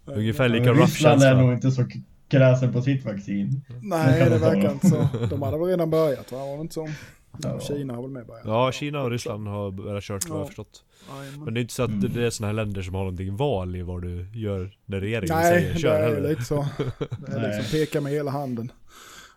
Ungefär 0.05 0.49
lika 0.49 0.69
rough 0.69 0.81
Ryssland 0.81 1.21
är 1.23 1.25
känsla. 1.27 1.41
nog 1.41 1.53
inte 1.53 1.71
så 1.71 1.85
kräsen 2.29 2.73
på 2.73 2.81
sitt 2.81 3.05
vaccin. 3.05 3.61
Nej, 3.81 4.29
det 4.29 4.37
verkar 4.37 4.71
inte 4.71 4.89
så. 4.89 5.07
De 5.29 5.41
hade 5.41 5.57
väl 5.57 5.67
redan 5.67 5.89
börjat 5.89 6.31
va? 6.31 6.37
Var 6.45 6.55
det 6.55 6.61
inte 6.61 6.73
så? 6.73 6.89
Ja. 7.43 7.59
Kina 7.59 7.93
har 7.93 8.01
väl 8.01 8.11
med 8.11 8.25
börjat. 8.27 8.43
Ja, 8.45 8.71
Kina 8.71 9.01
och 9.01 9.11
Ryssland 9.11 9.47
har 9.47 9.71
börjat 9.71 10.03
kört 10.03 10.29
vad 10.29 10.39
jag 10.39 10.47
förstått. 10.47 10.83
Men 11.45 11.53
det 11.53 11.59
är 11.59 11.61
inte 11.61 11.73
så 11.73 11.83
att 11.83 11.89
Mm. 11.89 12.11
det 12.13 12.25
är 12.25 12.29
såna 12.29 12.47
här 12.47 12.53
länder 12.53 12.81
som 12.81 12.93
har 12.95 13.01
någonting 13.01 13.35
val 13.37 13.75
i 13.75 13.81
vad 13.81 14.01
du 14.01 14.27
gör 14.33 14.71
när 14.85 14.99
regeringen 14.99 15.35
Nej, 15.37 15.51
säger 15.61 15.73
det 15.73 15.79
kör 15.79 15.99
är 15.99 16.15
heller. 16.15 16.29
lite 16.29 16.41
så. 16.43 16.55
Det 17.27 17.31
är 17.31 17.39
Nej. 17.39 17.57
liksom 17.57 17.79
peka 17.79 18.01
med 18.01 18.11
hela 18.11 18.31
handen. 18.31 18.71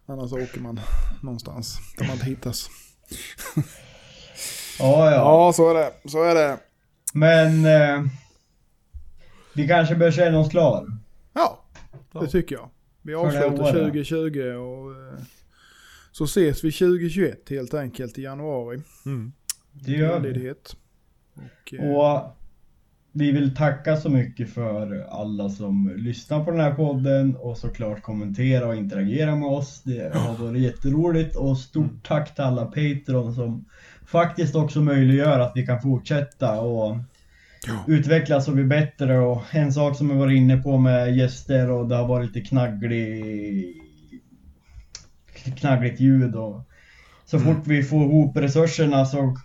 Annars 0.06 0.32
åker 0.32 0.60
man 0.60 0.81
någonstans 1.23 1.78
där 1.98 2.05
man 2.06 2.12
inte 2.14 2.27
hittas. 2.27 2.70
Ja, 4.78 5.05
ja. 5.10 5.10
Ja, 5.10 5.52
så 5.52 5.70
är 5.70 5.74
det. 5.74 5.90
Så 6.10 6.23
är 6.23 6.35
det. 6.35 6.56
Men 7.17 7.65
eh, 7.65 8.05
vi 9.55 9.69
kanske 9.69 9.95
bör 9.95 10.11
känna 10.11 10.39
oss 10.39 10.51
klar. 10.51 10.87
Ja, 11.33 11.65
det 12.13 12.27
tycker 12.27 12.55
jag. 12.55 12.71
Vi 13.03 13.15
avslutar 13.15 13.63
året. 13.63 13.75
2020 13.75 14.41
och 14.41 14.91
eh, 14.91 15.19
så 16.13 16.25
ses 16.25 16.65
vi 16.65 16.73
2021 16.73 17.51
helt 17.51 17.75
enkelt 17.75 18.19
i 18.19 18.23
januari. 18.23 18.83
Mm. 19.07 19.33
Det 19.73 19.93
gör 19.93 20.21
vi. 20.21 20.51
Och, 20.51 21.75
eh, 21.75 21.91
Och 21.91 22.37
vi 23.13 23.33
vill 23.33 23.55
tacka 23.55 23.97
så 23.97 24.11
mycket 24.11 24.55
för 24.55 25.07
alla 25.11 25.49
som 25.49 25.93
lyssnar 25.97 26.45
på 26.45 26.51
den 26.51 26.61
här 26.61 26.75
podden 26.75 27.37
och 27.37 27.59
såklart 27.59 28.03
kommentera 28.03 28.67
och 28.67 28.77
interagera 28.77 29.37
med 29.37 29.49
oss. 29.49 29.83
Det 29.83 30.15
har 30.15 30.35
varit 30.47 30.63
jätteroligt 30.63 31.37
och 31.37 31.59
stort 31.59 32.07
tack 32.07 32.35
till 32.35 32.45
alla 32.45 32.65
Patreon 32.65 33.35
som 33.35 33.65
faktiskt 34.07 34.55
också 34.55 34.81
möjliggör 34.81 35.41
att 35.41 35.53
vi 35.55 35.66
kan 35.66 35.81
fortsätta 35.83 36.61
och 36.61 36.97
Ja. 37.69 37.85
utvecklas 37.87 38.49
och 38.49 38.55
bli 38.55 38.65
bättre. 38.65 39.19
Och 39.19 39.43
en 39.51 39.73
sak 39.73 39.97
som 39.97 40.09
vi 40.09 40.15
var 40.15 40.31
inne 40.31 40.57
på 40.57 40.78
med 40.78 41.16
gäster 41.16 41.70
och 41.70 41.89
det 41.89 41.97
har 41.97 42.07
varit 42.09 42.35
lite 42.35 42.49
knagglig, 42.49 43.65
knaggligt 45.57 46.01
ljud 46.01 46.35
och 46.35 46.62
så 47.24 47.37
Mm. 47.37 47.55
fort 47.55 47.66
vi 47.66 47.83
får 47.83 48.03
ihop 48.05 48.37
resurserna 48.37 49.07
så 49.07 49.37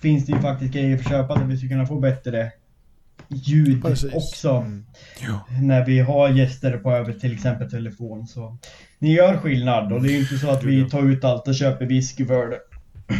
finns 0.00 0.26
det 0.26 0.32
ju 0.32 0.38
faktiskt 0.38 0.72
grejer 0.74 0.98
för 0.98 1.10
köpa 1.10 1.34
där 1.34 1.44
vi 1.44 1.56
ska 1.58 1.68
kunna 1.68 1.86
få 1.86 2.00
bättre 2.00 2.52
ljud 3.28 3.82
Precis. 3.82 4.14
också. 4.14 4.50
Mm. 4.50 4.86
Ja. 5.28 5.40
När 5.62 5.84
vi 5.86 5.98
har 6.00 6.28
gäster 6.28 6.76
på 6.78 6.92
över 6.92 7.12
till 7.12 7.32
exempel 7.34 7.70
telefon 7.70 8.26
så 8.26 8.56
ni 8.98 9.12
gör 9.14 9.36
skillnad 9.36 9.92
och 9.92 10.02
det 10.02 10.08
är 10.08 10.12
ju 10.12 10.20
inte 10.20 10.38
så 10.38 10.50
att 10.50 10.64
vi 10.64 10.90
tar 10.90 11.02
ut 11.02 11.24
allt 11.24 11.48
och 11.48 11.54
köper 11.54 11.86
whisky 11.86 12.26
för 12.26 12.46
det. 12.50 12.58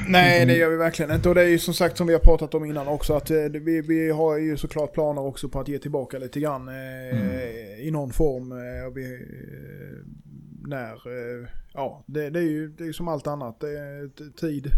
Nej, 0.08 0.46
det 0.46 0.56
gör 0.56 0.70
vi 0.70 0.76
verkligen 0.76 1.10
inte. 1.12 1.28
Och 1.28 1.34
det 1.34 1.42
är 1.42 1.48
ju 1.48 1.58
som 1.58 1.74
sagt 1.74 1.96
som 1.96 2.06
vi 2.06 2.12
har 2.12 2.20
pratat 2.20 2.54
om 2.54 2.64
innan 2.64 2.88
också 2.88 3.14
att 3.14 3.30
eh, 3.30 3.36
vi, 3.42 3.80
vi 3.80 4.10
har 4.10 4.36
ju 4.38 4.56
såklart 4.56 4.92
planer 4.92 5.22
också 5.22 5.48
på 5.48 5.60
att 5.60 5.68
ge 5.68 5.78
tillbaka 5.78 6.18
lite 6.18 6.40
grann 6.40 6.68
eh, 6.68 6.74
Mm. 7.18 7.80
i 7.80 7.90
någon 7.90 8.12
form. 8.12 8.52
Eh, 8.52 8.86
och 8.86 8.96
vi, 8.96 9.26
när, 10.66 10.98
ja, 11.74 12.04
det, 12.06 12.30
det 12.30 12.38
är 12.38 12.42
ju 12.42 12.68
det 12.68 12.84
är 12.84 12.92
som 12.92 13.08
allt 13.08 13.26
annat. 13.26 13.60
Det 13.60 13.68
är 13.78 14.30
tid. 14.40 14.70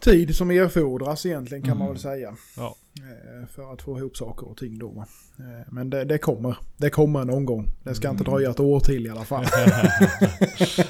Tid 0.00 0.36
som 0.36 0.50
erfordras 0.50 1.26
egentligen 1.26 1.62
kan 1.62 1.78
man 1.78 1.86
Mm. 1.86 1.92
väl 1.92 2.02
säga. 2.02 2.36
Ja. 2.56 2.76
Eh, 3.02 3.46
för 3.48 3.72
att 3.72 3.82
få 3.82 3.98
ihop 3.98 4.16
saker 4.16 4.48
och 4.48 4.56
ting 4.56 4.78
då. 4.78 5.04
Eh, 5.38 5.66
men 5.72 5.90
det, 5.90 6.04
det 6.04 6.18
kommer. 6.18 6.56
Det 6.76 6.90
kommer 6.90 7.24
någon 7.24 7.44
gång. 7.44 7.68
Det 7.84 7.94
ska 7.94 8.10
inte 8.10 8.22
Mm. 8.24 8.32
dröja 8.32 8.50
ett 8.50 8.60
år 8.60 8.80
till 8.80 9.06
i 9.06 9.10
alla 9.10 9.24
fall. 9.24 9.44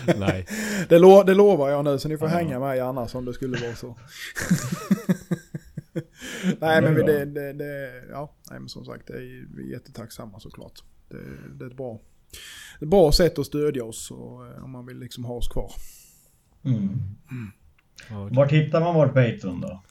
Nej. 0.19 0.47
Det, 0.89 0.99
lo 0.99 1.23
det 1.23 1.35
lovar 1.35 1.70
jag 1.70 1.85
nu 1.85 1.99
så 1.99 2.09
ni 2.09 2.19
får 2.19 2.28
Ja. 2.28 2.35
hänga 2.35 2.59
med 2.61 2.82
annars 2.82 3.15
om 3.15 3.24
det 3.24 3.32
skulle 3.32 3.59
vara 3.66 3.77
så. 3.77 3.95
nej 6.61 6.82
men 6.82 6.95
vi- 6.95 7.03
det, 7.03 7.24
det, 7.24 7.53
det, 7.53 7.93
ja, 8.11 8.32
nej 8.51 8.61
men 8.61 8.69
som 8.69 8.85
sagt 8.85 9.07
det 9.07 9.12
är, 9.12 9.57
vi 9.57 9.62
är 9.69 9.73
jättetacksamma 9.73 10.41
såklart. 10.41 10.73
Det, 11.09 11.16
det 11.59 11.65
är 11.65 11.69
ett 11.70 11.77
bra, 11.77 12.01
ett 12.81 12.89
bra 12.89 13.12
sätt 13.12 13.39
att 13.39 13.47
stödja 13.47 13.85
oss 13.85 14.11
och, 14.11 14.47
eh, 14.47 14.65
om 14.65 14.70
man 14.70 14.87
vill 14.87 14.99
liksom 14.99 15.24
ha 15.24 15.35
oss 15.35 15.49
kvar. 15.49 15.73
Mm. 16.65 16.89
Ja, 18.11 18.28
Vart 18.32 18.53
hittar 18.53 18.81
man 18.81 18.95
vårt 18.95 19.15
Patreon 19.15 19.61
då? 19.61 19.82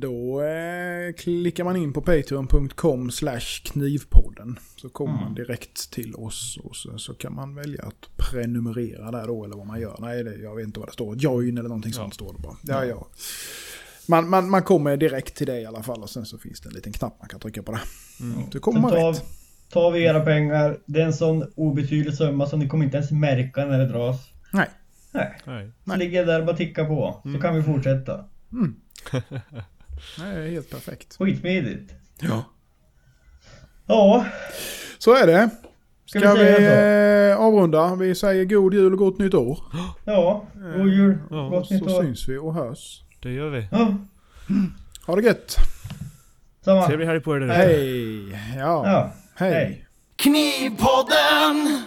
Då 0.00 0.42
eh, 0.42 1.12
klickar 1.18 1.64
man 1.64 1.76
in 1.76 1.92
på 1.92 2.00
patreon.com 2.02 3.10
slash 3.10 3.62
knivpodden. 3.64 4.58
Så 4.76 4.88
kommer 4.88 5.12
Mm. 5.12 5.24
man 5.24 5.34
direkt 5.34 5.90
till 5.90 6.14
oss 6.14 6.58
och 6.64 6.76
så, 6.76 6.98
så 6.98 7.14
kan 7.14 7.34
man 7.34 7.54
välja 7.54 7.82
att 7.84 8.08
prenumerera 8.16 9.10
där 9.10 9.26
då 9.26 9.44
eller 9.44 9.56
vad 9.56 9.66
man 9.66 9.80
gör. 9.80 9.96
Nej, 10.00 10.24
det, 10.24 10.34
jag 10.36 10.56
vet 10.56 10.66
inte 10.66 10.80
vad 10.80 10.88
det 10.88 10.92
står. 10.92 11.16
Join 11.16 11.58
eller 11.58 11.68
någonting 11.68 11.92
Ja. 11.94 12.00
sånt 12.00 12.14
står 12.14 12.32
det 12.32 12.38
bara. 12.42 12.56
Ja, 12.62 12.84
ja. 12.84 13.08
Man, 14.08 14.28
man, 14.28 14.50
man 14.50 14.62
kommer 14.62 14.96
direkt 14.96 15.34
till 15.36 15.46
det 15.46 15.60
i 15.60 15.66
alla 15.66 15.82
fall 15.82 16.02
och 16.02 16.10
sen 16.10 16.26
så 16.26 16.38
finns 16.38 16.60
det 16.60 16.68
en 16.68 16.74
liten 16.74 16.92
knapp 16.92 17.16
man 17.20 17.28
kan 17.28 17.40
trycka 17.40 17.62
på 17.62 17.72
det. 17.72 17.80
Mm. 18.20 18.50
Så 18.52 18.60
kommer 18.60 18.80
man 18.80 18.90
Så 18.90 18.96
tar, 18.96 19.12
rätt. 19.12 19.24
tar 19.72 19.90
vi 19.90 20.04
era 20.04 20.20
pengar. 20.24 20.78
Det 20.86 21.00
är 21.00 21.04
en 21.06 21.12
sån 21.12 21.44
obetydlig 21.56 22.14
summa 22.14 22.46
som 22.46 22.58
ni 22.58 22.68
kommer 22.68 22.84
inte 22.84 22.96
ens 22.96 23.10
märka 23.10 23.64
när 23.66 23.78
det 23.78 23.86
dras. 23.88 24.20
Nej. 24.52 24.68
Nej. 25.12 25.38
Nej. 25.46 25.70
Så 25.86 25.96
ligger 25.96 26.26
där 26.26 26.40
och 26.40 26.46
bara 26.46 26.56
ticka 26.56 26.84
på. 26.84 27.18
Så 27.22 27.28
Mm. 27.28 27.40
kan 27.40 27.54
vi 27.56 27.62
fortsätta. 27.62 28.24
Nej, 30.18 30.36
det 30.36 30.42
är 30.42 30.50
helt 30.50 30.70
perfekt. 30.70 31.16
Skitsmidigt. 31.18 31.92
Ja. 32.20 32.44
Ja, 33.86 34.26
Så 34.98 35.14
är 35.16 35.26
det. 35.26 35.50
Ska 36.06 36.18
Ska 36.20 36.32
vi 36.34 36.44
vi, 36.44 36.46
säga 36.56 37.30
eh, 37.32 37.40
avrunda? 37.40 37.94
Vi 37.94 38.14
säger 38.14 38.44
god 38.44 38.74
jul 38.74 38.92
och 38.92 38.98
gott 38.98 39.18
nytt 39.18 39.34
år. 39.34 39.58
ja. 40.04 40.46
God 40.76 40.88
jul. 40.92 41.18
Ja, 41.30 41.48
Gott 41.48 41.70
nytt 41.70 41.84
Så 41.90 41.96
år. 41.98 42.02
syns 42.02 42.28
vi 42.28 42.36
och 42.38 42.54
hörs. 42.54 43.02
Det 43.22 43.30
gör 43.32 43.50
vi. 43.50 43.68
Ja, 43.70 43.94
Ha 45.06 45.16
det 45.16 45.22
gött. 45.22 45.56
samma. 46.64 46.86
Trevlig 46.86 47.06
helg 47.06 47.20
på 47.20 47.36
er 47.36 47.40
där. 47.40 47.48
Hej. 47.54 48.28
Ja. 48.58 48.82
Ja, 48.86 49.12
Hej. 49.34 49.52
hej. 49.52 49.84
Knivpodden! 50.16 51.82